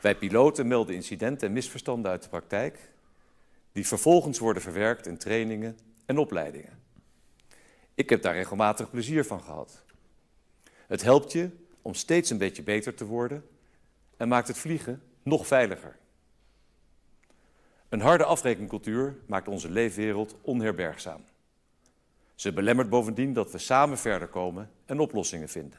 Wij 0.00 0.16
piloten 0.16 0.66
melden 0.66 0.94
incidenten 0.94 1.46
en 1.48 1.54
misverstanden 1.54 2.10
uit 2.10 2.22
de 2.22 2.28
praktijk, 2.28 2.92
die 3.72 3.86
vervolgens 3.86 4.38
worden 4.38 4.62
verwerkt 4.62 5.06
in 5.06 5.18
trainingen 5.18 5.78
en 6.06 6.18
opleidingen. 6.18 6.82
Ik 7.94 8.10
heb 8.10 8.22
daar 8.22 8.34
regelmatig 8.34 8.90
plezier 8.90 9.24
van 9.24 9.40
gehad. 9.40 9.84
Het 10.86 11.02
helpt 11.02 11.32
je 11.32 11.50
om 11.82 11.94
steeds 11.94 12.30
een 12.30 12.38
beetje 12.38 12.62
beter 12.62 12.94
te 12.94 13.04
worden 13.04 13.44
en 14.16 14.28
maakt 14.28 14.48
het 14.48 14.58
vliegen 14.58 15.02
nog 15.22 15.46
veiliger. 15.46 15.98
Een 17.88 18.00
harde 18.00 18.24
afrekencultuur 18.24 19.16
maakt 19.26 19.48
onze 19.48 19.70
leefwereld 19.70 20.36
onherbergzaam. 20.40 21.24
Ze 22.34 22.52
belemmert 22.52 22.88
bovendien 22.88 23.32
dat 23.32 23.52
we 23.52 23.58
samen 23.58 23.98
verder 23.98 24.28
komen 24.28 24.70
en 24.84 24.98
oplossingen 24.98 25.48
vinden. 25.48 25.78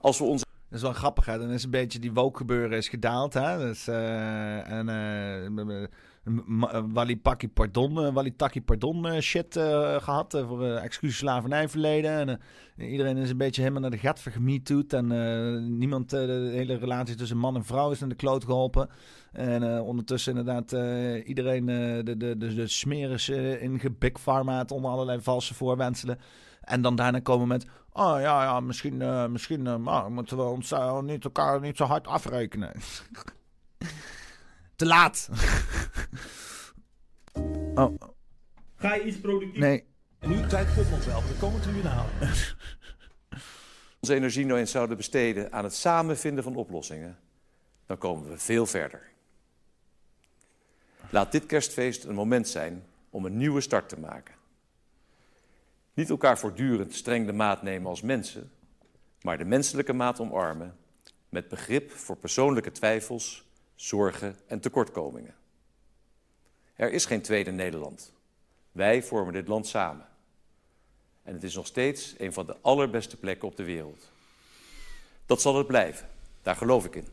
Als 0.00 0.18
we 0.18 0.24
ons 0.24 0.44
Dat 0.68 0.78
is 0.78 0.82
wel 0.82 0.92
grappig, 0.92 1.26
hè? 1.26 1.38
Dan 1.38 1.50
is 1.50 1.64
een 1.64 1.70
beetje 1.70 1.98
die 1.98 2.12
woke 2.12 2.38
gebeuren 2.38 2.76
is 2.78 2.88
gedaald, 2.88 3.34
hè? 3.34 3.58
Dus, 3.58 3.88
en 3.88 4.88
ma- 6.46 6.72
eh, 6.72 6.82
Walipaki 6.92 7.48
pardon, 7.48 8.12
Walitaki 8.12 8.62
pardon 8.62 9.20
shit 9.20 9.56
eh, 9.56 9.96
gehad. 10.02 10.34
eh, 10.34 10.46
voor 10.46 10.62
uh, 10.64 10.84
excuus 10.84 11.16
slavernijverleden. 11.16 12.10
En 12.28 12.40
iedereen 12.90 13.16
is 13.16 13.30
een 13.30 13.36
beetje 13.36 13.60
helemaal 13.60 13.82
naar 13.82 13.90
de 13.90 13.98
gat 13.98 14.20
vergemietoed. 14.20 14.92
En 14.92 15.78
niemand, 15.78 16.10
de 16.10 16.50
hele 16.52 16.76
relatie 16.76 17.14
tussen 17.14 17.38
man 17.38 17.56
en 17.56 17.64
vrouw 17.64 17.90
is 17.90 18.00
naar 18.00 18.08
de 18.08 18.14
kloot 18.14 18.44
geholpen. 18.44 18.88
En 19.32 19.80
ondertussen 19.80 20.36
inderdaad 20.36 20.72
iedereen 21.26 21.66
de, 21.66 22.16
de, 22.16 22.36
de, 22.36 22.54
de 22.54 23.58
in 23.60 23.78
gebig 23.78 24.20
pharmaat 24.20 24.70
onder 24.70 24.90
allerlei 24.90 25.20
valse 25.22 25.54
voorwenselen. 25.54 26.18
En 26.60 26.82
dan 26.82 26.96
daarna 26.96 27.18
komen 27.20 27.48
met, 27.48 27.66
oh 27.92 28.20
ja, 28.20 28.42
ja 28.42 28.60
misschien, 28.60 29.02
eh, 29.02 29.26
misschien 29.26 29.66
eh, 29.66 29.76
maar 29.76 30.10
moeten 30.10 30.36
we 30.36 30.42
ons 30.42 30.72
eh, 30.72 31.00
niet 31.00 31.24
elkaar 31.24 31.60
niet 31.60 31.76
zo 31.76 31.84
hard 31.84 32.06
afrekenen. 32.06 32.72
Te 34.76 34.86
laat. 34.86 35.28
oh, 37.74 37.94
Ga 38.76 38.94
je 38.94 39.04
iets 39.04 39.20
productief? 39.20 39.58
nee. 39.58 39.86
En 40.18 40.28
nu 40.28 40.46
tijd 40.46 40.74
komt 40.74 40.90
nog 40.90 41.04
wel. 41.04 41.22
We 41.22 41.34
komen 41.40 41.60
het 41.60 41.68
u 41.68 41.76
inhalen. 41.76 42.12
onze 44.00 44.14
energie 44.14 44.46
nou 44.46 44.58
eens 44.58 44.70
zouden 44.70 44.96
besteden 44.96 45.52
aan 45.52 45.64
het 45.64 45.74
samenvinden 45.74 46.44
van 46.44 46.56
oplossingen, 46.56 47.18
dan 47.86 47.98
komen 47.98 48.28
we 48.28 48.38
veel 48.38 48.66
verder. 48.66 49.02
Laat 51.10 51.32
dit 51.32 51.46
kerstfeest 51.46 52.04
een 52.04 52.14
moment 52.14 52.48
zijn 52.48 52.84
om 53.10 53.24
een 53.24 53.36
nieuwe 53.36 53.60
start 53.60 53.88
te 53.88 54.00
maken. 54.00 54.34
Niet 55.98 56.10
elkaar 56.10 56.38
voortdurend 56.38 56.94
streng 56.94 57.26
de 57.26 57.32
maat 57.32 57.62
nemen 57.62 57.88
als 57.88 58.02
mensen, 58.02 58.52
maar 59.22 59.38
de 59.38 59.44
menselijke 59.44 59.92
maat 59.92 60.20
omarmen 60.20 60.76
met 61.28 61.48
begrip 61.48 61.90
voor 61.90 62.16
persoonlijke 62.16 62.72
twijfels, 62.72 63.44
zorgen 63.74 64.36
en 64.46 64.60
tekortkomingen. 64.60 65.34
Er 66.74 66.92
is 66.92 67.04
geen 67.04 67.22
tweede 67.22 67.50
Nederland. 67.50 68.12
Wij 68.72 69.02
vormen 69.02 69.32
dit 69.32 69.48
land 69.48 69.66
samen. 69.66 70.06
En 71.22 71.34
het 71.34 71.42
is 71.42 71.54
nog 71.54 71.66
steeds 71.66 72.14
een 72.18 72.32
van 72.32 72.46
de 72.46 72.56
allerbeste 72.60 73.16
plekken 73.16 73.48
op 73.48 73.56
de 73.56 73.64
wereld. 73.64 74.10
Dat 75.26 75.40
zal 75.40 75.56
het 75.56 75.66
blijven. 75.66 76.08
Daar 76.42 76.56
geloof 76.56 76.84
ik 76.84 76.94
in. 76.94 77.06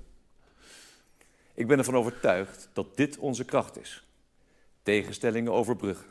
Ik 1.54 1.68
ben 1.68 1.78
ervan 1.78 1.96
overtuigd 1.96 2.70
dat 2.74 2.98
dit 2.98 3.18
onze 3.18 3.46
kracht 3.46 3.80
is. 3.80 4.06
Tegenstellingen 4.84 5.52
overbruggen. 5.52 6.10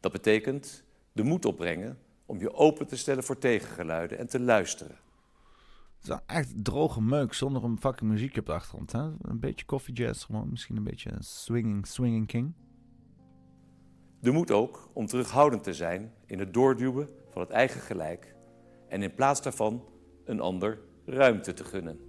Dat 0.00 0.12
betekent 0.12 0.84
de 1.16 1.22
moed 1.22 1.44
opbrengen 1.44 1.98
om 2.26 2.38
je 2.38 2.54
open 2.54 2.86
te 2.86 2.96
stellen 2.96 3.24
voor 3.24 3.38
tegengeluiden 3.38 4.18
en 4.18 4.26
te 4.26 4.40
luisteren. 4.40 4.96
Het 5.94 6.02
is 6.02 6.08
wel 6.08 6.20
echt 6.26 6.64
droge 6.64 7.02
meuk 7.02 7.32
zonder 7.32 7.64
een 7.64 7.80
fucking 7.80 8.10
muziek 8.10 8.36
op 8.36 8.46
de 8.46 8.52
achtergrond. 8.52 8.92
Hè? 8.92 9.00
Een 9.00 9.40
beetje 9.40 9.66
coffee 9.66 9.94
jazz 9.94 10.24
gewoon. 10.24 10.48
Misschien 10.50 10.76
een 10.76 10.84
beetje 10.84 11.10
swinging, 11.18 11.86
swinging 11.86 12.26
king. 12.26 12.52
De 14.20 14.30
moed 14.30 14.50
ook 14.50 14.90
om 14.92 15.06
terughoudend 15.06 15.62
te 15.62 15.74
zijn 15.74 16.12
in 16.26 16.38
het 16.38 16.54
doorduwen 16.54 17.08
van 17.30 17.42
het 17.42 17.50
eigen 17.50 17.80
gelijk 17.80 18.34
en 18.88 19.02
in 19.02 19.14
plaats 19.14 19.42
daarvan 19.42 19.84
een 20.24 20.40
ander 20.40 20.78
ruimte 21.04 21.52
te 21.52 21.64
gunnen. 21.64 22.00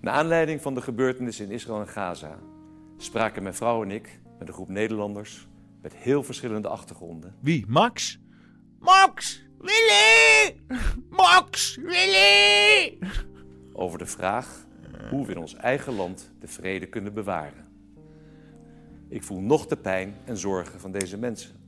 Naar 0.00 0.14
aanleiding 0.14 0.62
van 0.62 0.74
de 0.74 0.82
gebeurtenissen 0.82 1.44
in 1.44 1.50
Israël 1.50 1.80
en 1.80 1.88
Gaza 1.88 2.38
spraken 2.96 3.42
mijn 3.42 3.54
vrouw 3.54 3.82
en 3.82 3.90
ik 3.90 4.20
met 4.38 4.48
een 4.48 4.54
groep 4.54 4.68
Nederlanders 4.68 5.48
met 5.84 5.94
heel 5.94 6.22
verschillende 6.22 6.68
achtergronden. 6.68 7.34
Wie? 7.40 7.64
Max? 7.68 8.20
Max! 8.78 9.44
Willy! 9.58 10.60
Max! 11.10 11.76
Willy! 11.76 12.98
Over 13.72 13.98
de 13.98 14.06
vraag 14.06 14.66
hoe 15.10 15.26
we 15.26 15.32
in 15.32 15.38
ons 15.38 15.54
eigen 15.54 15.94
land 15.94 16.32
de 16.38 16.48
vrede 16.48 16.86
kunnen 16.86 17.14
bewaren. 17.14 17.68
Ik 19.08 19.22
voel 19.22 19.40
nog 19.40 19.66
de 19.66 19.76
pijn 19.76 20.16
en 20.24 20.36
zorgen 20.36 20.80
van 20.80 20.92
deze 20.92 21.18
mensen, 21.18 21.60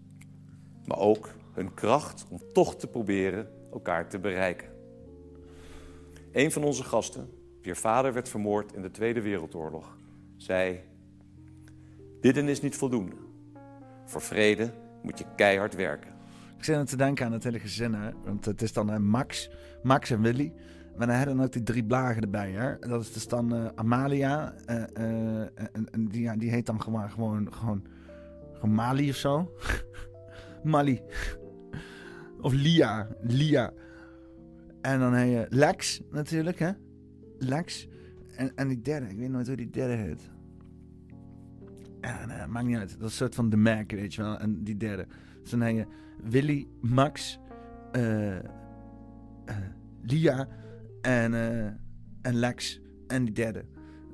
maar 0.84 0.98
ook 0.98 1.30
hun 1.52 1.74
kracht 1.74 2.26
om 2.28 2.40
toch 2.52 2.76
te 2.76 2.86
proberen 2.86 3.50
elkaar 3.72 4.08
te 4.08 4.18
bereiken. 4.18 4.68
Een 6.32 6.52
van 6.52 6.64
onze 6.64 6.84
gasten, 6.84 7.30
wier 7.62 7.76
vader 7.76 8.12
werd 8.12 8.28
vermoord 8.28 8.72
in 8.72 8.82
de 8.82 8.90
Tweede 8.90 9.20
Wereldoorlog, 9.20 9.96
zei: 10.36 10.80
Dit 12.20 12.36
is 12.36 12.60
niet 12.60 12.76
voldoende. 12.76 13.25
Voor 14.06 14.20
vrede 14.20 14.70
moet 15.02 15.18
je 15.18 15.24
keihard 15.36 15.74
werken. 15.74 16.10
Ik 16.58 16.64
zit 16.64 16.76
aan 16.76 16.84
te 16.84 16.96
denken 16.96 17.26
aan 17.26 17.32
het 17.32 17.44
hele 17.44 17.58
gezin, 17.58 17.94
hè. 17.94 18.10
Want 18.24 18.44
het 18.44 18.62
is 18.62 18.72
dan 18.72 19.02
Max, 19.02 19.50
Max 19.82 20.10
en 20.10 20.20
Willy. 20.22 20.52
Maar 20.96 21.06
dan 21.06 21.16
hebben 21.16 21.40
ook 21.40 21.52
die 21.52 21.62
drie 21.62 21.84
blagen 21.84 22.22
erbij, 22.22 22.50
hè. 22.50 22.78
Dat 22.78 23.00
is 23.00 23.12
dus 23.12 23.28
dan 23.28 23.54
eh, 23.54 23.66
Amalia. 23.74 24.54
eh, 24.66 24.82
eh, 24.82 25.48
en, 25.90 26.08
die, 26.08 26.36
die 26.36 26.50
heet 26.50 26.66
dan 26.66 26.82
gewoon, 26.82 27.10
gewoon, 27.10 27.52
gewoon, 27.52 27.84
gewoon 28.52 28.74
Mali 28.74 29.10
of 29.10 29.16
zo. 29.16 29.52
Mali. 30.64 31.02
of 32.40 32.52
Lia. 32.52 33.08
Lia. 33.20 33.72
En 34.80 34.98
dan 34.98 35.12
heb 35.12 35.28
je 35.28 35.46
Lex 35.56 36.00
natuurlijk, 36.10 36.58
hè. 36.58 36.70
Lex. 37.38 37.88
En, 38.36 38.52
en 38.54 38.68
die 38.68 38.80
derde, 38.80 39.06
ik 39.06 39.18
weet 39.18 39.30
nooit 39.30 39.46
hoe 39.46 39.56
die 39.56 39.70
derde 39.70 39.94
heet. 39.94 40.30
En, 42.06 42.30
eh, 42.30 42.46
maakt 42.46 42.66
niet 42.66 42.76
uit. 42.76 42.90
Dat 42.90 42.98
is 42.98 43.04
een 43.04 43.10
soort 43.10 43.34
van 43.34 43.50
de 43.50 43.56
Mac, 43.56 43.90
weet 43.90 44.14
je 44.14 44.22
wel. 44.22 44.38
En 44.38 44.64
die 44.64 44.76
derde. 44.76 45.06
Dus 45.40 45.50
dan 45.50 45.60
heb 45.60 45.74
je 45.74 45.86
Willy, 46.22 46.68
Max, 46.80 47.38
eh, 47.92 48.36
eh, 48.36 48.44
Lia 50.02 50.48
en, 51.00 51.34
eh, 51.34 51.66
en 52.22 52.34
Lex 52.34 52.80
en 53.06 53.24
die 53.24 53.34
derde. 53.34 53.64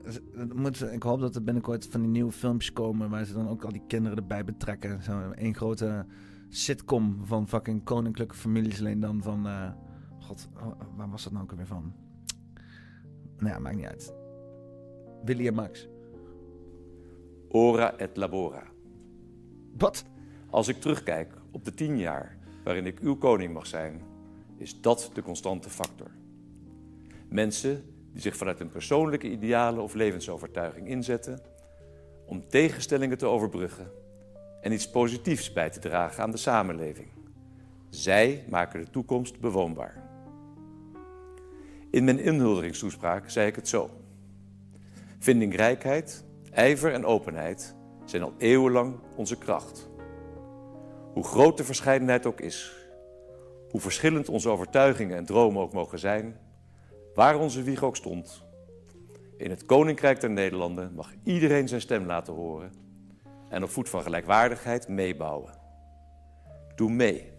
Dus, 0.02 0.82
ik 0.82 1.02
hoop 1.02 1.20
dat 1.20 1.34
er 1.34 1.42
binnenkort 1.42 1.86
van 1.86 2.00
die 2.00 2.10
nieuwe 2.10 2.32
filmpjes 2.32 2.72
komen 2.72 3.10
waar 3.10 3.24
ze 3.24 3.32
dan 3.32 3.48
ook 3.48 3.64
al 3.64 3.72
die 3.72 3.86
kinderen 3.86 4.18
erbij 4.18 4.44
betrekken. 4.44 5.02
Zo 5.02 5.30
één 5.30 5.54
grote 5.54 6.06
sitcom 6.48 7.24
van 7.24 7.48
fucking 7.48 7.84
koninklijke 7.84 8.34
families. 8.34 8.80
Alleen 8.80 9.00
dan 9.00 9.22
van, 9.22 9.46
god, 10.18 10.48
oh, 10.54 10.80
waar 10.96 11.10
was 11.10 11.24
dat 11.24 11.32
nou 11.32 11.44
ook 11.44 11.50
alweer 11.50 11.66
van? 11.66 11.92
Nou 13.36 13.54
ja, 13.54 13.58
maakt 13.58 13.76
niet 13.76 13.86
uit. 13.86 14.14
Willy 15.24 15.46
en 15.46 15.54
Max. 15.54 15.88
Ora 17.54 17.96
et 17.98 18.16
labora. 18.16 18.62
Wat? 19.78 20.04
Als 20.50 20.68
ik 20.68 20.80
terugkijk 20.80 21.32
op 21.50 21.64
de 21.64 21.74
tien 21.74 21.98
jaar 21.98 22.36
waarin 22.64 22.86
ik 22.86 22.98
uw 23.00 23.16
koning 23.16 23.52
mag 23.52 23.66
zijn, 23.66 24.02
is 24.56 24.80
dat 24.80 25.10
de 25.14 25.22
constante 25.22 25.70
factor. 25.70 26.10
Mensen 27.28 27.84
die 28.12 28.22
zich 28.22 28.36
vanuit 28.36 28.60
een 28.60 28.70
persoonlijke 28.70 29.30
idealen 29.30 29.82
of 29.82 29.94
levensovertuiging 29.94 30.88
inzetten 30.88 31.40
om 32.26 32.48
tegenstellingen 32.48 33.18
te 33.18 33.26
overbruggen 33.26 33.90
en 34.60 34.72
iets 34.72 34.90
positiefs 34.90 35.52
bij 35.52 35.70
te 35.70 35.78
dragen 35.78 36.22
aan 36.22 36.30
de 36.30 36.36
samenleving. 36.36 37.08
Zij 37.90 38.44
maken 38.48 38.80
de 38.80 38.90
toekomst 38.90 39.40
bewoonbaar. 39.40 40.10
In 41.90 42.04
mijn 42.04 42.18
inhuldigingstoespraak 42.18 43.30
zei 43.30 43.46
ik 43.46 43.56
het 43.56 43.68
zo. 43.68 43.90
Vindingrijkheid, 45.18 46.24
ijver 46.52 46.92
en 46.92 47.04
openheid 47.04 47.74
zijn 48.04 48.22
al 48.22 48.32
eeuwenlang 48.38 48.98
onze 49.16 49.38
kracht. 49.38 49.90
Hoe 51.12 51.24
groot 51.24 51.56
de 51.56 51.64
verscheidenheid 51.64 52.26
ook 52.26 52.40
is, 52.40 52.72
hoe 53.70 53.80
verschillend 53.80 54.28
onze 54.28 54.48
overtuigingen 54.48 55.16
en 55.16 55.24
dromen 55.24 55.62
ook 55.62 55.72
mogen 55.72 55.98
zijn, 55.98 56.36
waar 57.14 57.38
onze 57.38 57.62
wieg 57.62 57.82
ook 57.82 57.96
stond. 57.96 58.44
In 59.36 59.50
het 59.50 59.66
Koninkrijk 59.66 60.20
der 60.20 60.30
Nederlanden 60.30 60.94
mag 60.94 61.12
iedereen 61.24 61.68
zijn 61.68 61.80
stem 61.80 62.06
laten 62.06 62.34
horen 62.34 62.72
en 63.48 63.62
op 63.62 63.70
voet 63.70 63.88
van 63.88 64.02
gelijkwaardigheid 64.02 64.88
meebouwen. 64.88 65.52
Doe 66.74 66.90
mee. 66.90 67.32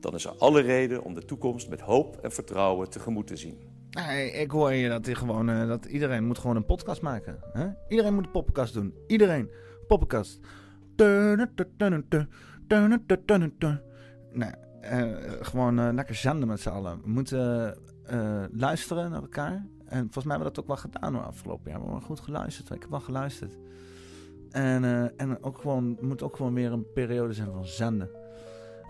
Dan 0.00 0.14
is 0.14 0.24
er 0.24 0.34
alle 0.38 0.60
reden 0.60 1.02
om 1.02 1.14
de 1.14 1.24
toekomst 1.24 1.68
met 1.68 1.80
hoop 1.80 2.16
en 2.16 2.32
vertrouwen 2.32 2.90
tegemoet 2.90 3.26
te 3.26 3.36
zien. 3.36 3.73
Nee, 3.94 4.30
ik 4.32 4.50
hoor 4.50 4.72
je 4.72 4.88
dat, 4.88 5.08
gewoon, 5.08 5.48
eh, 5.48 5.66
dat 5.66 5.84
iedereen 5.84 6.24
moet 6.24 6.38
gewoon 6.38 6.56
een 6.56 6.64
podcast 6.64 7.02
maken. 7.02 7.38
Hè? 7.52 7.68
Iedereen 7.88 8.14
moet 8.14 8.24
een 8.24 8.30
podcast 8.30 8.74
doen. 8.74 8.94
Iedereen. 9.06 9.50
Poppenkast. 9.86 10.40
Nee, 14.32 14.50
eh, 14.80 15.12
gewoon 15.40 15.78
eh, 15.78 15.88
lekker 15.92 16.14
zenden 16.14 16.48
met 16.48 16.60
z'n 16.60 16.68
allen. 16.68 17.00
We 17.02 17.08
moeten 17.08 17.76
luisteren 18.52 19.10
naar 19.10 19.20
elkaar. 19.20 19.66
En 19.86 20.00
volgens 20.00 20.24
mij 20.24 20.36
hebben 20.36 20.38
we 20.38 20.54
dat 20.54 20.58
ook 20.58 20.66
wel 20.66 20.76
gedaan 20.76 21.14
hoor, 21.14 21.22
afgelopen 21.22 21.70
jaar. 21.70 21.80
We 21.80 21.86
hebben 21.86 22.04
goed 22.04 22.20
geluisterd. 22.20 22.70
Ik 22.70 22.80
heb 22.80 22.90
wel 22.90 23.00
geluisterd. 23.00 23.58
En, 24.50 25.12
en 25.16 25.42
ook 25.42 25.58
gewoon, 25.58 25.98
moet 26.00 26.22
ook 26.22 26.36
gewoon 26.36 26.54
weer 26.54 26.72
een 26.72 26.92
periode 26.92 27.32
zijn 27.32 27.52
van 27.52 27.64
zenden. 27.64 28.10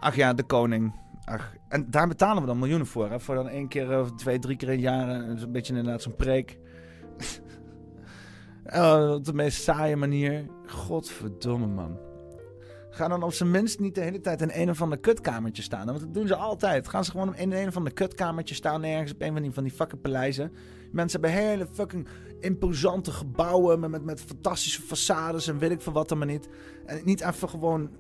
Ach 0.01 0.16
ja, 0.16 0.35
de 0.35 0.43
koning. 0.43 1.03
Ach, 1.25 1.55
en 1.69 1.91
daar 1.91 2.09
betalen 2.09 2.41
we 2.43 2.49
dan 2.49 2.59
miljoenen 2.59 2.87
voor. 2.87 3.11
Hè? 3.11 3.21
Voor 3.21 3.35
dan 3.35 3.49
één 3.49 3.69
keer 3.69 4.01
of 4.01 4.13
twee, 4.15 4.39
drie 4.39 4.57
keer 4.57 4.69
in 4.69 4.75
het 4.75 4.83
jaar. 4.83 5.09
eh, 5.31 5.37
Zo'n 5.37 5.53
beetje 5.53 5.75
inderdaad 5.77 6.03
zo'n 6.03 6.17
preek. 6.17 6.59
Oh, 8.77 9.13
op 9.15 9.25
de 9.25 9.33
meest 9.35 9.63
saaie 9.63 9.97
manier. 9.97 10.47
Godverdomme, 10.67 11.67
man. 11.67 11.99
Ga 12.91 13.09
dan 13.09 13.23
op 13.23 13.33
zijn 13.33 13.51
minst 13.51 13.81
niet 13.81 13.95
de 13.95 14.01
hele 14.01 14.21
tijd 14.21 14.41
in 14.43 14.51
een 14.53 14.71
of 14.71 14.83
ander 14.83 14.99
kutkamertje 14.99 15.63
staan. 15.63 15.87
Want 15.87 16.01
dat 16.01 16.15
doen 16.15 16.27
ze 16.27 16.35
altijd. 16.37 16.89
Gaan 16.89 17.05
ze 17.05 17.11
gewoon 17.11 17.37
in 17.37 17.53
een 17.53 17.69
of 17.69 17.77
ander 17.77 17.93
kutkamertje 17.93 18.55
staan 18.55 18.85
ergens 18.85 19.13
op 19.13 19.21
een 19.23 19.33
van 19.33 19.43
die, 19.43 19.51
van 19.53 19.63
die 19.63 19.73
fucking 19.73 20.01
paleizen. 20.01 20.53
Mensen 20.93 21.21
hebben 21.21 21.41
hele 21.41 21.67
fucking 21.73 22.07
imposante 22.41 23.11
gebouwen 23.13 23.81
met, 23.81 23.91
met, 23.91 24.05
met 24.05 24.21
fantastische 24.21 24.83
façades 24.83 25.49
en 25.49 25.59
weet 25.59 25.71
ik 25.71 25.81
veel 25.81 25.93
wat 25.93 26.09
dan 26.09 26.19
maar 26.19 26.27
niet. 26.27 26.49
En 26.87 27.01
niet 27.05 27.21
even 27.21 27.49
gewoon 27.49 27.91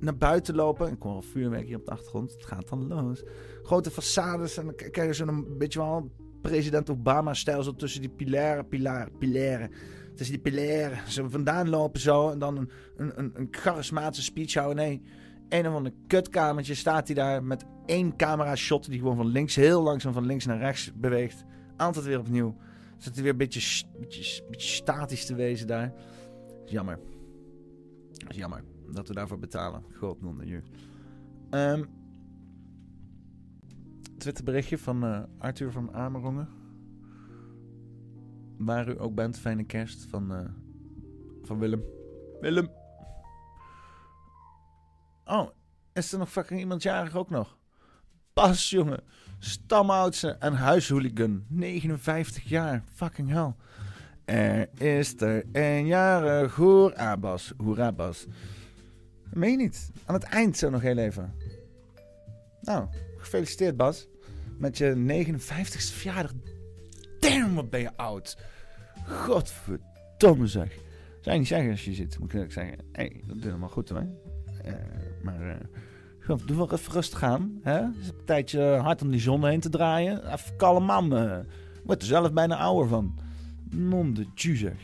naar 0.00 0.16
buiten 0.16 0.54
lopen. 0.54 0.92
Ik 0.92 1.02
hoor 1.02 1.12
al 1.12 1.22
vuurwerk 1.22 1.66
hier 1.66 1.76
op 1.76 1.84
de 1.84 1.90
achtergrond. 1.90 2.32
Het 2.32 2.44
gaat 2.44 2.68
dan 2.68 2.86
los. 2.86 3.22
Grote 3.62 3.90
façades 3.90 4.58
en 4.58 4.64
dan 4.64 4.74
krijg 4.74 5.06
je 5.06 5.12
zo'n 5.12 5.58
beetje 5.58 5.78
wel 5.78 6.10
president 6.42 6.90
Obama-stijl 6.90 7.62
zo 7.62 7.74
tussen 7.74 8.00
die 8.00 8.10
pilaren, 8.10 8.68
pilaren, 8.68 9.18
pilaren. 9.18 9.70
Tussen 10.14 10.34
die 10.34 10.52
pilaren. 10.52 11.10
Zo 11.10 11.28
vandaan 11.28 11.68
lopen 11.68 12.00
zo 12.00 12.30
en 12.30 12.38
dan 12.38 12.56
een, 12.56 12.70
een, 12.96 13.18
een, 13.18 13.30
een 13.34 13.48
charismatische 13.50 14.22
speech 14.22 14.54
houden. 14.54 14.76
Nee, 14.76 15.02
een 15.48 15.68
of 15.68 15.74
ander 15.74 15.92
kutkamertje 16.06 16.74
staat 16.74 17.06
hij 17.06 17.16
daar 17.16 17.44
met 17.44 17.64
één 17.86 18.16
camera-shot 18.16 18.90
die 18.90 18.98
gewoon 18.98 19.16
van 19.16 19.26
links, 19.26 19.54
heel 19.54 19.82
langzaam 19.82 20.12
van 20.12 20.26
links 20.26 20.46
naar 20.46 20.58
rechts 20.58 20.92
beweegt. 20.94 21.44
Altijd 21.76 22.04
weer 22.04 22.18
opnieuw. 22.18 22.56
Zit 22.98 23.14
hij 23.14 23.22
weer 23.22 23.32
een 23.32 23.38
beetje, 23.38 23.84
beetje, 23.98 24.42
beetje 24.50 24.68
statisch 24.68 25.26
te 25.26 25.34
wezen 25.34 25.66
daar. 25.66 25.92
Jammer. 26.64 26.98
Jammer 28.28 28.75
dat 28.90 29.08
we 29.08 29.14
daarvoor 29.14 29.38
betalen. 29.38 29.82
God, 29.98 30.22
non 30.22 30.42
Ehm 31.50 31.84
Twitterberichtje 34.18 34.78
van 34.78 35.04
eh, 35.04 35.22
Arthur 35.38 35.72
van 35.72 35.94
Amerongen. 35.94 36.48
Waar 38.58 38.88
u 38.88 39.00
ook 39.00 39.14
bent, 39.14 39.38
fijne 39.38 39.64
kerst 39.64 40.06
van, 40.08 40.34
eh, 40.34 40.44
van 41.42 41.58
Willem. 41.58 41.82
Willem. 42.40 42.70
Oh, 45.24 45.48
is 45.92 46.12
er 46.12 46.18
nog 46.18 46.30
fucking 46.30 46.60
iemand 46.60 46.82
jarig 46.82 47.16
ook 47.16 47.30
nog? 47.30 47.56
Bas, 48.32 48.70
jongen. 48.70 49.00
Stamoudse 49.38 50.28
en 50.28 50.54
huishooligan. 50.54 51.44
59 51.48 52.42
jaar. 52.42 52.84
Fucking 52.92 53.28
hell. 53.30 53.54
Er 54.24 54.68
is 54.80 55.20
er 55.20 55.44
een 55.52 55.86
jarig. 55.86 56.54
Hoera, 56.54 57.16
Bas. 57.16 57.52
Hoera, 57.56 57.92
Bas. 57.92 58.26
Meen 59.32 59.50
je 59.50 59.56
niet? 59.56 59.90
Aan 60.04 60.14
het 60.14 60.24
eind 60.24 60.56
zo 60.56 60.70
nog 60.70 60.80
heel 60.80 60.98
even. 60.98 61.34
Nou, 62.60 62.86
gefeliciteerd 63.16 63.76
Bas. 63.76 64.08
Met 64.58 64.78
je 64.78 64.94
59ste 65.26 65.94
verjaardag. 65.94 66.32
Damn, 67.20 67.54
wat 67.54 67.70
ben 67.70 67.80
je 67.80 67.96
oud. 67.96 68.38
Godverdomme 69.06 70.46
zeg. 70.46 70.72
Je 71.20 71.30
niet 71.30 71.46
zeggen 71.46 71.70
als 71.70 71.84
je 71.84 71.94
zit, 71.94 72.18
moet 72.18 72.34
ik 72.34 72.52
zeggen. 72.52 72.74
Hé, 72.92 73.02
hey, 73.02 73.12
dat 73.18 73.28
doe 73.28 73.36
je 73.36 73.44
helemaal 73.44 73.68
goed 73.68 73.88
hoor. 73.88 74.06
Eh, 74.62 74.72
maar 75.22 75.58
goed, 76.20 76.46
doe 76.48 76.56
wel 76.56 76.72
even 76.72 76.92
rustig 76.92 77.22
aan. 77.22 77.58
Hè? 77.62 77.72
Het 77.82 77.96
is 78.00 78.08
een 78.08 78.24
tijdje 78.24 78.62
hard 78.62 79.02
om 79.02 79.10
die 79.10 79.20
zon 79.20 79.46
heen 79.46 79.60
te 79.60 79.68
draaien. 79.68 80.32
Even 80.32 80.56
kalm 80.56 80.84
man. 80.84 81.16
eh. 81.16 81.38
Word 81.84 82.00
er 82.00 82.08
zelf 82.08 82.32
bijna 82.32 82.56
ouder 82.56 82.88
van. 82.88 83.18
Non 83.70 84.14
de 84.14 84.26
zeg. 84.34 84.74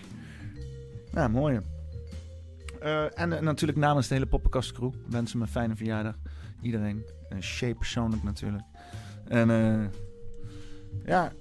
Ja, 1.12 1.28
mooi. 1.28 1.60
Eh, 2.83 3.21
en 3.21 3.33
eh, 3.33 3.41
natuurlijk 3.41 3.79
namens 3.79 4.09
de 4.09 4.15
hele 4.15 4.27
Poppenkast 4.27 4.73
crew 4.73 4.93
wensen 5.09 5.39
me 5.39 5.45
een 5.45 5.51
fijne 5.51 5.77
verjaardag. 5.77 6.15
Iedereen. 6.61 7.05
En 7.29 7.43
Shay 7.43 7.75
persoonlijk 7.75 8.23
natuurlijk. 8.23 8.63
En 9.29 9.51
eh, 9.51 9.85
ja, 11.05 11.33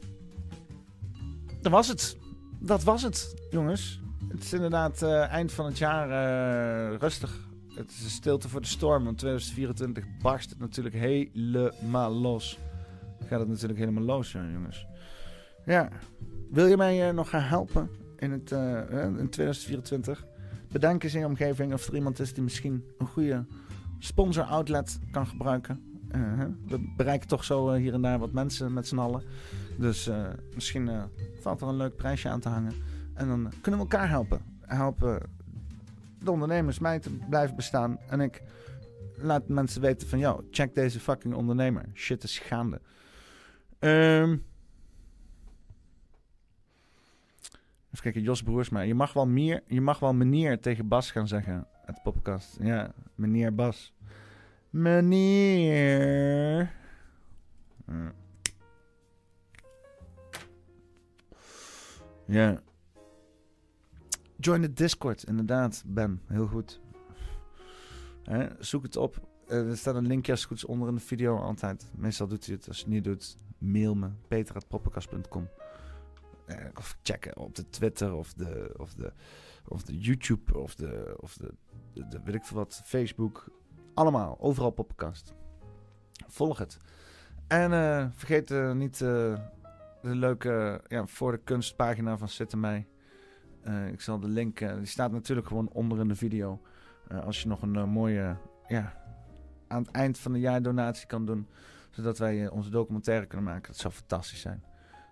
dat 1.61 1.71
was 1.71 1.87
het. 1.87 2.17
Dat 2.59 2.83
was 2.83 3.01
het, 3.01 3.35
jongens. 3.49 4.01
Het 4.27 4.43
is 4.43 4.53
inderdaad 4.53 5.01
eh, 5.01 5.27
eind 5.27 5.51
van 5.51 5.65
het 5.65 5.77
jaar 5.77 6.09
eh, 6.09 6.97
rustig. 6.97 7.49
Het 7.75 7.91
is 7.91 8.03
een 8.03 8.09
stilte 8.09 8.49
voor 8.49 8.61
de 8.61 8.67
storm. 8.67 9.03
Want 9.03 9.17
2024 9.17 10.05
barst 10.21 10.49
het 10.49 10.59
natuurlijk 10.59 10.95
helemaal 10.95 12.11
los. 12.11 12.59
Gaat 13.25 13.39
het 13.39 13.49
natuurlijk 13.49 13.79
helemaal 13.79 14.03
los, 14.03 14.31
ja, 14.31 14.45
jongens. 14.53 14.85
Ja, 15.65 15.89
wil 16.51 16.65
je 16.65 16.77
mij 16.77 17.07
eh, 17.07 17.13
nog 17.13 17.29
gaan 17.29 17.41
helpen 17.41 17.89
in, 18.17 18.31
het, 18.31 18.51
eh, 18.51 18.79
eh, 18.79 19.17
in 19.17 19.29
2024? 19.29 20.25
Bedenk 20.71 21.03
eens 21.03 21.13
in 21.13 21.19
je 21.19 21.25
omgeving 21.25 21.73
of 21.73 21.87
er 21.87 21.95
iemand 21.95 22.19
is 22.19 22.33
die 22.33 22.43
misschien 22.43 22.83
een 22.97 23.07
goede 23.07 23.45
sponsor 23.99 24.43
outlet 24.43 24.99
kan 25.11 25.27
gebruiken. 25.27 25.81
Hè? 26.11 26.47
we 26.67 26.93
bereiken 26.97 27.27
toch 27.27 27.43
zo 27.43 27.69
eh, 27.69 27.81
hier 27.81 27.93
en 27.93 28.01
daar 28.01 28.19
wat 28.19 28.31
mensen 28.31 28.73
met 28.73 28.87
z'n 28.87 28.97
allen. 28.97 29.23
Dus 29.77 30.07
eh, 30.07 30.27
misschien 30.53 30.89
valt 31.39 31.61
er 31.61 31.67
een 31.67 31.77
leuk 31.77 31.95
prijsje 31.95 32.29
aan 32.29 32.39
te 32.39 32.49
hangen. 32.49 32.73
En 33.13 33.27
dan 33.27 33.51
kunnen 33.61 33.79
we 33.79 33.87
elkaar 33.87 34.09
helpen. 34.09 34.41
Helpen 34.61 35.29
de 36.19 36.31
ondernemers 36.31 36.79
mij 36.79 36.99
te 36.99 37.09
blijven 37.29 37.55
bestaan. 37.55 37.97
En 38.09 38.21
ik 38.21 38.41
laat 39.15 39.47
mensen 39.47 39.81
weten 39.81 40.07
van... 40.07 40.19
Yo, 40.19 40.43
check 40.51 40.75
deze 40.75 40.99
fucking 40.99 41.33
ondernemer. 41.33 41.85
Shit 41.93 42.23
is 42.23 42.39
gaande. 42.39 42.81
Ehm 43.79 44.37
Even 47.91 48.03
kijken, 48.03 48.21
Jos 48.21 48.43
Broersma. 48.43 48.81
Je 48.81 48.95
mag 48.95 49.13
wel 49.13 49.27
meer, 49.27 49.63
je 49.67 49.81
mag 49.81 49.99
wel 49.99 50.13
meneer 50.13 50.59
tegen 50.59 50.87
Bas 50.87 51.11
gaan 51.11 51.27
zeggen. 51.27 51.67
Het 51.85 52.03
podcast. 52.03 52.57
Ja, 52.61 52.93
meneer 53.15 53.55
Bas. 53.55 53.93
Meneer. 54.69 56.71
Ja. 62.25 62.61
Join 64.37 64.61
de 64.61 64.73
Discord, 64.73 65.23
inderdaad, 65.23 65.83
Ben. 65.85 66.21
Heel 66.27 66.47
goed. 66.47 66.81
Zoek 68.59 68.83
het 68.83 68.95
op. 68.95 69.29
Eh, 69.47 69.69
er 69.69 69.77
staat 69.77 69.95
een 69.95 70.07
linkje 70.07 70.31
als 70.31 70.45
goed 70.45 70.65
onder 70.65 70.87
in 70.87 70.95
de 70.95 71.01
video 71.01 71.37
altijd. 71.37 71.91
Meestal 71.95 72.27
doet 72.27 72.45
hij 72.45 72.55
het. 72.55 72.67
Als 72.67 72.77
je 72.77 72.83
het 72.83 72.93
niet 72.93 73.03
doet, 73.03 73.37
mail 73.57 73.95
me. 73.95 74.09
peter.poppenkast.com 74.27 75.47
Of 76.77 76.97
checken 77.03 77.37
op 77.37 77.55
de 77.55 77.69
Twitter 77.69 78.13
of 78.13 78.33
de, 78.33 78.73
of 78.77 78.93
de, 78.93 79.13
of 79.67 79.83
de 79.83 79.99
YouTube 79.99 80.59
of 80.59 80.75
de, 80.75 81.15
of 81.19 81.33
de, 81.37 81.53
de, 81.93 82.31
ik 82.31 82.45
veel 82.45 82.57
wat, 82.57 82.81
Facebook. 82.85 83.59
Allemaal, 83.93 84.39
overal 84.39 84.71
Poppenkast. 84.71 85.33
Volg 86.27 86.57
het. 86.57 86.77
En 87.47 87.73
eh, 87.73 88.07
vergeet 88.13 88.51
eh, 88.51 88.71
niet 88.71 89.01
eh, 89.01 89.33
de 90.01 90.15
leuke 90.15 90.81
ja, 90.87 91.05
voor 91.05 91.31
de 91.31 91.37
kunstpagina 91.43 92.17
van 92.17 92.29
Zitten 92.29 92.59
Mij. 92.59 92.87
Eh, 93.61 93.87
ik 93.87 94.01
zal 94.01 94.19
de 94.19 94.27
link, 94.27 94.59
eh, 94.59 94.75
die 94.75 94.85
staat 94.85 95.11
natuurlijk 95.11 95.47
gewoon 95.47 95.69
onder 95.69 95.99
in 95.99 96.07
de 96.07 96.15
video. 96.15 96.61
Eh, 97.07 97.25
als 97.25 97.41
je 97.41 97.47
nog 97.47 97.61
een 97.61 97.75
eh, 97.75 97.83
mooie, 97.83 98.37
ja, 98.67 98.93
aan 99.67 99.81
het 99.81 99.91
eind 99.91 100.17
van 100.19 100.33
het 100.33 100.41
jaar 100.41 100.61
donatie 100.61 101.07
kan 101.07 101.25
doen. 101.25 101.47
Zodat 101.89 102.17
wij 102.17 102.45
eh, 102.45 102.51
onze 102.51 102.69
documentaire 102.69 103.25
kunnen 103.25 103.45
maken. 103.45 103.71
Dat 103.71 103.81
zou 103.81 103.93
fantastisch 103.93 104.41
zijn. 104.41 104.63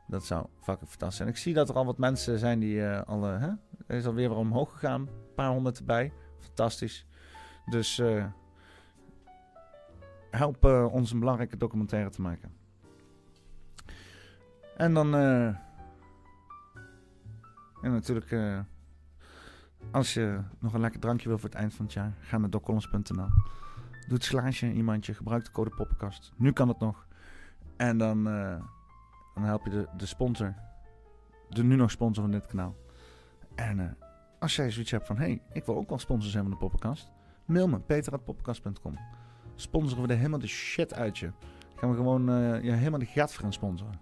Dat 0.10 0.26
zou 0.26 0.46
fucking 0.60 0.90
fantastisch 0.90 1.18
zijn. 1.18 1.30
Ik 1.30 1.38
zie 1.38 1.54
dat 1.54 1.70
er 1.70 1.76
al 1.76 1.86
wat 1.86 1.98
mensen 1.98 2.40
zijn 2.40 2.60
die 2.60 2.86
eh, 2.86 3.02
al, 3.02 3.28
eh, 3.28 3.40
hè? 3.40 3.50
Er 3.88 3.96
is 3.98 4.06
alweer 4.06 4.30
weer 4.30 4.38
omhoog 4.38 4.72
gegaan. 4.72 5.02
Een 5.02 5.34
paar 5.36 5.50
honderd 5.50 5.78
erbij. 5.78 6.14
Fantastisch. 6.40 7.08
Dus 7.66 8.00
eh, 8.00 8.26
help 10.32 10.66
eh, 10.66 10.94
ons 10.94 11.12
een 11.12 11.20
belangrijke 11.20 11.58
documentaire 11.58 12.10
te 12.10 12.22
maken. 12.22 12.52
En 14.78 14.94
dan... 14.94 15.16
en 15.16 15.58
natuurlijk... 17.82 18.36
als 19.92 20.14
je 20.14 20.42
nog 20.60 20.74
een 20.74 20.80
lekker 20.80 21.00
drankje 21.00 21.28
wil 21.28 21.38
voor 21.38 21.50
het 21.50 21.58
eind 21.58 21.74
van 21.74 21.86
het 21.86 21.94
jaar, 21.94 22.14
ga 22.20 22.38
naar 22.38 22.50
doccolons.nl. 22.50 23.28
Doe 24.08 24.18
het 24.18 24.24
slaasje 24.24 24.66
in 24.66 24.76
je 24.76 24.84
mandje, 24.84 25.14
gebruik 25.14 25.46
de 25.46 25.52
code 25.52 25.70
poppenkast. 25.70 26.34
Nu 26.36 26.52
kan 26.52 26.68
het 26.68 26.80
nog. 26.80 27.08
En 27.78 27.98
dan, 27.98 28.28
dan 29.40 29.48
help 29.48 29.66
je 29.66 29.70
de, 29.70 29.88
de 29.98 30.06
sponsor, 30.06 30.56
de 31.50 31.64
nu 31.64 31.76
nog 31.76 31.92
sponsor 31.92 32.24
van 32.24 32.32
dit 32.32 32.46
kanaal. 32.46 32.76
En 33.56 33.80
eh, 33.80 33.86
als 34.40 34.56
jij 34.56 34.72
zoiets 34.72 34.92
hebt 34.92 35.08
van, 35.08 35.18
hé, 35.18 35.26
hey, 35.26 35.42
ik 35.52 35.66
wil 35.66 35.76
ook 35.76 35.90
wel 35.90 36.00
sponsor 36.00 36.32
zijn 36.32 36.44
van 36.44 36.52
de 36.52 36.58
poppenkast. 36.58 37.12
Mail 37.46 37.68
me, 37.68 37.80
peter.poppenkast.com. 37.80 38.98
Sponsoren 39.56 40.04
we 40.04 40.10
er 40.10 40.18
helemaal 40.18 40.40
de 40.40 40.48
shit 40.48 40.94
uit 40.94 41.18
je. 41.18 41.32
Gaan 41.76 41.90
we 41.90 41.96
gewoon 41.96 42.26
je 42.64 42.72
helemaal 42.72 43.00
de 43.00 43.06
gat 43.06 43.32
gaan 43.32 43.54
sponsoren. 43.54 44.00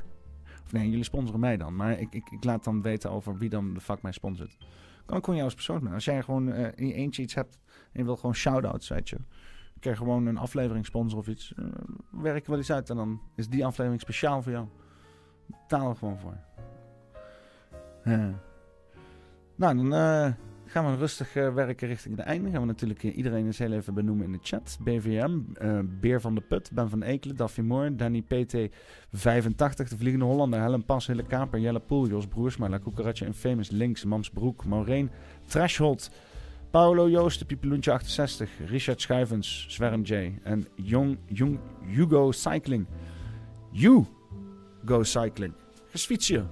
of 0.64 0.72
nee, 0.72 0.88
jullie 0.88 1.04
sponsoren 1.04 1.40
mij 1.40 1.56
dan. 1.56 1.76
Maar 1.76 1.98
ik, 1.98 2.14
ik, 2.14 2.30
ik 2.30 2.44
laat 2.44 2.64
dan 2.64 2.82
weten 2.82 3.10
over 3.10 3.38
wie 3.38 3.48
dan 3.48 3.74
de 3.74 3.80
fuck 3.80 4.02
mij 4.02 4.12
sponsort. 4.12 4.56
Kan 5.06 5.16
ik 5.16 5.24
gewoon 5.24 5.38
jou 5.38 5.44
als 5.44 5.54
persoon 5.54 5.80
doen. 5.80 5.92
Als 5.92 6.04
jij 6.04 6.22
gewoon 6.22 6.52
eh, 6.52 6.72
in 6.74 6.86
je 6.86 6.94
eentje 6.94 7.22
iets 7.22 7.34
hebt 7.34 7.58
en 7.66 8.00
je 8.00 8.04
wil 8.04 8.16
gewoon 8.16 8.34
shout-outs, 8.34 8.88
weet 8.88 9.08
je. 9.08 9.16
Ik 9.74 9.80
krijg 9.80 9.96
gewoon 9.98 10.26
een 10.26 10.38
aflevering 10.38 10.86
sponsor 10.86 11.18
of 11.18 11.28
iets. 11.28 11.52
eh, 11.56 11.64
werk 12.10 12.44
er 12.44 12.50
wel 12.50 12.58
eens 12.58 12.72
uit 12.72 12.90
en 12.90 12.96
dan 12.96 13.20
is 13.34 13.48
die 13.48 13.66
aflevering 13.66 14.00
speciaal 14.00 14.42
voor 14.42 14.52
jou. 14.52 14.66
Betaal 15.46 15.88
er 15.90 15.96
gewoon 15.96 16.18
voor. 16.18 16.36
Ja. 18.04 18.42
Nou, 19.56 19.76
dan 19.76 19.94
eh, 19.94 20.32
gaan 20.66 20.90
we 20.90 20.96
rustig 20.96 21.36
eh, 21.36 21.54
werken 21.54 21.88
richting 21.88 22.16
het 22.16 22.26
einde. 22.26 22.50
Gaan 22.50 22.60
we 22.60 22.66
natuurlijk 22.66 23.02
eh, 23.02 23.16
iedereen 23.16 23.46
eens 23.46 23.58
heel 23.58 23.72
even 23.72 23.94
benoemen 23.94 24.24
in 24.26 24.32
de 24.32 24.38
chat. 24.42 24.78
BVM, 24.80 25.38
eh, 25.54 25.78
Beer 25.84 26.20
van 26.20 26.34
de 26.34 26.40
Put, 26.40 26.70
Ben 26.72 26.88
van 26.90 27.02
Ekelen, 27.02 27.36
Daffy 27.36 27.60
Moore, 27.60 27.94
Danny 27.94 28.22
PT85, 28.22 29.88
De 29.88 29.96
Vliegende 29.96 30.24
Hollander, 30.24 30.60
Helen 30.60 30.84
Pas, 30.84 31.06
Hille 31.06 31.22
Kaper, 31.22 31.60
Jelle 31.60 31.80
Poel, 31.80 32.06
Jos 32.08 32.28
Broersma, 32.28 32.68
La 32.68 32.78
Cucaracha 32.78 33.26
Infamous, 33.26 33.70
Links, 33.70 34.04
Mams 34.04 34.30
Broek, 34.30 34.64
Maureen, 34.64 35.10
Threshold, 35.46 36.10
Paolo 36.74 37.08
Joosten, 37.08 37.46
Piepeloentje 37.46 37.92
68, 37.92 38.50
Richard 38.66 39.00
Schuivens, 39.00 39.66
Zwerm 39.68 40.02
J 40.02 40.38
en 40.42 40.66
Jong, 40.74 41.18
Jong, 41.26 41.58
Hugo 41.86 42.32
Cycling. 42.32 42.86
You 43.70 44.04
Go 44.84 45.02
Cycling. 45.02 45.54
Gesfietsje. 45.90 46.44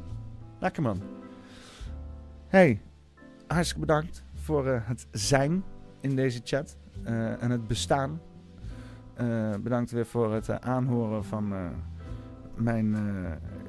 Lekker 0.59 0.83
man. 0.83 1.03
Hey, 2.47 2.81
hartstikke 3.47 3.81
bedankt 3.81 4.25
voor 4.35 4.67
eh, 4.67 4.81
het 4.89 5.07
zijn 5.11 5.65
in 6.01 6.17
deze 6.17 6.41
chat 6.45 6.77
eh, 7.05 7.43
en 7.43 7.51
het 7.51 7.67
bestaan. 7.67 8.21
Eh, 9.15 9.55
bedankt 9.63 9.91
weer 9.91 10.07
voor 10.07 10.33
het 10.33 10.61
aanhoren 10.61 11.25
van 11.25 11.55
mijn 12.55 12.97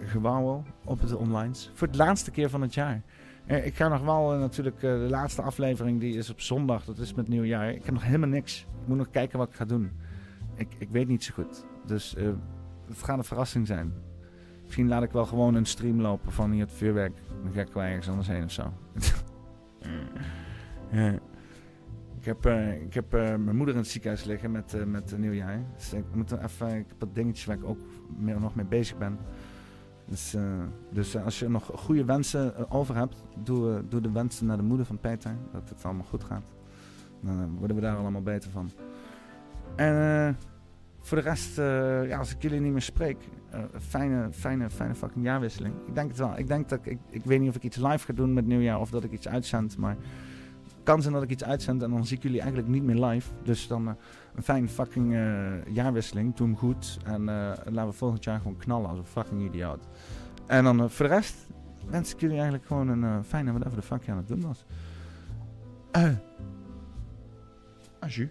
gewauwel 0.06 0.64
op 0.84 1.02
het 1.02 1.16
online. 1.16 1.54
Voor 1.74 1.88
het 1.88 1.96
laatste 1.96 2.32
keer 2.32 2.50
van 2.50 2.62
het 2.62 2.74
jaar. 2.74 3.02
Eh, 3.46 3.66
ik 3.66 3.76
ga 3.76 3.88
nog 3.88 4.02
wel 4.02 4.34
eh, 4.34 4.40
natuurlijk, 4.40 4.76
eh, 4.76 4.82
de 4.82 5.08
laatste 5.10 5.42
aflevering 5.42 6.00
die 6.00 6.18
is 6.18 6.30
op 6.30 6.42
zondag, 6.42 6.86
dat 6.86 6.98
is 6.98 7.14
met 7.14 7.28
nieuwjaar. 7.28 7.70
Ik 7.70 7.86
heb 7.86 7.94
nog 7.94 8.04
helemaal 8.04 8.30
niks. 8.30 8.62
Ik 8.82 8.88
moet 8.88 8.98
nog 8.98 9.10
kijken 9.10 9.38
wat 9.38 9.50
ik 9.50 9.56
ga 9.56 9.66
doen. 9.66 9.92
Ik, 10.56 10.76
ik 10.78 10.90
weet 10.90 11.08
niet 11.08 11.24
zo 11.24 11.34
goed. 11.34 11.66
Dus 11.86 12.16
het 12.88 13.04
gaat 13.04 13.18
een 13.18 13.24
verrassing 13.24 13.68
zijn. 13.68 13.94
Misschien 14.64 14.88
laat 14.88 15.04
ik 15.04 15.12
wel 15.12 15.26
gewoon 15.26 15.56
een 15.56 15.66
stream 15.66 16.02
lopen 16.02 16.32
van 16.32 16.52
hier 16.52 16.62
het 16.62 16.74
vuurwerk. 16.74 17.14
Dan 17.44 17.52
ga 17.52 17.62
ik 17.62 17.74
wel 17.74 17.84
ergens 17.84 18.10
anders 18.10 18.28
heen 18.28 18.44
of 18.44 18.52
zo. 18.52 18.74
ja. 20.92 21.20
Ik 22.20 22.26
heb, 22.26 22.46
ik 22.86 22.94
heb 22.94 23.12
mijn 23.12 23.56
moeder 23.56 23.76
in 23.76 23.82
het 23.82 23.90
ziekenhuis 23.90 24.24
liggen 24.24 24.52
met, 24.52 24.86
met 24.86 25.18
nieuwjaar. 25.18 25.60
Dus 25.76 25.94
ik 25.94 26.06
moet 26.14 26.32
even, 26.32 26.68
ik 26.68 26.86
heb 26.88 27.00
wat 27.00 27.16
dingetjes 27.16 27.46
waar 27.46 27.56
ik 27.56 27.66
ook 27.66 27.80
meer, 28.18 28.40
nog 28.40 28.56
mee 28.56 28.66
bezig 28.66 28.98
ben. 28.98 29.18
Dus, 30.06 30.34
eh, 30.34 30.44
dus 30.92 31.16
eh, 31.16 31.26
als 31.26 31.40
je 31.40 31.50
nog 31.50 31.72
goede 31.76 32.06
wensen 32.06 32.56
eh, 32.56 32.64
over 32.70 32.96
hebt, 32.96 33.24
doe, 33.44 33.84
doe 33.90 34.02
de 34.02 34.12
wensen 34.12 34.46
naar 34.46 34.58
de 34.58 34.64
moeder 34.64 34.86
van 34.86 35.00
Peter. 35.00 35.36
Dat 35.52 35.70
het 35.70 35.86
allemaal 35.86 36.06
goed 36.06 36.24
gaat. 36.24 36.52
Dan 37.20 37.56
worden 37.58 37.76
we 37.76 37.82
daar 37.82 37.98
allemaal 37.98 38.22
beter 38.22 38.52
van. 38.52 38.72
En 39.76 40.38
voor 41.00 41.18
de 41.18 41.24
rest, 41.24 41.56
ja, 42.10 42.18
als 42.18 42.36
ik 42.36 42.42
jullie 42.42 42.60
niet 42.60 42.72
meer 42.72 42.82
spreek, 42.82 43.18
fijne, 43.80 44.28
fijne, 44.32 44.70
fijne 44.70 44.96
fucking 44.96 45.26
jaarwisseling. 45.26 45.74
Ik 45.88 45.96
denk 45.96 46.10
het 46.10 46.18
wel. 46.18 46.38
Ik 46.38 46.48
denk 46.48 46.70
dat 46.70 46.80
ik, 46.80 46.86
ik, 46.86 47.00
ik 47.10 47.24
weet 47.24 47.40
niet 47.40 47.50
of 47.50 47.56
ik 47.56 47.64
iets 47.64 47.78
live 47.78 48.06
ga 48.06 48.14
doen 48.14 48.34
met 48.34 48.46
nieuwjaar 48.46 48.80
of 48.80 48.90
dat 48.90 49.04
ik 49.04 49.12
iets 49.12 49.28
uitzend, 49.28 49.78
maar 49.78 49.96
het 50.64 50.76
kan 50.84 51.02
zijn 51.02 51.14
dat 51.14 51.24
ik 51.24 51.30
iets 51.30 51.44
uitzend 51.44 51.82
en 51.82 51.90
dan 51.90 52.06
zie 52.06 52.18
ik 52.18 52.24
jullie 52.24 52.40
eigenlijk 52.40 52.72
niet 52.72 52.84
meer 52.84 53.06
live. 53.06 53.32
Dus 53.44 53.68
dan 53.68 53.98
een 54.36 54.44
fijne 54.44 54.68
fucking 54.68 55.14
eh, 55.14 55.66
jaarwisseling. 55.66 56.36
Doe 56.36 56.48
hem 56.48 56.58
goed 56.58 57.00
en 57.04 57.30
eh, 57.30 57.52
laten 57.66 57.88
we 57.88 57.92
volgend 57.92 58.24
jaar 58.24 58.38
gewoon 58.38 58.58
knallen 58.58 58.90
als 58.90 58.98
een 58.98 59.06
fucking 59.06 59.42
idioot. 59.42 59.88
En 60.46 60.64
dan 60.64 60.82
eh, 60.82 60.90
voor 60.90 61.08
de 61.08 61.14
rest 61.14 61.36
wens 61.90 62.14
ik 62.14 62.20
jullie 62.20 62.36
eigenlijk 62.36 62.66
gewoon 62.66 62.88
een 62.88 63.24
fijne 63.24 63.52
whatever 63.52 63.76
de 63.80 63.86
fuck 63.86 64.04
je 64.04 64.12
aan 64.12 64.18
het 64.18 64.28
doen 64.28 64.42
was. 64.42 64.66
Aju. 68.00 68.30